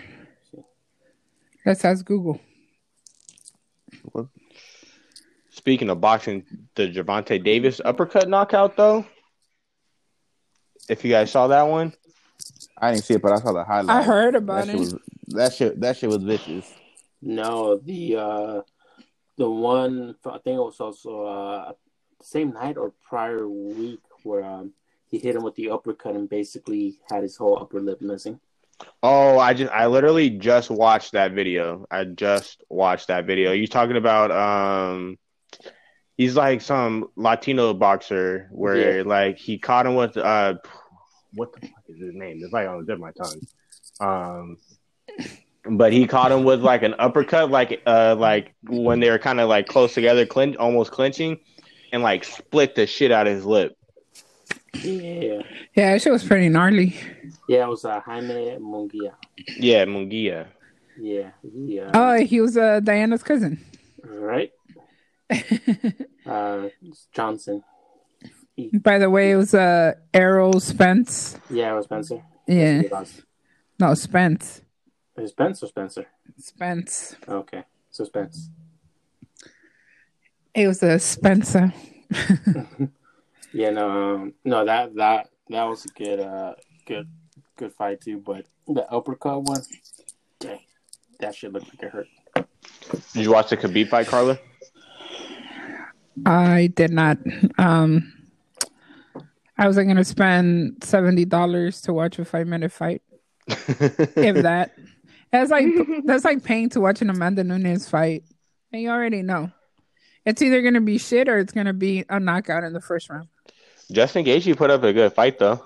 Let's 1.66 1.84
ask 1.86 2.06
Google. 2.06 2.40
Speaking 5.50 5.90
of 5.90 6.00
boxing, 6.00 6.46
the 6.76 6.88
Gervonta 6.88 7.44
Davis 7.44 7.82
uppercut 7.84 8.30
knockout 8.30 8.78
though. 8.78 9.06
If 10.88 11.04
you 11.04 11.12
guys 11.12 11.30
saw 11.30 11.48
that 11.48 11.64
one, 11.64 11.92
I 12.78 12.94
didn't 12.94 13.04
see 13.04 13.16
it, 13.16 13.22
but 13.22 13.34
I 13.34 13.40
saw 13.40 13.52
the 13.52 13.66
highlight. 13.66 13.98
I 13.98 14.02
heard 14.04 14.34
that 14.36 14.38
about 14.38 14.66
shit 14.68 14.76
it. 14.76 14.80
was 14.80 14.96
that 15.28 15.54
shit. 15.54 15.82
That 15.82 15.98
shit 15.98 16.10
was 16.10 16.24
vicious. 16.24 16.74
No, 17.22 17.78
the 17.78 18.16
uh, 18.16 18.62
the 19.38 19.50
one 19.50 20.16
I 20.26 20.38
think 20.38 20.56
it 20.56 20.64
was 20.64 20.80
also 20.80 21.26
uh, 21.26 21.72
same 22.22 22.54
night 22.54 22.78
or 22.78 22.94
prior 23.08 23.50
week 23.50 24.00
where 24.24 24.46
um, 24.46 24.72
he 25.10 25.18
hit 25.20 25.36
him 25.36 25.44
with 25.44 25.56
the 25.56 25.70
uppercut 25.70 26.16
and 26.16 26.30
basically 26.30 27.00
had 27.10 27.24
his 27.24 27.38
whole 27.38 27.58
upper 27.60 27.80
lip 27.82 28.02
missing. 28.02 28.40
oh, 29.04 29.40
I 29.40 29.54
just 29.54 29.72
I 29.72 29.88
literally 29.88 30.30
just 30.30 30.70
watched 30.70 31.14
that 31.14 31.32
video. 31.34 31.86
I 31.90 32.04
just 32.04 32.62
watched 32.70 33.08
that 33.08 33.26
video. 33.26 33.52
You 33.52 33.68
talking 33.68 33.98
about 33.98 34.32
um 34.32 35.18
he's 36.18 36.36
like 36.36 36.62
some 36.62 37.10
Latino 37.16 37.74
boxer 37.74 38.48
where 38.52 38.98
Yeah. 38.98 39.04
like 39.06 39.38
he 39.38 39.58
caught 39.58 39.86
him 39.86 39.96
with 39.96 40.18
uh 40.18 40.56
what 41.34 41.54
the 41.54 41.62
fuck 41.68 41.84
is 41.90 42.00
his 42.00 42.14
name? 42.16 42.40
It's 42.44 42.54
like 42.54 42.68
on 42.68 42.80
the 42.80 42.86
tip 42.86 42.96
of 42.96 43.00
my 43.02 43.12
tongue. 43.12 43.42
Um 44.00 44.58
but 45.70 45.92
he 45.92 46.08
caught 46.08 46.32
him 46.32 46.44
with 46.44 46.62
like 46.62 46.84
an 46.84 46.96
uppercut, 47.00 47.50
like 47.52 47.82
uh 47.86 48.16
like 48.18 48.54
when 48.68 49.00
they 49.00 49.10
were 49.10 49.20
kind 49.20 49.40
of 49.40 49.50
like 49.50 49.68
close 49.68 49.94
together, 49.94 50.26
clinch 50.26 50.56
almost 50.58 50.92
clinching, 50.92 51.40
and 51.92 52.04
like 52.04 52.24
split 52.24 52.76
the 52.76 52.88
shit 52.88 53.12
out 53.12 53.28
of 53.28 53.34
his 53.34 53.46
lip. 53.46 53.77
Yeah, 54.84 55.42
Yeah, 55.76 55.92
that 55.94 56.02
shit 56.02 56.12
was 56.12 56.24
pretty 56.24 56.50
gnarly. 56.50 56.96
yeah, 57.48 57.64
it 57.66 57.70
was 57.70 57.86
uh, 57.86 58.00
Jaime 58.02 58.58
Munguia. 58.60 59.14
Yeah, 59.58 59.86
Munguia. 59.86 60.48
Yeah, 61.00 61.32
he, 61.42 61.80
uh, 61.80 61.92
Oh, 61.94 62.16
he 62.24 62.42
was 62.42 62.58
uh, 62.58 62.80
Diana's 62.80 63.24
cousin. 63.24 63.60
right. 64.04 64.52
Uh, 66.26 66.68
Johnson. 67.14 67.64
By 68.74 68.98
the 68.98 69.10
way, 69.10 69.32
it 69.32 69.38
was 69.38 69.54
uh, 69.54 69.94
Errol 70.14 70.60
Spence. 70.60 71.38
Yeah, 71.50 71.72
it 71.72 71.76
was 71.78 71.86
Spencer. 71.86 72.22
Yeah. 72.48 72.82
He. 72.82 72.90
No, 73.80 73.94
Spence. 73.94 74.62
Is 75.18 75.24
it 75.24 75.30
Spence 75.30 75.64
or 75.64 75.68
Spencer? 75.68 76.06
Spence. 76.38 77.16
Okay, 77.30 77.64
so 77.92 78.04
Spence. 78.04 78.50
It 80.54 80.68
was 80.68 80.84
a 80.84 81.00
Spencer. 81.00 81.74
Yeah, 83.58 83.72
no, 83.72 83.90
um, 83.90 84.34
no, 84.46 84.64
that 84.66 84.94
that 84.98 85.30
that 85.50 85.64
was 85.64 85.84
a 85.84 85.88
good, 85.88 86.20
uh, 86.20 86.54
good, 86.86 87.10
good 87.56 87.74
fight 87.74 88.00
too. 88.00 88.20
But 88.20 88.46
the 88.68 88.88
uppercut 88.92 89.42
one, 89.42 89.64
dang, 90.40 90.60
that 91.20 91.34
shit 91.34 91.52
looked 91.52 91.66
like 91.70 91.82
it 91.82 91.90
hurt. 91.90 92.08
Did 92.36 93.24
you 93.24 93.32
watch 93.32 93.50
the 93.50 93.58
Khabib 93.58 93.90
fight, 93.90 94.06
Carla? 94.06 94.38
I 96.24 96.72
did 96.76 96.92
not. 96.92 97.18
Um, 97.58 98.14
I 99.58 99.66
wasn't 99.66 99.88
going 99.88 99.98
to 99.98 100.06
spend 100.06 100.84
seventy 100.84 101.26
dollars 101.26 101.82
to 101.82 101.94
watch 101.94 102.20
a 102.20 102.26
five 102.26 102.46
minute 102.46 102.72
fight, 102.72 103.02
if 103.48 104.36
that. 104.44 104.74
That's 105.32 105.50
like 105.50 105.66
that's 106.06 106.26
like 106.26 106.44
paying 106.44 106.70
to 106.70 106.80
watch 106.80 107.02
an 107.02 107.10
Amanda 107.10 107.44
Nunes 107.44 107.90
fight, 107.90 108.24
and 108.72 108.84
you 108.84 108.92
already 108.92 109.24
know 109.24 109.52
it's 110.28 110.42
either 110.42 110.62
going 110.62 110.74
to 110.74 110.82
be 110.82 110.98
shit 110.98 111.30
or 111.30 111.40
it's 111.40 111.54
going 111.54 111.66
to 111.68 111.74
be 111.74 112.04
a 112.10 112.20
knockout 112.20 112.64
in 112.64 112.74
the 112.74 112.82
first 112.82 113.10
round. 113.10 113.30
Justin 113.92 114.26
Gaethje 114.26 114.56
put 114.58 114.70
up 114.70 114.84
a 114.84 114.92
good 114.92 115.14
fight 115.14 115.40
though. 115.40 115.64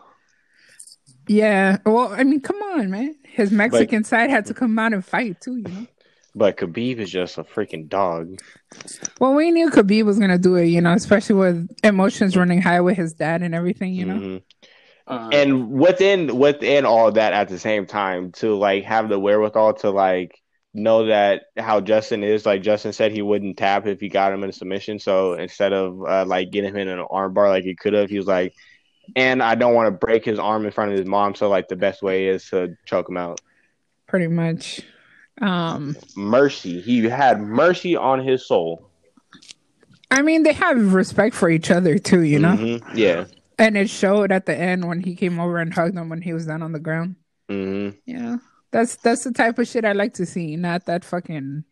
Yeah, 1.28 1.78
well, 1.86 2.10
I 2.14 2.24
mean, 2.24 2.42
come 2.42 2.62
on, 2.62 2.92
man. 2.92 3.16
His 3.24 3.52
Mexican 3.52 4.04
side 4.04 4.30
had 4.30 4.46
to 4.48 4.54
come 4.54 4.78
out 4.78 4.94
and 4.94 5.04
fight 5.04 5.42
too, 5.42 5.58
you 5.58 5.64
know. 5.64 5.88
But 6.36 6.58
Khabib 6.58 6.98
is 6.98 7.12
just 7.12 7.38
a 7.38 7.44
freaking 7.44 7.90
dog. 7.90 8.40
Well, 9.20 9.34
we 9.34 9.52
knew 9.52 9.70
Khabib 9.70 10.04
was 10.06 10.20
gonna 10.20 10.38
do 10.38 10.56
it, 10.56 10.66
you 10.66 10.82
know, 10.82 10.94
especially 10.94 11.36
with 11.36 11.70
emotions 11.84 12.38
running 12.38 12.62
high 12.62 12.82
with 12.82 12.98
his 12.98 13.14
dad 13.14 13.42
and 13.42 13.54
everything, 13.56 13.94
you 13.94 14.06
know. 14.06 14.20
Mhm. 14.20 14.42
Uh, 15.08 15.30
And 15.34 15.72
within 15.72 16.38
within 16.38 16.86
all 16.86 17.12
that 17.12 17.34
at 17.34 17.50
the 17.50 17.60
same 17.60 17.86
time 17.86 18.32
to 18.34 18.56
like 18.56 18.84
have 18.86 19.10
the 19.10 19.20
wherewithal 19.20 19.74
to 19.76 19.90
like 19.90 20.41
know 20.74 21.06
that 21.06 21.44
how 21.58 21.82
Justin 21.82 22.24
is, 22.24 22.46
like 22.46 22.62
Justin 22.62 22.94
said 22.94 23.12
he 23.12 23.22
wouldn't 23.22 23.58
tap 23.58 23.86
if 23.88 24.00
he 24.00 24.10
got 24.10 24.34
him 24.34 24.44
in 24.44 24.50
a 24.50 24.54
submission. 24.54 25.00
So 25.00 25.34
instead 25.34 25.74
of 25.74 26.02
uh, 26.04 26.26
like 26.26 26.52
getting 26.52 26.72
him 26.72 26.78
in 26.78 26.88
an 26.88 27.06
armbar 27.12 27.50
like 27.50 27.64
he 27.64 27.76
could 27.76 27.94
have, 27.94 28.10
he 28.10 28.18
was 28.18 28.28
like, 28.28 28.54
and 29.16 29.44
I 29.44 29.56
don't 29.56 29.74
want 29.74 29.88
to 29.88 29.92
break 29.92 30.24
his 30.24 30.40
arm 30.40 30.66
in 30.66 30.72
front 30.72 30.92
of 30.92 30.98
his 30.98 31.08
mom, 31.08 31.36
so 31.36 31.50
like 31.50 31.68
the 31.68 31.76
best 31.76 32.02
way 32.02 32.28
is 32.28 32.50
to 32.50 32.78
choke 32.86 33.10
him 33.10 33.18
out. 33.18 33.42
Pretty 34.08 34.28
much. 34.28 34.82
Um, 35.42 35.96
Mercy. 36.16 36.80
He 36.82 37.04
had 37.06 37.42
mercy 37.42 37.96
on 37.96 38.24
his 38.24 38.46
soul. 38.46 38.88
I 40.12 40.22
mean, 40.22 40.44
they 40.44 40.54
have 40.54 40.94
respect 40.94 41.34
for 41.36 41.50
each 41.50 41.72
other 41.72 41.98
too, 41.98 42.22
you 42.22 42.40
know. 42.40 42.56
Mhm. 42.56 42.96
Yeah. 42.96 43.26
And 43.58 43.78
it 43.78 43.90
showed 43.90 44.32
at 44.32 44.46
the 44.46 44.56
end 44.56 44.88
when 44.88 45.02
he 45.02 45.16
came 45.16 45.40
over 45.40 45.58
and 45.58 45.74
hugged 45.74 45.96
him 45.96 46.10
when 46.10 46.22
he 46.22 46.34
was 46.34 46.46
down 46.46 46.62
on 46.62 46.72
the 46.72 46.80
ground. 46.80 47.16
hmm 47.50 47.90
Yeah, 48.06 48.38
that's 48.72 48.96
that's 48.98 49.24
the 49.24 49.32
type 49.32 49.60
of 49.60 49.68
shit 49.68 49.86
I 49.86 49.92
like 49.94 50.14
to 50.16 50.26
see, 50.26 50.56
not 50.56 50.86
that 50.86 51.06
fucking. 51.06 51.64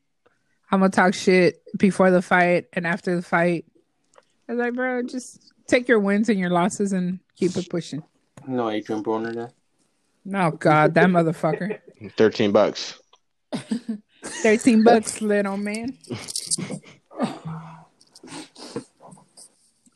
I'm 0.72 0.80
gonna 0.80 0.90
talk 0.90 1.14
shit 1.14 1.62
before 1.78 2.12
the 2.12 2.22
fight 2.22 2.68
and 2.74 2.86
after 2.86 3.16
the 3.16 3.22
fight. 3.22 3.66
I 4.48 4.54
was 4.54 4.60
like, 4.60 4.74
bro, 4.74 5.04
just 5.04 5.54
take 5.68 5.88
your 5.88 6.00
wins 6.00 6.30
and 6.30 6.40
your 6.40 6.50
losses 6.50 6.94
and 6.94 7.20
keep 7.36 7.56
it 7.56 7.70
pushing. 7.70 8.04
no, 8.48 8.70
Adrian 8.70 9.04
Broner. 9.04 9.34
There. 9.34 9.50
No, 10.26 10.52
God, 10.52 10.94
that 10.94 11.08
motherfucker. 11.08 11.80
Thirteen 12.18 12.52
bucks. 12.52 13.00
13 14.24 14.84
bucks, 14.84 15.22
little 15.22 15.58
man. 15.58 15.98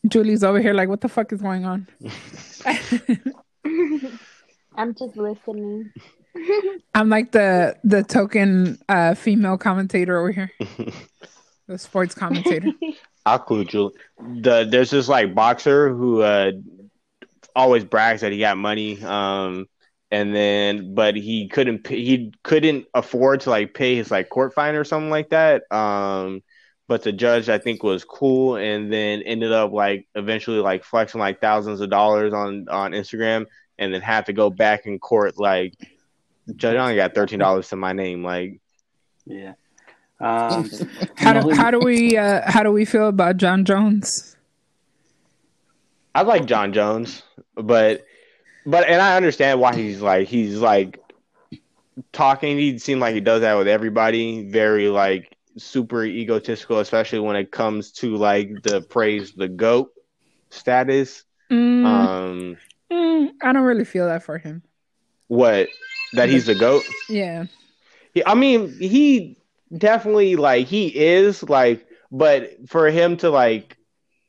Julie's 0.08 0.44
over 0.44 0.60
here 0.60 0.74
like, 0.74 0.90
what 0.90 1.02
the 1.02 1.10
fuck 1.10 1.32
is 1.32 1.42
going 1.42 1.66
on? 1.66 1.88
I'm 4.76 4.94
just 4.96 5.16
listening. 5.16 5.92
I'm 6.96 7.10
like 7.10 7.32
the 7.32 7.78
the 7.84 8.04
token 8.04 8.80
uh, 8.90 9.14
female 9.16 9.58
commentator 9.58 10.20
over 10.20 10.32
here, 10.32 10.52
the 11.68 11.78
sports 11.78 12.16
commentator. 12.16 12.70
Clue 13.46 13.66
Julie. 13.66 13.94
The 14.20 14.68
there's 14.70 14.90
this 14.92 15.08
like 15.08 15.34
boxer 15.34 15.94
who 15.94 16.22
uh 16.22 16.52
always 17.56 17.86
brags 17.86 18.22
that 18.22 18.32
he 18.32 18.40
got 18.40 18.58
money. 18.58 19.02
Um 19.04 19.68
and 20.14 20.36
then 20.36 20.94
but 20.94 21.16
he 21.16 21.48
couldn't 21.48 21.84
pay, 21.84 21.96
he 22.04 22.34
couldn't 22.44 22.86
afford 22.94 23.42
to 23.42 23.50
like 23.50 23.74
pay 23.74 23.96
his 23.96 24.12
like 24.12 24.30
court 24.30 24.54
fine 24.54 24.76
or 24.76 24.84
something 24.84 25.10
like 25.10 25.30
that. 25.30 25.64
Um, 25.72 26.44
but 26.88 27.02
the 27.02 27.12
judge 27.12 27.50
I 27.50 27.58
think 27.58 27.82
was 27.82 28.04
cool, 28.06 28.58
and 28.58 28.94
then 28.94 29.24
ended 29.24 29.52
up 29.52 29.72
like 29.72 30.08
eventually 30.14 30.60
like 30.60 30.84
flexing 30.84 31.20
like 31.20 31.42
thousands 31.42 31.82
of 31.82 31.90
dollars 31.90 32.32
on 32.32 32.68
on 32.70 32.92
Instagram, 32.92 33.48
and 33.80 33.92
then 33.92 34.02
had 34.02 34.28
to 34.28 34.34
go 34.34 34.50
back 34.50 34.86
in 34.86 35.00
court 35.00 35.40
like. 35.40 35.74
Judge, 36.56 36.76
I 36.76 36.80
only 36.80 36.95
got 36.95 37.14
thirteen 37.15 37.40
dollars 37.40 37.70
to 37.70 37.76
my 37.76 37.94
name. 37.94 38.24
Like, 38.24 38.60
Yeah. 39.26 39.53
Um, 40.20 40.70
How 41.18 41.34
do 41.41 41.49
how 41.53 41.72
do 41.72 41.80
we 41.80 42.15
uh, 42.18 42.41
how 42.49 42.64
do 42.64 42.72
we 42.72 42.86
feel 42.86 43.07
about 43.10 43.38
Jon 43.38 43.65
Jones? 43.65 44.36
I 46.15 46.22
like 46.22 46.45
Jon 46.45 46.72
Jones, 46.74 47.24
but 47.56 48.06
but 48.65 48.88
and 48.88 49.02
I 49.02 49.18
understand 49.18 49.60
why 49.60 49.76
he's 49.76 50.02
like 50.02 50.28
he's 50.28 50.60
like 50.60 50.99
talking. 52.11 52.57
He 52.57 52.78
seemed 52.80 53.02
like 53.02 53.15
he 53.15 53.22
does 53.22 53.41
that 53.41 53.56
with 53.56 53.68
everybody. 53.68 54.49
Very 54.49 54.88
like 54.90 55.36
super 55.57 56.03
egotistical, 56.06 56.80
especially 56.80 57.20
when 57.20 57.36
it 57.36 57.52
comes 57.52 57.91
to 57.94 58.15
like 58.15 58.61
the 58.64 58.82
praise 58.82 59.34
the 59.34 59.48
goat 59.48 59.91
status. 60.52 61.24
Mm, 61.52 61.86
Um, 61.86 62.57
mm, 62.91 63.30
I 63.41 63.52
don't 63.53 63.64
really 63.64 63.86
feel 63.86 64.06
that 64.07 64.24
for 64.24 64.38
him. 64.38 64.61
what 65.28 65.68
that 66.14 66.30
he's 66.30 66.45
the 66.45 66.56
goat. 66.56 66.84
Yeah, 67.10 67.45
Yeah, 68.14 68.23
I 68.26 68.35
mean, 68.35 68.69
he 68.80 69.38
definitely 69.77 70.35
like 70.35 70.68
he 70.68 70.88
is 70.88 71.44
like, 71.44 71.85
but 72.11 72.69
for 72.69 72.90
him 72.90 73.18
to 73.18 73.30
like 73.30 73.77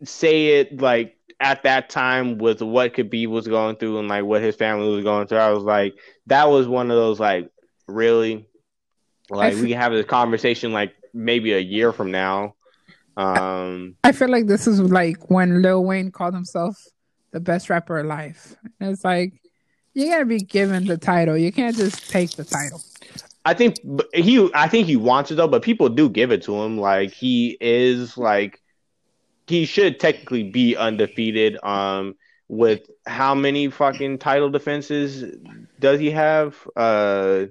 say 0.03 0.59
it 0.59 0.81
like 0.81 1.17
at 1.41 1.63
that 1.63 1.91
time 1.91 2.39
with 2.39 2.63
what 2.63 2.95
be 3.11 3.27
was 3.27 3.47
going 3.47 3.77
through 3.77 3.99
and 3.99 4.09
like 4.09 4.25
what 4.25 4.43
his 4.43 4.57
family 4.57 4.89
was 4.89 5.05
going 5.05 5.27
through, 5.27 5.39
I 5.39 5.51
was 5.51 5.63
like, 5.63 5.95
that 6.27 6.49
was 6.49 6.67
one 6.67 6.91
of 6.91 6.97
those 6.97 7.21
like 7.21 7.51
really 7.87 8.47
like 9.31 9.53
I 9.53 9.57
f- 9.57 9.63
we 9.63 9.69
can 9.69 9.81
have 9.81 9.93
this 9.93 10.07
conversation 10.07 10.73
like 10.73 10.95
maybe 11.13 11.53
a 11.53 11.61
year 11.61 11.93
from 11.93 12.11
now. 12.11 12.55
Um, 13.17 13.95
I 14.03 14.13
feel 14.13 14.29
like 14.29 14.47
this 14.47 14.67
is 14.67 14.81
like 14.81 15.31
when 15.31 15.63
Lil 15.63 15.85
Wayne 15.85 16.11
called 16.11 16.35
himself 16.35 16.77
the 17.31 17.41
best 17.41 17.71
rapper 17.71 18.01
alive. 18.01 18.57
It's 18.81 19.05
like 19.05 19.33
you 19.95 20.11
gotta 20.11 20.25
be 20.25 20.41
given 20.41 20.87
the 20.87 20.99
title. 20.99 21.37
You 21.37 21.53
can't 21.53 21.77
just 21.77 22.11
take 22.11 22.31
the 22.33 22.45
title. 22.45 22.83
I 23.45 23.55
think 23.55 23.77
he, 24.15 24.51
I 24.55 24.69
think 24.69 24.87
he 24.87 24.97
wants 24.97 25.31
it 25.31 25.37
though, 25.37 25.49
but 25.49 25.63
people 25.63 25.89
do 25.89 26.09
give 26.09 26.33
it 26.33 26.43
to 26.45 26.63
him. 26.63 26.79
Like 26.79 27.13
he 27.13 27.57
is 27.61 28.17
like 28.17 28.61
he 29.47 29.67
should 29.67 30.01
technically 30.01 30.45
be 30.45 30.77
undefeated. 30.77 31.63
Um, 31.65 32.17
with 32.49 32.91
how 33.07 33.35
many 33.35 33.69
fucking 33.71 34.19
title 34.19 34.51
defenses 34.51 35.37
does 35.81 36.01
he 36.01 36.11
have? 36.11 36.57
Uh, 36.77 37.47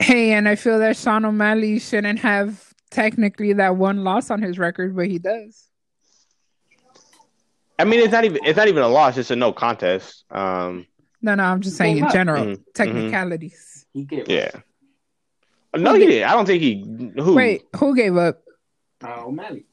Hey, 0.00 0.32
and 0.32 0.48
I 0.48 0.56
feel 0.56 0.80
that 0.80 0.96
Sean 0.96 1.24
O'Malley 1.24 1.78
shouldn't 1.78 2.18
have 2.20 2.74
technically 2.90 3.52
that 3.54 3.76
one 3.76 4.02
loss 4.02 4.30
on 4.30 4.42
his 4.42 4.58
record, 4.58 4.96
but 4.96 5.06
he 5.06 5.18
does. 5.18 5.68
I 7.78 7.84
mean, 7.84 8.00
it's 8.00 8.12
not 8.12 8.24
even 8.24 8.38
it's 8.44 8.56
not 8.56 8.68
even 8.68 8.82
a 8.82 8.88
loss; 8.88 9.16
it's 9.18 9.30
a 9.30 9.36
no 9.36 9.52
contest. 9.52 10.24
Um, 10.30 10.86
No, 11.20 11.34
no, 11.34 11.44
I'm 11.44 11.60
just 11.60 11.76
saying 11.76 11.98
in 11.98 12.04
Well, 12.04 12.12
general 12.12 12.44
Mhm, 12.46 12.64
technicalities. 12.74 13.86
he 13.92 14.04
gave 14.04 14.28
yeah. 14.28 14.50
No, 15.74 15.94
he 15.94 16.06
did. 16.06 16.22
I 16.24 16.32
don't 16.34 16.44
think 16.46 16.60
he. 16.62 16.84
Who? 17.16 17.34
Wait, 17.34 17.62
who 17.76 17.96
gave 17.96 18.16
up? 18.16 18.42
uh, 19.02 19.24
O'Malley. 19.24 19.64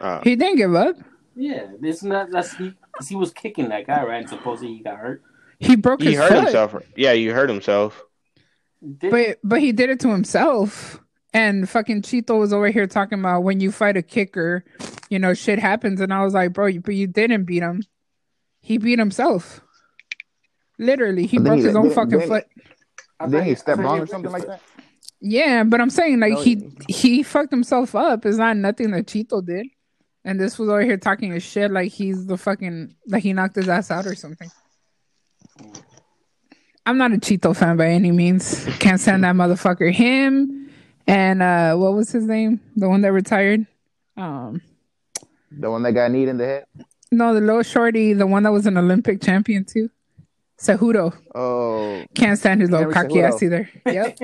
Uh, 0.00 0.20
He 0.22 0.36
didn't 0.36 0.56
give 0.56 0.74
up. 0.74 0.96
Yeah, 1.34 1.68
isn't 1.82 2.08
that 2.10 2.30
that's 2.30 2.54
he? 2.56 2.74
'cause 2.92 3.08
he 3.08 3.16
was 3.16 3.32
kicking 3.32 3.68
that 3.70 3.86
guy, 3.86 4.02
right? 4.04 4.20
And 4.20 4.28
supposedly 4.28 4.74
he 4.76 4.82
got 4.82 4.98
hurt. 4.98 5.22
He 5.58 5.76
broke 5.76 6.02
he 6.02 6.10
his 6.10 6.18
hurt 6.18 6.28
foot, 6.28 6.38
himself. 6.44 6.74
Yeah, 6.96 7.12
you 7.12 7.32
hurt 7.32 7.48
himself. 7.48 8.02
Did, 8.82 9.10
but 9.10 9.38
but 9.42 9.60
he 9.60 9.72
did 9.72 9.90
it 9.90 10.00
to 10.00 10.08
himself. 10.08 11.00
And 11.32 11.68
fucking 11.68 12.02
Chito 12.02 12.38
was 12.38 12.52
over 12.52 12.68
here 12.70 12.86
talking 12.86 13.20
about 13.20 13.42
when 13.44 13.60
you 13.60 13.70
fight 13.70 13.96
a 13.96 14.02
kicker, 14.02 14.64
you 15.10 15.18
know, 15.18 15.32
shit 15.34 15.58
happens. 15.60 16.00
And 16.00 16.12
I 16.12 16.24
was 16.24 16.34
like, 16.34 16.52
bro, 16.52 16.66
you- 16.66 16.80
but 16.80 16.94
you 16.94 17.06
didn't 17.06 17.44
beat 17.44 17.62
him. 17.62 17.82
He 18.62 18.78
beat 18.78 18.98
himself. 18.98 19.60
Literally, 20.78 21.26
he 21.26 21.38
broke 21.38 21.58
he- 21.58 21.64
his 21.64 21.76
own 21.76 21.86
then- 21.88 21.94
fucking 21.94 22.18
then- 22.18 22.28
foot. 22.28 22.44
Then 23.28 23.44
he 23.44 23.54
stepped 23.54 23.76
thought 23.76 23.84
wrong 23.84 24.00
or 24.00 24.06
something 24.06 24.32
like 24.32 24.46
that. 24.46 24.62
Yeah, 25.20 25.62
but 25.64 25.80
I'm 25.80 25.90
saying 25.90 26.20
like 26.20 26.32
No, 26.32 26.40
he 26.40 26.70
he 26.88 27.22
fucked 27.22 27.50
himself 27.50 27.94
up. 27.94 28.24
It's 28.24 28.38
not 28.38 28.56
nothing 28.56 28.92
that 28.92 29.06
Chito 29.06 29.44
did. 29.44 29.66
And 30.24 30.40
this 30.40 30.58
was 30.58 30.70
over 30.70 30.80
here 30.82 30.96
talking 30.96 31.32
his 31.32 31.42
shit 31.42 31.70
like 31.70 31.92
he's 31.92 32.26
the 32.26 32.38
fucking 32.38 32.94
like 33.08 33.22
he 33.22 33.34
knocked 33.34 33.56
his 33.56 33.68
ass 33.68 33.90
out 33.90 34.06
or 34.06 34.14
something. 34.14 34.50
I'm 36.86 36.96
not 36.96 37.12
a 37.12 37.16
Chito 37.18 37.54
fan 37.54 37.76
by 37.76 37.88
any 37.88 38.10
means. 38.10 38.64
Can't 38.78 38.98
stand 38.98 39.22
that 39.24 39.34
motherfucker. 39.34 39.92
Him 39.92 40.59
and 41.06 41.42
uh 41.42 41.74
what 41.76 41.94
was 41.94 42.10
his 42.12 42.24
name? 42.26 42.60
The 42.76 42.88
one 42.88 43.00
that 43.02 43.12
retired? 43.12 43.66
Um 44.16 44.62
The 45.50 45.70
one 45.70 45.82
that 45.82 45.92
got 45.92 46.10
kneed 46.10 46.28
in 46.28 46.36
the 46.38 46.46
head. 46.46 46.64
no, 47.12 47.34
the 47.34 47.40
little 47.40 47.62
shorty, 47.62 48.12
the 48.12 48.26
one 48.26 48.42
that 48.44 48.52
was 48.52 48.66
an 48.66 48.76
Olympic 48.76 49.20
champion 49.20 49.64
too. 49.64 49.90
Cejudo. 50.58 51.14
Oh, 51.34 52.04
Can't 52.14 52.38
stand 52.38 52.60
his 52.60 52.70
little 52.70 52.92
Henry 52.92 53.08
cocky 53.08 53.22
ass 53.22 53.42
either. 53.42 53.68
Yep. 53.86 54.18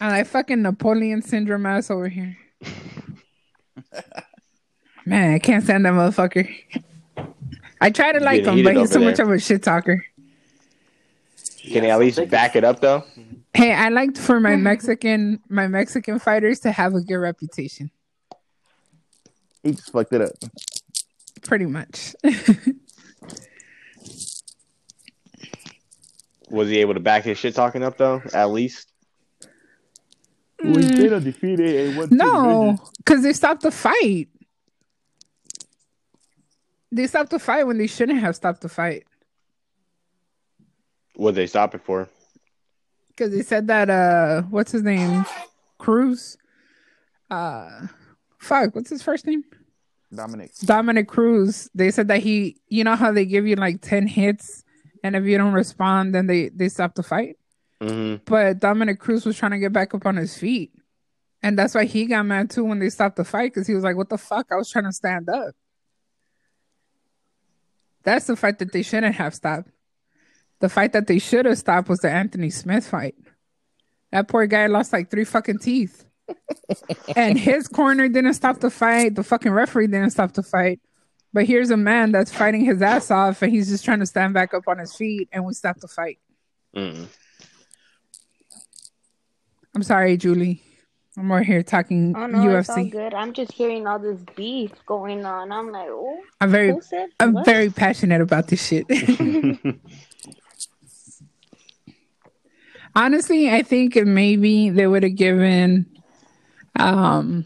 And 0.00 0.10
I 0.12 0.18
like 0.18 0.26
fucking 0.26 0.60
Napoleon 0.62 1.22
syndrome 1.22 1.64
ass 1.64 1.90
over 1.90 2.08
here. 2.08 2.36
Man, 5.06 5.34
I 5.34 5.38
can't 5.38 5.64
stand 5.64 5.84
that 5.86 5.92
motherfucker. 5.94 6.48
I 7.80 7.90
try 7.90 8.12
to 8.12 8.20
like 8.20 8.44
him, 8.44 8.62
but 8.62 8.76
he's 8.76 8.90
so 8.90 9.00
over 9.00 9.10
much 9.10 9.18
of 9.18 9.30
a 9.30 9.38
shit 9.38 9.62
talker. 9.62 10.04
Can 11.62 11.84
he 11.84 11.90
at 11.90 11.98
least 11.98 12.28
back 12.30 12.54
it 12.56 12.64
up 12.64 12.80
though? 12.80 13.04
Hey, 13.54 13.72
I 13.72 13.90
liked 13.90 14.18
for 14.18 14.40
my 14.40 14.56
Mexican 14.68 15.40
my 15.48 15.68
Mexican 15.68 16.18
fighters 16.18 16.60
to 16.60 16.72
have 16.72 16.94
a 16.94 17.00
good 17.00 17.16
reputation. 17.16 17.90
he 19.62 19.72
just 19.72 19.92
fucked 19.92 20.12
it 20.12 20.22
up. 20.22 20.32
Pretty 21.42 21.66
much. 21.66 22.14
Was 26.50 26.68
he 26.68 26.78
able 26.78 26.94
to 26.94 27.00
back 27.00 27.24
his 27.24 27.38
shit 27.38 27.54
talking 27.54 27.82
up 27.82 27.96
though? 27.96 28.22
At 28.32 28.50
least. 28.50 28.88
We 30.62 30.82
did 30.82 31.12
undefeated 31.12 31.74
mm. 31.74 31.88
and 31.88 31.96
won 31.96 32.08
two 32.10 32.14
no, 32.14 32.78
because 32.98 33.22
they 33.22 33.32
stopped 33.32 33.62
the 33.62 33.72
fight. 33.72 34.28
They 36.92 37.06
stopped 37.06 37.30
the 37.30 37.38
fight 37.38 37.66
when 37.66 37.78
they 37.78 37.86
shouldn't 37.86 38.20
have 38.20 38.36
stopped 38.36 38.60
the 38.60 38.68
fight. 38.68 39.04
What 41.16 41.34
they 41.34 41.46
stop 41.46 41.74
it 41.74 41.82
for? 41.82 42.08
Because 43.14 43.32
they 43.32 43.42
said 43.42 43.66
that 43.68 43.90
uh 43.90 44.42
what's 44.42 44.72
his 44.72 44.82
name? 44.82 45.24
Cruz. 45.78 46.36
Uh 47.30 47.86
fuck, 48.38 48.74
what's 48.74 48.90
his 48.90 49.02
first 49.02 49.26
name? 49.26 49.44
Dominick. 50.14 50.50
Dominick 50.64 51.08
Cruz. 51.08 51.70
They 51.74 51.90
said 51.90 52.08
that 52.08 52.20
he 52.20 52.56
you 52.68 52.84
know 52.84 52.96
how 52.96 53.12
they 53.12 53.24
give 53.24 53.46
you 53.46 53.56
like 53.56 53.80
ten 53.80 54.06
hits 54.06 54.64
and 55.04 55.16
if 55.16 55.24
you 55.24 55.36
don't 55.38 55.52
respond 55.52 56.14
then 56.14 56.26
they, 56.26 56.48
they 56.50 56.68
stop 56.68 56.94
the 56.94 57.02
fight? 57.02 57.36
hmm 57.80 58.16
But 58.24 58.58
Dominick 58.60 59.00
Cruz 59.00 59.24
was 59.26 59.36
trying 59.36 59.52
to 59.52 59.58
get 59.58 59.72
back 59.72 59.94
up 59.94 60.06
on 60.06 60.16
his 60.16 60.36
feet. 60.36 60.72
And 61.42 61.58
that's 61.58 61.74
why 61.74 61.84
he 61.84 62.06
got 62.06 62.24
mad 62.24 62.50
too 62.50 62.64
when 62.64 62.78
they 62.78 62.88
stopped 62.88 63.16
the 63.16 63.24
fight 63.24 63.52
because 63.52 63.66
he 63.66 63.74
was 63.74 63.82
like, 63.82 63.96
What 63.96 64.08
the 64.08 64.18
fuck? 64.18 64.46
I 64.52 64.56
was 64.56 64.70
trying 64.70 64.84
to 64.84 64.92
stand 64.92 65.28
up. 65.28 65.54
That's 68.04 68.26
the 68.26 68.36
fight 68.36 68.58
that 68.58 68.72
they 68.72 68.82
shouldn't 68.82 69.16
have 69.16 69.34
stopped. 69.34 69.68
The 70.62 70.68
fight 70.68 70.92
that 70.92 71.08
they 71.08 71.18
should 71.18 71.44
have 71.44 71.58
stopped 71.58 71.88
was 71.88 71.98
the 71.98 72.10
Anthony 72.10 72.48
Smith 72.48 72.86
fight. 72.86 73.16
That 74.12 74.28
poor 74.28 74.46
guy 74.46 74.68
lost 74.68 74.92
like 74.92 75.10
three 75.10 75.24
fucking 75.24 75.58
teeth. 75.58 76.04
and 77.16 77.36
his 77.36 77.66
corner 77.66 78.08
didn't 78.08 78.34
stop 78.34 78.60
the 78.60 78.70
fight. 78.70 79.16
The 79.16 79.24
fucking 79.24 79.50
referee 79.50 79.88
didn't 79.88 80.10
stop 80.10 80.34
the 80.34 80.42
fight. 80.44 80.78
But 81.32 81.46
here's 81.46 81.72
a 81.72 81.76
man 81.76 82.12
that's 82.12 82.32
fighting 82.32 82.64
his 82.64 82.80
ass 82.80 83.10
off 83.10 83.42
and 83.42 83.50
he's 83.50 83.70
just 83.70 83.84
trying 83.84 83.98
to 83.98 84.06
stand 84.06 84.34
back 84.34 84.54
up 84.54 84.68
on 84.68 84.78
his 84.78 84.94
feet 84.94 85.28
and 85.32 85.44
we 85.44 85.52
stopped 85.52 85.80
the 85.80 85.88
fight. 85.88 86.20
mm 86.76 87.08
I'm 89.74 89.82
sorry, 89.82 90.16
Julie. 90.16 90.62
I'm 91.18 91.26
more 91.26 91.42
here 91.42 91.64
talking 91.64 92.14
Oh 92.16 92.26
no, 92.26 92.56
it's 92.56 92.70
all 92.70 92.76
UFC. 92.76 92.92
good. 92.92 93.14
I'm 93.14 93.32
just 93.32 93.50
hearing 93.50 93.88
all 93.88 93.98
this 93.98 94.20
beef 94.36 94.70
going 94.86 95.24
on. 95.24 95.50
I'm 95.50 95.72
like, 95.72 95.88
oh, 95.88 96.20
I'm 96.40 96.50
very 96.52 96.72
I'm 97.18 97.32
what? 97.32 97.44
very 97.46 97.70
passionate 97.70 98.20
about 98.20 98.46
this 98.46 98.64
shit. 98.64 98.86
Honestly, 102.94 103.50
I 103.50 103.62
think 103.62 103.96
maybe 103.96 104.70
they 104.70 104.86
would 104.86 105.02
have 105.02 105.16
given 105.16 105.86
um 106.78 107.44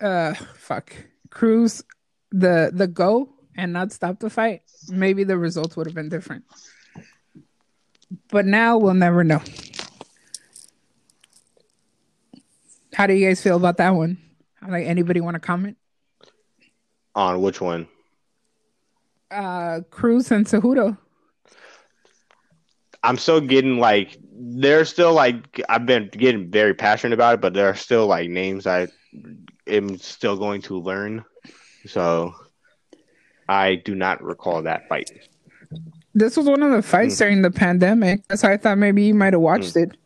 uh 0.00 0.34
fuck 0.56 0.92
Cruz 1.30 1.82
the 2.30 2.70
the 2.72 2.86
go 2.86 3.28
and 3.56 3.72
not 3.72 3.92
stop 3.92 4.18
the 4.18 4.30
fight. 4.30 4.62
Maybe 4.88 5.24
the 5.24 5.38
results 5.38 5.76
would 5.76 5.86
have 5.86 5.94
been 5.94 6.08
different. 6.08 6.44
But 8.28 8.46
now 8.46 8.78
we'll 8.78 8.94
never 8.94 9.24
know. 9.24 9.42
How 12.94 13.06
do 13.06 13.14
you 13.14 13.26
guys 13.28 13.42
feel 13.42 13.56
about 13.56 13.76
that 13.78 13.90
one? 13.90 14.18
Like 14.66 14.86
anybody 14.86 15.20
want 15.20 15.34
to 15.34 15.40
comment? 15.40 15.76
On 17.14 17.40
which 17.40 17.60
one? 17.60 17.88
Uh 19.30 19.80
Cruz 19.90 20.30
and 20.30 20.46
Cejudo 20.46 20.98
I'm 23.02 23.18
still 23.18 23.40
getting 23.40 23.78
like 23.78 24.16
there's 24.32 24.88
still 24.88 25.12
like 25.12 25.60
I've 25.68 25.86
been 25.86 26.08
getting 26.08 26.50
very 26.50 26.74
passionate 26.74 27.14
about 27.14 27.34
it, 27.34 27.40
but 27.40 27.54
there 27.54 27.68
are 27.68 27.74
still 27.74 28.06
like 28.06 28.28
names 28.28 28.66
I 28.66 28.88
am 29.66 29.98
still 29.98 30.36
going 30.36 30.62
to 30.62 30.78
learn. 30.78 31.24
So 31.86 32.34
I 33.48 33.76
do 33.76 33.94
not 33.94 34.22
recall 34.22 34.62
that 34.62 34.88
fight. 34.88 35.10
This 36.14 36.36
was 36.36 36.46
one 36.46 36.62
of 36.62 36.70
the 36.72 36.82
fights 36.82 37.14
Mm. 37.16 37.18
during 37.18 37.42
the 37.42 37.50
pandemic. 37.50 38.26
That's 38.28 38.42
why 38.42 38.54
I 38.54 38.56
thought 38.56 38.78
maybe 38.78 39.04
you 39.04 39.14
might 39.14 39.34
have 39.34 39.42
watched 39.42 39.76
it. 39.76 39.96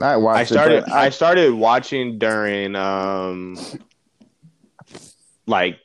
I 0.00 0.16
watched 0.16 0.38
I 0.38 0.42
it, 0.42 0.46
started 0.46 0.84
but 0.84 0.92
I 0.92 1.10
started 1.10 1.52
watching 1.52 2.18
during 2.18 2.76
um 2.76 3.58
like 5.46 5.78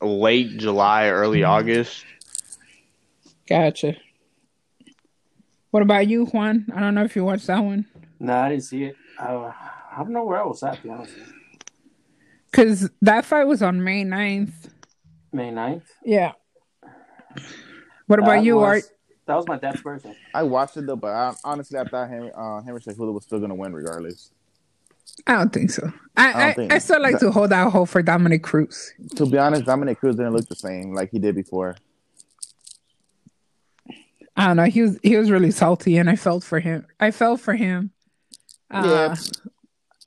late 0.00 0.56
July, 0.58 1.08
early 1.08 1.44
August. 1.44 2.04
Gotcha. 3.48 3.96
What 5.74 5.82
about 5.82 6.06
you, 6.06 6.26
Juan? 6.26 6.66
I 6.72 6.78
don't 6.78 6.94
know 6.94 7.02
if 7.02 7.16
you 7.16 7.24
watched 7.24 7.48
that 7.48 7.58
one. 7.58 7.84
No, 8.20 8.32
I 8.32 8.48
didn't 8.50 8.62
see 8.62 8.84
it. 8.84 8.96
Uh, 9.18 9.50
I 9.50 9.96
don't 9.98 10.12
know 10.12 10.22
where 10.22 10.40
I 10.40 10.46
was 10.46 10.62
at, 10.62 10.76
to 10.76 10.82
be 10.84 10.88
honest. 10.88 11.12
Because 12.48 12.88
that 13.02 13.24
fight 13.24 13.42
was 13.48 13.60
on 13.60 13.82
May 13.82 14.04
9th. 14.04 14.52
May 15.32 15.50
9th. 15.50 15.82
Yeah. 16.04 16.30
What 18.06 18.20
about 18.20 18.36
That 18.36 18.44
you, 18.44 18.54
was- 18.54 18.84
Art? 18.84 18.84
That 19.26 19.34
was 19.34 19.48
my 19.48 19.56
dad's 19.58 19.82
birthday. 19.82 20.16
I 20.32 20.44
watched 20.44 20.76
it 20.76 20.86
though. 20.86 20.94
But 20.94 21.08
I, 21.08 21.34
honestly, 21.42 21.76
I 21.76 21.82
thought 21.82 22.08
Henry 22.08 22.30
uh, 22.32 22.60
Henry 22.62 22.80
Cejudo 22.80 23.12
was 23.12 23.24
still 23.24 23.40
gonna 23.40 23.56
win 23.56 23.72
regardless. 23.72 24.30
I 25.26 25.32
don't 25.32 25.52
think 25.52 25.72
so. 25.72 25.92
I 26.16 26.28
I 26.28 26.32
don't 26.32 26.40
I, 26.42 26.52
think- 26.52 26.72
I 26.74 26.78
still 26.78 27.02
like 27.02 27.18
to 27.18 27.32
hold 27.32 27.52
out 27.52 27.72
hope 27.72 27.88
for 27.88 28.00
Dominick 28.00 28.44
Cruz. 28.44 28.92
To 29.16 29.26
be 29.26 29.38
honest, 29.38 29.64
Dominick 29.64 29.98
Cruz 29.98 30.14
didn't 30.14 30.34
look 30.34 30.46
the 30.46 30.54
same 30.54 30.94
like 30.94 31.10
he 31.10 31.18
did 31.18 31.34
before. 31.34 31.74
I 34.36 34.46
don't 34.48 34.56
know. 34.56 34.64
He 34.64 34.82
was 34.82 34.98
he 35.02 35.16
was 35.16 35.30
really 35.30 35.50
salty, 35.50 35.96
and 35.96 36.10
I 36.10 36.16
felt 36.16 36.42
for 36.44 36.58
him. 36.60 36.86
I 37.00 37.10
felt 37.10 37.40
for 37.40 37.54
him. 37.54 37.90
Uh, 38.70 38.82
Yeah. 38.84 39.14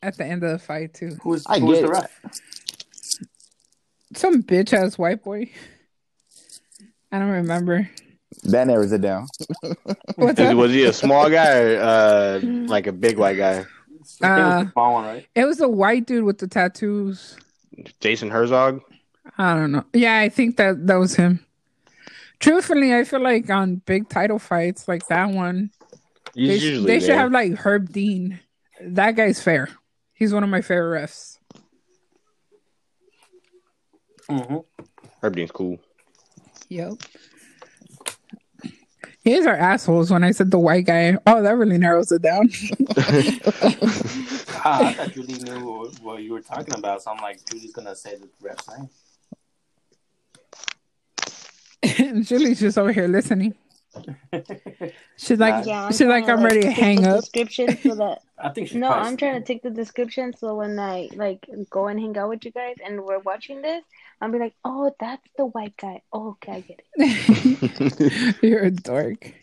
At 0.04 0.18
the 0.18 0.26
end 0.26 0.44
of 0.44 0.52
the 0.52 0.60
fight, 0.60 0.94
too. 0.94 1.18
Who's 1.24 1.44
I 1.48 1.60
who's 1.60 1.80
the 1.80 1.86
it. 1.86 1.90
ref? 1.90 2.22
Some 4.14 4.44
bitch 4.44 4.72
ass 4.74 4.98
white 4.98 5.24
boy. 5.24 5.50
I 7.12 7.20
don't 7.20 7.30
remember. 7.30 7.90
That 8.44 8.68
narrows 8.68 8.92
it 8.92 9.02
down. 9.02 9.28
What's 10.16 10.40
was 10.40 10.72
he 10.72 10.84
a 10.86 10.94
small 10.94 11.30
guy 11.30 11.60
or 11.62 11.80
uh, 11.82 12.40
like 12.44 12.88
a 12.88 12.92
big 12.92 13.18
white 13.18 13.38
guy? 13.38 13.60
I 13.60 13.64
think 13.64 13.68
it 14.22 14.22
was 14.22 14.22
Uh, 14.24 14.64
the 14.66 14.72
small 14.72 14.94
one, 14.94 15.06
right? 15.06 15.28
It 15.36 15.46
was 15.46 15.62
a 15.62 15.68
white 15.68 16.06
dude 16.06 16.24
with 16.24 16.38
the 16.38 16.48
tattoos. 16.48 17.38
Jason 18.00 18.30
Herzog? 18.30 18.82
I 19.38 19.56
don't 19.56 19.72
know. 19.72 19.84
Yeah, 19.94 20.20
I 20.20 20.30
think 20.30 20.58
that 20.58 20.86
that 20.88 20.96
was 20.96 21.16
him. 21.16 21.40
Truthfully, 22.40 22.94
I 22.96 23.04
feel 23.04 23.22
like 23.22 23.50
on 23.50 23.78
big 23.78 24.10
title 24.10 24.40
fights 24.40 24.88
like 24.88 25.08
that 25.08 25.30
one, 25.30 25.72
He's 26.36 26.48
they, 26.48 26.68
usually 26.68 26.86
they 26.86 27.00
should 27.00 27.16
have 27.16 27.32
like 27.32 27.54
Herb 27.54 27.92
Dean. 27.92 28.40
That 28.82 29.16
guy's 29.16 29.42
fair. 29.42 29.70
He's 30.14 30.34
one 30.34 30.44
of 30.44 30.50
my 30.50 30.62
favorite 30.62 31.02
refs. 31.02 31.38
hmm 34.30 34.58
Herb 35.22 35.36
Dean's 35.36 35.52
cool. 35.52 35.80
Yep. 36.70 36.94
You 39.24 39.36
guys 39.38 39.46
are 39.48 39.56
assholes 39.56 40.12
when 40.12 40.24
I 40.24 40.32
said 40.32 40.52
the 40.52 40.60
white 40.60 40.86
guy. 40.86 41.18
Oh, 41.26 41.42
that 41.42 41.58
really 41.58 41.78
narrows 41.78 42.12
it 42.12 42.22
down. 42.22 42.50
Ah, 44.70 44.88
I 44.88 44.94
thought 44.94 45.12
Julie 45.14 45.36
knew 45.36 45.66
what, 45.66 46.00
what 46.02 46.24
you 46.24 46.34
were 46.34 46.42
talking 46.42 46.74
about, 46.74 47.02
so 47.02 47.12
I'm 47.12 47.22
like, 47.22 47.40
Julie's 47.46 47.72
gonna 47.72 47.96
say 47.96 48.16
the 48.16 48.28
ref's 48.42 48.68
name. 48.68 48.90
Julie's 52.22 52.60
just 52.60 52.78
over 52.78 52.92
here 52.92 53.08
listening. 53.08 53.56
She's 55.18 55.40
like, 55.40 55.66
Nah, 55.66 55.72
Yeah, 55.72 55.86
I'm 55.86 55.92
she's 55.92 56.02
like, 56.08 56.30
I'm 56.30 56.40
to, 56.40 56.44
ready 56.46 56.62
to 56.62 56.72
hang 56.72 57.02
the 57.02 57.16
up. 57.16 57.22
Description 57.22 57.78
so 57.82 57.96
that 57.96 58.20
I 58.38 58.50
think 58.50 58.70
she. 58.70 58.78
no, 58.78 58.90
I'm 58.90 59.18
trying 59.18 59.42
to 59.42 59.42
take 59.42 59.64
the 59.64 59.70
description 59.72 60.34
so 60.38 60.56
when 60.56 60.78
I 60.78 61.10
like 61.16 61.48
go 61.70 61.88
and 61.88 62.00
hang 62.00 62.18
out 62.18 62.30
with 62.30 62.46
you 62.46 62.52
guys 62.52 62.76
and 62.86 63.04
we're 63.04 63.20
watching 63.20 63.62
this, 63.62 63.84
I'll 64.22 64.32
be 64.32 64.40
like, 64.40 64.54
oh, 64.64 64.94
that's 65.00 65.28
the 65.38 65.46
white 65.48 65.76
guy. 65.78 66.02
Oh, 66.14 66.30
okay, 66.32 66.52
I 66.52 66.60
get 66.62 66.82
it. 66.96 68.38
You're 68.44 68.64
a 68.64 68.72
dork. 68.72 69.34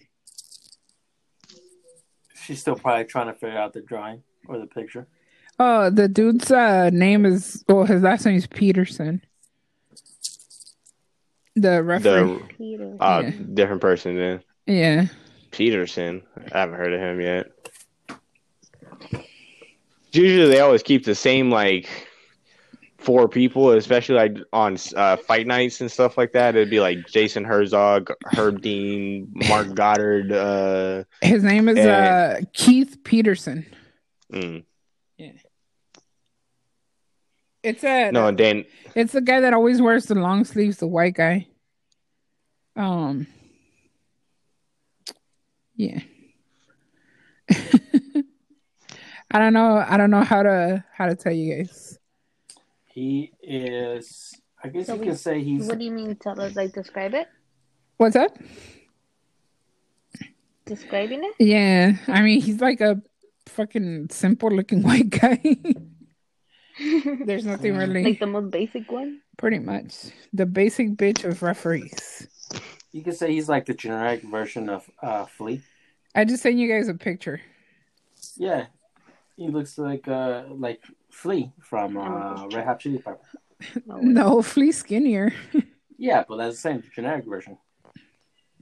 She's 2.45 2.61
still 2.61 2.77
probably 2.77 3.07
trying 3.07 3.27
to 3.27 3.35
figure 3.35 3.59
out 3.59 3.73
the 3.73 3.81
drawing 3.81 4.23
or 4.47 4.59
the 4.59 4.67
picture. 4.67 5.07
Oh, 5.59 5.89
the 5.89 6.09
dude's 6.09 6.51
uh, 6.51 6.91
name 6.91 7.25
is 7.25 7.65
well, 7.69 7.85
his 7.85 8.03
last 8.03 8.27
name 8.27 8.37
is 8.37 8.47
Peterson. 8.47 9.23
The 11.57 11.83
referee. 11.83 12.11
the 12.39 12.41
Peter. 12.59 12.97
uh, 13.01 13.23
Yeah. 13.25 13.31
different 13.55 13.81
person 13.81 14.17
then. 14.17 14.41
yeah. 14.67 15.07
Peterson. 15.51 16.23
I 16.53 16.59
haven't 16.59 16.75
heard 16.77 16.93
of 16.95 17.01
him 17.01 17.21
yet. 17.21 17.47
Usually 20.13 20.49
they 20.49 20.61
always 20.61 20.83
keep 20.83 21.05
the 21.05 21.15
same 21.15 21.51
like 21.51 21.89
four 22.99 23.29
people, 23.29 23.71
especially 23.73 24.15
like 24.15 24.37
on 24.53 24.77
uh, 24.97 25.17
fight 25.17 25.47
nights 25.47 25.81
and 25.81 25.91
stuff 25.91 26.17
like 26.17 26.33
that. 26.33 26.55
It'd 26.57 26.71
be 26.71 26.81
like 26.81 27.07
Jason 27.09 27.45
Herzog, 27.45 28.11
Herb 28.33 28.61
Dean, 28.63 29.31
Marc 29.49 29.75
Goddard. 29.75 30.33
Uh, 30.33 31.05
His 31.21 31.43
name 31.43 31.69
is 31.69 31.79
uh, 31.79 32.41
Keith 32.53 32.99
Peterson. 33.05 33.67
mm. 34.33 34.65
It's 37.65 37.83
a 37.83 38.11
No, 38.13 38.29
and 38.29 38.37
Dan. 38.39 38.65
It's 38.95 39.13
the 39.15 39.21
guy 39.23 39.41
that 39.41 39.53
always 39.55 39.81
wears 39.83 40.07
the 40.07 40.15
long 40.15 40.45
sleeves, 40.45 40.77
the 40.77 40.87
white 40.87 41.15
guy. 41.15 41.49
Um. 42.77 43.27
Yeah. 45.77 46.01
I 49.31 49.39
don't 49.39 49.53
know. 49.55 49.85
I 49.89 49.97
don't 49.97 50.11
know 50.11 50.23
how 50.23 50.43
to 50.43 50.85
how 50.93 51.07
to 51.07 51.15
tell 51.17 51.33
you 51.33 51.57
guys. 51.57 51.99
He 52.87 53.33
is. 53.43 54.35
I 54.63 54.69
guess 54.69 54.87
So 54.87 54.95
you 54.95 55.01
we- 55.01 55.07
can 55.07 55.17
say 55.17 55.43
he's. 55.43 55.67
What 55.67 55.79
do 55.79 55.85
you 55.85 55.91
mean? 55.91 56.15
Tell 56.17 56.41
us, 56.41 56.55
like, 56.55 56.73
describe 56.73 57.15
it. 57.15 57.27
What's 57.97 58.15
that? 58.15 58.37
Describing 60.67 61.23
it. 61.25 61.35
Yeah, 61.39 61.97
I 62.09 62.23
mean 62.23 62.41
he's 62.41 62.61
like 62.61 62.81
a 62.81 63.03
fucking 63.47 64.09
simple 64.11 64.51
looking 64.51 64.83
white 64.89 65.11
guy. 65.11 65.41
There's 67.25 67.45
nothing 67.45 67.77
really, 67.77 68.03
like 68.05 68.19
the 68.21 68.27
most 68.27 68.51
basic 68.51 68.91
one. 68.91 69.21
pretty 69.37 69.59
much 69.59 69.95
the 70.33 70.47
basic 70.47 70.91
bitch 70.97 71.25
of 71.25 71.43
referees. 71.43 72.27
You 72.93 73.03
can 73.03 73.13
say 73.13 73.33
he's 73.33 73.49
like 73.49 73.67
the 73.67 73.75
generic 73.75 74.23
version 74.23 74.69
of 74.69 74.89
uh, 75.03 75.27
Flea. 75.27 75.61
I 76.15 76.25
just 76.25 76.43
sent 76.43 76.57
you 76.57 76.69
guys 76.69 76.89
a 76.89 76.95
picture. 76.95 77.41
Yeah, 78.37 78.67
he 79.37 79.49
looks 79.49 79.79
like 79.79 80.09
uh 80.09 80.45
like 80.49 80.83
Flea 81.11 81.53
from 81.61 81.97
uh, 81.97 82.47
Red 82.49 82.65
Hot 82.65 82.81
Chili 82.81 82.99
Pepper. 82.99 83.21
No, 83.87 83.97
No, 84.03 84.43
flea 84.43 84.73
skinnier. 84.73 85.33
Yeah, 85.97 86.25
but 86.29 86.39
that's 86.39 86.57
the 86.57 86.61
same 86.61 86.83
generic 86.93 87.25
version. 87.25 87.57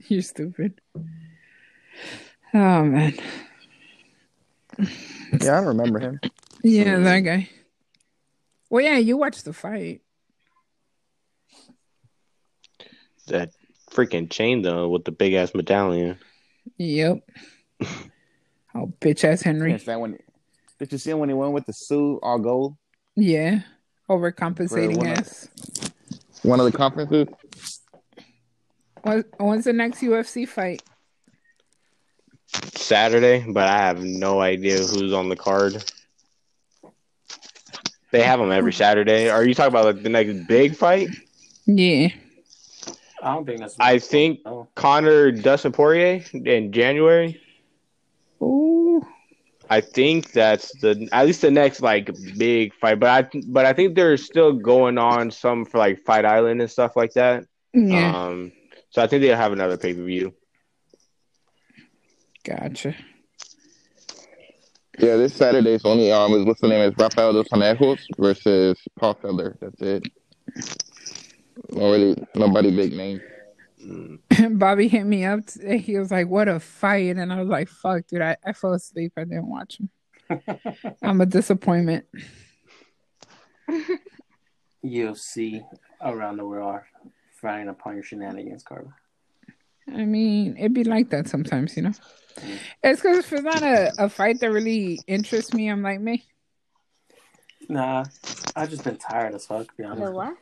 You're 0.07 0.21
stupid. 0.21 0.79
Oh 2.53 2.83
man. 2.83 3.15
Yeah, 5.41 5.59
I 5.59 5.63
remember 5.63 5.99
him. 5.99 6.19
Yeah, 6.63 6.99
that 6.99 7.19
guy. 7.21 7.49
Well, 8.73 8.81
yeah, 8.83 8.97
you 8.97 9.17
watched 9.17 9.45
the 9.45 9.53
fight. 9.53 10.01
That 13.27 13.51
freaking 13.91 14.31
chain 14.31 14.63
though 14.63 14.89
with 14.89 15.05
the 15.05 15.11
big 15.11 15.33
ass 15.33 15.53
medallion. 15.53 16.17
Yep. 16.77 17.19
Oh, 18.75 18.91
bitch 18.99 19.23
ass 19.23 19.43
Henry. 19.43 19.69
Can't 19.69 19.81
stand 19.83 20.01
when. 20.01 20.17
Did 20.79 20.91
you 20.91 20.97
see 20.97 21.11
him 21.11 21.19
when 21.19 21.29
he 21.29 21.35
went 21.35 21.53
with 21.53 21.67
the 21.67 21.73
suit 21.73 22.17
all 22.23 22.39
gold? 22.39 22.75
Yeah. 23.15 23.59
Overcompensating 24.09 24.97
one 24.97 25.11
of- 25.11 25.19
ass. 25.19 25.47
One 26.41 26.59
of 26.59 26.65
the 26.65 26.75
conferences. 26.75 27.27
What, 29.03 29.27
when's 29.37 29.65
the 29.65 29.73
next 29.73 29.99
UFC 29.99 30.47
fight? 30.47 30.81
Saturday, 32.73 33.45
but 33.47 33.67
I 33.67 33.77
have 33.77 34.03
no 34.03 34.41
idea 34.41 34.79
who's 34.79 35.13
on 35.13 35.29
the 35.29 35.35
card. 35.35 35.92
They 38.13 38.21
have 38.21 38.39
them 38.39 38.51
every 38.51 38.73
Saturday. 38.73 39.27
Are 39.27 39.43
you 39.43 39.55
talking 39.55 39.73
about 39.73 39.85
like 39.85 40.03
the 40.03 40.09
next 40.09 40.47
big 40.47 40.75
fight? 40.75 41.09
Yeah. 41.65 42.09
I 43.23 43.33
don't 43.33 43.43
think 43.43 43.59
that's. 43.59 43.75
I 43.79 43.97
think 43.97 44.41
Oh, 44.45 44.67
Conor 44.75 45.31
Dustin 45.31 45.71
Poirier 45.71 46.23
in 46.31 46.71
January. 46.71 47.41
Ooh. 48.39 49.01
I 49.67 49.81
think 49.81 50.31
that's 50.31 50.71
the 50.79 51.09
at 51.11 51.25
least 51.25 51.41
the 51.41 51.49
next 51.49 51.81
like 51.81 52.11
big 52.37 52.75
fight. 52.75 52.99
But 52.99 53.09
I 53.33 53.39
but 53.47 53.65
I 53.65 53.73
think 53.73 53.95
they're 53.95 54.17
still 54.17 54.53
going 54.53 54.99
on 54.99 55.31
some 55.31 55.65
for 55.65 55.79
like 55.79 55.99
Fight 56.05 56.23
Island 56.23 56.61
and 56.61 56.69
stuff 56.69 56.95
like 56.95 57.13
that. 57.13 57.45
Yeah. 57.73 58.15
Um, 58.15 58.51
so 58.91 59.01
I 59.01 59.07
think 59.07 59.23
they'll 59.23 59.35
have 59.35 59.53
another 59.53 59.77
pay 59.77 59.95
per 59.95 60.03
view. 60.03 60.35
Gotcha. 62.43 62.93
Yeah, 64.99 65.15
this 65.15 65.33
Saturday's 65.33 65.85
only 65.85 66.11
um 66.11 66.33
is 66.33 66.45
what's 66.45 66.61
the 66.61 66.67
name 66.67 66.81
is 66.81 66.93
Rafael 66.97 67.33
dos 67.33 67.47
Anjos 67.49 67.99
versus 68.17 68.77
Paul 68.97 69.15
Felder. 69.15 69.57
That's 69.59 69.81
it. 69.81 70.03
Already 71.73 72.23
nobody 72.35 72.75
big 72.75 72.93
name. 72.93 73.21
Bobby 74.57 74.87
hit 74.87 75.03
me 75.05 75.25
up. 75.25 75.45
t- 75.47 75.77
He 75.77 75.97
was 75.97 76.11
like, 76.11 76.27
"What 76.27 76.47
a 76.47 76.59
fight!" 76.59 77.17
And 77.17 77.33
I 77.33 77.39
was 77.39 77.49
like, 77.49 77.69
"Fuck, 77.69 78.07
dude, 78.07 78.21
I, 78.21 78.37
I 78.45 78.53
fell 78.53 78.73
asleep. 78.73 79.13
I 79.17 79.23
didn't 79.23 79.49
watch 79.49 79.79
him. 79.79 79.89
I'm 81.01 81.21
a 81.21 81.25
disappointment." 81.25 82.05
You'll 84.81 85.15
see 85.15 85.63
around 86.01 86.37
the 86.37 86.45
world 86.45 86.67
are 86.69 86.87
frowning 87.39 87.69
upon 87.69 87.95
your 87.95 88.03
shenanigans, 88.03 88.63
Carla. 88.63 88.93
I 89.87 90.05
mean, 90.05 90.55
it'd 90.57 90.73
be 90.73 90.83
like 90.83 91.09
that 91.09 91.27
sometimes, 91.27 91.75
you 91.75 91.83
know. 91.83 91.91
It's 92.83 93.01
because 93.01 93.19
if 93.19 93.33
it's 93.33 93.43
not 93.43 93.63
a, 93.63 93.93
a 93.97 94.09
fight 94.09 94.39
that 94.39 94.51
really 94.51 94.99
interests 95.07 95.53
me, 95.53 95.67
I'm 95.69 95.81
like, 95.81 95.99
me. 95.99 96.25
Nah, 97.69 98.05
I've 98.55 98.69
just 98.69 98.83
been 98.83 98.97
tired 98.97 99.35
as 99.35 99.45
fuck, 99.45 99.67
to 99.67 99.73
be 99.77 99.83
honest. 99.83 100.03
The 100.05 100.11
what? 100.11 100.37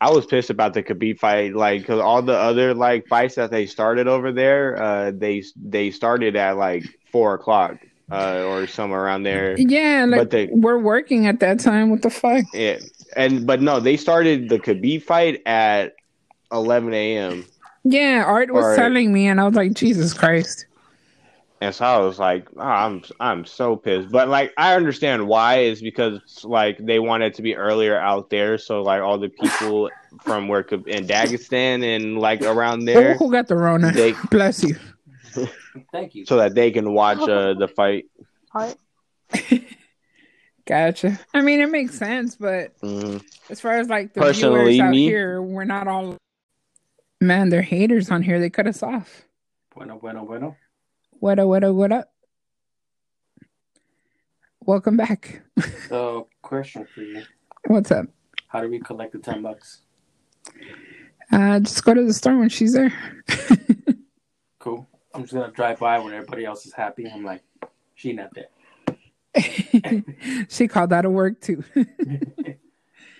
I 0.00 0.10
was 0.10 0.26
pissed 0.26 0.50
about 0.50 0.74
the 0.74 0.82
Khabib 0.82 1.18
fight, 1.18 1.54
like 1.54 1.80
because 1.82 2.00
all 2.00 2.22
the 2.22 2.36
other 2.36 2.74
like 2.74 3.06
fights 3.08 3.34
that 3.34 3.50
they 3.50 3.66
started 3.66 4.06
over 4.06 4.30
there, 4.32 4.80
uh, 4.80 5.10
they 5.14 5.42
they 5.56 5.90
started 5.90 6.36
at 6.36 6.56
like 6.56 6.84
four 7.10 7.34
o'clock 7.34 7.78
uh, 8.10 8.44
or 8.44 8.66
somewhere 8.66 9.04
around 9.04 9.24
there. 9.24 9.56
Yeah, 9.58 10.04
like 10.08 10.18
But 10.20 10.30
they- 10.30 10.48
we're 10.52 10.78
working 10.78 11.26
at 11.26 11.40
that 11.40 11.58
time. 11.60 11.90
What 11.90 12.02
the 12.02 12.10
fuck? 12.10 12.44
Yeah, 12.52 12.78
and 13.16 13.46
but 13.46 13.60
no, 13.60 13.80
they 13.80 13.96
started 13.96 14.48
the 14.48 14.58
Khabib 14.58 15.02
fight 15.02 15.42
at 15.46 15.94
eleven 16.52 16.92
a.m. 16.94 17.44
Yeah, 17.88 18.24
Art 18.26 18.52
was 18.52 18.64
Or- 18.64 18.76
telling 18.76 19.12
me, 19.12 19.28
and 19.28 19.40
I 19.40 19.44
was 19.46 19.54
like, 19.54 19.72
Jesus 19.74 20.12
Christ. 20.12 20.66
And 21.60 21.74
so 21.74 21.84
I 21.86 21.98
was 21.98 22.18
like, 22.18 22.48
oh, 22.56 22.60
I'm 22.60 23.02
I'm 23.18 23.44
so 23.46 23.76
pissed. 23.76 24.10
But 24.10 24.28
like 24.28 24.52
I 24.58 24.74
understand 24.74 25.26
why 25.26 25.60
is 25.60 25.80
because 25.80 26.20
like 26.44 26.76
they 26.78 26.98
wanted 26.98 27.32
to 27.34 27.42
be 27.42 27.56
earlier 27.56 27.98
out 27.98 28.28
there, 28.28 28.58
so 28.58 28.82
like 28.82 29.00
all 29.00 29.16
the 29.18 29.30
people 29.30 29.88
from 30.22 30.48
where 30.48 30.60
in 30.60 31.06
Dagestan 31.06 31.82
and 31.96 32.18
like 32.18 32.42
around 32.42 32.84
there, 32.84 33.14
who 33.14 33.30
got 33.32 33.46
the 33.46 33.56
Rona? 33.56 33.90
they 33.92 34.12
Bless 34.30 34.62
you. 34.64 34.76
Thank 35.92 36.14
you. 36.14 36.26
so 36.26 36.36
that 36.36 36.54
they 36.54 36.70
can 36.72 36.92
watch 36.92 37.20
uh, 37.20 37.54
the 37.58 37.68
fight. 37.68 38.04
Gotcha. 40.66 41.18
I 41.32 41.42
mean, 41.42 41.60
it 41.60 41.70
makes 41.70 41.94
sense, 41.96 42.34
but 42.36 42.78
Mhm. 42.80 43.22
as 43.50 43.60
far 43.60 43.74
as 43.78 43.88
like 43.88 44.12
the 44.14 44.20
Personally, 44.20 44.72
viewers 44.74 44.80
out 44.80 44.90
me- 44.90 45.04
here, 45.04 45.40
we're 45.40 45.64
not 45.64 45.86
all. 45.86 46.16
Man, 47.26 47.48
they're 47.48 47.60
haters 47.60 48.08
on 48.12 48.22
here. 48.22 48.38
They 48.38 48.48
cut 48.48 48.68
us 48.68 48.84
off. 48.84 49.26
Bueno, 49.74 49.98
bueno, 49.98 50.24
bueno. 50.24 50.56
What 51.18 51.40
up? 51.40 51.48
What 51.48 51.64
up? 51.64 51.74
What 51.74 51.90
up? 51.90 52.12
Welcome 54.60 54.96
back. 54.96 55.42
So, 55.88 56.28
question 56.42 56.86
for 56.94 57.02
you: 57.02 57.24
What's 57.66 57.90
up? 57.90 58.06
How 58.46 58.60
do 58.60 58.70
we 58.70 58.78
collect 58.78 59.12
the 59.12 59.18
ten 59.18 59.42
bucks? 59.42 59.80
Uh, 61.32 61.58
just 61.58 61.84
go 61.84 61.94
to 61.94 62.04
the 62.04 62.14
store 62.14 62.38
when 62.38 62.48
she's 62.48 62.72
there. 62.72 62.92
Cool. 64.60 64.84
I'm 65.14 65.22
just 65.22 65.32
gonna 65.32 65.52
drive 65.52 65.78
by 65.78 65.98
when 66.00 66.12
everybody 66.12 66.44
else 66.44 66.66
is 66.66 66.72
happy. 66.72 67.08
I'm 67.08 67.24
like, 67.24 67.42
she 67.94 68.12
not 68.12 68.30
there. 68.34 68.48
she 70.48 70.66
called 70.66 70.92
out 70.92 71.04
of 71.04 71.12
work 71.12 71.40
too. 71.40 71.62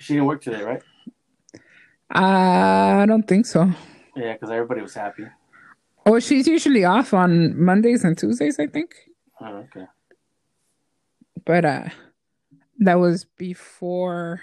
She 0.01 0.15
didn't 0.15 0.27
work 0.27 0.43
today, 0.43 0.63
right? 0.63 0.83
Uh, 2.13 3.03
I 3.03 3.07
don't 3.07 3.29
think 3.29 3.47
so. 3.47 3.73
Yeah, 4.17 4.33
because 4.33 4.51
everybody 4.51 4.81
was 4.81 4.95
happy. 4.95 5.27
Oh, 6.07 6.19
she's 6.21 6.49
usually 6.49 6.85
off 6.85 7.13
on 7.13 7.61
Mondays 7.63 8.03
and 8.03 8.17
Tuesdays, 8.17 8.59
I 8.59 8.67
think. 8.67 8.95
Oh, 9.41 9.67
okay. 9.75 9.87
But 11.45 11.65
uh, 11.65 11.85
that 12.79 12.95
was 12.95 13.25
before 13.37 14.41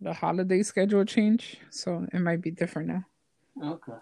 the 0.00 0.12
holiday 0.12 0.62
schedule 0.62 1.04
change, 1.04 1.58
so 1.70 2.06
it 2.12 2.18
might 2.18 2.42
be 2.42 2.50
different 2.50 2.88
now. 2.88 3.04
Okay. 3.62 3.92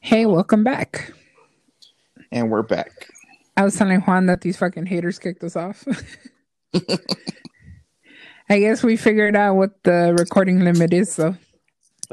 Hey, 0.00 0.26
welcome 0.26 0.64
back. 0.64 1.12
And 2.32 2.50
we're 2.50 2.62
back. 2.62 3.08
I 3.56 3.64
was 3.64 3.76
telling 3.76 4.00
Juan 4.00 4.26
that 4.26 4.40
these 4.40 4.56
fucking 4.56 4.86
haters 4.86 5.20
kicked 5.20 5.44
us 5.44 5.54
off. 5.54 5.84
I 8.50 8.58
guess 8.58 8.82
we 8.82 8.96
figured 8.96 9.36
out 9.36 9.54
what 9.54 9.82
the 9.84 10.14
recording 10.18 10.60
limit 10.60 10.92
is, 10.92 11.12
so 11.12 11.36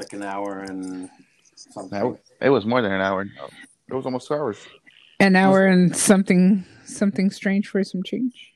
Like 0.02 0.14
an 0.14 0.24
hour 0.24 0.62
and 0.62 1.12
something. 1.56 2.18
It 2.42 2.50
was 2.50 2.66
more 2.66 2.82
than 2.82 2.92
an 2.92 3.02
hour. 3.02 3.22
It 3.22 3.94
was 3.94 4.04
almost 4.06 4.28
two 4.28 4.34
hours. 4.34 4.58
an 5.20 5.36
hour 5.36 5.68
and 5.68 5.96
something 5.96 6.66
something 6.86 7.30
strange 7.30 7.68
for 7.68 7.84
some 7.84 8.02
change. 8.02 8.52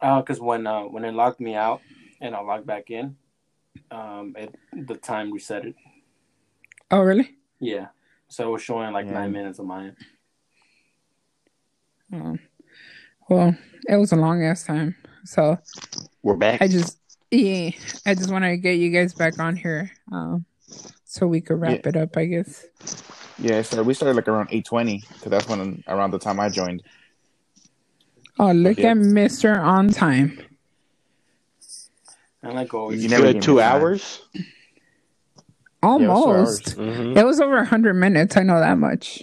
Oh, 0.00 0.20
because 0.20 0.38
when 0.40 0.64
uh, 0.64 0.82
when 0.82 1.04
it 1.04 1.10
locked 1.12 1.40
me 1.40 1.56
out 1.56 1.80
and 2.20 2.36
I 2.36 2.40
logged 2.40 2.68
back 2.68 2.88
in, 2.90 3.16
um, 3.90 4.36
it 4.38 4.54
the 4.72 4.94
time 4.94 5.32
reset 5.32 5.64
it. 5.66 5.74
Oh, 6.92 7.00
really? 7.00 7.34
Yeah. 7.58 7.88
So 8.28 8.46
it 8.48 8.52
was 8.52 8.62
showing 8.62 8.92
like 8.92 9.06
Yeah. 9.06 9.14
nine 9.14 9.32
minutes 9.32 9.58
of 9.58 9.66
mine. 9.66 9.96
Oh. 12.12 12.38
Well, 13.28 13.56
it 13.88 13.96
was 13.96 14.12
a 14.12 14.16
long 14.16 14.44
ass 14.44 14.62
time. 14.62 14.94
So 15.24 15.58
We're 16.22 16.36
back. 16.36 16.62
I 16.62 16.68
just 16.68 16.97
yeah, 17.30 17.70
I 18.06 18.14
just 18.14 18.30
want 18.30 18.44
to 18.44 18.56
get 18.56 18.78
you 18.78 18.90
guys 18.90 19.14
back 19.14 19.38
on 19.38 19.56
here, 19.56 19.90
um, 20.12 20.44
so 21.04 21.26
we 21.26 21.40
could 21.40 21.60
wrap 21.60 21.86
it 21.86 21.96
up. 21.96 22.16
I 22.16 22.26
guess. 22.26 22.66
Yeah, 23.38 23.62
so 23.62 23.82
we 23.82 23.94
started 23.94 24.16
like 24.16 24.28
around 24.28 24.48
eight 24.50 24.64
twenty 24.64 25.02
because 25.12 25.30
that's 25.30 25.48
when 25.48 25.82
around 25.86 26.10
the 26.10 26.18
time 26.18 26.40
I 26.40 26.48
joined. 26.48 26.82
Oh, 28.38 28.52
look 28.52 28.78
Yeah. 28.78 28.90
at 28.90 28.96
Mister 28.96 29.58
on 29.58 29.90
time. 29.90 30.38
And 32.42 32.54
like 32.54 32.72
always, 32.72 33.02
You 33.02 33.08
never 33.08 33.24
Good 33.24 33.32
gave 33.34 33.42
me 33.42 33.46
two 33.46 33.58
time. 33.58 33.82
hours. 33.82 34.22
Almost. 35.82 36.76
Mhm. 36.76 37.16
It 37.16 37.24
was 37.24 37.40
over 37.40 37.62
hundred 37.64 37.94
minutes. 37.94 38.36
I 38.36 38.42
know 38.42 38.58
that 38.60 38.78
much. 38.78 39.22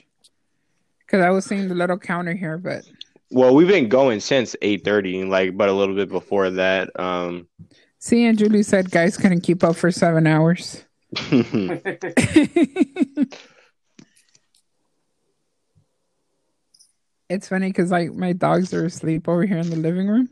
Because 0.99 1.22
I 1.22 1.30
was 1.30 1.45
seeing 1.45 1.68
the 1.68 1.76
little 1.76 1.98
counter 1.98 2.34
here, 2.34 2.57
but 2.57 2.84
Well, 3.32 3.56
we've 3.56 3.68
been 3.68 3.90
going 3.90 4.19
since 4.19 4.56
eight 4.61 4.84
thirty, 4.86 5.23
like, 5.26 5.56
but 5.57 5.69
a 5.69 5.73
little 5.73 5.95
bit 5.95 6.10
before 6.10 6.49
that. 6.52 6.98
Um, 6.99 7.48
see, 8.06 8.26
and 8.26 8.38
Julie 8.38 8.64
said 8.64 8.91
guys 8.91 9.18
couldn't 9.18 9.41
keep 9.41 9.64
up 9.64 9.76
for 9.76 9.91
seven 9.91 10.27
hours. 10.27 10.86
it's 17.30 17.48
funny 17.48 17.68
because 17.68 17.91
like 17.91 18.14
my 18.14 18.34
dogs 18.34 18.73
are 18.73 18.86
asleep 18.86 19.27
over 19.27 19.45
here 19.45 19.57
in 19.57 19.69
the 19.69 19.76
living 19.76 20.07
room 20.07 20.30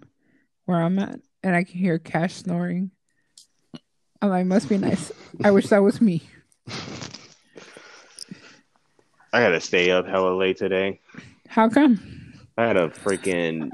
where 0.66 0.82
I'm 0.82 1.00
at, 1.00 1.20
and 1.42 1.56
I 1.56 1.64
can 1.64 1.80
hear 1.80 1.98
Cash 1.98 2.36
snoring. 2.36 2.92
I'm 4.22 4.30
like, 4.30 4.46
must 4.46 4.70
be 4.70 4.78
nice. 4.78 5.12
I 5.44 5.52
wish 5.52 5.68
that 5.68 5.84
was 5.84 6.00
me. 6.00 6.22
I 9.34 9.42
gotta 9.42 9.60
stay 9.60 9.90
up 9.90 10.06
hella 10.06 10.36
late 10.36 10.58
today. 10.58 11.02
How 11.48 11.68
come? 11.68 12.00
I 12.56 12.68
had 12.68 12.78
a 12.78 12.90
freaking. 12.90 13.72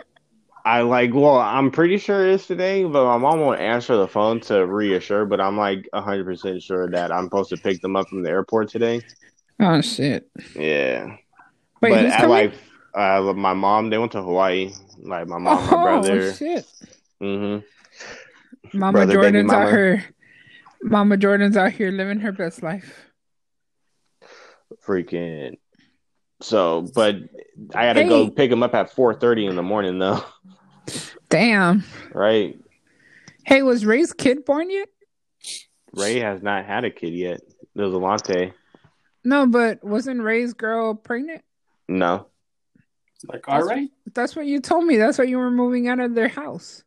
I 0.65 0.81
like. 0.81 1.14
Well, 1.14 1.38
I'm 1.40 1.72
pretty 1.72 1.98
sure 1.98 2.27
it's 2.27 2.48
today, 2.48 2.84
but 2.84 3.06
my 3.06 3.18
mom 3.18 3.40
won't 3.40 3.60
answer 3.60 3.95
the 3.98 4.07
phone 4.07 4.40
to 4.41 4.65
reassure. 4.65 5.26
But 5.26 5.41
I'm 5.41 5.57
like 5.57 5.88
100 5.94 6.26
percent 6.26 6.61
sure 6.61 6.90
that 6.91 7.11
I'm 7.11 7.26
supposed 7.26 7.49
to 7.52 7.57
pick 7.57 7.81
them 7.81 7.95
up 7.95 8.07
from 8.10 8.23
the 8.23 8.30
airport 8.30 8.69
today. 8.69 9.02
Oh 9.60 9.81
shit! 9.81 10.30
Yeah, 10.56 11.15
Wait, 11.81 11.90
but 11.91 12.06
at 12.06 12.30
like 12.30 12.53
uh, 12.94 13.34
my 13.36 13.53
mom, 13.53 13.90
they 13.90 13.98
went 13.98 14.11
to 14.14 14.22
Hawaii. 14.22 14.73
Like 14.99 15.27
my 15.27 15.38
mom, 15.38 15.65
my 15.65 15.73
oh 15.77 15.81
brother. 15.84 16.34
shit! 16.34 16.65
hmm 17.19 17.60
Mama 18.73 18.99
Brother, 18.99 19.14
Jordan's 19.14 19.53
out 19.53 19.69
here. 19.69 20.06
Mama 20.81 21.18
Jordan's 21.18 21.57
out 21.57 21.72
here 21.72 21.91
living 21.91 22.19
her 22.19 22.31
best 22.31 22.61
life. 22.64 23.06
Freaking. 24.86 25.57
So, 26.41 26.88
but 26.94 27.15
I 27.76 27.88
gotta 27.88 28.06
go 28.06 28.30
pick 28.30 28.49
them 28.49 28.64
up 28.64 28.73
at 28.73 28.95
4:30 28.95 29.49
in 29.49 29.56
the 29.56 29.64
morning, 29.64 29.99
though. 29.99 30.23
Damn. 31.29 31.83
Right? 32.13 32.59
Hey, 33.45 33.61
was 33.63 33.85
Ray's 33.85 34.13
kid 34.13 34.45
born 34.45 34.69
yet? 34.69 34.89
Ray 35.93 36.19
has 36.19 36.41
not 36.41 36.65
had 36.65 36.85
a 36.85 36.91
kid 36.91 37.13
yet. 37.13 37.41
There's 37.75 37.93
a 37.93 37.97
latte. 37.97 38.53
No, 39.23 39.47
but 39.47 39.83
wasn't 39.83 40.21
Ray's 40.21 40.53
girl 40.53 40.95
pregnant? 40.95 41.43
No. 41.87 42.27
like, 43.27 43.47
all 43.47 43.63
right. 43.63 43.89
That's 44.13 44.35
what 44.35 44.45
you 44.45 44.59
told 44.59 44.85
me. 44.85 44.97
That's 44.97 45.17
why 45.17 45.25
you 45.25 45.37
were 45.37 45.51
moving 45.51 45.87
out 45.87 45.99
of 45.99 46.15
their 46.15 46.27
house. 46.27 46.83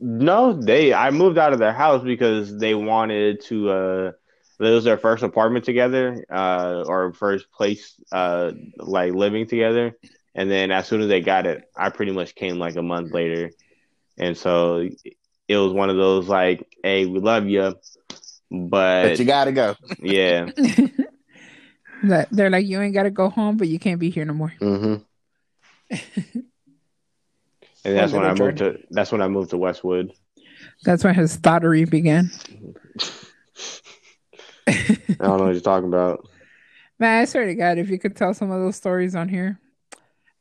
No, 0.00 0.52
they 0.52 0.92
I 0.92 1.10
moved 1.10 1.38
out 1.38 1.52
of 1.52 1.58
their 1.58 1.72
house 1.72 2.02
because 2.02 2.58
they 2.58 2.74
wanted 2.74 3.42
to 3.44 3.70
uh 3.70 4.12
it 4.60 4.70
was 4.70 4.84
their 4.84 4.98
first 4.98 5.22
apartment 5.22 5.64
together, 5.64 6.24
uh 6.30 6.84
or 6.86 7.12
first 7.12 7.50
place 7.50 7.94
uh 8.12 8.52
like 8.78 9.14
living 9.14 9.46
together. 9.46 9.96
And 10.34 10.50
then 10.50 10.70
as 10.70 10.86
soon 10.86 11.00
as 11.00 11.08
they 11.08 11.20
got 11.20 11.46
it, 11.46 11.64
I 11.76 11.90
pretty 11.90 12.12
much 12.12 12.34
came 12.34 12.58
like 12.58 12.76
a 12.76 12.82
month 12.82 13.12
later. 13.12 13.50
And 14.18 14.36
so 14.36 14.88
it 15.48 15.56
was 15.56 15.72
one 15.72 15.90
of 15.90 15.96
those 15.96 16.28
like, 16.28 16.66
hey, 16.82 17.06
we 17.06 17.20
love 17.20 17.46
you, 17.46 17.74
but, 18.50 19.02
But 19.02 19.18
you 19.18 19.24
gotta 19.24 19.52
go. 19.52 19.76
yeah. 19.98 20.50
That 22.02 22.28
they're 22.30 22.50
like, 22.50 22.66
you 22.66 22.82
ain't 22.82 22.92
got 22.92 23.04
to 23.04 23.10
go 23.10 23.30
home, 23.30 23.56
but 23.56 23.66
you 23.66 23.78
can't 23.78 23.98
be 23.98 24.10
here 24.10 24.26
no 24.26 24.34
more. 24.34 24.52
hmm 24.58 24.96
And 27.86 27.96
that's 27.96 28.12
when 28.12 28.24
I 28.24 28.32
little 28.32 28.46
moved 28.46 28.58
to 28.58 28.78
that's 28.90 29.12
when 29.12 29.22
I 29.22 29.28
moved 29.28 29.50
to 29.50 29.58
Westwood. 29.58 30.12
That's 30.84 31.04
when 31.04 31.14
his 31.14 31.36
thottery 31.36 31.84
began. 31.84 32.30
I 34.66 34.76
don't 35.18 35.38
know 35.38 35.44
what 35.44 35.52
you're 35.52 35.60
talking 35.60 35.88
about. 35.88 36.26
Man, 36.98 37.22
I 37.22 37.24
swear 37.24 37.46
to 37.46 37.54
God, 37.54 37.78
if 37.78 37.88
you 37.90 37.98
could 37.98 38.16
tell 38.16 38.34
some 38.34 38.50
of 38.50 38.60
those 38.60 38.76
stories 38.76 39.14
on 39.14 39.28
here, 39.28 39.58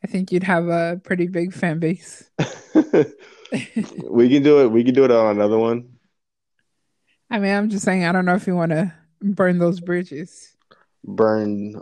I 0.04 0.08
think 0.08 0.32
you'd 0.32 0.44
have 0.44 0.68
a 0.68 1.00
pretty 1.04 1.28
big 1.28 1.54
fan 1.54 1.80
base. 1.80 2.30
we 2.74 4.30
can 4.30 4.44
do 4.44 4.62
it. 4.62 4.72
We 4.72 4.84
can 4.84 4.94
do 4.94 5.06
it 5.06 5.12
on 5.12 5.36
another 5.36 5.58
one. 5.58 5.90
I 7.30 7.40
mean, 7.40 7.56
I'm 7.56 7.70
just 7.70 7.86
saying, 7.86 8.04
I 8.04 8.12
don't 8.12 8.26
know 8.26 8.36
if 8.36 8.46
you 8.46 8.56
want 8.56 8.72
to 8.72 8.94
burn 9.22 9.60
those 9.60 9.80
bridges. 9.80 10.56
Burn. 11.04 11.82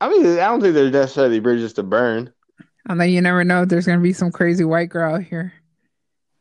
I 0.00 0.08
mean, 0.08 0.26
I 0.26 0.46
don't 0.48 0.60
think 0.60 0.74
there's 0.74 0.92
necessarily 0.92 1.38
bridges 1.40 1.72
to 1.74 1.82
burn. 1.82 2.32
And 2.88 3.00
then 3.00 3.10
you 3.10 3.20
never 3.20 3.44
know 3.44 3.62
if 3.62 3.68
there's 3.68 3.86
going 3.86 3.98
to 3.98 4.02
be 4.02 4.12
some 4.12 4.32
crazy 4.32 4.64
white 4.64 4.90
girl 4.90 5.14
out 5.14 5.22
here 5.22 5.54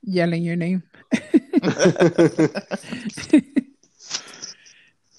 yelling 0.01 0.43
your 0.43 0.55
name. 0.55 0.83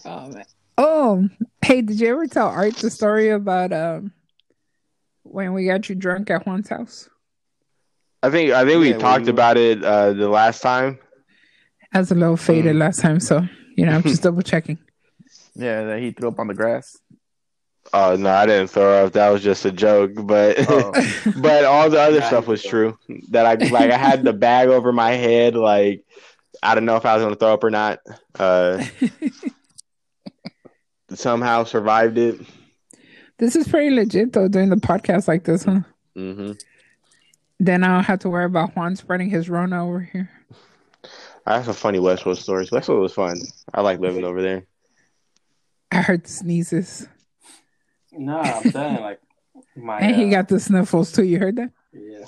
oh, 0.04 0.28
man. 0.28 0.44
oh, 0.76 1.28
hey, 1.62 1.80
did 1.80 2.00
you 2.00 2.08
ever 2.08 2.26
tell 2.26 2.48
Art 2.48 2.74
the 2.76 2.90
story 2.90 3.30
about 3.30 3.72
um 3.72 4.12
when 5.34 5.52
we 5.52 5.66
got 5.66 5.88
you 5.88 5.94
drunk 5.96 6.30
at 6.30 6.44
Juan's 6.46 6.68
house? 6.68 7.08
I 8.22 8.30
think 8.30 8.52
I 8.52 8.64
think 8.64 8.80
we 8.80 8.90
Yeah, 8.92 8.98
talked 8.98 9.24
we- 9.24 9.30
about 9.30 9.56
it 9.56 9.84
uh, 9.84 10.12
the 10.12 10.28
last 10.28 10.62
time. 10.62 10.98
I 11.92 11.98
was 11.98 12.10
a 12.10 12.14
little 12.14 12.36
faded 12.36 12.76
last 12.76 13.00
time, 13.00 13.20
so 13.20 13.42
you 13.76 13.84
know, 13.84 13.92
I'm 13.92 14.02
just 14.02 14.22
double 14.26 14.42
checking. 14.42 14.78
Yeah, 15.54 15.84
that 15.84 16.00
he 16.00 16.12
threw 16.12 16.28
up 16.28 16.38
on 16.38 16.46
the 16.48 16.54
grass. 16.54 16.96
Oh 17.92 18.16
no, 18.16 18.30
I 18.30 18.46
didn't 18.46 18.68
throw 18.68 19.04
up. 19.06 19.12
That 19.12 19.28
was 19.28 19.42
just 19.42 19.64
a 19.64 19.70
joke. 19.72 20.12
But 20.14 20.56
Oh. 20.70 20.92
but 21.36 21.64
all 21.64 21.90
the 21.90 22.00
other 22.00 22.18
Yeah, 22.18 22.26
stuff 22.28 22.46
was 22.46 22.62
true. 22.62 22.96
That 23.30 23.44
I 23.46 23.54
like 23.68 23.90
I 23.90 23.96
had 23.98 24.24
the 24.24 24.32
bag 24.46 24.68
over 24.68 24.92
my 24.92 25.12
head. 25.12 25.54
Like 25.54 26.04
I 26.62 26.74
don't 26.74 26.84
know 26.86 26.96
if 26.96 27.04
I 27.04 27.14
was 27.14 27.22
gonna 27.22 27.36
throw 27.36 27.52
up 27.54 27.62
or 27.64 27.70
not. 27.70 27.98
Uh, 28.38 28.82
somehow 31.10 31.64
survived 31.64 32.18
it. 32.18 32.40
This 33.38 33.56
is 33.56 33.68
pretty 33.68 33.94
legit 33.94 34.32
though, 34.32 34.48
doing 34.48 34.68
the 34.70 34.76
podcast 34.76 35.28
like 35.28 35.44
this, 35.44 35.64
huh? 35.64 35.80
hmm 36.14 36.52
Then 37.58 37.82
I 37.82 37.88
don't 37.88 38.04
have 38.04 38.20
to 38.20 38.30
worry 38.30 38.44
about 38.44 38.76
Juan 38.76 38.96
spreading 38.96 39.30
his 39.30 39.48
Rona 39.50 39.84
over 39.84 40.00
here. 40.00 40.30
I 41.46 41.56
have 41.56 41.66
some 41.66 41.74
funny 41.74 41.98
Westwood 41.98 42.38
stories. 42.38 42.70
Westwood 42.70 43.00
was 43.00 43.12
fun. 43.12 43.36
I 43.72 43.82
like 43.82 44.00
living 44.00 44.24
over 44.24 44.40
there. 44.40 44.66
I 45.90 46.00
heard 46.00 46.24
the 46.24 46.30
sneezes. 46.30 47.08
No, 48.12 48.40
I'm 48.40 48.70
saying 48.70 49.00
like 49.00 49.20
my. 49.76 49.98
And 49.98 50.16
he 50.16 50.26
uh, 50.26 50.30
got 50.30 50.48
the 50.48 50.58
sniffles 50.58 51.12
too. 51.12 51.24
You 51.24 51.38
heard 51.38 51.56
that? 51.56 51.70
Yeah. 51.92 52.24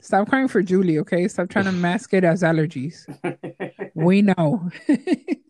Stop 0.00 0.28
crying 0.28 0.48
for 0.48 0.62
Julie, 0.62 0.98
okay? 0.98 1.26
Stop 1.28 1.48
trying 1.48 1.64
to 1.66 1.72
mask 1.72 2.12
it 2.12 2.24
as 2.24 2.42
allergies. 2.42 3.06
We 3.94 4.22
know. 4.22 4.70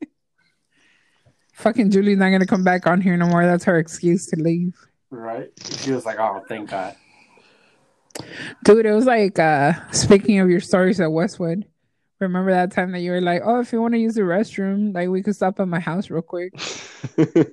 Fucking 1.63 1.91
Julie's 1.91 2.19
not 2.19 2.31
gonna 2.31 2.47
come 2.47 2.65
back 2.65 2.87
on 2.87 3.01
here 3.01 3.17
no 3.17 3.27
more. 3.27 3.47
That's 3.47 3.65
her 3.65 3.79
excuse 3.79 4.27
to 4.29 4.37
leave. 4.37 4.75
right. 5.11 5.51
She 5.79 5.93
was 5.93 6.05
like, 6.05 6.19
"Oh, 6.19 6.43
thank 6.49 6.71
God." 6.71 6.97
Dude, 8.65 8.85
it 8.87 8.93
was 8.93 9.07
like 9.07 9.39
uh 9.39 9.73
speaking 9.93 10.39
of 10.41 10.51
your 10.51 10.61
stories 10.61 11.01
at 11.01 11.11
Westwood. 11.13 11.65
Remember 12.21 12.53
that 12.53 12.71
time 12.73 12.93
that 12.93 13.01
you 13.01 13.11
were 13.11 13.21
like, 13.21 13.43
Oh, 13.45 13.61
if 13.61 13.73
you 13.73 13.81
want 13.81 13.95
to 13.95 13.99
use 13.99 14.15
the 14.15 14.21
restroom, 14.21 14.95
like 14.95 15.09
we 15.09 15.23
could 15.23 15.35
stop 15.35 15.59
at 15.59 15.67
my 15.67 15.81
house 15.81 16.11
real 16.11 16.23
quick. 16.23 16.53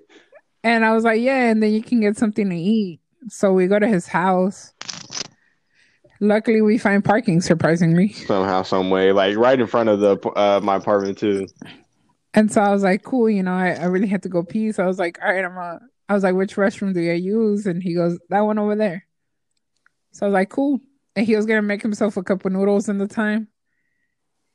And 0.64 0.84
I 0.84 0.92
was 0.94 1.04
like, 1.06 1.22
Yeah, 1.22 1.50
and 1.50 1.64
then 1.64 1.72
you 1.72 1.82
can 1.82 2.02
get 2.02 2.18
something 2.18 2.50
to 2.50 2.56
eat. 2.56 3.00
So 3.30 3.54
we 3.54 3.68
go 3.68 3.80
to 3.80 3.88
his 3.88 4.06
house. 4.08 4.74
Luckily 6.20 6.62
we 6.62 6.78
find 6.78 7.04
parking 7.04 7.40
surprisingly. 7.42 8.10
Somehow, 8.10 8.64
some 8.64 8.90
way, 8.90 9.12
like 9.14 9.38
right 9.38 9.60
in 9.60 9.68
front 9.68 9.88
of 9.90 10.02
the 10.02 10.18
uh, 10.36 10.60
my 10.62 10.76
apartment 10.76 11.18
too. 11.18 11.48
And 12.34 12.52
so 12.52 12.62
I 12.62 12.70
was 12.70 12.84
like, 12.84 13.04
cool, 13.04 13.30
you 13.30 13.44
know, 13.44 13.54
I, 13.54 13.72
I 13.72 13.86
really 13.86 14.08
had 14.08 14.24
to 14.24 14.30
go 14.30 14.44
pee. 14.44 14.72
So 14.72 14.84
I 14.84 14.88
was 14.88 15.00
like, 15.00 15.18
all 15.24 15.32
right, 15.32 15.44
I'm 15.44 15.58
a, 15.58 15.80
I 16.08 16.14
was 16.14 16.24
like, 16.24 16.36
which 16.36 16.56
restroom 16.56 16.94
do 16.94 17.00
I 17.10 17.16
use? 17.16 17.66
And 17.66 17.82
he 17.82 17.96
goes, 17.96 18.20
that 18.30 18.42
one 18.42 18.60
over 18.60 18.76
there. 18.76 19.06
So 20.12 20.26
I 20.26 20.30
was 20.30 20.34
like, 20.34 20.50
cool. 20.50 20.80
And 21.16 21.26
he 21.26 21.36
was 21.36 21.46
going 21.46 21.58
to 21.58 21.64
make 21.68 21.82
himself 21.82 22.18
a 22.18 22.24
cup 22.24 22.46
of 22.46 22.52
noodles 22.52 22.88
in 22.90 22.98
the 22.98 23.08
time. 23.08 23.48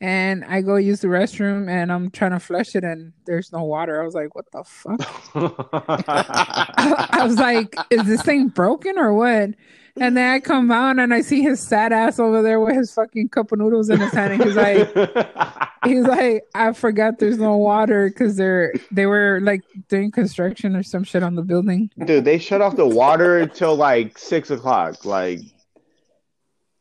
And 0.00 0.44
I 0.44 0.60
go 0.60 0.76
use 0.76 1.00
the 1.00 1.08
restroom 1.08 1.68
and 1.68 1.90
I'm 1.90 2.10
trying 2.10 2.32
to 2.32 2.40
flush 2.40 2.76
it 2.76 2.84
and 2.84 3.12
there's 3.26 3.52
no 3.52 3.62
water. 3.62 4.02
I 4.02 4.04
was 4.04 4.14
like, 4.14 4.34
what 4.34 4.44
the 4.52 4.64
fuck? 4.64 5.00
I, 5.34 7.08
I 7.20 7.24
was 7.24 7.38
like, 7.38 7.74
is 7.90 8.04
this 8.04 8.22
thing 8.22 8.48
broken 8.48 8.98
or 8.98 9.14
what? 9.14 9.50
And 10.00 10.16
then 10.16 10.28
I 10.28 10.40
come 10.40 10.72
out 10.72 10.98
and 10.98 11.14
I 11.14 11.20
see 11.20 11.42
his 11.42 11.60
sad 11.60 11.92
ass 11.92 12.18
over 12.18 12.42
there 12.42 12.58
with 12.58 12.74
his 12.74 12.92
fucking 12.92 13.28
cup 13.28 13.52
of 13.52 13.60
noodles 13.60 13.90
in 13.90 14.00
his 14.00 14.12
hand. 14.12 14.32
And 14.32 14.42
he's 14.42 14.56
like, 14.56 15.68
he's 15.84 16.04
like, 16.04 16.44
I 16.54 16.72
forgot 16.72 17.20
there's 17.20 17.38
no 17.38 17.56
water 17.56 18.08
because 18.08 18.36
they're 18.36 18.72
they 18.90 19.06
were 19.06 19.38
like 19.42 19.62
doing 19.88 20.10
construction 20.10 20.74
or 20.74 20.82
some 20.82 21.04
shit 21.04 21.22
on 21.22 21.36
the 21.36 21.42
building. 21.42 21.90
Dude, 22.04 22.24
they 22.24 22.38
shut 22.38 22.60
off 22.60 22.74
the 22.74 22.86
water 22.86 23.38
until 23.38 23.76
like 23.76 24.18
six 24.18 24.50
o'clock. 24.50 25.04
Like, 25.04 25.40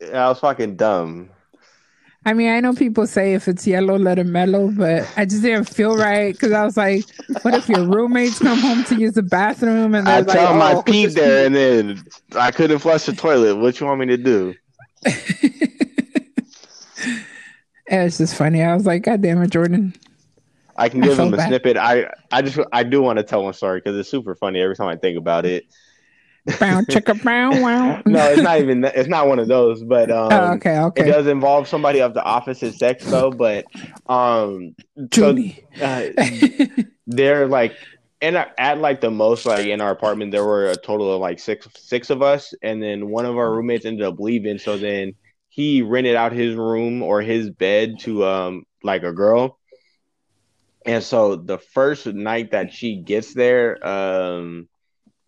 I 0.01 0.27
was 0.29 0.39
fucking 0.39 0.75
dumb. 0.75 1.29
I 2.25 2.33
mean, 2.33 2.49
I 2.49 2.61
know 2.61 2.73
people 2.73 3.05
say 3.05 3.33
if 3.33 3.49
it's 3.49 3.67
yellow, 3.67 3.97
let 3.97 4.17
it 4.17 4.25
mellow, 4.25 4.71
but 4.71 5.11
I 5.17 5.25
just 5.25 5.41
didn't 5.41 5.65
feel 5.65 5.97
right 5.97 6.33
because 6.33 6.53
I 6.53 6.63
was 6.63 6.77
like, 6.77 7.03
what 7.41 7.53
if 7.53 7.67
your 7.67 7.85
roommates 7.85 8.39
come 8.39 8.59
home 8.59 8.85
to 8.85 8.95
use 8.95 9.13
the 9.13 9.23
bathroom 9.23 9.93
and 9.93 10.07
I 10.07 10.19
like, 10.19 10.27
tell 10.27 10.53
them 10.53 10.61
I 10.61 10.73
oh, 10.73 10.81
peed 10.83 11.13
there 11.15 11.45
and 11.45 11.53
then 11.53 12.01
I 12.35 12.51
couldn't 12.51 12.79
flush 12.79 13.05
the 13.05 13.13
toilet. 13.13 13.57
What 13.57 13.77
you 13.79 13.87
want 13.87 13.99
me 13.99 14.05
to 14.05 14.17
do? 14.17 14.55
it's 17.87 18.17
just 18.17 18.35
funny. 18.35 18.63
I 18.63 18.73
was 18.73 18.85
like, 18.85 19.03
God 19.03 19.21
damn 19.21 19.41
it, 19.41 19.49
Jordan. 19.49 19.93
I 20.77 20.87
can 20.87 21.01
give 21.01 21.17
felt 21.17 21.31
them 21.31 21.33
a 21.33 21.37
bad. 21.37 21.49
snippet. 21.49 21.77
I, 21.77 22.09
I 22.31 22.41
just 22.41 22.57
I 22.71 22.83
do 22.83 23.01
want 23.01 23.17
to 23.17 23.23
tell 23.23 23.43
one 23.43 23.53
story 23.53 23.79
because 23.79 23.97
it's 23.97 24.09
super 24.09 24.33
funny 24.33 24.61
every 24.61 24.75
time 24.75 24.87
I 24.87 24.95
think 24.95 25.17
about 25.17 25.45
it. 25.45 25.65
Bow, 26.45 26.81
chicka, 26.81 27.21
bow, 27.23 27.61
wow. 27.61 28.01
No, 28.05 28.27
it's 28.31 28.41
not 28.43 28.59
even 28.59 28.81
that- 28.81 28.95
it's 28.95 29.09
not 29.09 29.27
one 29.27 29.39
of 29.39 29.47
those, 29.47 29.83
but 29.83 30.11
um, 30.11 30.31
Oh, 30.31 30.51
okay, 30.53 30.77
okay. 30.77 31.03
it 31.03 31.07
does 31.07 31.27
involve 31.27 31.67
somebody 31.67 32.01
of 32.01 32.13
the 32.13 32.23
opposite 32.23 32.75
sex 32.75 33.05
though. 33.05 33.31
But 33.31 33.65
um, 34.07 34.75
so, 35.13 35.37
uh, 35.81 36.09
they're 37.07 37.47
like 37.47 37.75
and 38.21 38.37
at 38.37 38.77
like 38.77 39.01
the 39.01 39.11
most 39.11 39.45
like 39.45 39.65
in 39.65 39.81
our 39.81 39.91
apartment 39.91 40.31
there 40.31 40.45
were 40.45 40.71
a 40.71 40.77
total 40.77 41.13
of 41.13 41.19
like 41.19 41.39
six 41.39 41.67
six 41.75 42.09
of 42.09 42.21
us 42.21 42.53
and 42.63 42.81
then 42.81 43.09
one 43.09 43.25
of 43.25 43.37
our 43.37 43.51
roommates 43.53 43.85
ended 43.85 44.05
up 44.05 44.17
leaving 44.19 44.57
so 44.57 44.77
then 44.77 45.13
he 45.49 45.81
rented 45.81 46.15
out 46.15 46.31
his 46.31 46.55
room 46.55 47.03
or 47.03 47.21
his 47.21 47.49
bed 47.49 47.99
to 47.99 48.23
um 48.25 48.63
like 48.81 49.03
a 49.03 49.11
girl 49.11 49.59
and 50.85 51.03
so 51.03 51.35
the 51.35 51.57
first 51.57 52.05
night 52.07 52.51
that 52.51 52.71
she 52.73 53.01
gets 53.01 53.33
there 53.33 53.85
um 53.85 54.69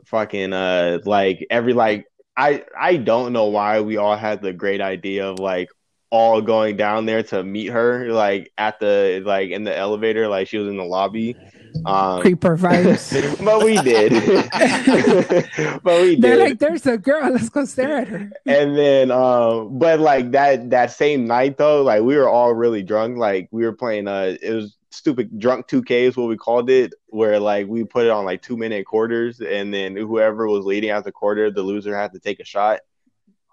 fucking 0.05 0.53
uh 0.53 0.99
like 1.05 1.45
every 1.49 1.73
like 1.73 2.05
i 2.37 2.63
i 2.79 2.97
don't 2.97 3.33
know 3.33 3.45
why 3.45 3.81
we 3.81 3.97
all 3.97 4.15
had 4.15 4.41
the 4.41 4.53
great 4.53 4.81
idea 4.81 5.27
of 5.29 5.39
like 5.39 5.69
all 6.11 6.41
going 6.41 6.77
down 6.77 7.05
there 7.05 7.23
to 7.23 7.43
meet 7.43 7.67
her 7.67 8.09
like 8.11 8.51
at 8.57 8.79
the 8.79 9.21
like 9.25 9.49
in 9.49 9.63
the 9.63 9.75
elevator 9.75 10.27
like 10.27 10.47
she 10.47 10.57
was 10.57 10.67
in 10.67 10.77
the 10.77 10.83
lobby 10.83 11.37
um 11.85 12.21
Creeper 12.21 12.57
vibes. 12.57 13.11
but 13.45 13.63
we 13.63 13.75
did 13.81 14.11
but 15.83 16.01
we 16.01 16.15
They're 16.15 16.37
did 16.37 16.39
like, 16.39 16.59
there's 16.59 16.85
a 16.85 16.97
girl. 16.97 17.31
Let's 17.31 17.49
go 17.49 17.65
stare 17.65 17.97
at 17.97 18.07
her. 18.07 18.31
and 18.45 18.77
then 18.77 19.11
um 19.11 19.77
but 19.77 19.99
like 19.99 20.31
that 20.31 20.69
that 20.69 20.91
same 20.91 21.25
night 21.27 21.57
though 21.57 21.83
like 21.83 22.01
we 22.01 22.15
were 22.15 22.29
all 22.29 22.53
really 22.53 22.81
drunk 22.81 23.17
like 23.17 23.49
we 23.51 23.63
were 23.65 23.73
playing 23.73 24.07
uh 24.07 24.35
it 24.41 24.53
was 24.53 24.75
stupid 24.95 25.39
drunk 25.39 25.67
2k 25.67 25.91
is 25.91 26.17
what 26.17 26.27
we 26.27 26.37
called 26.37 26.69
it 26.69 26.93
where 27.07 27.39
like 27.39 27.67
we 27.67 27.83
put 27.83 28.05
it 28.05 28.09
on 28.09 28.25
like 28.25 28.41
two 28.41 28.57
minute 28.57 28.85
quarters 28.85 29.41
and 29.41 29.73
then 29.73 29.95
whoever 29.95 30.47
was 30.47 30.65
leading 30.65 30.89
out 30.89 31.03
the 31.03 31.11
quarter 31.11 31.51
the 31.51 31.61
loser 31.61 31.95
had 31.95 32.13
to 32.13 32.19
take 32.19 32.39
a 32.39 32.45
shot 32.45 32.79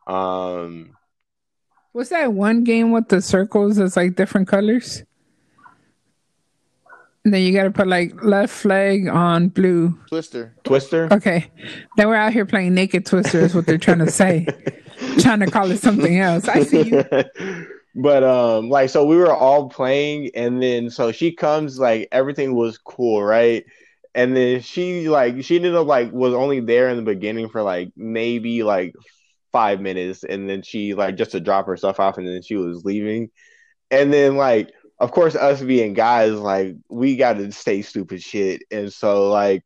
um 0.06 0.96
What's 1.92 2.08
that 2.08 2.32
one 2.32 2.64
game 2.64 2.90
with 2.90 3.08
the 3.08 3.20
circles 3.20 3.76
that's 3.76 3.96
like 3.96 4.16
different 4.16 4.48
colors? 4.48 5.04
And 7.24 7.32
then 7.32 7.42
you 7.42 7.52
got 7.52 7.64
to 7.64 7.70
put 7.70 7.86
like 7.86 8.24
left 8.24 8.52
flag 8.52 9.08
on 9.08 9.48
blue. 9.48 9.98
Twister. 10.08 10.54
twister 10.64 11.08
Okay. 11.12 11.50
Then 11.96 12.08
we're 12.08 12.16
out 12.16 12.32
here 12.32 12.46
playing 12.46 12.74
naked 12.74 13.04
twister 13.04 13.40
is 13.40 13.54
what 13.54 13.66
they're 13.66 13.78
trying 13.78 13.98
to 13.98 14.10
say. 14.10 14.46
trying 15.18 15.40
to 15.40 15.50
call 15.50 15.70
it 15.70 15.78
something 15.78 16.18
else. 16.18 16.48
I 16.48 16.62
see 16.62 16.88
you. 16.88 17.04
but 17.94 18.24
um 18.24 18.68
like 18.70 18.90
so 18.90 19.04
we 19.04 19.16
were 19.16 19.34
all 19.34 19.68
playing 19.68 20.30
and 20.34 20.62
then 20.62 20.88
so 20.90 21.12
she 21.12 21.34
comes 21.34 21.78
like 21.78 22.08
everything 22.12 22.54
was 22.54 22.78
cool 22.78 23.22
right? 23.22 23.64
And 24.14 24.36
then 24.36 24.60
she 24.60 25.08
like 25.08 25.42
she 25.44 25.56
ended 25.56 25.74
up 25.74 25.86
like 25.86 26.12
was 26.12 26.34
only 26.34 26.60
there 26.60 26.88
in 26.88 26.96
the 26.96 27.02
beginning 27.02 27.48
for 27.48 27.62
like 27.62 27.90
maybe 27.96 28.62
like 28.62 28.94
five 29.52 29.80
minutes 29.80 30.24
and 30.24 30.48
then 30.48 30.62
she 30.62 30.94
like 30.94 31.16
just 31.16 31.32
to 31.32 31.40
drop 31.40 31.66
her 31.66 31.76
stuff 31.76 32.00
off 32.00 32.18
and 32.18 32.26
then 32.26 32.42
she 32.42 32.56
was 32.56 32.84
leaving. 32.84 33.30
And 33.90 34.12
then 34.12 34.36
like 34.36 34.70
of 34.98 35.12
course 35.12 35.34
us 35.34 35.62
being 35.62 35.94
guys 35.94 36.32
like 36.32 36.76
we 36.88 37.16
got 37.16 37.34
to 37.34 37.52
say 37.52 37.82
stupid 37.82 38.22
shit. 38.22 38.62
And 38.70 38.92
so 38.92 39.28
like 39.30 39.64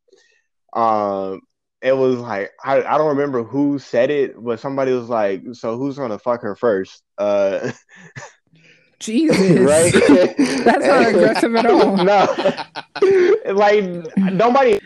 um 0.73 1.41
it 1.83 1.97
was 1.97 2.17
like 2.17 2.51
I, 2.65 2.83
I 2.83 2.99
don't 2.99 3.09
remember 3.09 3.43
who 3.43 3.79
said 3.79 4.11
it, 4.11 4.43
but 4.43 4.61
somebody 4.61 4.93
was 4.93 5.09
like, 5.09 5.43
"So 5.53 5.77
who's 5.77 5.97
gonna 5.97 6.19
fuck 6.19 6.43
her 6.43 6.57
first? 6.57 7.03
Uh, 7.19 7.73
Jesus. 8.99 9.61
right? 9.61 9.93
That's 10.65 10.87
not 10.87 11.09
aggressive 11.09 11.55
at 11.55 11.67
all. 11.67 11.97
no, 12.05 13.53
like 13.53 13.85
nobody 14.33 14.79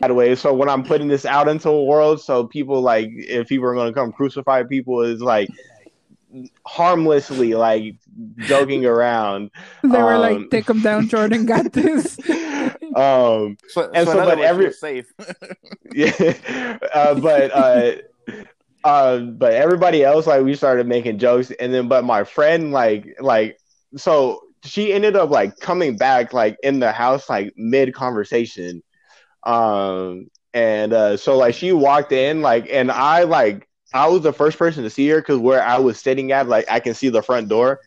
by 0.00 0.08
the 0.08 0.14
way 0.14 0.34
so 0.34 0.52
when 0.52 0.68
i'm 0.68 0.82
putting 0.82 1.06
this 1.06 1.24
out 1.24 1.48
into 1.48 1.68
the 1.68 1.82
world 1.82 2.20
so 2.20 2.44
people 2.44 2.80
like 2.80 3.08
if 3.12 3.48
people 3.48 3.66
are 3.68 3.86
to 3.86 3.92
come 3.92 4.10
crucify 4.10 4.62
people 4.64 5.00
is 5.00 5.20
like 5.20 5.48
harmlessly 6.66 7.54
like 7.54 7.96
joking 8.38 8.84
around 8.86 9.50
They 9.82 9.88
were 10.02 10.14
Um, 10.14 10.20
like, 10.20 10.50
"Take 10.50 10.68
him 10.70 10.80
down, 10.82 11.08
Jordan. 11.08 11.46
Got 11.46 11.72
this." 11.76 12.18
um 12.96 13.56
So, 13.68 13.90
And 13.94 14.06
so 14.06 14.12
so, 14.12 14.24
but 14.24 14.38
every- 14.40 14.72
safe. 14.72 15.12
yeah 15.92 16.78
uh, 16.94 17.14
but 17.20 17.50
uh 17.54 17.92
uh 18.84 19.18
but 19.18 19.52
everybody 19.52 20.02
else 20.04 20.26
like 20.26 20.42
we 20.42 20.54
started 20.54 20.86
making 20.88 21.18
jokes 21.18 21.50
and 21.60 21.72
then 21.72 21.88
but 21.88 22.04
my 22.04 22.24
friend 22.24 22.72
like 22.72 23.16
like 23.20 23.56
so 23.96 24.40
she 24.64 24.92
ended 24.92 25.16
up 25.16 25.30
like 25.30 25.56
coming 25.60 25.96
back 25.96 26.32
like 26.32 26.56
in 26.62 26.80
the 26.80 26.90
house 26.92 27.28
like 27.28 27.52
mid 27.56 27.94
conversation 27.94 28.82
um 29.44 30.26
and 30.54 30.92
uh 30.92 31.16
so 31.16 31.36
like 31.36 31.54
she 31.54 31.72
walked 31.72 32.12
in 32.12 32.42
like 32.42 32.66
and 32.70 32.90
i 32.90 33.22
like 33.24 33.68
i 33.94 34.06
was 34.06 34.22
the 34.22 34.32
first 34.32 34.58
person 34.58 34.82
to 34.82 34.90
see 34.90 35.08
her 35.08 35.20
because 35.20 35.38
where 35.38 35.62
i 35.62 35.78
was 35.78 35.98
sitting 36.00 36.32
at 36.32 36.48
like 36.48 36.64
i 36.70 36.80
can 36.80 36.94
see 36.94 37.08
the 37.08 37.22
front 37.22 37.48
door. 37.48 37.80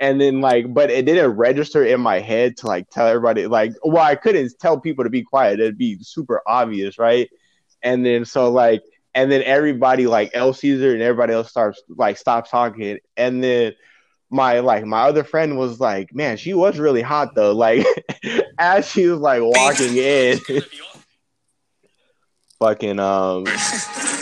And 0.00 0.20
then 0.20 0.40
like 0.40 0.72
but 0.74 0.90
it 0.90 1.04
didn't 1.06 1.30
register 1.36 1.84
in 1.84 2.00
my 2.00 2.18
head 2.18 2.56
to 2.56 2.66
like 2.66 2.90
tell 2.90 3.06
everybody 3.06 3.46
like 3.46 3.72
well 3.84 4.02
i 4.02 4.16
couldn't 4.16 4.52
tell 4.58 4.80
people 4.80 5.04
to 5.04 5.10
be 5.10 5.22
quiet. 5.22 5.60
It'd 5.60 5.78
be 5.78 5.98
super 6.00 6.42
obvious 6.44 6.98
right? 6.98 7.30
And 7.82 8.04
then 8.04 8.24
so 8.24 8.50
like 8.50 8.82
and 9.14 9.30
then 9.30 9.42
everybody 9.44 10.08
like 10.08 10.30
El 10.34 10.54
Caesar 10.54 10.92
and 10.92 11.02
everybody 11.02 11.34
else 11.34 11.50
starts 11.50 11.80
like 11.88 12.16
stops 12.16 12.50
talking. 12.50 12.98
And 13.16 13.44
then 13.44 13.74
my 14.30 14.58
like 14.60 14.84
my 14.84 15.02
other 15.02 15.22
friend 15.22 15.56
was 15.56 15.78
like 15.78 16.12
man 16.14 16.36
she 16.36 16.52
was 16.54 16.78
really 16.80 17.02
hot 17.02 17.36
though. 17.36 17.52
Like 17.56 17.86
as 18.58 18.90
she 18.90 19.06
was 19.06 19.20
like 19.20 19.42
walking 19.42 19.96
in. 19.96 20.40
Fucking 22.58 22.98
um 22.98 23.44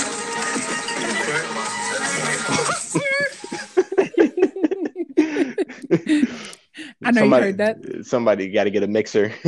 I 7.18 7.20
know 7.20 7.36
you 7.36 7.42
heard 7.42 7.58
that. 7.58 8.06
somebody 8.06 8.48
got 8.50 8.64
to 8.64 8.70
get 8.70 8.82
a 8.82 8.88
mixer 8.88 9.32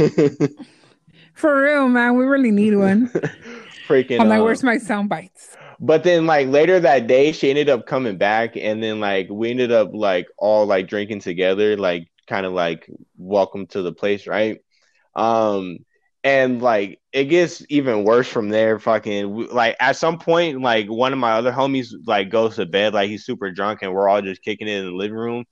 For 1.35 1.63
real, 1.63 1.89
man. 1.89 2.17
We 2.17 2.25
really 2.25 2.51
need 2.51 2.77
one. 2.77 3.09
freaking 3.89 4.21
I'm 4.21 4.29
like, 4.29 4.39
um, 4.39 4.45
where's 4.45 4.63
my 4.63 4.79
sound 4.79 5.09
bites? 5.09 5.57
But 5.81 6.05
then 6.05 6.27
like 6.27 6.49
later 6.49 6.79
that 6.81 7.07
day, 7.07 7.33
she 7.33 7.51
ended 7.51 7.69
up 7.69 7.87
coming 7.87 8.17
back, 8.17 8.57
and 8.57 8.83
then 8.83 9.01
like 9.01 9.29
we 9.31 9.51
ended 9.51 9.73
up 9.73 9.91
like 9.93 10.29
all 10.39 10.67
like 10.67 10.89
drinking 10.89 11.21
together, 11.21 11.77
like 11.77 12.09
kind 12.29 12.47
of 12.47 12.53
like 12.53 12.89
welcome 13.17 13.67
to 13.69 13.83
the 13.83 13.93
place, 13.93 14.27
right? 14.27 14.61
Um, 15.17 15.79
and 16.23 16.63
like 16.63 17.01
it 17.13 17.25
gets 17.25 17.65
even 17.69 18.05
worse 18.05 18.29
from 18.29 18.49
there. 18.49 18.79
Fucking 18.79 19.49
like 19.49 19.77
at 19.81 19.97
some 19.97 20.19
point, 20.19 20.61
like 20.61 20.87
one 20.87 21.13
of 21.13 21.19
my 21.19 21.33
other 21.33 21.51
homies 21.53 21.89
like 22.07 22.31
goes 22.31 22.57
to 22.57 22.67
bed, 22.67 22.95
like 22.95 23.09
he's 23.11 23.25
super 23.25 23.51
drunk, 23.51 23.81
and 23.83 23.93
we're 23.93 24.09
all 24.09 24.23
just 24.23 24.43
kicking 24.43 24.69
it 24.69 24.79
in 24.79 24.87
the 24.87 24.93
living 24.93 25.17
room. 25.17 25.45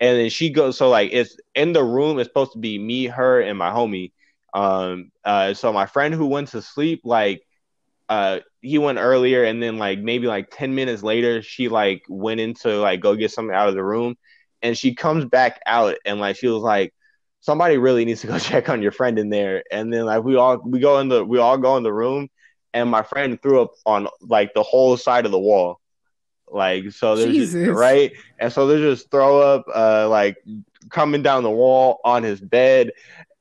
And 0.00 0.18
then 0.18 0.30
she 0.30 0.50
goes, 0.50 0.76
so 0.78 0.88
like 0.88 1.10
it's 1.12 1.36
in 1.54 1.72
the 1.72 1.84
room. 1.84 2.18
It's 2.18 2.28
supposed 2.28 2.52
to 2.52 2.58
be 2.58 2.78
me, 2.78 3.06
her, 3.06 3.40
and 3.40 3.58
my 3.58 3.70
homie. 3.70 4.12
Um, 4.54 5.10
uh, 5.24 5.54
so 5.54 5.72
my 5.72 5.86
friend 5.86 6.14
who 6.14 6.26
went 6.26 6.48
to 6.48 6.62
sleep, 6.62 7.02
like 7.04 7.42
uh 8.08 8.40
he 8.60 8.78
went 8.78 8.98
earlier 8.98 9.44
and 9.44 9.62
then 9.62 9.78
like 9.78 9.98
maybe 9.98 10.26
like 10.26 10.48
10 10.50 10.74
minutes 10.74 11.02
later 11.02 11.42
she 11.42 11.68
like 11.68 12.02
went 12.08 12.40
into 12.40 12.80
like 12.80 13.00
go 13.00 13.16
get 13.16 13.30
something 13.32 13.54
out 13.54 13.68
of 13.68 13.74
the 13.74 13.82
room 13.82 14.14
and 14.62 14.78
she 14.78 14.94
comes 14.94 15.24
back 15.24 15.60
out 15.66 15.96
and 16.04 16.20
like 16.20 16.36
she 16.36 16.46
was 16.46 16.62
like 16.62 16.94
somebody 17.40 17.78
really 17.78 18.04
needs 18.04 18.20
to 18.20 18.26
go 18.28 18.38
check 18.40 18.68
on 18.68 18.82
your 18.82 18.92
friend 18.92 19.18
in 19.18 19.28
there 19.30 19.62
and 19.72 19.92
then 19.92 20.04
like 20.04 20.22
we 20.22 20.36
all 20.36 20.58
we 20.64 20.78
go 20.78 20.98
in 21.00 21.08
the 21.08 21.24
we 21.24 21.38
all 21.38 21.58
go 21.58 21.76
in 21.76 21.82
the 21.82 21.92
room 21.92 22.28
and 22.74 22.90
my 22.90 23.02
friend 23.02 23.40
threw 23.42 23.62
up 23.62 23.72
on 23.84 24.06
like 24.20 24.52
the 24.54 24.62
whole 24.62 24.96
side 24.96 25.26
of 25.26 25.32
the 25.32 25.38
wall 25.38 25.80
like 26.50 26.90
so 26.92 27.16
there's 27.16 27.34
just, 27.34 27.52
Jesus. 27.52 27.68
right 27.68 28.12
and 28.38 28.52
so 28.52 28.66
there's 28.66 28.80
just 28.98 29.10
throw 29.10 29.40
up 29.40 29.66
uh 29.74 30.08
like 30.08 30.36
coming 30.90 31.22
down 31.22 31.42
the 31.42 31.50
wall 31.50 31.98
on 32.04 32.22
his 32.22 32.40
bed 32.40 32.92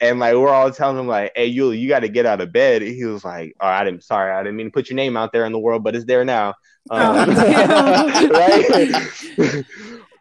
and 0.02 0.20
like 0.20 0.34
we're 0.36 0.50
all 0.50 0.72
telling 0.72 0.98
him 1.00 1.08
like, 1.08 1.32
"Hey, 1.36 1.46
you, 1.46 1.72
you 1.72 1.88
got 1.88 2.02
to 2.02 2.10
get 2.10 2.26
out 2.26 2.42
of 2.42 2.52
bed." 2.52 2.82
He 2.82 3.06
was 3.06 3.24
like, 3.24 3.56
"Oh, 3.62 3.68
I 3.68 3.86
didn't. 3.86 4.04
Sorry, 4.04 4.30
I 4.34 4.44
didn't 4.44 4.58
mean 4.58 4.66
to 4.68 4.72
put 4.72 4.90
your 4.90 4.96
name 4.96 5.16
out 5.16 5.32
there 5.32 5.46
in 5.46 5.54
the 5.54 5.60
world, 5.60 5.84
but 5.86 5.96
it's 5.96 6.04
there 6.06 6.26
now." 6.26 6.50
Um, 6.90 7.30
Oh, 7.30 8.30
right? 8.34 9.66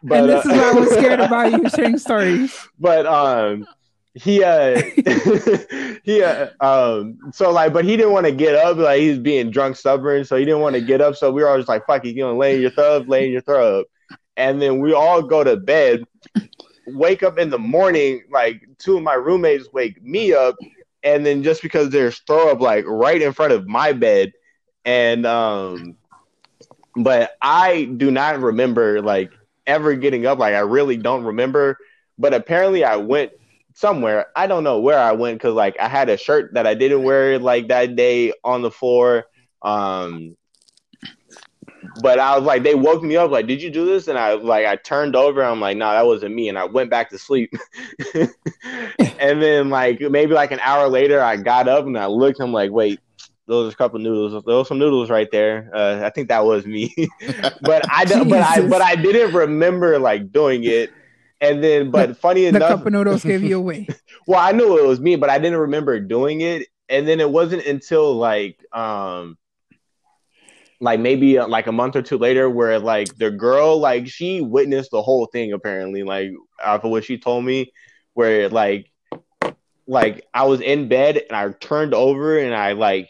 but 0.01 0.19
and 0.19 0.29
this 0.29 0.45
uh, 0.45 0.49
is 0.49 0.57
why 0.57 0.69
I 0.69 0.73
was 0.73 0.89
scared 0.91 1.19
about 1.19 1.51
you 1.51 1.69
sharing 1.69 1.97
stories. 1.97 2.57
but 2.79 3.05
um, 3.05 3.67
he 4.15 4.43
uh, 4.43 4.81
he 6.03 6.23
uh, 6.23 6.47
um, 6.61 7.19
so 7.33 7.51
like, 7.51 7.73
but 7.73 7.83
he 7.83 7.97
didn't 7.97 8.13
want 8.13 8.25
to 8.25 8.31
get 8.31 8.55
up. 8.55 8.77
Like 8.77 9.01
he's 9.01 9.19
being 9.19 9.51
drunk, 9.51 9.75
stubborn, 9.75 10.23
so 10.23 10.37
he 10.37 10.45
didn't 10.45 10.61
want 10.61 10.75
to 10.75 10.81
get 10.81 11.01
up. 11.01 11.15
So 11.15 11.31
we 11.31 11.43
were 11.43 11.49
all 11.49 11.57
just 11.57 11.67
like, 11.67 11.85
"Fuck 11.85 12.05
it, 12.05 12.15
you 12.15 12.23
know, 12.23 12.35
lay 12.35 12.55
in 12.55 12.61
your 12.61 12.71
throw, 12.71 12.99
lay 12.99 13.25
in 13.27 13.31
your 13.33 13.79
up," 13.79 13.87
and 14.37 14.61
then 14.61 14.79
we 14.79 14.93
all 14.93 15.21
go 15.21 15.43
to 15.43 15.57
bed. 15.57 16.05
Wake 16.87 17.23
up 17.23 17.37
in 17.37 17.49
the 17.49 17.59
morning, 17.59 18.23
like 18.31 18.61
two 18.77 18.97
of 18.97 19.03
my 19.03 19.15
roommates 19.15 19.71
wake 19.73 20.01
me 20.01 20.33
up, 20.33 20.55
and 21.03 21.25
then 21.25 21.43
just 21.43 21.61
because 21.61 21.89
there's 21.89 22.19
throw 22.19 22.51
up 22.51 22.61
like 22.61 22.85
right 22.87 23.21
in 23.21 23.33
front 23.33 23.51
of 23.51 23.67
my 23.67 23.91
bed, 23.91 24.31
and 24.85 25.25
um, 25.25 25.97
but 26.95 27.31
I 27.41 27.85
do 27.85 28.11
not 28.11 28.39
remember 28.39 29.01
like 29.01 29.31
ever 29.67 29.95
getting 29.95 30.25
up. 30.25 30.39
Like 30.39 30.53
I 30.55 30.59
really 30.59 30.97
don't 30.97 31.25
remember. 31.25 31.77
But 32.17 32.33
apparently 32.33 32.85
I 32.85 32.95
went 32.95 33.33
somewhere. 33.75 34.27
I 34.35 34.47
don't 34.47 34.63
know 34.63 34.79
where 34.79 34.97
I 34.97 35.11
went 35.11 35.37
because 35.37 35.53
like 35.53 35.75
I 35.79 35.87
had 35.87 36.09
a 36.09 36.17
shirt 36.17 36.55
that 36.55 36.65
I 36.65 36.73
didn't 36.73 37.03
wear 37.03 37.37
like 37.37 37.67
that 37.67 37.95
day 37.95 38.33
on 38.43 38.63
the 38.63 38.71
floor. 38.71 39.25
Um, 39.61 40.35
but 42.01 42.17
I 42.19 42.35
was 42.35 42.45
like, 42.45 42.63
they 42.63 42.73
woke 42.73 43.03
me 43.03 43.15
up 43.15 43.31
like, 43.31 43.47
did 43.47 43.61
you 43.61 43.69
do 43.69 43.85
this? 43.85 44.07
And 44.07 44.17
I 44.17 44.33
like 44.33 44.65
I 44.65 44.77
turned 44.77 45.15
over. 45.15 45.43
I'm 45.43 45.59
like, 45.59 45.77
no, 45.77 45.91
that 45.91 46.05
wasn't 46.05 46.33
me. 46.33 46.49
And 46.49 46.57
I 46.57 46.65
went 46.65 46.89
back 46.89 47.09
to 47.11 47.19
sleep. 47.19 47.53
and 48.15 49.41
then 49.41 49.69
like 49.69 49.99
maybe 50.01 50.33
like 50.33 50.51
an 50.51 50.59
hour 50.61 50.87
later, 50.87 51.21
I 51.21 51.35
got 51.37 51.67
up 51.67 51.85
and 51.85 51.97
I 51.97 52.07
looked. 52.07 52.39
I'm 52.39 52.53
like, 52.53 52.71
wait. 52.71 52.99
Those 53.47 53.71
are 53.71 53.75
a 53.75 53.77
couple 53.77 53.99
noodles. 53.99 54.43
Those 54.43 54.67
some 54.67 54.79
noodles 54.79 55.11
right 55.11 55.29
there. 55.31 55.69
Uh, 55.71 56.01
I 56.03 56.09
think 56.09 56.29
that 56.29 56.43
was 56.43 56.65
me, 56.65 56.91
but 57.61 57.85
I. 57.91 58.03
But 58.05 58.41
I 58.41 58.67
but 58.67 58.81
I 58.81 58.95
didn't 58.95 59.35
remember 59.35 59.99
like 59.99 60.31
doing 60.31 60.63
it. 60.63 60.91
And 61.41 61.63
then, 61.63 61.91
but 61.91 62.17
funny 62.17 62.43
The 62.49 62.57
enough, 62.57 62.69
cup 62.79 62.85
of 62.85 62.93
noodles 62.93 63.23
gave 63.23 63.43
you 63.43 63.57
away. 63.59 63.87
well, 64.27 64.39
I 64.39 64.51
knew 64.51 64.77
it 64.77 64.85
was 64.87 64.99
me, 64.99 65.15
but 65.15 65.29
I 65.29 65.37
didn't 65.39 65.59
remember 65.59 65.99
doing 65.99 66.41
it. 66.41 66.67
And 66.89 67.07
then 67.07 67.19
it 67.19 67.29
wasn't 67.29 67.65
until 67.65 68.15
like 68.15 68.59
um 68.73 69.37
like 70.81 70.99
maybe 70.99 71.37
uh, 71.37 71.47
like 71.47 71.67
a 71.67 71.71
month 71.71 71.95
or 71.95 72.01
two 72.01 72.17
later 72.17 72.49
where 72.49 72.79
like 72.79 73.15
the 73.17 73.31
girl 73.31 73.79
like 73.79 74.07
she 74.07 74.41
witnessed 74.41 74.91
the 74.91 75.01
whole 75.01 75.25
thing 75.27 75.53
apparently 75.53 76.03
like 76.03 76.29
of 76.63 76.83
what 76.83 77.03
she 77.03 77.17
told 77.17 77.45
me 77.45 77.71
where 78.13 78.49
like 78.49 78.91
like 79.87 80.25
I 80.33 80.45
was 80.45 80.61
in 80.61 80.87
bed 80.87 81.17
and 81.17 81.31
I 81.35 81.49
turned 81.59 81.93
over 81.93 82.37
and 82.39 82.53
I 82.55 82.73
like 82.73 83.09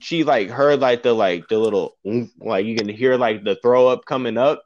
she 0.00 0.24
like 0.24 0.50
heard 0.50 0.80
like 0.80 1.02
the 1.02 1.12
like 1.12 1.48
the 1.48 1.58
little 1.58 1.96
like 2.40 2.66
you 2.66 2.76
can 2.76 2.88
hear 2.88 3.16
like 3.16 3.44
the 3.44 3.56
throw 3.62 3.88
up 3.88 4.04
coming 4.04 4.38
up 4.38 4.62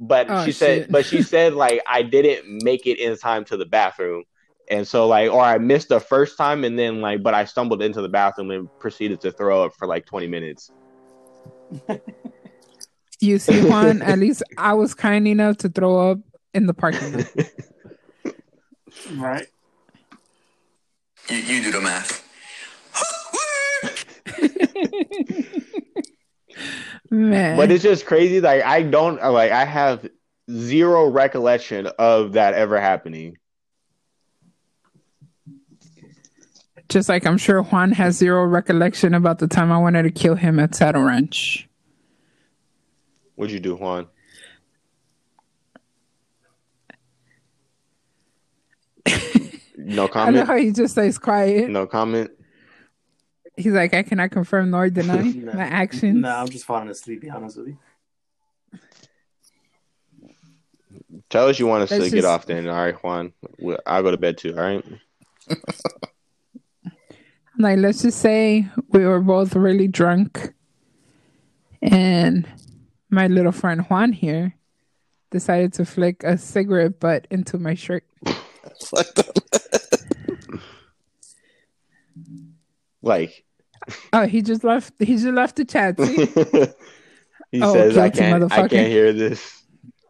but 0.00 0.26
Oh, 0.30 0.44
she 0.44 0.52
said 0.52 0.82
shit. 0.82 0.90
but 0.90 1.04
she 1.04 1.22
said 1.22 1.52
like 1.54 1.80
I 1.86 2.02
didn't 2.02 2.64
make 2.64 2.86
it 2.86 2.98
in 2.98 3.16
time 3.18 3.44
to 3.46 3.56
the 3.56 3.66
bathroom 3.66 4.24
and 4.70 4.88
so 4.88 5.06
like 5.06 5.30
or 5.30 5.42
I 5.42 5.58
missed 5.58 5.88
the 5.90 6.00
first 6.00 6.36
time 6.38 6.64
and 6.64 6.78
then 6.78 7.00
like 7.00 7.22
but 7.22 7.34
I 7.34 7.44
stumbled 7.44 7.82
into 7.82 8.00
the 8.00 8.08
bathroom 8.08 8.50
and 8.50 8.68
proceeded 8.80 9.20
to 9.20 9.30
throw 9.32 9.64
up 9.64 9.74
for 9.78 9.86
like 9.86 10.06
20 10.06 10.26
minutes 10.26 10.70
You 13.22 13.38
see, 13.38 13.60
Juan, 13.60 14.00
at 14.00 14.18
least 14.18 14.42
I 14.56 14.72
was 14.72 14.94
kind 14.94 15.28
enough 15.28 15.58
to 15.58 15.68
throw 15.68 16.10
up 16.12 16.18
in 16.54 16.64
the 16.66 16.72
parking 16.72 17.12
lot. 17.12 17.26
Right. 19.12 19.46
You, 21.28 21.36
you 21.36 21.62
do 21.64 21.70
the 21.72 21.80
math. 21.82 22.26
Man. 27.10 27.56
but 27.56 27.70
it's 27.72 27.82
just 27.82 28.06
crazy 28.06 28.40
like 28.40 28.62
I 28.62 28.82
don't 28.82 29.16
like 29.20 29.50
I 29.50 29.64
have 29.64 30.08
zero 30.50 31.08
recollection 31.10 31.88
of 31.98 32.32
that 32.34 32.54
ever 32.54 32.80
happening 32.80 33.36
Just 36.88 37.08
like 37.08 37.24
I'm 37.24 37.38
sure 37.38 37.62
Juan 37.62 37.92
has 37.92 38.16
zero 38.16 38.44
recollection 38.44 39.14
about 39.14 39.38
the 39.38 39.46
time 39.46 39.70
I 39.70 39.78
wanted 39.78 40.02
to 40.02 40.10
kill 40.10 40.34
him 40.34 40.58
at 40.58 40.74
Saddle 40.74 41.02
Ranch. 41.02 41.68
what'd 43.36 43.52
you 43.52 43.60
do 43.60 43.74
Juan 43.76 44.06
no 49.76 50.02
I 50.02 50.06
know 50.06 50.08
comment 50.08 50.46
how 50.46 50.56
he 50.56 50.70
just 50.72 50.94
stays 50.94 51.18
quiet. 51.18 51.70
no 51.70 51.86
comment 51.86 52.30
He's 53.60 53.72
like, 53.72 53.94
I 53.94 54.02
cannot 54.02 54.30
confirm 54.30 54.70
nor 54.70 54.88
deny 54.90 55.22
No. 55.34 55.52
my 55.52 55.62
actions. 55.64 56.16
No, 56.20 56.28
I'm 56.34 56.48
just 56.48 56.64
falling 56.64 56.88
asleep. 56.88 57.20
Be 57.20 57.30
honest 57.30 57.56
with 57.58 57.68
you. 57.68 57.78
tell 61.28 61.48
us 61.48 61.58
you 61.58 61.66
want 61.66 61.82
us 61.84 61.90
That's 61.90 62.04
to 62.04 62.10
get 62.10 62.24
off 62.24 62.46
then 62.46 62.66
all 62.68 62.74
right 62.76 62.94
Juan 63.04 63.32
I'll 63.86 64.02
go 64.02 64.10
to 64.10 64.16
bed 64.16 64.38
too 64.38 64.54
all 64.56 64.62
right 64.62 64.84
Like, 67.58 67.78
let's 67.78 68.00
just 68.00 68.20
say 68.20 68.68
we 68.88 69.04
were 69.04 69.20
both 69.20 69.54
really 69.54 69.86
drunk, 69.86 70.54
and 71.82 72.48
my 73.10 73.26
little 73.26 73.52
friend 73.52 73.82
Juan 73.82 74.12
here 74.14 74.54
decided 75.30 75.74
to 75.74 75.84
flick 75.84 76.24
a 76.24 76.38
cigarette 76.38 76.98
butt 77.00 77.26
into 77.30 77.58
my 77.58 77.74
shirt. 77.74 78.04
Like 83.02 83.44
Oh, 84.12 84.26
he 84.26 84.42
just 84.42 84.64
left. 84.64 84.94
He 84.98 85.14
just 85.14 85.26
left 85.26 85.56
the 85.56 85.64
chat. 85.64 86.00
See? 86.00 86.16
he 87.52 87.62
Oh, 87.62 87.72
says, 87.72 87.96
I 87.96 88.10
can't, 88.10 88.52
I 88.52 88.66
can't 88.68 88.90
hear 88.90 89.12
this. 89.12 89.62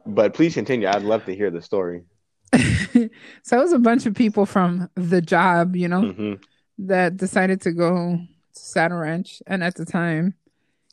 But 0.06 0.34
please 0.34 0.54
continue. 0.54 0.88
I'd 0.88 1.02
love 1.02 1.24
to 1.26 1.34
hear 1.34 1.50
the 1.50 1.60
story. 1.62 2.04
so 2.52 3.58
it 3.58 3.62
was 3.62 3.72
a 3.72 3.78
bunch 3.78 4.06
of 4.06 4.14
people 4.14 4.46
from 4.46 4.88
the 4.94 5.20
job, 5.20 5.76
you 5.76 5.88
know, 5.88 6.02
hmm 6.02 6.34
that 6.78 7.18
decided 7.18 7.60
to 7.60 7.72
go 7.72 8.16
to 8.54 8.60
Saddle 8.60 8.98
Ranch. 8.98 9.42
And 9.46 9.62
at 9.62 9.74
the 9.74 9.84
time, 9.84 10.34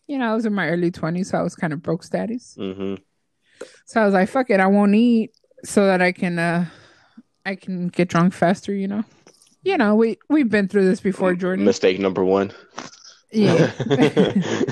you 0.06 0.18
know, 0.18 0.30
I 0.32 0.36
was 0.36 0.46
in 0.46 0.54
my 0.54 0.68
early 0.68 0.92
20s, 0.92 1.28
so 1.28 1.38
I 1.38 1.42
was 1.44 1.56
kind 1.56 1.72
of 1.72 1.82
broke 1.82 2.04
status. 2.04 2.56
hmm 2.58 2.96
So 3.86 4.02
I 4.02 4.06
was 4.06 4.14
like, 4.14 4.30
fuck 4.30 4.50
it, 4.50 4.60
I 4.60 4.68
won't 4.68 4.96
eat 4.96 5.32
so 5.64 5.86
that 5.88 6.02
I 6.02 6.12
can 6.12 6.38
uh 6.38 6.66
I 7.46 7.56
can 7.56 7.88
get 7.88 8.10
drunk 8.10 8.34
faster, 8.34 8.74
you 8.74 8.88
know. 8.90 9.04
You 9.68 9.78
know, 9.78 9.96
we 9.96 10.18
we've 10.30 10.50
been 10.50 10.70
through 10.70 10.86
this 10.86 11.02
before, 11.02 11.36
Jordan. 11.36 11.66
Mistake 11.66 12.00
number 12.00 12.24
one. 12.24 12.54
Yeah. 13.34 13.70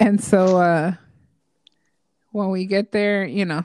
and 0.00 0.20
so 0.20 0.56
uh 0.56 0.94
when 2.32 2.50
we 2.50 2.66
get 2.66 2.90
there, 2.90 3.24
you 3.24 3.44
know, 3.44 3.62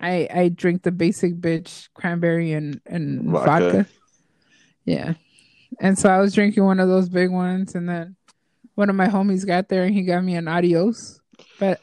I 0.00 0.28
I 0.34 0.48
drink 0.48 0.82
the 0.82 0.90
basic 0.90 1.34
bitch 1.34 1.90
cranberry 1.94 2.54
and 2.54 2.80
and 2.86 3.30
Vodka. 3.30 3.46
vodka. 3.46 3.86
Yeah. 4.84 5.14
And 5.78 5.96
so 5.96 6.10
I 6.10 6.18
was 6.18 6.34
drinking 6.34 6.64
one 6.64 6.80
of 6.80 6.88
those 6.88 7.08
big 7.08 7.30
ones 7.30 7.76
and 7.76 7.88
then 7.88 8.16
one 8.74 8.90
of 8.90 8.96
my 8.96 9.06
homies 9.06 9.46
got 9.46 9.68
there 9.68 9.84
and 9.84 9.94
he 9.94 10.02
got 10.02 10.24
me 10.24 10.34
an 10.34 10.48
adios. 10.48 11.20
But 11.60 11.80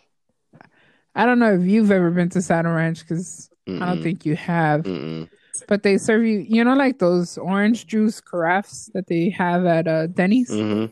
I 1.15 1.25
don't 1.25 1.39
know 1.39 1.53
if 1.53 1.61
you've 1.61 1.91
ever 1.91 2.11
been 2.11 2.27
to 2.31 2.41
Saddle 2.41 2.73
Ranch 2.73 2.99
because 3.07 3.49
I 3.69 3.85
don't 3.85 4.03
think 4.03 4.25
you 4.25 4.35
have. 4.35 4.83
Mm-mm. 4.83 5.29
But 5.67 5.83
they 5.83 5.97
serve 5.97 6.23
you, 6.23 6.39
you 6.47 6.63
know, 6.63 6.75
like 6.75 6.99
those 6.99 7.37
orange 7.37 7.87
juice 7.87 8.21
carafes 8.21 8.89
that 8.93 9.07
they 9.07 9.29
have 9.31 9.65
at 9.65 9.87
uh, 9.87 10.07
Denny's. 10.07 10.49
Mhm. 10.49 10.91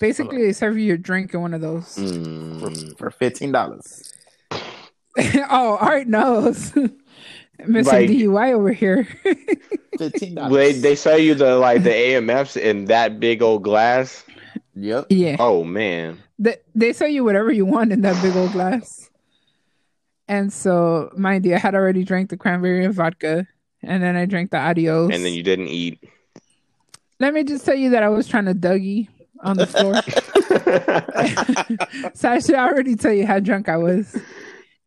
Basically, 0.00 0.42
they 0.42 0.52
serve 0.52 0.76
you 0.76 0.84
your 0.84 0.96
drink 0.96 1.32
in 1.32 1.40
one 1.40 1.54
of 1.54 1.60
those. 1.60 1.96
Mm. 1.96 2.98
for 2.98 3.10
fifteen 3.10 3.52
dollars. 3.52 4.12
oh, 5.50 5.76
Art 5.80 6.06
knows. 6.08 6.72
Mr. 7.60 7.84
Like- 7.86 8.10
DUI 8.10 8.52
over 8.54 8.72
here. 8.72 9.06
Fifteen 9.98 10.34
They 10.34 10.40
dollars. 10.40 10.80
they 10.82 10.96
sell 10.96 11.18
you 11.18 11.34
the 11.34 11.56
like 11.56 11.84
the 11.84 11.90
AMFs 11.90 12.56
in 12.56 12.86
that 12.86 13.20
big 13.20 13.42
old 13.42 13.62
glass. 13.62 14.24
Yep. 14.74 15.06
yeah. 15.10 15.36
Oh 15.38 15.62
man. 15.62 16.18
They, 16.38 16.56
they 16.74 16.92
sell 16.92 17.06
you 17.08 17.22
whatever 17.22 17.52
you 17.52 17.64
want 17.66 17.92
in 17.92 18.00
that 18.00 18.20
big 18.22 18.34
old 18.34 18.50
glass. 18.52 19.01
And 20.32 20.50
so, 20.50 21.12
mind 21.14 21.44
you, 21.44 21.54
I 21.54 21.58
had 21.58 21.74
already 21.74 22.04
drank 22.04 22.30
the 22.30 22.38
cranberry 22.38 22.86
and 22.86 22.94
vodka, 22.94 23.46
and 23.82 24.02
then 24.02 24.16
I 24.16 24.24
drank 24.24 24.50
the 24.50 24.56
adios. 24.56 25.10
And 25.12 25.22
then 25.22 25.34
you 25.34 25.42
didn't 25.42 25.68
eat. 25.68 26.02
Let 27.20 27.34
me 27.34 27.44
just 27.44 27.66
tell 27.66 27.74
you 27.74 27.90
that 27.90 28.02
I 28.02 28.08
was 28.08 28.26
trying 28.26 28.46
to 28.46 28.54
Dougie 28.54 29.08
on 29.40 29.58
the 29.58 29.66
floor. 29.66 29.92
so 32.14 32.30
I 32.30 32.38
should 32.38 32.54
already 32.54 32.96
tell 32.96 33.12
you 33.12 33.26
how 33.26 33.40
drunk 33.40 33.68
I 33.68 33.76
was. 33.76 34.18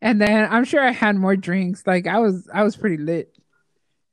And 0.02 0.20
then 0.20 0.48
I'm 0.50 0.64
sure 0.64 0.82
I 0.82 0.90
had 0.90 1.14
more 1.14 1.36
drinks. 1.36 1.86
Like 1.86 2.08
I 2.08 2.18
was 2.18 2.48
I 2.52 2.64
was 2.64 2.74
pretty 2.74 2.96
lit. 2.96 3.32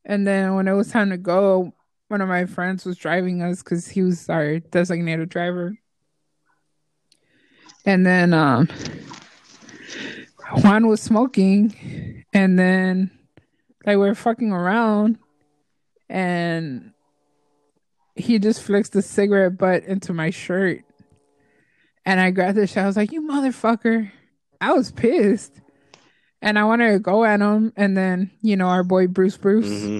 And 0.05 0.27
then 0.27 0.53
when 0.53 0.67
it 0.67 0.73
was 0.73 0.91
time 0.91 1.09
to 1.09 1.17
go, 1.17 1.73
one 2.09 2.21
of 2.21 2.29
my 2.29 2.45
friends 2.45 2.85
was 2.85 2.95
driving 2.95 3.41
us 3.41 3.63
because 3.63 3.87
he 3.87 4.03
was 4.03 4.29
our 4.29 4.59
designated 4.59 5.29
driver. 5.29 5.79
And 7.87 8.05
then 8.05 8.35
um 8.35 8.69
Juan 10.55 10.87
was 10.87 11.01
smoking 11.01 12.23
and 12.33 12.57
then 12.59 13.11
like 13.85 13.97
we 13.97 14.07
are 14.07 14.15
fucking 14.15 14.51
around 14.51 15.17
and 16.09 16.91
he 18.15 18.37
just 18.39 18.61
flicks 18.61 18.89
the 18.89 19.01
cigarette 19.01 19.57
butt 19.57 19.83
into 19.83 20.13
my 20.13 20.29
shirt. 20.29 20.81
And 22.05 22.19
I 22.19 22.31
grabbed 22.31 22.57
the 22.57 22.67
shit. 22.67 22.77
I 22.77 22.85
was 22.85 22.97
like, 22.97 23.11
you 23.11 23.21
motherfucker. 23.27 24.11
I 24.61 24.73
was 24.73 24.91
pissed. 24.91 25.53
And 26.41 26.59
I 26.59 26.65
wanted 26.65 26.91
to 26.91 26.99
go 26.99 27.23
at 27.23 27.39
him. 27.39 27.71
And 27.77 27.95
then, 27.97 28.29
you 28.41 28.55
know, 28.57 28.67
our 28.67 28.83
boy 28.83 29.07
Bruce 29.07 29.37
Bruce. 29.37 29.83
hmm 29.83 29.99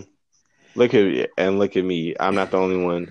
Look 0.75 0.93
at 0.93 1.30
and 1.38 1.59
look 1.59 1.77
at 1.77 1.85
me. 1.85 2.13
I'm 2.19 2.35
not 2.35 2.51
the 2.51 2.57
only 2.57 2.84
one. 2.84 3.07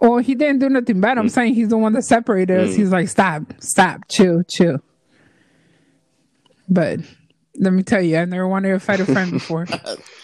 Well, 0.00 0.18
he 0.18 0.34
didn't 0.34 0.60
do 0.60 0.68
nothing 0.68 1.00
bad. 1.00 1.18
I'm 1.18 1.26
Mm. 1.26 1.30
saying 1.30 1.54
he's 1.54 1.68
the 1.68 1.78
one 1.78 1.92
that 1.94 2.02
separated 2.04 2.56
us. 2.56 2.70
Mm. 2.70 2.76
He's 2.76 2.90
like, 2.90 3.08
stop, 3.08 3.42
stop, 3.60 4.02
chill, 4.08 4.42
chill. 4.44 4.78
But 6.68 7.00
let 7.56 7.72
me 7.72 7.82
tell 7.82 8.00
you, 8.02 8.18
I 8.18 8.24
never 8.24 8.46
wanted 8.46 8.70
to 8.70 8.80
fight 8.80 9.00
a 9.00 9.04
friend 9.04 9.30
before. 9.38 9.66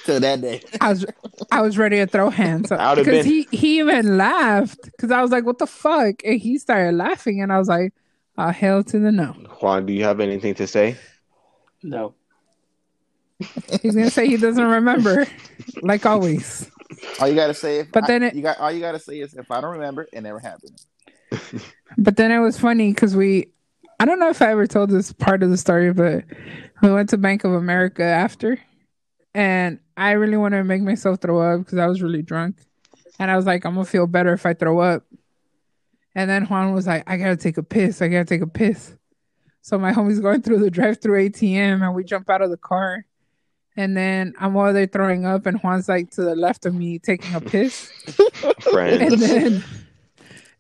Till 0.04 0.20
that 0.20 0.40
day. 0.42 0.60
I 0.80 0.90
was 0.90 1.06
I 1.50 1.62
was 1.62 1.78
ready 1.78 1.96
to 1.96 2.06
throw 2.06 2.28
hands 2.30 2.70
I 2.70 2.94
because 2.94 3.24
been- 3.24 3.24
he 3.26 3.48
he 3.50 3.78
even 3.78 4.16
laughed 4.18 4.82
because 4.84 5.10
I 5.10 5.22
was 5.22 5.30
like, 5.30 5.44
"What 5.44 5.58
the 5.58 5.66
fuck?" 5.66 6.16
and 6.24 6.38
he 6.40 6.58
started 6.58 6.94
laughing, 6.94 7.40
and 7.40 7.52
I 7.52 7.58
was 7.58 7.68
like, 7.68 7.94
"Oh 8.36 8.48
hell 8.50 8.84
to 8.84 8.98
the 8.98 9.10
no!" 9.10 9.32
Juan, 9.60 9.86
do 9.86 9.92
you 9.92 10.04
have 10.04 10.20
anything 10.20 10.54
to 10.56 10.66
say? 10.66 10.96
No. 11.82 12.14
He's 13.82 13.94
gonna 13.94 14.10
say 14.10 14.26
he 14.28 14.36
doesn't 14.36 14.62
remember, 14.64 15.26
like 15.82 16.06
always. 16.06 16.70
All 17.20 17.28
you 17.28 17.34
gotta 17.34 17.54
say, 17.54 17.80
if 17.80 17.90
But 17.92 18.04
I- 18.04 18.06
then 18.06 18.22
it- 18.24 18.34
you 18.34 18.42
got 18.42 18.58
all 18.58 18.70
you 18.70 18.80
gotta 18.80 18.98
say 18.98 19.20
is, 19.20 19.34
if 19.34 19.50
I 19.50 19.60
don't 19.60 19.72
remember, 19.72 20.06
it 20.12 20.20
never 20.20 20.38
happened. 20.38 20.78
But 21.98 22.16
then 22.16 22.30
it 22.30 22.38
was 22.38 22.58
funny 22.58 22.92
because 22.92 23.16
we, 23.16 23.48
I 24.04 24.06
don't 24.06 24.18
know 24.18 24.28
if 24.28 24.42
I 24.42 24.50
ever 24.50 24.66
told 24.66 24.90
this 24.90 25.14
part 25.14 25.42
of 25.42 25.48
the 25.48 25.56
story, 25.56 25.90
but 25.90 26.24
we 26.82 26.92
went 26.92 27.08
to 27.08 27.16
Bank 27.16 27.42
of 27.44 27.52
America 27.52 28.02
after, 28.02 28.60
and 29.34 29.80
I 29.96 30.10
really 30.10 30.36
wanted 30.36 30.58
to 30.58 30.64
make 30.64 30.82
myself 30.82 31.22
throw 31.22 31.40
up 31.40 31.60
because 31.60 31.78
I 31.78 31.86
was 31.86 32.02
really 32.02 32.20
drunk, 32.20 32.58
and 33.18 33.30
I 33.30 33.36
was 33.36 33.46
like, 33.46 33.64
I'm 33.64 33.76
gonna 33.76 33.86
feel 33.86 34.06
better 34.06 34.34
if 34.34 34.44
I 34.44 34.52
throw 34.52 34.80
up. 34.80 35.04
And 36.14 36.28
then 36.28 36.44
Juan 36.44 36.74
was 36.74 36.86
like, 36.86 37.04
I 37.06 37.16
gotta 37.16 37.38
take 37.38 37.56
a 37.56 37.62
piss. 37.62 38.02
I 38.02 38.08
gotta 38.08 38.26
take 38.26 38.42
a 38.42 38.46
piss. 38.46 38.94
So 39.62 39.78
my 39.78 39.92
homie's 39.92 40.20
going 40.20 40.42
through 40.42 40.58
the 40.58 40.70
drive-through 40.70 41.30
ATM, 41.30 41.82
and 41.82 41.94
we 41.94 42.04
jump 42.04 42.28
out 42.28 42.42
of 42.42 42.50
the 42.50 42.58
car. 42.58 43.06
And 43.74 43.96
then 43.96 44.34
I'm 44.38 44.54
over 44.54 44.74
there 44.74 44.86
throwing 44.86 45.24
up, 45.24 45.46
and 45.46 45.58
Juan's 45.60 45.88
like 45.88 46.10
to 46.10 46.20
the 46.20 46.36
left 46.36 46.66
of 46.66 46.74
me 46.74 46.98
taking 46.98 47.34
a 47.34 47.40
piss. 47.40 47.90
and 48.70 49.18
then 49.18 49.64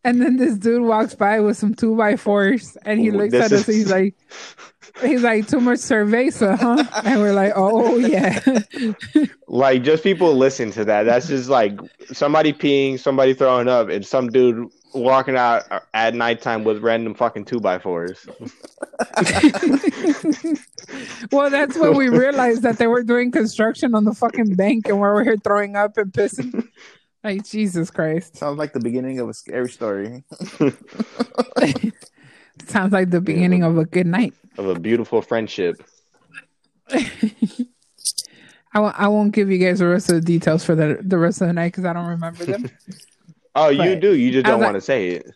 and 0.04 0.20
then 0.20 0.36
this 0.36 0.56
dude 0.56 0.82
walks 0.82 1.14
by 1.14 1.40
with 1.40 1.56
some 1.56 1.74
two 1.74 1.96
by 1.96 2.16
fours 2.16 2.76
and 2.84 3.00
he 3.00 3.10
looks 3.10 3.32
this 3.32 3.44
at 3.46 3.52
us 3.52 3.68
is- 3.68 3.74
he's 3.76 3.90
like 3.90 4.14
he's 5.02 5.22
like 5.22 5.48
too 5.48 5.60
much 5.60 5.78
cerveza 5.78 6.56
huh 6.58 6.84
and 7.04 7.20
we're 7.20 7.32
like 7.32 7.52
oh 7.56 7.96
yeah 7.96 8.40
Like 9.48 9.82
just 9.84 10.02
people 10.02 10.34
listen 10.34 10.70
to 10.72 10.84
that. 10.86 11.04
That's 11.04 11.28
just 11.28 11.48
like 11.48 11.78
somebody 12.12 12.52
peeing, 12.52 12.98
somebody 12.98 13.34
throwing 13.34 13.68
up, 13.68 13.88
and 13.88 14.04
some 14.04 14.28
dude 14.28 14.68
walking 14.94 15.36
out 15.36 15.62
at 15.92 16.14
nighttime 16.14 16.64
with 16.64 16.78
random 16.82 17.14
fucking 17.14 17.44
two 17.44 17.60
by 17.60 17.78
fours. 17.78 18.26
well 21.30 21.50
that's 21.50 21.76
when 21.78 21.96
we 21.96 22.08
realized 22.08 22.62
that 22.62 22.78
they 22.78 22.86
were 22.86 23.02
doing 23.02 23.30
construction 23.30 23.94
on 23.94 24.04
the 24.04 24.14
fucking 24.14 24.54
bank 24.54 24.88
and 24.88 24.98
we're 24.98 25.22
here 25.22 25.36
throwing 25.36 25.76
up 25.76 25.96
and 25.98 26.12
pissing 26.12 26.68
like 27.24 27.44
jesus 27.44 27.90
christ 27.90 28.36
Sounds 28.36 28.58
like 28.58 28.72
the 28.72 28.80
beginning 28.80 29.18
of 29.18 29.28
a 29.28 29.34
scary 29.34 29.68
story. 29.70 30.22
sounds 32.66 32.92
like 32.92 33.10
the 33.10 33.20
beginning 33.20 33.62
of 33.64 33.76
a 33.78 33.84
good 33.84 34.06
night 34.06 34.34
Of 34.58 34.68
a 34.68 34.78
beautiful 34.78 35.22
friendship. 35.22 35.82
I 36.92 38.78
w- 38.78 38.92
I 38.96 39.08
won't 39.08 39.32
give 39.32 39.50
you 39.50 39.58
guys 39.58 39.78
the 39.78 39.86
rest 39.86 40.10
of 40.10 40.16
the 40.16 40.20
details 40.20 40.64
for 40.64 40.74
the 40.74 40.98
the 41.00 41.16
rest 41.18 41.40
of 41.40 41.46
the 41.48 41.52
night 41.54 41.68
because 41.68 41.84
I 41.84 41.92
don't 41.92 42.06
remember 42.08 42.44
them. 42.44 42.70
Oh, 43.56 43.68
you 43.68 43.94
do. 43.94 44.12
You 44.16 44.32
just 44.32 44.46
don't 44.46 44.58
was 44.58 44.64
want 44.64 44.74
to 44.74 44.80
say 44.80 45.10
it. 45.10 45.30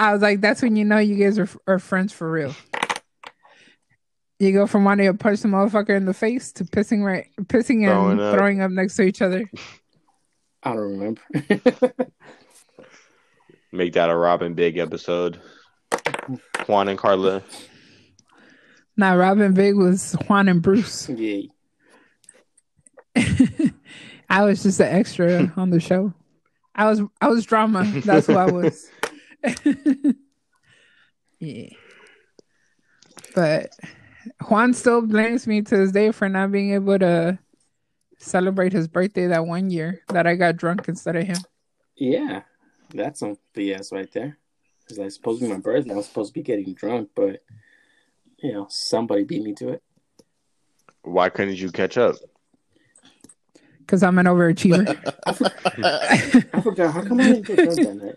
I 0.00 0.12
was 0.12 0.20
like, 0.22 0.40
that's 0.40 0.60
when 0.60 0.74
you 0.74 0.84
know 0.84 0.98
you 0.98 1.14
guys 1.14 1.38
are, 1.38 1.48
are 1.68 1.78
friends 1.78 2.12
for 2.12 2.28
real. 2.28 2.52
You 4.40 4.50
go 4.52 4.66
from 4.66 4.82
wanting 4.84 5.06
to 5.06 5.14
punch 5.14 5.42
the 5.42 5.48
motherfucker 5.48 5.96
in 5.96 6.04
the 6.04 6.12
face 6.14 6.50
to 6.54 6.64
pissing 6.64 7.04
right, 7.04 7.28
pissing 7.44 7.84
and 7.88 7.92
Throwing 7.92 8.20
up. 8.20 8.34
throwing 8.36 8.60
up 8.60 8.72
next 8.72 8.96
to 8.96 9.02
each 9.02 9.22
other. 9.22 9.48
I 10.68 10.74
don't 10.74 10.98
remember. 10.98 11.22
Make 13.72 13.94
that 13.94 14.10
a 14.10 14.16
Rob 14.16 14.42
and 14.42 14.54
Big 14.54 14.76
episode. 14.76 15.40
Juan 16.66 16.88
and 16.88 16.98
Carla. 16.98 17.42
Now, 18.94 19.16
Rob 19.16 19.38
and 19.38 19.54
Big 19.54 19.76
was 19.76 20.12
Juan 20.28 20.46
and 20.48 20.60
Bruce. 20.60 21.08
yeah. 21.16 21.46
I 24.28 24.44
was 24.44 24.62
just 24.62 24.78
an 24.80 24.88
extra 24.88 25.50
on 25.56 25.70
the 25.70 25.80
show. 25.80 26.12
I 26.74 26.84
was 26.84 27.00
I 27.22 27.28
was 27.28 27.46
drama. 27.46 27.84
That's 28.04 28.26
who 28.26 28.34
I 28.34 28.50
was. 28.50 28.90
yeah. 31.40 31.70
But 33.34 33.70
Juan 34.48 34.74
still 34.74 35.00
blames 35.00 35.46
me 35.46 35.62
to 35.62 35.76
this 35.78 35.92
day 35.92 36.10
for 36.10 36.28
not 36.28 36.52
being 36.52 36.74
able 36.74 36.98
to 36.98 37.38
celebrate 38.18 38.72
his 38.72 38.88
birthday 38.88 39.26
that 39.28 39.46
one 39.46 39.70
year 39.70 40.02
that 40.08 40.26
I 40.26 40.34
got 40.34 40.56
drunk 40.56 40.88
instead 40.88 41.16
of 41.16 41.24
him. 41.24 41.38
Yeah, 41.96 42.42
that's 42.92 43.20
some 43.20 43.38
BS 43.54 43.92
right 43.92 44.10
there. 44.12 44.38
Because 44.80 44.98
I 44.98 45.08
supposed 45.08 45.40
to 45.40 45.46
be 45.46 45.52
my 45.52 45.58
birthday, 45.58 45.92
I 45.92 45.96
was 45.96 46.06
supposed 46.06 46.30
to 46.30 46.34
be 46.34 46.42
getting 46.42 46.74
drunk, 46.74 47.10
but 47.14 47.42
you 48.38 48.52
know, 48.52 48.66
somebody 48.70 49.24
beat 49.24 49.42
me 49.42 49.54
to 49.54 49.70
it. 49.70 49.82
Why 51.02 51.28
couldn't 51.28 51.56
you 51.56 51.70
catch 51.70 51.98
up? 51.98 52.16
Because 53.80 54.02
I'm 54.02 54.18
an 54.18 54.26
overachiever. 54.26 54.86
I 55.26 56.60
forgot. 56.60 56.92
How 56.92 57.02
come 57.02 57.20
I 57.20 57.24
didn't 57.24 57.46
get 57.46 57.56
drunk 57.56 57.76
that 57.76 57.94
night? 57.94 58.16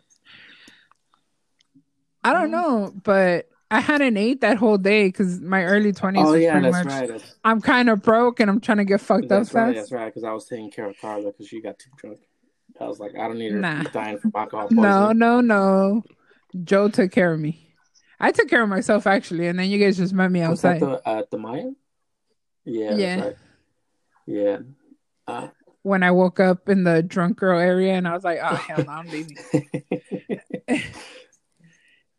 I 2.23 2.33
don't 2.33 2.51
know, 2.51 2.93
but 3.03 3.50
I 3.71 3.79
hadn't 3.79 4.17
ate 4.17 4.41
that 4.41 4.57
whole 4.57 4.77
day 4.77 5.07
because 5.07 5.39
my 5.39 5.63
early 5.63 5.93
20s 5.93 6.17
Oh 6.17 6.33
yeah, 6.33 6.51
pretty 6.51 6.69
that's 6.69 6.85
much. 6.85 6.93
right. 6.93 7.07
That's, 7.09 7.35
I'm 7.45 7.61
kind 7.61 7.89
of 7.89 8.01
broke 8.03 8.41
and 8.41 8.49
I'm 8.49 8.59
trying 8.59 8.79
to 8.79 8.85
get 8.85 8.99
fucked 8.99 9.29
that's 9.29 9.49
up 9.49 9.55
right. 9.55 9.67
fast. 9.67 9.75
That's 9.77 9.91
right. 9.93 10.05
Because 10.07 10.25
I 10.25 10.33
was 10.33 10.45
taking 10.45 10.69
care 10.69 10.89
of 10.89 10.97
Carla 10.99 11.31
because 11.31 11.47
she 11.47 11.61
got 11.61 11.79
too 11.79 11.89
drunk. 11.95 12.19
I 12.79 12.87
was 12.87 12.99
like, 12.99 13.13
I 13.15 13.27
don't 13.27 13.39
need 13.39 13.51
her 13.53 13.59
Nah. 13.59 13.83
dying 13.83 14.17
from 14.17 14.31
alcohol 14.35 14.67
poisoning. 14.67 14.83
No, 14.83 15.11
no, 15.13 15.41
no. 15.41 16.03
Joe 16.63 16.89
took 16.89 17.11
care 17.11 17.31
of 17.33 17.39
me. 17.39 17.73
I 18.19 18.31
took 18.31 18.49
care 18.49 18.61
of 18.61 18.69
myself 18.69 19.07
actually, 19.07 19.47
and 19.47 19.57
then 19.57 19.69
you 19.69 19.79
guys 19.79 19.97
just 19.97 20.13
met 20.13 20.29
me 20.31 20.41
outside. 20.41 20.81
Was 20.81 20.89
that 20.91 21.03
the 21.03 21.09
uh, 21.09 21.23
the 21.31 21.37
Mayan? 21.37 21.75
Yeah. 22.65 22.95
Yeah. 22.95 23.21
Right. 23.23 23.35
Yeah. 24.27 24.57
Uh, 25.27 25.47
when 25.83 26.03
I 26.03 26.11
woke 26.11 26.39
up 26.39 26.69
in 26.69 26.83
the 26.83 27.01
drunk 27.01 27.37
girl 27.37 27.57
area, 27.59 27.93
and 27.93 28.07
I 28.07 28.13
was 28.13 28.23
like, 28.23 28.39
"Oh 28.41 28.55
hell, 28.55 28.83
no, 28.83 28.91
I'm 28.91 29.07
leaving." 29.07 29.37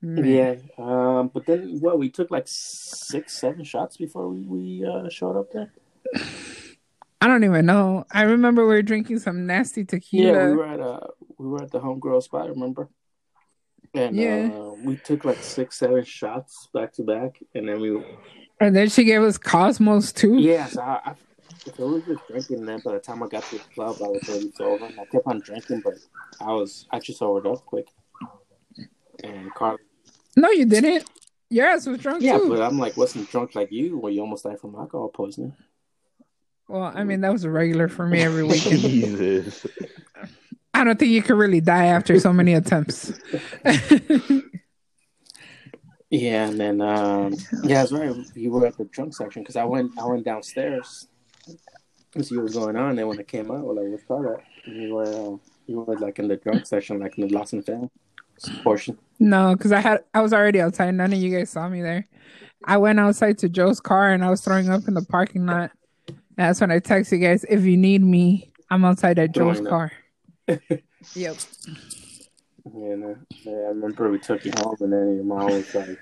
Man. 0.02 0.24
yeah. 0.24 0.54
Um. 0.78 1.30
But 1.32 1.46
then, 1.46 1.78
what? 1.80 1.98
We 1.98 2.10
took 2.10 2.30
like 2.30 2.44
six, 2.46 3.34
seven 3.34 3.64
shots 3.64 3.96
before 3.96 4.28
we 4.28 4.40
we 4.40 4.84
uh, 4.84 5.08
showed 5.08 5.38
up 5.38 5.52
there. 5.52 5.72
I 7.20 7.28
don't 7.28 7.44
even 7.44 7.66
know. 7.66 8.04
I 8.10 8.22
remember 8.22 8.66
we 8.66 8.74
were 8.74 8.82
drinking 8.82 9.20
some 9.20 9.46
nasty 9.46 9.84
tequila. 9.84 10.32
Yeah, 10.32 10.46
we 10.50 10.56
were 10.56 10.66
at 10.66 10.80
uh 10.80 11.00
we 11.38 11.46
were 11.46 11.62
at 11.62 11.70
the 11.70 11.80
homegirl 11.80 12.22
spot. 12.22 12.48
Remember? 12.48 12.88
And 13.94 14.16
Yeah. 14.18 14.50
uh, 14.52 14.72
we 14.84 14.96
took 14.96 15.24
like 15.24 15.42
six, 15.42 15.78
seven 15.78 16.02
shots 16.04 16.68
back 16.74 16.92
to 16.94 17.02
back, 17.02 17.38
and 17.54 17.68
then 17.68 17.80
we 17.80 18.02
And 18.60 18.74
then 18.74 18.88
she 18.88 19.04
gave 19.04 19.22
us 19.22 19.38
Cosmos 19.38 20.12
too. 20.12 20.38
Yeah, 20.38 20.66
so 20.66 20.80
I, 20.80 21.00
I, 21.04 21.14
I 21.78 21.82
was 21.82 22.02
just 22.04 22.26
drinking, 22.28 22.58
and 22.60 22.68
then 22.68 22.80
by 22.84 22.92
the 22.94 22.98
time 22.98 23.22
I 23.22 23.28
got 23.28 23.44
to 23.44 23.58
the 23.58 23.64
club, 23.74 23.96
I 24.02 24.08
was 24.08 24.28
already 24.28 24.50
sober. 24.56 24.86
And 24.86 24.98
I 24.98 25.04
kept 25.04 25.26
on 25.26 25.40
drinking, 25.40 25.82
but 25.84 25.94
I 26.40 26.52
was 26.52 26.86
I 26.90 26.98
just 26.98 27.18
sobered 27.18 27.46
up 27.46 27.64
quick. 27.66 27.86
And 29.22 29.52
Carl, 29.54 29.78
No, 30.36 30.50
you 30.50 30.64
didn't. 30.64 31.04
Your 31.50 31.66
ass 31.66 31.86
was 31.86 31.98
drunk 31.98 32.22
yeah, 32.22 32.38
too. 32.38 32.48
but 32.48 32.62
I'm 32.62 32.78
like, 32.78 32.96
wasn't 32.96 33.30
drunk 33.30 33.54
like 33.54 33.70
you, 33.70 33.98
where 33.98 34.10
you 34.10 34.20
almost 34.20 34.44
died 34.44 34.58
from 34.58 34.74
alcohol 34.74 35.08
poisoning. 35.08 35.54
Well, 36.68 36.90
I 36.94 37.04
mean, 37.04 37.20
that 37.20 37.32
was 37.32 37.44
a 37.44 37.50
regular 37.50 37.88
for 37.88 38.06
me 38.06 38.22
every 38.22 38.42
weekend. 38.44 38.80
Jesus. 38.80 39.66
I 40.72 40.84
don't 40.84 40.98
think 40.98 41.10
you 41.10 41.22
could 41.22 41.36
really 41.36 41.60
die 41.60 41.86
after 41.86 42.18
so 42.18 42.32
many 42.32 42.54
attempts. 42.54 43.12
Yeah, 46.12 46.46
and 46.46 46.60
then 46.60 46.82
um, 46.82 47.32
yeah, 47.62 47.80
that's 47.80 47.90
right. 47.90 48.14
You 48.34 48.50
were 48.50 48.66
at 48.66 48.76
the 48.76 48.84
drunk 48.84 49.16
section 49.16 49.40
because 49.40 49.56
I 49.56 49.64
went 49.64 49.98
I 49.98 50.04
went 50.04 50.26
downstairs 50.26 51.08
to 52.12 52.22
see 52.22 52.36
what 52.36 52.42
was 52.42 52.54
going 52.54 52.76
on. 52.76 52.98
And 52.98 53.08
when 53.08 53.18
I 53.18 53.22
came 53.22 53.50
out, 53.50 53.56
I 53.56 53.62
was 53.62 53.78
like, 53.78 53.88
"What's 53.88 54.04
that?" 54.08 54.42
And 54.66 54.82
you 54.82 54.94
were 54.94 55.04
uh, 55.04 55.36
you 55.66 55.80
were 55.80 55.96
like 55.96 56.18
in 56.18 56.28
the 56.28 56.36
drunk 56.36 56.66
section, 56.66 57.00
like 57.00 57.16
in 57.16 57.28
the 57.28 57.34
lost 57.34 57.54
and 57.54 57.64
found 57.64 57.90
portion. 58.62 58.98
No, 59.22 59.54
because 59.54 59.70
I 59.70 59.80
had 59.80 60.02
I 60.12 60.20
was 60.20 60.32
already 60.32 60.60
outside. 60.60 60.92
None 60.94 61.12
of 61.12 61.18
you 61.18 61.36
guys 61.36 61.50
saw 61.50 61.68
me 61.68 61.80
there. 61.80 62.08
I 62.64 62.76
went 62.76 62.98
outside 62.98 63.38
to 63.38 63.48
Joe's 63.48 63.80
car 63.80 64.10
and 64.10 64.24
I 64.24 64.30
was 64.30 64.40
throwing 64.40 64.68
up 64.68 64.88
in 64.88 64.94
the 64.94 65.02
parking 65.02 65.46
lot. 65.46 65.70
That's 66.36 66.60
when 66.60 66.72
I 66.72 66.80
text 66.80 67.12
you 67.12 67.18
guys 67.18 67.44
if 67.48 67.64
you 67.64 67.76
need 67.76 68.02
me. 68.02 68.52
I'm 68.68 68.84
outside 68.84 69.18
at 69.20 69.32
Joe's 69.32 69.58
Throwing 69.58 69.70
car. 69.70 69.92
Yep. 71.16 71.36
Yeah, 72.64 72.94
no, 72.94 73.16
yeah, 73.42 73.52
I 73.52 73.68
remember 73.70 74.08
we 74.08 74.20
took 74.20 74.44
you 74.44 74.52
home, 74.56 74.76
and 74.80 74.92
then 74.92 75.16
your 75.16 75.24
mom 75.24 75.46
was 75.46 75.74
like, 75.74 75.98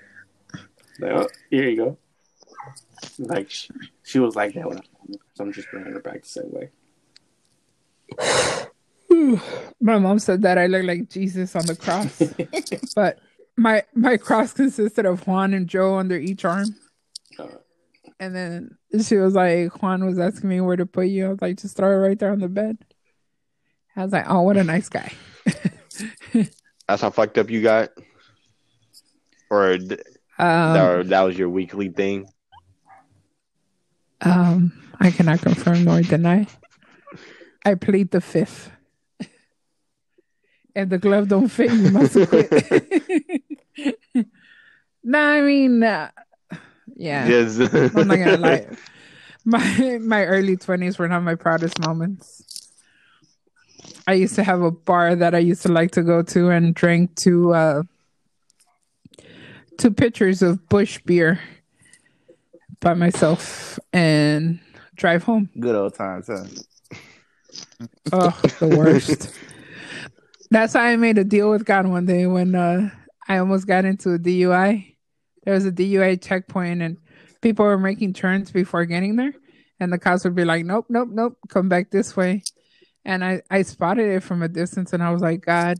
like 0.99 1.12
"Oh, 1.12 1.26
here 1.49 1.70
you 1.70 1.76
go." 1.76 1.99
Like 3.18 3.49
she, 3.50 3.70
she 4.02 4.18
was 4.18 4.36
like 4.36 4.52
that 4.55 4.68
when 4.68 4.76
I, 4.78 4.82
so 5.32 5.44
I'm 5.44 5.52
just 5.55 5.70
bringing 5.70 5.92
her 5.92 6.00
back 6.00 6.23
the 6.23 6.28
same 6.28 6.50
way. 6.52 6.68
My 9.80 9.98
mom 9.98 10.18
said 10.18 10.42
that 10.42 10.58
I 10.58 10.66
look 10.66 10.84
like 10.84 11.08
Jesus 11.08 11.56
on 11.56 11.66
the 11.66 11.74
cross, 11.76 12.22
but 12.94 13.18
my 13.56 13.82
my 13.94 14.16
cross 14.16 14.52
consisted 14.52 15.05
of 15.06 15.26
Juan 15.26 15.52
and 15.55 15.66
Joe 15.66 15.97
under 15.97 16.16
each 16.16 16.44
arm. 16.44 16.74
And 18.18 18.36
then 18.36 18.76
she 19.02 19.16
was 19.16 19.34
like, 19.34 19.80
Juan 19.82 20.05
was 20.05 20.18
asking 20.18 20.50
me 20.50 20.60
where 20.60 20.76
to 20.76 20.84
put 20.86 21.06
you. 21.08 21.26
I 21.26 21.28
was 21.30 21.40
like, 21.40 21.56
just 21.58 21.76
throw 21.76 21.90
it 21.90 22.06
right 22.06 22.18
there 22.18 22.32
on 22.32 22.39
the 22.40 22.48
bed. 22.48 22.76
I 23.97 24.05
was 24.05 24.12
like, 24.12 24.26
oh, 24.28 24.42
what 24.42 24.56
a 24.58 24.64
nice 24.64 24.89
guy. 24.90 25.12
That's 26.86 27.02
how 27.02 27.10
fucked 27.10 27.39
up 27.39 27.48
you 27.50 27.62
got? 27.62 27.90
Or 29.48 29.78
th- 29.78 30.00
Um, 30.39 30.72
that, 30.74 31.08
that 31.08 31.22
was 31.22 31.39
your 31.39 31.48
weekly 31.48 31.89
thing? 31.89 32.28
um, 34.20 34.72
I 35.00 35.10
cannot 35.10 35.40
confirm 35.40 35.84
nor 35.84 36.02
deny. 36.02 36.47
I 37.64 37.74
plead 37.74 38.10
the 38.10 38.20
fifth. 38.20 38.70
If 40.74 40.89
the 40.89 40.99
glove 40.99 41.28
don't 41.28 41.49
fit, 41.49 41.73
you 41.73 41.90
must 41.90 42.15
quit. 42.28 43.42
no, 45.02 45.18
I 45.18 45.40
mean, 45.40 45.82
uh, 45.82 46.10
yeah. 46.97 47.26
Yes. 47.26 47.58
I'm 47.58 48.08
not 48.08 48.18
gonna 48.18 48.36
lie. 48.39 48.66
My 49.44 49.99
my 50.00 50.24
early 50.26 50.57
twenties 50.57 50.99
were 50.99 51.08
not 51.08 51.23
my 51.23 51.34
proudest 51.34 51.81
moments. 51.81 52.42
I 54.07 54.15
used 54.15 54.34
to 54.36 54.42
have 54.42 54.62
a 54.62 54.70
bar 54.70 55.15
that 55.16 55.34
I 55.34 55.39
used 55.39 55.62
to 55.62 55.73
like 55.73 55.92
to 55.92 56.02
go 56.02 56.23
to 56.23 56.50
and 56.50 56.74
drink 56.74 57.15
two 57.16 57.55
uh 57.55 57.82
two 59.78 59.90
pitchers 59.90 60.42
of 60.42 60.68
Busch 60.68 60.99
beer 61.05 61.40
by 62.81 62.94
myself 62.94 63.78
and 63.92 64.60
drive 64.94 65.23
home. 65.23 65.49
Good 65.58 65.74
old 65.74 65.94
times, 65.94 66.26
huh? 66.26 66.44
Oh, 68.12 68.40
the 68.58 68.76
worst. 68.76 69.34
That's 70.51 70.73
how 70.73 70.81
I 70.81 70.97
made 70.97 71.19
a 71.19 71.25
deal 71.25 71.51
with 71.51 71.65
God 71.65 71.87
one 71.87 72.07
day 72.07 72.27
when 72.27 72.55
uh, 72.55 72.91
I 73.29 73.39
almost 73.39 73.67
got 73.67 73.85
into 73.85 74.15
a 74.15 74.19
DUI. 74.19 74.97
There 75.45 75.55
was 75.55 75.67
a 75.67 75.73
DUI 75.73 76.20
checkpoint 76.20 76.83
and 76.83 76.97
people 77.41 77.65
were 77.65 77.79
making 77.79 78.15
turns 78.15 78.51
before 78.51 78.85
getting 78.85 79.17
there. 79.17 79.33
And 79.79 79.93
the 79.93 79.99
cops 79.99 80.25
would 80.25 80.35
be 80.35 80.45
like, 80.45 80.65
nope, 80.65 80.87
nope, 80.89 81.09
nope, 81.11 81.39
come 81.49 81.69
back 81.69 81.91
this 81.91 82.17
way. 82.17 82.43
And 83.05 83.25
I, 83.25 83.43
I 83.51 83.62
spotted 83.62 84.11
it 84.11 84.23
from 84.23 84.43
a 84.43 84.49
distance 84.49 84.93
and 84.93 85.03
I 85.03 85.11
was 85.11 85.23
like, 85.23 85.41
God, 85.41 85.79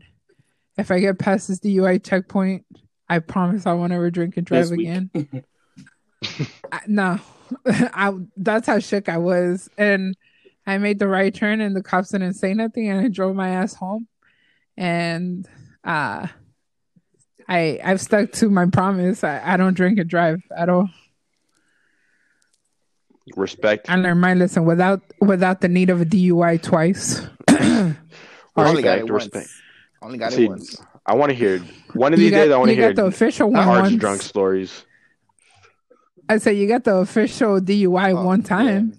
if 0.77 0.89
I 0.89 0.99
get 0.99 1.19
past 1.19 1.47
this 1.47 1.59
DUI 1.59 2.03
checkpoint, 2.03 2.65
I 3.09 3.19
promise 3.19 3.67
I 3.67 3.73
won't 3.73 3.93
ever 3.93 4.09
drink 4.09 4.37
and 4.37 4.45
drive 4.45 4.71
again. 4.71 5.11
I, 6.71 6.79
no, 6.87 7.19
I 7.65 8.13
that's 8.37 8.67
how 8.67 8.79
shook 8.79 9.09
I 9.09 9.17
was, 9.17 9.69
and 9.77 10.15
I 10.65 10.77
made 10.77 10.99
the 10.99 11.07
right 11.07 11.33
turn, 11.33 11.59
and 11.61 11.75
the 11.75 11.83
cops 11.83 12.09
didn't 12.09 12.33
say 12.33 12.53
nothing, 12.53 12.89
and 12.89 13.05
I 13.05 13.09
drove 13.09 13.35
my 13.35 13.49
ass 13.49 13.73
home, 13.73 14.07
and 14.77 15.47
uh, 15.83 16.27
I 17.47 17.79
I've 17.83 18.01
stuck 18.01 18.31
to 18.33 18.49
my 18.49 18.65
promise. 18.67 19.23
I, 19.23 19.41
I 19.43 19.57
don't 19.57 19.73
drink 19.73 19.99
and 19.99 20.09
drive 20.09 20.41
at 20.55 20.69
all. 20.69 20.89
Respect. 23.35 23.89
I 23.89 23.95
learned 23.95 24.19
my 24.19 24.33
lesson 24.33 24.65
without 24.65 25.01
without 25.19 25.61
the 25.61 25.67
need 25.69 25.89
of 25.89 26.01
a 26.01 26.05
DUI 26.05 26.61
twice. 26.61 27.21
I 27.47 27.95
only 28.57 28.81
got 28.81 28.99
Respect, 28.99 29.09
it 29.09 29.11
once. 29.11 29.23
respect. 29.25 29.49
Only 30.01 30.17
got 30.17 30.33
See, 30.33 30.45
it 30.45 30.49
once. 30.49 30.81
I 31.05 31.15
want 31.15 31.29
to 31.29 31.35
hear 31.35 31.59
one 31.93 32.13
of 32.13 32.19
these 32.19 32.31
got- 32.31 32.37
days. 32.45 32.51
I 32.51 32.57
want 32.57 32.69
to 32.69 32.75
hear 32.75 32.89
got 32.93 32.95
the 33.03 33.05
official 33.05 33.49
one 33.51 33.67
Art's 33.67 33.89
once. 33.91 33.95
drunk 34.01 34.21
stories. 34.21 34.85
I 36.27 36.37
said 36.39 36.51
you 36.57 36.67
got 36.67 36.83
the 36.83 36.95
official 36.97 37.59
DUI 37.61 38.11
Oh, 38.17 38.25
one 38.25 38.41
time, 38.41 38.97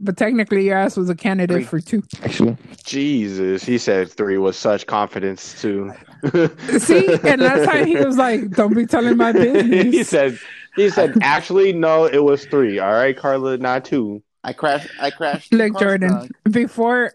but 0.00 0.16
technically 0.16 0.64
your 0.66 0.76
ass 0.76 0.96
was 0.96 1.08
a 1.08 1.14
candidate 1.14 1.56
Three. 1.56 1.64
for 1.64 1.80
two. 1.80 2.02
Actually, 2.22 2.56
Jesus, 2.84 3.64
he 3.64 3.78
said 3.78 4.10
three 4.10 4.38
with 4.38 4.56
such 4.56 4.86
confidence 4.86 5.60
too. 5.60 5.92
See, 6.78 7.06
and 7.24 7.40
last 7.40 7.64
time 7.64 7.86
he 7.86 7.96
was 7.96 8.16
like, 8.16 8.50
"Don't 8.50 8.74
be 8.74 8.86
telling 8.86 9.16
my 9.16 9.32
business." 9.32 9.94
he 9.94 10.02
said, 10.02 10.38
he 10.78 10.90
said, 10.90 11.16
actually, 11.22 11.72
no, 11.72 12.04
it 12.04 12.22
was 12.22 12.44
three. 12.46 12.78
All 12.78 12.92
right, 12.92 13.16
Carla, 13.16 13.58
not 13.58 13.84
two. 13.84 14.22
I 14.44 14.52
crashed. 14.52 14.90
I 15.00 15.10
crashed. 15.10 15.50
two 15.50 15.56
Look, 15.58 15.78
Jordan, 15.78 16.10
drunk. 16.10 16.32
before 16.50 17.12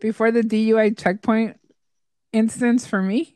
before 0.00 0.30
the 0.30 0.42
DUI 0.42 0.98
checkpoint 0.98 1.60
instance 2.32 2.86
for 2.86 3.02
me, 3.02 3.34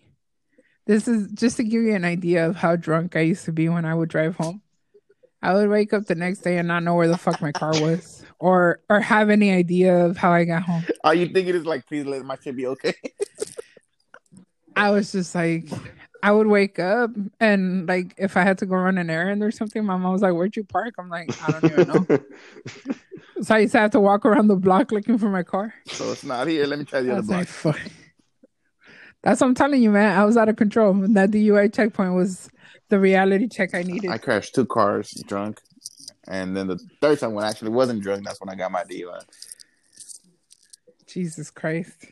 this 0.87 1.07
is 1.07 1.31
just 1.33 1.59
to 1.59 1.65
give 1.65 1.83
you 1.83 1.95
an 1.95 2.05
idea 2.05 2.47
of 2.47 2.57
how 2.57 2.77
drunk 2.77 3.17
I 3.17 3.21
used 3.21 3.45
to 3.45 3.53
be 3.53 3.69
when 3.69 3.85
I 3.85 3.95
would 3.95 4.09
drive 4.09 4.37
home. 4.37 4.63
I 5.45 5.55
would 5.55 5.69
wake 5.69 5.93
up 5.93 6.07
the 6.07 6.15
next 6.15 6.41
day 6.41 6.59
and 6.59 6.67
not 6.69 6.83
know 6.83 6.95
where 6.95 7.09
the 7.09 7.19
fuck 7.19 7.41
my 7.43 7.53
car 7.53 7.73
was, 7.81 8.25
or 8.39 8.81
or 8.89 9.01
have 9.01 9.31
any 9.31 9.53
idea 9.53 10.07
of 10.07 10.17
how 10.17 10.33
I 10.33 10.45
got 10.45 10.63
home. 10.63 10.85
Are 11.05 11.15
you 11.15 11.27
thinking 11.27 11.55
it's 11.55 11.67
like, 11.67 11.87
please 11.87 12.07
let 12.07 12.25
my 12.25 12.37
shit 12.43 12.57
be 12.57 12.67
okay? 12.69 12.95
I 14.77 14.91
was 14.91 15.13
just 15.13 15.35
like, 15.35 15.69
I 16.23 16.33
would 16.33 16.47
wake 16.49 16.79
up 16.79 17.11
and 17.39 17.87
like 17.87 18.15
if 18.17 18.37
I 18.37 18.43
had 18.43 18.59
to 18.59 18.67
go 18.67 18.75
run 18.77 18.99
an 18.99 19.11
errand 19.11 19.43
or 19.43 19.51
something, 19.51 19.85
my 19.85 19.97
mom 19.97 20.13
was 20.13 20.23
like, 20.23 20.33
"Where'd 20.33 20.57
you 20.57 20.65
park?" 20.65 20.95
I'm 20.99 21.09
like, 21.09 21.31
I 21.47 21.53
don't 21.53 21.65
even 21.73 21.89
know. 21.89 22.19
So 23.43 23.57
I 23.57 23.59
used 23.59 23.73
to 23.73 23.81
have 23.81 23.91
to 23.91 24.01
walk 24.01 24.25
around 24.25 24.47
the 24.47 24.57
block 24.57 24.93
looking 24.93 25.19
for 25.19 25.29
my 25.29 25.43
car. 25.43 25.75
So 25.87 26.13
it's 26.13 26.25
not 26.25 26.47
here. 26.47 26.67
Let 26.67 26.79
me 26.79 26.85
try 26.85 27.03
the 27.03 27.13
other 27.13 27.23
block. 27.23 27.39
like, 27.41 27.49
fuck. 27.49 27.81
That's 29.23 29.41
what 29.41 29.49
I'm 29.49 29.55
telling 29.55 29.83
you, 29.83 29.91
man. 29.91 30.17
I 30.17 30.25
was 30.25 30.37
out 30.37 30.49
of 30.49 30.57
control. 30.57 30.95
That 30.95 31.31
DUI 31.31 31.75
checkpoint 31.75 32.15
was 32.15 32.49
the 32.89 32.99
reality 32.99 33.49
check 33.49 33.75
I 33.75 33.83
needed. 33.83 34.11
I 34.11 34.19
crashed 34.19 34.55
two 34.55 34.67
cars 34.67 35.11
drunk, 35.27 35.61
and 36.29 36.57
then 36.57 36.67
the 36.67 36.79
third 37.01 37.19
time 37.19 37.35
when 37.35 37.45
I 37.45 37.51
actually 37.51 37.71
wasn't 37.71 38.03
drunk, 38.03 38.25
that's 38.25 38.41
when 38.41 38.49
I 38.49 38.55
got 38.55 38.73
my 38.73 38.85
DUI. 38.85 39.23
Jesus 41.07 41.51
Christ. 41.51 42.07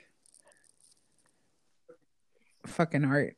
Fucking 2.66 3.04
art. 3.04 3.36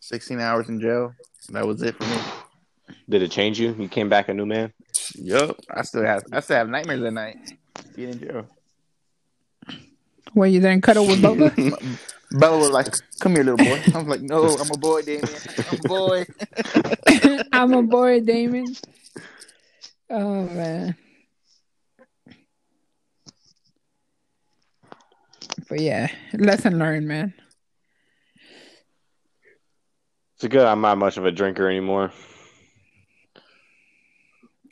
Sixteen 0.00 0.40
hours 0.40 0.68
in 0.68 0.80
jail. 0.80 1.14
That 1.50 1.66
was 1.66 1.82
it 1.82 1.96
for 1.96 2.04
me. 2.04 2.96
Did 3.08 3.22
it 3.22 3.30
change 3.30 3.58
you? 3.58 3.74
You 3.78 3.88
came 3.88 4.08
back 4.08 4.28
a 4.28 4.34
new 4.34 4.46
man. 4.46 4.72
Yup. 5.14 5.56
I 5.70 5.82
still 5.82 6.04
have 6.04 6.22
I 6.32 6.40
still 6.40 6.56
have 6.56 6.68
nightmares 6.68 7.02
at 7.02 7.12
night. 7.12 7.36
Being 7.94 8.10
in 8.10 8.18
jail. 8.20 8.46
Well, 10.34 10.48
you 10.48 10.60
didn't 10.60 10.82
cuddle 10.82 11.06
with 11.06 11.20
Bubba? 11.20 11.98
Bella 12.38 12.58
was 12.58 12.70
like, 12.70 12.86
"Come 13.20 13.36
here, 13.36 13.44
little 13.44 13.56
boy." 13.58 13.82
I 13.94 13.98
was 13.98 14.06
like, 14.06 14.22
"No, 14.22 14.56
I'm 14.60 14.70
a 14.70 14.78
boy, 14.78 15.02
Damien. 15.02 15.28
I'm 15.70 15.78
a 15.78 15.88
boy." 15.88 16.26
I'm 17.52 17.72
a 17.74 17.82
boy, 17.82 18.20
Damon. 18.20 18.76
Oh 20.10 20.44
man. 20.48 20.96
But 25.68 25.80
yeah, 25.80 26.08
lesson 26.34 26.78
learned, 26.78 27.08
man. 27.08 27.34
It's 30.36 30.48
good. 30.48 30.66
I'm 30.66 30.80
not 30.80 30.98
much 30.98 31.16
of 31.16 31.24
a 31.24 31.32
drinker 31.32 31.68
anymore. 31.68 32.12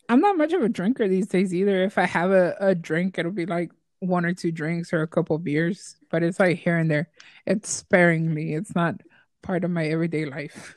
I'm 0.08 0.20
not 0.20 0.36
much 0.36 0.52
of 0.52 0.62
a 0.62 0.68
drinker 0.68 1.06
these 1.06 1.28
days 1.28 1.54
either. 1.54 1.84
If 1.84 1.96
I 1.96 2.04
have 2.04 2.32
a, 2.32 2.56
a 2.58 2.74
drink, 2.74 3.16
it'll 3.16 3.30
be 3.30 3.46
like 3.46 3.70
one 4.00 4.24
or 4.24 4.34
two 4.34 4.50
drinks 4.50 4.92
or 4.92 5.02
a 5.02 5.06
couple 5.06 5.38
beers, 5.38 5.96
but 6.10 6.22
it's 6.22 6.40
like 6.40 6.58
here 6.58 6.76
and 6.76 6.90
there. 6.90 7.08
It's 7.46 7.70
sparingly. 7.70 8.54
It's 8.54 8.74
not 8.74 8.96
part 9.42 9.64
of 9.64 9.70
my 9.70 9.86
everyday 9.86 10.24
life. 10.24 10.74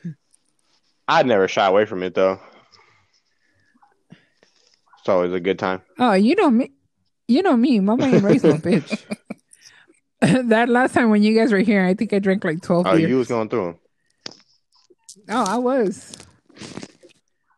I'd 1.08 1.26
never 1.26 1.48
shy 1.48 1.66
away 1.66 1.84
from 1.86 2.02
it 2.02 2.14
though. 2.14 2.38
It's 4.10 5.08
always 5.08 5.32
a 5.32 5.40
good 5.40 5.58
time. 5.58 5.82
Oh, 5.98 6.12
you 6.14 6.34
know 6.34 6.50
me. 6.50 6.70
You 7.28 7.42
know 7.42 7.56
me. 7.56 7.80
Mama 7.80 8.04
ain't 8.06 8.22
raised 8.24 8.44
no 8.44 8.54
bitch. 8.54 9.02
that 10.48 10.68
last 10.68 10.94
time 10.94 11.10
when 11.10 11.22
you 11.22 11.34
guys 11.34 11.52
were 11.52 11.58
here, 11.58 11.84
I 11.84 11.92
think 11.94 12.12
I 12.12 12.18
drank 12.18 12.44
like 12.44 12.62
12 12.62 12.86
Oh, 12.86 12.96
beers. 12.96 13.10
you 13.10 13.16
was 13.18 13.28
going 13.28 13.48
through 13.48 13.64
them. 13.64 13.78
Oh, 15.28 15.44
I 15.46 15.56
was. 15.58 16.16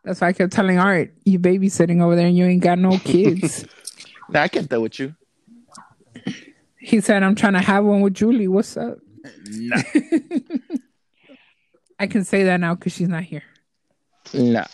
That's 0.05 0.21
why 0.21 0.29
I 0.29 0.33
kept 0.33 0.53
telling 0.53 0.79
Art, 0.79 1.13
you 1.25 1.39
babysitting 1.39 2.01
over 2.01 2.15
there 2.17 2.27
and 2.27 2.37
you 2.37 2.45
ain't 2.45 2.63
got 2.63 2.79
no 2.79 2.99
kids. 2.99 3.65
Nah, 4.29 4.43
I 4.43 4.49
kept 4.49 4.71
that 4.71 4.81
with 4.81 4.99
you. 4.99 5.15
He 6.87 7.01
said, 7.01 7.25
I'm 7.25 7.35
trying 7.35 7.55
to 7.55 7.61
have 7.61 7.85
one 7.85 8.01
with 8.01 8.15
Julie. 8.15 8.47
What's 8.47 8.77
up? 8.77 8.99
Nah, 9.51 9.83
I 11.99 12.07
can 12.07 12.25
say 12.25 12.45
that 12.45 12.61
now 12.61 12.77
because 12.77 12.93
she's 12.93 13.09
not 13.09 13.25
here. 13.25 13.43
nah. 14.33 14.67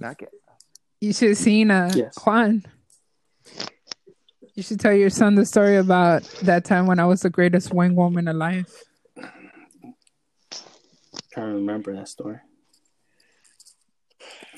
Not 0.00 0.18
get. 0.18 0.30
You 1.00 1.12
should 1.12 1.28
have 1.28 1.38
seen 1.38 1.70
uh, 1.70 1.92
Yes. 1.94 2.16
Juan. 2.24 2.64
You 4.54 4.62
should 4.64 4.80
tell 4.80 4.92
your 4.92 5.10
son 5.10 5.36
the 5.36 5.46
story 5.46 5.76
about 5.76 6.24
that 6.42 6.64
time 6.64 6.86
when 6.86 6.98
I 6.98 7.06
was 7.06 7.22
the 7.22 7.30
greatest 7.30 7.72
wing 7.72 7.94
woman 7.94 8.26
alive. 8.26 8.66
trying 11.32 11.48
to 11.48 11.54
remember 11.54 11.94
that 11.94 12.08
story. 12.08 12.38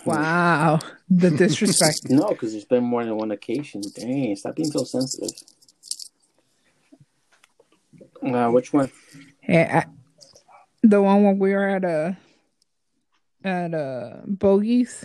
Wow. 0.05 0.81
The 1.09 1.31
disrespect. 1.37 2.11
No, 2.11 2.29
because 2.29 2.53
there's 2.53 2.65
been 2.65 2.85
more 2.85 3.05
than 3.05 3.17
one 3.17 3.31
occasion. 3.31 3.83
Dang, 3.95 4.37
stop 4.37 4.57
being 4.57 4.71
so 4.71 4.85
sensitive. 4.85 5.31
Uh, 8.23 8.49
which 8.51 8.73
one? 8.73 8.91
Yeah, 9.47 9.85
I, 9.85 9.91
the 10.83 11.03
one 11.03 11.25
when 11.25 11.39
we 11.39 11.53
were 11.53 11.69
at 11.69 11.85
a 11.85 12.17
at 13.43 13.75
uh 13.75 14.21
Bogies 14.27 15.05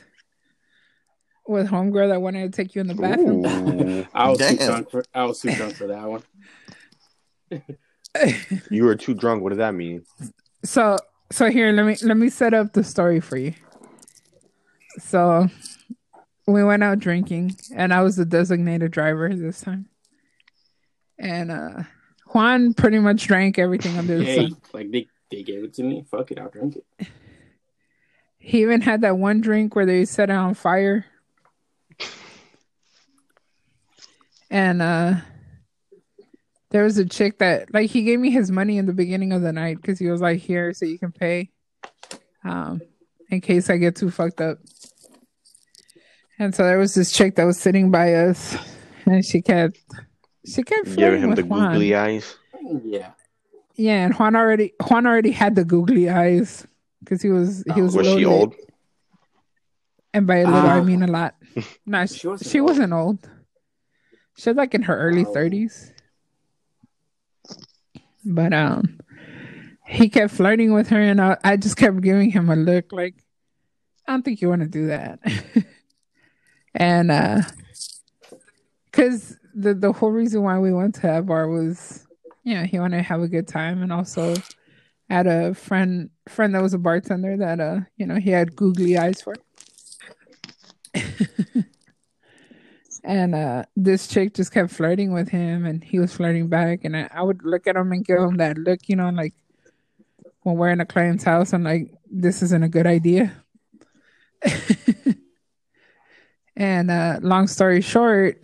with 1.46 1.68
homegirl 1.68 2.10
that 2.10 2.22
wanted 2.22 2.52
to 2.52 2.56
take 2.56 2.76
you 2.76 2.82
in 2.82 2.88
the 2.88 2.94
bathroom. 2.96 4.08
I 4.14 4.30
was 4.30 4.40
too 4.40 4.58
drunk 4.58 4.92
for. 4.92 5.04
I 5.14 5.26
was 5.26 5.40
too 5.40 5.54
drunk 5.56 5.76
for 5.76 5.88
that 5.88 6.08
one. 6.08 6.24
you 8.70 8.86
were 8.86 8.96
too 8.96 9.14
drunk. 9.14 9.44
What 9.44 9.50
does 9.50 9.58
that 9.58 9.74
mean? 9.74 10.06
So 10.64 10.98
so 11.32 11.50
here 11.50 11.72
let 11.72 11.86
me 11.86 11.98
let 12.04 12.18
me 12.18 12.30
set 12.30 12.54
up 12.54 12.74
the 12.74 12.84
story 12.84 13.20
for 13.20 13.38
you. 13.38 13.54
So 15.00 15.48
we 16.48 16.64
went 16.64 16.84
out 16.84 17.00
drinking 17.00 17.56
and 17.76 17.94
I 17.94 18.02
was 18.02 18.16
the 18.16 18.26
designated 18.26 18.92
driver 18.92 19.34
this 19.34 19.62
time. 19.62 19.88
And 21.18 21.52
uh 21.52 21.84
Juan 22.28 22.74
pretty 22.74 23.00
much 23.00 23.26
drank 23.28 23.58
everything 23.60 23.98
under 23.98 24.18
the 24.20 24.26
Hey, 24.26 24.36
sun. 24.50 24.58
like 24.74 24.92
they 24.92 25.08
they 25.32 25.44
gave 25.44 25.64
it 25.64 25.74
to 25.76 25.84
me. 25.84 26.06
Fuck 26.10 26.32
it, 26.32 26.40
I'll 26.40 26.50
drink 26.50 26.78
it. 26.78 27.08
He 28.38 28.62
even 28.62 28.82
had 28.82 29.02
that 29.02 29.18
one 29.18 29.42
drink 29.42 29.76
where 29.76 29.86
they 29.86 30.06
set 30.06 30.30
it 30.30 30.34
on 30.36 30.54
fire. 30.54 31.06
And 34.50 34.82
uh 34.82 35.16
there 36.72 36.84
was 36.84 36.98
a 36.98 37.06
chick 37.06 37.40
that 37.40 37.74
like 37.74 37.90
he 37.90 38.04
gave 38.04 38.20
me 38.20 38.30
his 38.30 38.52
money 38.52 38.78
in 38.78 38.86
the 38.86 38.94
beginning 38.94 39.32
of 39.34 39.42
the 39.42 39.52
night 39.52 39.78
because 39.78 39.98
he 40.00 40.08
was 40.10 40.22
like 40.22 40.40
here 40.40 40.72
so 40.74 40.86
you 40.86 41.00
can 41.00 41.12
pay 41.12 41.50
um 42.44 42.82
in 43.32 43.42
case 43.42 43.70
I 43.70 43.78
get 43.78 43.96
too 43.96 44.10
fucked 44.10 44.42
up. 44.42 44.58
And 46.40 46.56
so 46.56 46.64
there 46.64 46.78
was 46.78 46.94
this 46.96 47.12
chick 47.12 47.36
that 47.36 47.44
was 47.44 47.60
sitting 47.60 47.92
by 47.92 48.14
us 48.14 48.56
and 49.06 49.24
she 49.26 49.42
kept 49.42 49.78
she 50.46 50.64
kept 50.64 50.96
Giving 50.96 51.22
him 51.22 51.30
with 51.30 51.38
the 51.40 51.46
Juan. 51.46 51.74
googly 51.74 51.94
eyes. 51.96 52.36
Yeah. 52.84 53.12
Yeah, 53.76 54.06
and 54.06 54.14
Juan 54.14 54.36
already 54.36 54.74
Juan 54.90 55.06
already 55.06 55.32
had 55.32 55.56
the 55.56 55.66
googly 55.66 56.10
eyes 56.10 56.66
because 57.02 57.22
he 57.22 57.30
was 57.30 57.64
he 57.76 57.82
Oh, 57.82 57.84
was, 57.84 57.96
Was 57.96 58.08
a 58.08 58.18
she 58.18 58.26
old? 58.26 58.56
And 60.14 60.26
by 60.26 60.38
a 60.38 60.46
little, 60.46 60.60
I 60.70 60.80
Ah. 60.80 60.84
mean 60.84 61.04
a 61.04 61.08
lot. 61.08 61.36
No, 61.86 62.06
she, 62.06 62.20
She 62.20 62.28
wasn't 62.28 62.50
she 62.52 62.60
old. 62.60 62.70
wasn't 62.70 62.94
old. 62.94 63.30
She 64.38 64.50
was 64.50 64.58
like 64.58 64.74
in 64.74 64.84
her 64.84 64.98
early 64.98 65.26
Oh. 65.26 65.34
thirties. 65.34 65.92
But 68.26 68.54
um, 68.54 69.00
he 69.88 70.10
kept 70.10 70.34
flirting 70.34 70.74
with 70.74 70.90
her, 70.90 71.02
and 71.02 71.22
I, 71.22 71.38
I 71.44 71.58
just 71.58 71.78
kept 71.78 72.02
giving 72.02 72.30
him 72.32 72.50
a 72.50 72.56
look 72.56 72.92
like, 72.92 73.16
I 74.08 74.12
don't 74.12 74.24
think 74.24 74.42
you 74.42 74.50
want 74.50 74.62
to 74.62 74.68
do 74.68 74.88
that. 74.88 75.20
and 76.76 77.12
uh, 77.12 77.42
because 78.86 79.38
the 79.54 79.74
the 79.74 79.92
whole 79.92 80.12
reason 80.12 80.44
why 80.44 80.60
we 80.60 80.74
went 80.74 80.96
to 80.96 81.02
that 81.02 81.26
bar 81.26 81.48
was, 81.48 82.08
you 82.44 82.56
know, 82.56 82.64
he 82.64 82.80
wanted 82.80 82.98
to 82.98 83.04
have 83.04 83.22
a 83.22 83.28
good 83.28 83.48
time, 83.48 83.82
and 83.82 83.92
also 83.92 84.36
had 85.10 85.28
a 85.28 85.54
friend 85.54 86.10
friend 86.28 86.54
that 86.56 86.62
was 86.62 86.74
a 86.74 86.78
bartender 86.78 87.38
that 87.38 87.60
uh, 87.60 87.80
you 87.98 88.06
know, 88.06 88.16
he 88.16 88.30
had 88.30 88.56
googly 88.56 88.98
eyes 88.98 89.22
for. 89.22 89.36
and 93.04 93.34
uh 93.34 93.64
this 93.78 94.08
chick 94.08 94.34
just 94.34 94.52
kept 94.52 94.72
flirting 94.72 95.14
with 95.14 95.30
him 95.30 95.66
and 95.66 95.84
he 95.84 96.00
was 96.00 96.14
flirting 96.14 96.48
back. 96.48 96.84
And 96.84 96.98
I, 96.98 97.08
I 97.14 97.22
would 97.22 97.44
look 97.44 97.68
at 97.68 97.76
him 97.76 97.92
and 97.92 98.04
give 98.04 98.18
him 98.20 98.38
that 98.38 98.58
look 98.58 98.80
you 98.88 98.96
know 98.96 99.10
like 99.10 99.34
when 100.42 100.56
we're 100.58 100.70
in 100.70 100.82
a 100.82 100.86
client's 100.86 101.24
house 101.24 101.54
i'm 101.54 101.64
like 101.64 101.92
this 102.10 102.42
isn't 102.42 102.64
a 102.64 102.70
good 102.70 102.88
idea 102.88 103.32
and 106.60 106.92
uh 106.92 107.18
long 107.22 107.48
story 107.48 107.82
short 107.82 108.40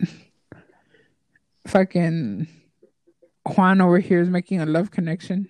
fucking 1.66 2.46
juan 3.54 3.80
over 3.80 3.98
here 3.98 4.20
is 4.20 4.28
making 4.30 4.60
a 4.60 4.66
love 4.66 4.90
connection 4.90 5.48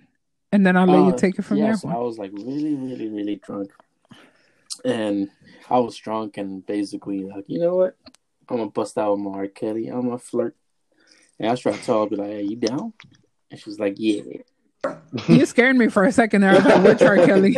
and 0.51 0.65
then 0.65 0.75
i'll 0.77 0.85
let 0.87 1.05
you 1.07 1.13
Uh, 1.13 1.17
take 1.17 1.39
it 1.39 1.41
from 1.43 1.57
yeah, 1.57 1.67
there 1.67 1.77
so 1.77 1.87
Juan. 1.87 1.95
I 1.97 1.99
was 1.99 2.17
like 2.17 2.31
really, 2.33 2.75
really, 2.75 3.07
really 3.09 3.35
drunk, 3.37 3.71
and 4.85 5.29
I 5.69 5.79
was 5.79 5.95
drunk 5.97 6.37
and 6.37 6.65
basically 6.65 7.23
like, 7.25 7.45
you 7.47 7.59
know 7.59 7.75
what? 7.75 7.95
I'm 8.49 8.57
gonna 8.57 8.69
bust 8.69 8.97
out 8.97 9.11
with 9.13 9.19
my 9.21 9.31
R. 9.31 9.47
Kelly. 9.47 9.87
I'm 9.87 10.03
gonna 10.03 10.17
flirt. 10.17 10.55
And 11.37 11.47
I 11.49 11.51
was 11.51 11.59
trying 11.59 11.77
to 11.77 11.83
tell 11.83 12.03
her, 12.03 12.09
be 12.09 12.15
like, 12.15 12.29
"Hey, 12.31 12.43
you 12.43 12.55
down?" 12.55 12.93
And 13.51 13.59
she 13.59 13.69
was 13.69 13.77
like, 13.79 13.95
"Yeah." 13.97 14.21
you 15.27 15.45
scared 15.45 15.75
me 15.75 15.89
for 15.89 16.05
a 16.05 16.11
second 16.13 16.41
there 16.41 16.51
i 16.51 16.55
was 16.55 16.65
like 16.65 16.83
which 16.83 17.01
r 17.01 17.17
kelly 17.25 17.57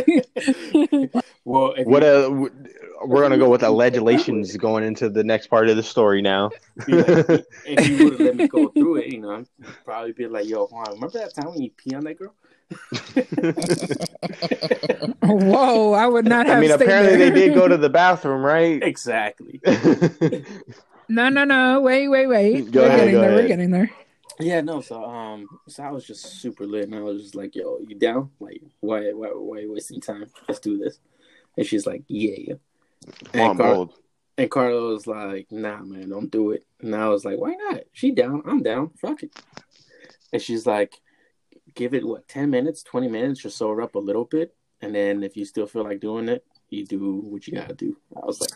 Well, 1.44 1.74
if 1.76 1.86
What 1.86 2.02
you, 2.02 2.08
uh, 2.08 2.22
w- 2.22 2.50
we're 3.04 3.22
gonna 3.22 3.38
go 3.38 3.48
with 3.48 3.60
allegedlations 3.62 4.56
going 4.58 4.84
into 4.84 5.08
the 5.08 5.24
next 5.24 5.48
part 5.48 5.68
of 5.68 5.76
the 5.76 5.82
story 5.82 6.22
now. 6.22 6.50
be 6.86 6.92
like, 6.94 7.06
if 7.66 7.88
you 7.88 8.04
would 8.04 8.12
have 8.12 8.20
let 8.20 8.36
me 8.36 8.48
go 8.48 8.68
through 8.68 8.96
it, 8.96 9.06
you 9.08 9.20
know, 9.20 9.36
I'd 9.36 9.46
probably 9.84 10.12
be 10.12 10.26
like, 10.26 10.46
"Yo, 10.46 10.66
Juan, 10.66 10.86
remember 10.92 11.18
that 11.18 11.34
time 11.34 11.46
when 11.46 11.62
you 11.62 11.70
pee 11.70 11.94
on 11.94 12.04
that 12.04 12.18
girl?" 12.18 12.34
whoa 15.24 15.92
i 15.92 16.06
would 16.06 16.24
not 16.24 16.46
have 16.46 16.58
I 16.58 16.60
mean, 16.60 16.70
apparently 16.70 17.16
there. 17.16 17.30
they 17.30 17.48
did 17.48 17.54
go 17.54 17.66
to 17.66 17.76
the 17.76 17.90
bathroom, 17.90 18.44
right? 18.44 18.80
exactly. 18.80 19.60
No, 21.10 21.28
no, 21.28 21.42
no. 21.42 21.80
Wait, 21.80 22.06
wait, 22.06 22.28
wait. 22.28 22.70
Go 22.70 22.82
we're 22.82 22.86
ahead, 22.86 23.00
getting 23.00 23.14
go 23.14 23.20
there. 23.20 23.34
We're 23.34 23.48
getting 23.48 23.70
there. 23.72 23.90
Yeah, 24.38 24.60
no. 24.60 24.80
So, 24.80 25.04
um, 25.04 25.48
so 25.66 25.82
I 25.82 25.90
was 25.90 26.06
just 26.06 26.24
super 26.40 26.64
lit, 26.64 26.84
and 26.84 26.94
I 26.94 27.00
was 27.00 27.20
just 27.20 27.34
like, 27.34 27.56
"Yo, 27.56 27.80
you 27.80 27.96
down? 27.96 28.30
Like, 28.38 28.62
why, 28.78 29.10
why, 29.10 29.30
why 29.30 29.56
are 29.56 29.60
you 29.60 29.72
wasting 29.72 30.00
time? 30.00 30.26
Let's 30.46 30.60
do 30.60 30.78
this." 30.78 31.00
And 31.56 31.66
she's 31.66 31.84
like, 31.84 32.04
"Yeah, 32.06 32.36
"Yeah." 32.38 32.54
Come 33.32 33.40
on, 33.40 33.56
Car- 33.56 33.88
And 34.38 34.50
Carlo 34.50 34.92
was 34.92 35.06
like, 35.06 35.50
"Nah, 35.50 35.82
man, 35.82 36.08
don't 36.08 36.30
do 36.30 36.52
it." 36.52 36.64
And 36.80 36.94
I 36.94 37.08
was 37.08 37.24
like, 37.24 37.38
"Why 37.38 37.54
not? 37.54 37.82
She 37.92 38.10
down, 38.10 38.42
I'm 38.46 38.62
down. 38.62 38.90
Fuck 38.96 39.22
it." 39.22 39.32
And 40.32 40.40
she's 40.40 40.66
like, 40.66 40.94
"Give 41.74 41.94
it 41.94 42.06
what 42.06 42.28
ten 42.28 42.50
minutes, 42.50 42.82
twenty 42.82 43.08
minutes, 43.08 43.40
just 43.40 43.58
sober 43.58 43.82
up 43.82 43.94
a 43.94 43.98
little 43.98 44.24
bit, 44.24 44.54
and 44.80 44.94
then 44.94 45.22
if 45.22 45.36
you 45.36 45.44
still 45.44 45.66
feel 45.66 45.84
like 45.84 46.00
doing 46.00 46.28
it, 46.28 46.44
you 46.68 46.84
do 46.84 47.16
what 47.16 47.46
you 47.46 47.54
gotta 47.54 47.74
do." 47.74 47.96
I 48.16 48.24
was 48.24 48.40
like, 48.40 48.50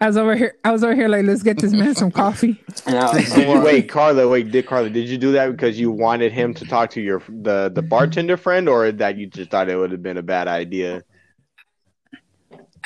I 0.00 0.06
was 0.06 0.16
over 0.16 0.36
here. 0.36 0.56
I 0.64 0.72
was 0.72 0.84
over 0.84 0.94
here 0.94 1.08
like, 1.08 1.24
let's 1.24 1.42
get 1.42 1.58
this 1.58 1.72
man 1.72 1.94
some 1.94 2.10
coffee. 2.10 2.62
was 2.86 3.34
Did 3.34 3.48
you, 3.48 3.60
wait, 3.60 3.88
Carla. 3.88 4.28
Wait, 4.28 4.50
did 4.50 4.66
Carla? 4.66 4.90
Did 4.90 5.08
you 5.08 5.16
do 5.16 5.32
that 5.32 5.50
because 5.50 5.78
you 5.78 5.90
wanted 5.90 6.32
him 6.32 6.52
to 6.54 6.66
talk 6.66 6.90
to 6.90 7.00
your 7.00 7.22
the 7.28 7.70
the 7.74 7.82
bartender 7.82 8.36
friend, 8.36 8.68
or 8.68 8.92
that 8.92 9.16
you 9.16 9.26
just 9.26 9.50
thought 9.50 9.70
it 9.70 9.76
would 9.76 9.92
have 9.92 10.02
been 10.02 10.18
a 10.18 10.22
bad 10.22 10.48
idea? 10.48 11.02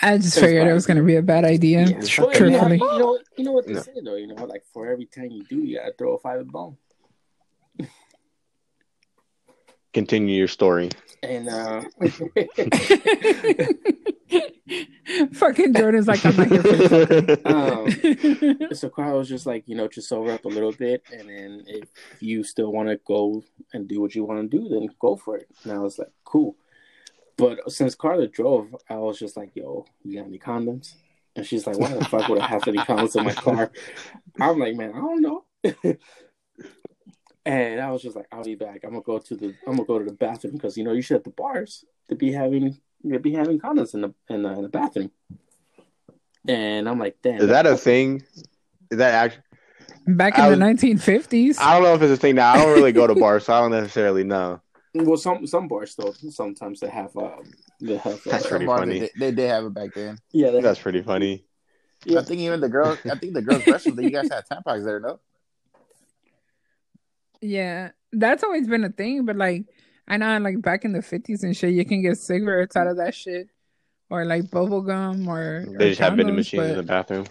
I 0.03 0.19
just 0.19 0.39
figured 0.39 0.67
it 0.67 0.73
was 0.73 0.87
going 0.87 0.97
to 0.97 1.03
be 1.03 1.17
a 1.17 1.23
bad 1.23 1.45
idea. 1.45 1.87
Yeah, 1.87 2.01
tr- 2.01 2.23
well, 2.23 2.31
truthfully, 2.33 2.77
You 2.79 2.99
know, 2.99 3.19
you 3.37 3.45
know 3.45 3.53
what 3.53 3.67
they 3.67 3.75
No. 3.75 3.81
say 3.83 3.93
though. 4.03 4.17
You 4.17 4.29
know, 4.29 4.45
like 4.45 4.65
for 4.73 4.87
every 4.89 5.07
time 5.07 5.31
you 5.31 5.45
do, 5.45 5.59
you 5.59 5.77
gotta 5.79 5.93
throw 5.97 6.15
a 6.15 6.19
five 6.19 6.47
bone. 6.49 6.77
Continue 9.93 10.37
your 10.39 10.47
story. 10.49 10.89
And 11.23 11.49
uh, 11.49 11.83
fucking 15.33 15.75
Jordan's 15.75 16.07
like, 16.09 16.25
I'm 16.25 16.37
not 16.37 16.47
here 16.49 16.62
for 16.62 17.39
um, 17.49 17.91
so 18.73 18.89
Carl 18.89 19.19
was 19.19 19.29
just 19.29 19.47
like, 19.47 19.65
you 19.67 19.75
know, 19.75 19.89
just 19.89 20.09
sober 20.09 20.31
up 20.33 20.45
a 20.45 20.49
little 20.49 20.73
bit, 20.73 21.03
and 21.12 21.29
then 21.29 21.65
if 21.67 21.89
you 22.20 22.45
still 22.45 22.73
want 22.73 22.89
to 22.89 22.97
go 23.05 23.43
and 23.73 23.89
do 23.89 24.01
what 24.01 24.15
you 24.15 24.25
want 24.25 24.51
to 24.51 24.59
do, 24.59 24.69
then 24.69 24.89
go 25.01 25.17
for 25.17 25.37
it. 25.37 25.49
And 25.65 25.73
I 25.73 25.79
was 25.79 25.99
like, 25.99 26.12
cool. 26.25 26.57
But 27.41 27.73
since 27.73 27.94
Carla 27.94 28.27
drove, 28.28 28.75
I 28.89 28.97
was 28.97 29.19
just 29.19 29.36
like, 29.36 29.51
yo, 29.55 29.86
you 30.05 30.19
got 30.19 30.27
any 30.27 30.39
condoms? 30.39 30.94
And 31.36 31.47
she's 31.47 31.67
like, 31.67 31.78
why 31.78 31.89
the 31.94 32.05
fuck 32.05 32.28
would 32.28 32.39
I 32.41 32.47
have 32.47 32.67
any 32.69 32.78
condoms 32.78 33.17
in 33.17 33.25
my 33.25 33.33
car? 33.33 33.70
I'm 34.41 34.59
like, 34.59 34.77
man, 34.77 34.93
I 34.94 34.99
don't 35.01 35.20
know. 35.23 35.44
and 37.47 37.81
I 37.81 37.91
was 37.91 38.02
just 38.02 38.17
like, 38.17 38.27
I'll 38.33 38.44
be 38.44 38.55
back. 38.55 38.81
I'm 38.85 38.91
gonna 38.91 39.02
go 39.02 39.19
to 39.19 39.36
the, 39.36 39.55
I'm 39.67 39.77
gonna 39.77 39.85
go 39.85 39.99
to 39.99 40.05
the 40.05 40.12
bathroom 40.12 40.55
because 40.55 40.77
you 40.77 40.85
know 40.85 40.93
you 40.93 41.02
should 41.02 41.17
at 41.17 41.25
the 41.25 41.31
bars 41.31 41.85
to 42.09 42.15
be 42.15 42.33
having, 42.33 42.78
to 43.10 43.19
be 43.19 43.33
having 43.33 43.59
condoms 43.59 43.94
in 43.94 44.02
the 44.02 44.15
in 44.28 44.43
the, 44.43 44.51
in 44.52 44.62
the 44.62 44.69
bathroom. 44.69 45.10
And 46.49 46.89
I'm 46.89 46.99
like, 46.99 47.17
damn, 47.23 47.41
Is 47.41 47.49
that 47.49 47.67
a 47.67 47.77
thing? 47.77 48.23
Is 48.91 48.99
that 48.99 49.15
actually? 49.15 49.43
Back 50.07 50.39
in 50.39 50.44
I 50.44 50.51
the 50.51 50.57
was- 50.57 50.81
1950s. 50.81 51.59
I 51.59 51.75
don't 51.75 51.83
know 51.83 51.94
if 51.94 52.02
it's 52.02 52.12
a 52.12 52.17
thing 52.17 52.35
now. 52.36 52.52
I 52.52 52.57
don't 52.57 52.75
really 52.75 52.93
go 52.93 53.07
to 53.07 53.15
bars, 53.15 53.44
so 53.44 53.52
I 53.52 53.60
don't 53.60 53.70
necessarily 53.70 54.25
know. 54.25 54.60
Well, 54.94 55.17
some 55.17 55.47
some 55.47 55.69
bars 55.69 55.93
still 55.93 56.12
sometimes 56.31 56.81
they 56.81 56.89
have 56.89 57.17
uh 57.17 57.36
they 57.81 57.97
have 57.97 58.15
uh, 58.27 58.31
That's 58.31 58.47
pretty 58.49 58.67
funny. 58.67 58.99
They, 59.01 59.10
they 59.19 59.31
did 59.33 59.49
have 59.49 59.65
it 59.67 59.75
back 59.75 59.94
then. 59.94 60.19
yeah 60.33 60.51
they 60.51 60.60
That's 60.60 60.81
pretty 60.81 61.02
funny. 61.02 61.44
Yeah. 62.05 62.20
I 62.20 62.23
think 62.25 62.41
even 62.41 62.60
the 62.60 62.69
girls. 62.69 62.99
I 63.05 63.15
think 63.17 63.35
the 63.35 63.43
girls' 63.43 63.62
restroom. 63.65 63.97
that 63.97 64.02
you 64.05 64.10
guys 64.10 64.28
had 64.31 64.44
tampons 64.49 64.85
there, 64.85 65.01
no? 65.01 65.20
Yeah, 67.41 67.91
that's 68.12 68.43
always 68.43 68.67
been 68.67 68.85
a 68.85 68.91
thing, 68.91 69.25
but 69.25 69.36
like 69.36 69.65
I 70.09 70.17
know 70.17 70.39
like 70.39 70.60
back 70.60 70.85
in 70.85 70.93
the 70.93 71.01
50s 71.01 71.43
and 71.43 71.57
shit, 71.57 71.73
you 71.75 71.85
can 71.85 72.02
get 72.02 72.19
cigarettes 72.19 72.77
out 72.77 72.86
of 72.86 72.97
that 72.97 73.15
shit. 73.15 73.49
Or 74.09 74.25
like 74.25 74.51
bubble 74.51 74.83
gum 74.83 75.28
or, 75.28 75.65
They 75.78 75.86
or 75.86 75.89
just 75.91 76.01
have 76.01 76.15
vending 76.17 76.35
condoms, 76.35 76.36
machines 76.39 76.67
in 76.67 76.77
the 76.78 76.83
bathroom. 76.83 77.27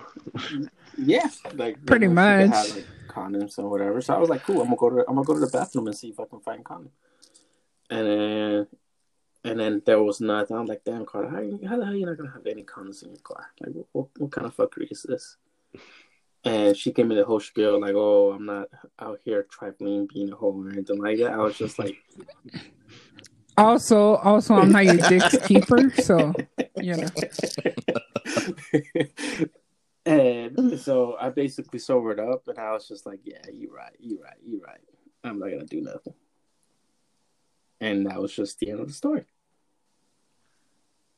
yeah 0.98 1.28
like 1.56 1.86
Pretty 1.86 2.06
you 2.06 2.14
know, 2.14 2.38
they 2.38 2.48
much. 2.48 2.56
had, 2.70 2.76
like, 2.76 2.86
condoms 3.10 3.60
or 3.60 3.68
whatever. 3.70 4.00
So 4.02 4.14
I 4.14 4.18
was 4.18 4.30
like, 4.30 4.44
cool. 4.44 4.62
I'm 4.62 4.68
gonna 4.74 4.78
go 4.78 4.90
to 4.92 5.00
I'm 5.10 5.16
gonna 5.16 5.26
go 5.26 5.34
to 5.34 5.42
the 5.42 5.48
bathroom 5.48 5.88
and 5.88 5.98
see 5.98 6.08
if 6.10 6.20
I 6.20 6.24
can 6.30 6.40
find 6.40 6.64
condom. 6.64 6.92
And 7.90 8.08
then 8.08 8.68
and 9.44 9.60
then 9.60 9.82
there 9.86 10.02
was 10.04 10.20
nothing. 10.22 10.58
I'm 10.58 10.66
like, 10.66 10.84
damn, 10.84 11.06
Carter, 11.06 11.30
how, 11.30 11.40
you- 11.40 11.60
how 11.68 11.78
the 11.78 11.86
hell 11.86 11.96
you 11.96 12.06
not 12.06 12.18
gonna 12.18 12.32
have 12.32 12.46
any 12.46 12.64
condoms 12.64 13.04
in 13.04 13.10
your 13.10 13.20
car? 13.20 13.48
Like, 13.62 13.74
what, 13.74 13.86
what, 13.94 14.08
what 14.18 14.32
kind 14.32 14.48
of 14.48 14.56
fuckery 14.56 14.92
is 14.92 15.04
this? 15.04 15.38
And 16.46 16.76
she 16.78 16.94
gave 16.94 17.06
me 17.06 17.16
the 17.16 17.26
whole 17.26 17.42
spiel, 17.42 17.82
like, 17.82 17.96
oh, 17.96 18.32
I'm 18.32 18.46
not 18.46 18.70
out 18.98 19.20
here 19.26 19.44
trifling, 19.52 20.08
being 20.08 20.32
a 20.32 20.36
hoe 20.38 20.54
or 20.54 20.70
anything 20.70 20.98
like 20.98 21.18
that. 21.18 21.34
I 21.34 21.38
was 21.38 21.58
just 21.58 21.78
like, 21.78 21.98
also 23.58 24.16
also 24.16 24.56
I'm 24.56 24.72
not 24.72 24.86
your 24.86 24.96
dick's 24.96 25.38
keeper, 25.46 25.92
so 26.02 26.34
you 26.78 26.96
know. 26.96 27.10
and 30.06 30.80
so 30.80 31.18
I 31.20 31.30
basically 31.30 31.80
sobered 31.80 32.22
up, 32.22 32.48
and 32.48 32.58
I 32.58 32.72
was 32.72 32.88
just 32.88 33.06
like, 33.06 33.20
"Yeah, 33.26 33.42
you're 33.52 33.74
right, 33.74 33.96
you're 34.00 34.22
right, 34.24 34.38
you're 34.42 34.62
right. 34.62 34.80
I'm 35.26 35.40
not 35.40 35.50
gonna 35.50 35.66
do 35.66 35.82
nothing." 35.82 36.14
And 37.82 38.06
that 38.08 38.22
was 38.22 38.34
just 38.36 38.60
the 38.60 38.72
end 38.72 38.80
of 38.82 38.88
the 38.88 38.94
story. 38.94 39.26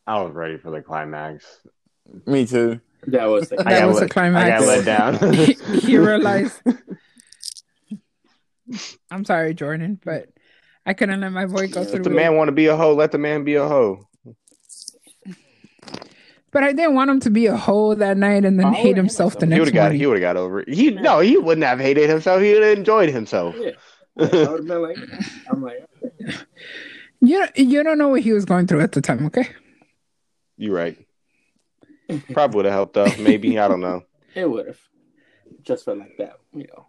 I 0.06 0.22
was 0.22 0.34
ready 0.34 0.58
for 0.58 0.72
the 0.72 0.82
climax. 0.82 1.46
Me 2.26 2.46
too. 2.46 2.82
That 3.08 3.26
was 3.26 3.50
the 3.50 3.56
That 3.58 3.68
I 3.68 3.80
got 3.80 3.88
was 3.88 3.96
let- 3.98 4.04
the 4.04 4.14
climax. 4.14 4.46
I 4.46 4.60
got 4.60 4.68
let 4.68 4.86
down. 4.86 5.34
he, 5.34 5.54
he 5.82 5.98
realized 5.98 6.62
I'm 9.10 9.26
sorry, 9.26 9.54
Jordan, 9.54 10.00
but 10.04 10.30
I 10.86 10.94
couldn't 10.94 11.20
let 11.22 11.32
my 11.32 11.46
boy 11.46 11.68
go 11.68 11.82
if 11.82 11.90
through 11.92 12.04
the 12.04 12.10
it. 12.10 12.14
man 12.16 12.36
want 12.38 12.48
to 12.48 12.52
be 12.54 12.68
a 12.68 12.76
hoe, 12.76 12.94
let 12.94 13.12
the 13.12 13.18
man 13.18 13.44
be 13.44 13.56
a 13.56 13.68
hoe. 13.68 14.08
But 16.52 16.64
I 16.64 16.74
didn't 16.74 16.96
want 16.96 17.10
him 17.10 17.20
to 17.22 17.30
be 17.30 17.46
a 17.48 17.56
hoe 17.56 17.96
that 17.96 18.18
night 18.18 18.44
and 18.46 18.60
then 18.60 18.68
I 18.68 18.74
hate 18.74 18.98
himself 18.98 19.40
the 19.40 19.46
hit 19.46 19.54
He 19.54 19.60
would 19.60 19.68
have 19.70 19.74
got. 19.74 19.82
morning. 19.84 20.00
He 20.00 20.06
would 20.06 20.22
have 20.22 20.22
got 20.22 20.38
over 20.38 20.60
it. 20.62 20.70
He 20.74 20.92
no, 20.92 21.20
he 21.20 21.38
wouldn't 21.38 21.66
have 21.66 21.80
hated 21.80 22.10
himself. 22.10 22.42
He 22.42 22.54
would 22.54 22.64
have 22.64 22.78
enjoyed 22.78 23.10
himself. 23.10 23.56
yeah. 23.58 23.72
I 24.18 24.24
would 24.24 24.34
have 24.34 24.68
been 24.68 24.82
like, 24.82 24.98
I'm 25.50 25.62
like, 25.64 25.86
You 27.22 27.46
you 27.56 27.84
don't 27.84 27.98
know 28.00 28.10
what 28.10 28.22
he 28.22 28.34
was 28.34 28.46
going 28.46 28.66
through 28.68 28.82
at 28.82 28.94
the 28.94 29.02
time, 29.02 29.26
okay? 29.28 29.48
You're 30.58 30.76
right. 30.76 30.98
Probably 32.34 32.58
would 32.58 32.66
have 32.66 32.74
helped 32.74 32.94
though. 32.96 33.08
Maybe 33.20 33.58
I 33.60 33.68
don't 33.68 33.80
know. 33.82 34.04
it 34.36 34.50
would 34.50 34.68
have 34.68 34.80
just 35.62 35.86
for 35.86 35.96
like 35.96 36.18
that, 36.18 36.40
you 36.54 36.68
know, 36.68 36.86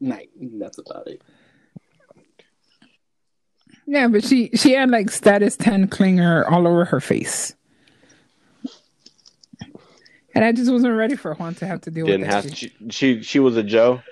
night. 0.00 0.30
That's 0.40 0.78
about 0.78 1.06
it. 1.06 1.22
Yeah, 3.86 4.08
but 4.08 4.24
she 4.24 4.48
she 4.54 4.72
had 4.72 4.90
like 4.90 5.10
status 5.10 5.56
ten 5.56 5.86
clinger 5.88 6.50
all 6.50 6.66
over 6.66 6.86
her 6.86 7.00
face. 7.00 7.54
And 10.34 10.44
I 10.44 10.50
just 10.50 10.72
wasn't 10.72 10.96
ready 10.96 11.14
for 11.14 11.34
Juan 11.34 11.54
to 11.56 11.66
have 11.66 11.82
to 11.82 11.90
deal 11.92 12.06
Didn't 12.06 12.22
with 12.22 12.30
that. 12.30 12.44
have. 12.44 12.56
shit. 12.56 12.72
She, 12.72 12.90
she 12.90 13.22
she 13.22 13.38
was 13.38 13.56
a 13.56 13.62
Joe. 13.62 14.02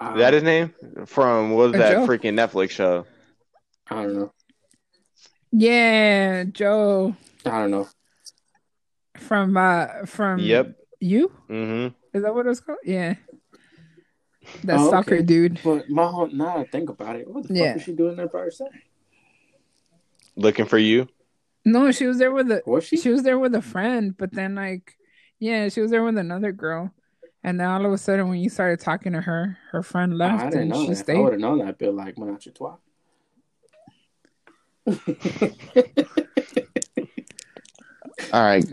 Um, 0.00 0.14
Is 0.14 0.18
that 0.20 0.34
his 0.34 0.42
name? 0.42 0.74
From 1.06 1.50
what 1.52 1.70
was 1.70 1.80
that 1.80 1.92
Joe? 1.92 2.06
freaking 2.06 2.34
Netflix 2.34 2.70
show? 2.70 3.04
I 3.90 4.02
don't 4.02 4.14
know. 4.14 4.32
Yeah, 5.50 6.44
Joe 6.44 7.16
I 7.46 7.50
don't 7.50 7.70
know. 7.70 7.88
from 9.18 9.56
uh 9.56 10.04
from 10.06 10.38
Yep. 10.40 10.76
you? 11.00 11.32
Mm-hmm. 11.48 11.94
Is 12.16 12.22
that 12.22 12.34
what 12.34 12.46
it's 12.46 12.60
called? 12.60 12.78
Yeah. 12.84 13.14
That 14.64 14.78
Oh, 14.78 14.90
soccer 14.90 15.16
okay. 15.16 15.22
dude. 15.24 15.60
But 15.64 15.88
my 15.90 16.06
whole 16.06 16.28
now 16.28 16.58
I 16.58 16.64
think 16.64 16.90
about 16.90 17.16
it, 17.16 17.28
what 17.28 17.48
the 17.48 17.54
Yeah. 17.54 17.66
fuck 17.68 17.74
was 17.76 17.82
she 17.84 17.92
doing 17.94 18.16
there 18.16 18.28
by 18.28 18.40
herself? 18.40 18.70
Looking 20.36 20.66
for 20.66 20.78
you. 20.78 21.08
No, 21.64 21.90
she 21.90 22.06
was 22.06 22.18
there 22.18 22.30
with 22.32 22.50
a 22.52 22.62
Was 22.66 22.84
she? 22.84 22.96
she 22.98 23.08
was 23.10 23.22
there 23.24 23.38
with 23.38 23.54
a 23.54 23.62
friend, 23.62 24.14
but 24.16 24.32
then 24.32 24.54
like 24.54 24.94
yeah, 25.40 25.68
she 25.70 25.80
was 25.80 25.90
there 25.90 26.04
with 26.04 26.18
another 26.18 26.52
girl. 26.52 26.92
And 27.44 27.60
then 27.60 27.68
all 27.68 27.86
of 27.86 27.92
a 27.92 27.98
sudden 27.98 28.28
when 28.28 28.40
you 28.40 28.50
started 28.50 28.80
talking 28.80 29.12
to 29.12 29.20
her, 29.20 29.58
her 29.72 29.82
friend 29.82 30.16
left 30.18 30.44
I 30.44 30.50
didn't 30.50 30.72
and 30.72 30.80
she 30.80 30.86
that. 30.88 30.90
I 30.90 30.94
stayed. 31.02 31.22
would 31.22 31.32
have 31.34 31.40
known 31.40 31.58
that. 31.58 31.68
I'd 31.68 31.78
be 31.78 31.88
like, 31.88 32.18
man, 32.18 32.38
your 32.44 32.54
twat. 32.54 32.78
All 38.32 38.42
right. 38.42 38.64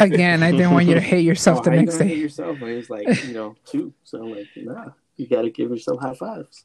Again, 0.00 0.42
I 0.42 0.50
didn't 0.50 0.72
want 0.72 0.86
you 0.86 0.94
to 0.94 1.00
hate 1.00 1.20
yourself 1.24 1.60
Oh, 1.60 1.64
the 1.64 1.70
next 1.70 1.98
gonna 1.98 2.08
hate 2.08 2.14
day. 2.16 2.20
yourself 2.20 2.58
when 2.58 2.72
it's 2.72 2.90
like 2.90 3.06
you 3.24 3.34
know 3.34 3.54
two. 3.66 3.92
So 4.04 4.22
I'm 4.22 4.30
like, 4.30 4.46
nah, 4.56 4.86
you 5.16 5.28
got 5.28 5.42
to 5.42 5.50
give 5.50 5.70
yourself 5.70 6.00
high 6.00 6.14
fives. 6.14 6.64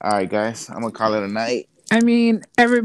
All 0.00 0.12
right, 0.12 0.28
guys. 0.28 0.68
I'm 0.70 0.80
gonna 0.80 0.92
call 0.92 1.14
it 1.14 1.22
a 1.22 1.28
night. 1.28 1.68
I 1.90 2.00
mean, 2.00 2.42
every 2.58 2.82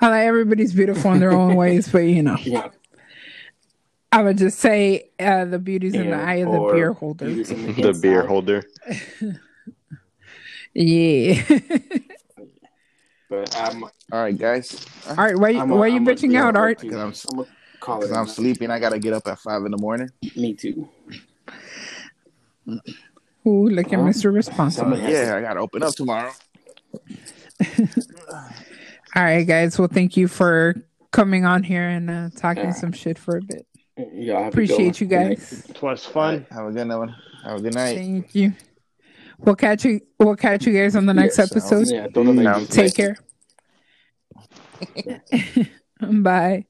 I 0.00 0.08
like 0.08 0.26
everybody's 0.26 0.72
beautiful 0.72 1.12
in 1.12 1.20
their 1.20 1.32
own 1.32 1.56
ways, 1.56 1.88
but 1.90 1.98
you 1.98 2.22
know, 2.22 2.36
Yeah, 2.40 2.68
I 4.14 4.22
would 4.22 4.38
just 4.38 4.60
say 4.60 5.10
uh, 5.18 5.44
the 5.44 5.58
beauty's 5.58 5.94
in 5.94 6.10
the 6.10 6.16
eye 6.16 6.34
of 6.36 6.52
the 6.52 6.72
beer 6.72 6.92
holder. 6.92 7.28
the, 7.34 7.42
The 7.42 7.98
beer 8.00 8.24
holder. 8.26 8.62
Yeah. 10.76 11.40
But 13.30 13.56
I'm, 13.56 13.84
All 13.84 13.90
right, 14.10 14.36
guys. 14.36 14.84
All 15.08 15.14
right, 15.14 15.36
why 15.38 15.50
I'm, 15.50 15.68
why 15.68 15.86
you 15.86 15.96
I'm 15.96 16.04
bitching 16.06 16.34
out, 16.36 16.44
holder 16.56 16.58
Art? 16.58 16.80
Because 16.80 16.96
I'm, 17.30 17.38
I'm 17.38 17.46
call 17.78 17.98
it. 17.98 18.00
because 18.00 18.10
a 18.16 18.18
I'm 18.18 18.26
sleeping. 18.26 18.70
I 18.72 18.80
gotta 18.80 18.98
get 18.98 19.12
up 19.12 19.26
at 19.28 19.38
five 19.38 19.64
in 19.64 19.70
the 19.70 19.78
morning. 19.78 20.10
Me 20.36 20.52
too. 20.54 20.88
Ooh, 23.46 23.68
look 23.68 23.86
at 23.92 24.00
Huh? 24.00 24.04
Mr. 24.06 24.32
Responsible. 24.34 24.98
Yeah, 24.98 25.34
I 25.36 25.40
gotta 25.42 25.60
open 25.60 25.84
up 25.84 25.94
tomorrow. 25.94 26.32
All 29.14 29.22
right, 29.22 29.44
guys. 29.46 29.78
Well, 29.78 29.86
thank 29.88 30.16
you 30.16 30.26
for 30.26 30.74
coming 31.12 31.44
on 31.44 31.62
here 31.62 31.88
and 31.88 32.10
uh, 32.10 32.30
talking 32.36 32.64
Yeah. 32.64 32.70
some 32.72 32.90
shit 32.92 33.16
for 33.18 33.36
a 33.36 33.42
bit. 33.42 33.64
To- 33.96 34.10
Y'all 34.14 34.44
have 34.44 34.52
Appreciate 34.52 35.00
you 35.00 35.06
one. 35.06 35.18
Good 35.18 35.28
night. 35.28 35.38
guys. 35.38 35.70
It 35.70 35.82
was 35.82 36.04
fun. 36.04 36.34
right, 36.34 36.46
have 36.52 36.66
a 36.66 36.72
good 36.72 36.88
one. 36.98 37.14
Have 37.44 37.58
a 37.58 37.62
good 37.62 37.74
night. 37.74 37.96
Thank 37.96 38.34
you. 38.34 38.52
We'll 39.38 39.54
catch 39.56 39.84
you. 39.84 40.00
We'll 40.18 40.36
catch 40.36 40.66
you 40.66 40.72
guys 40.72 40.96
on 40.96 41.06
the 41.06 41.14
next 41.14 41.38
Yes, 41.38 41.50
episode. 41.52 41.86
Yeah, 41.88 42.06
don't 42.12 42.26
know 42.26 42.32
Take 42.66 42.94
care. 42.94 43.16
Bye. 46.00 46.66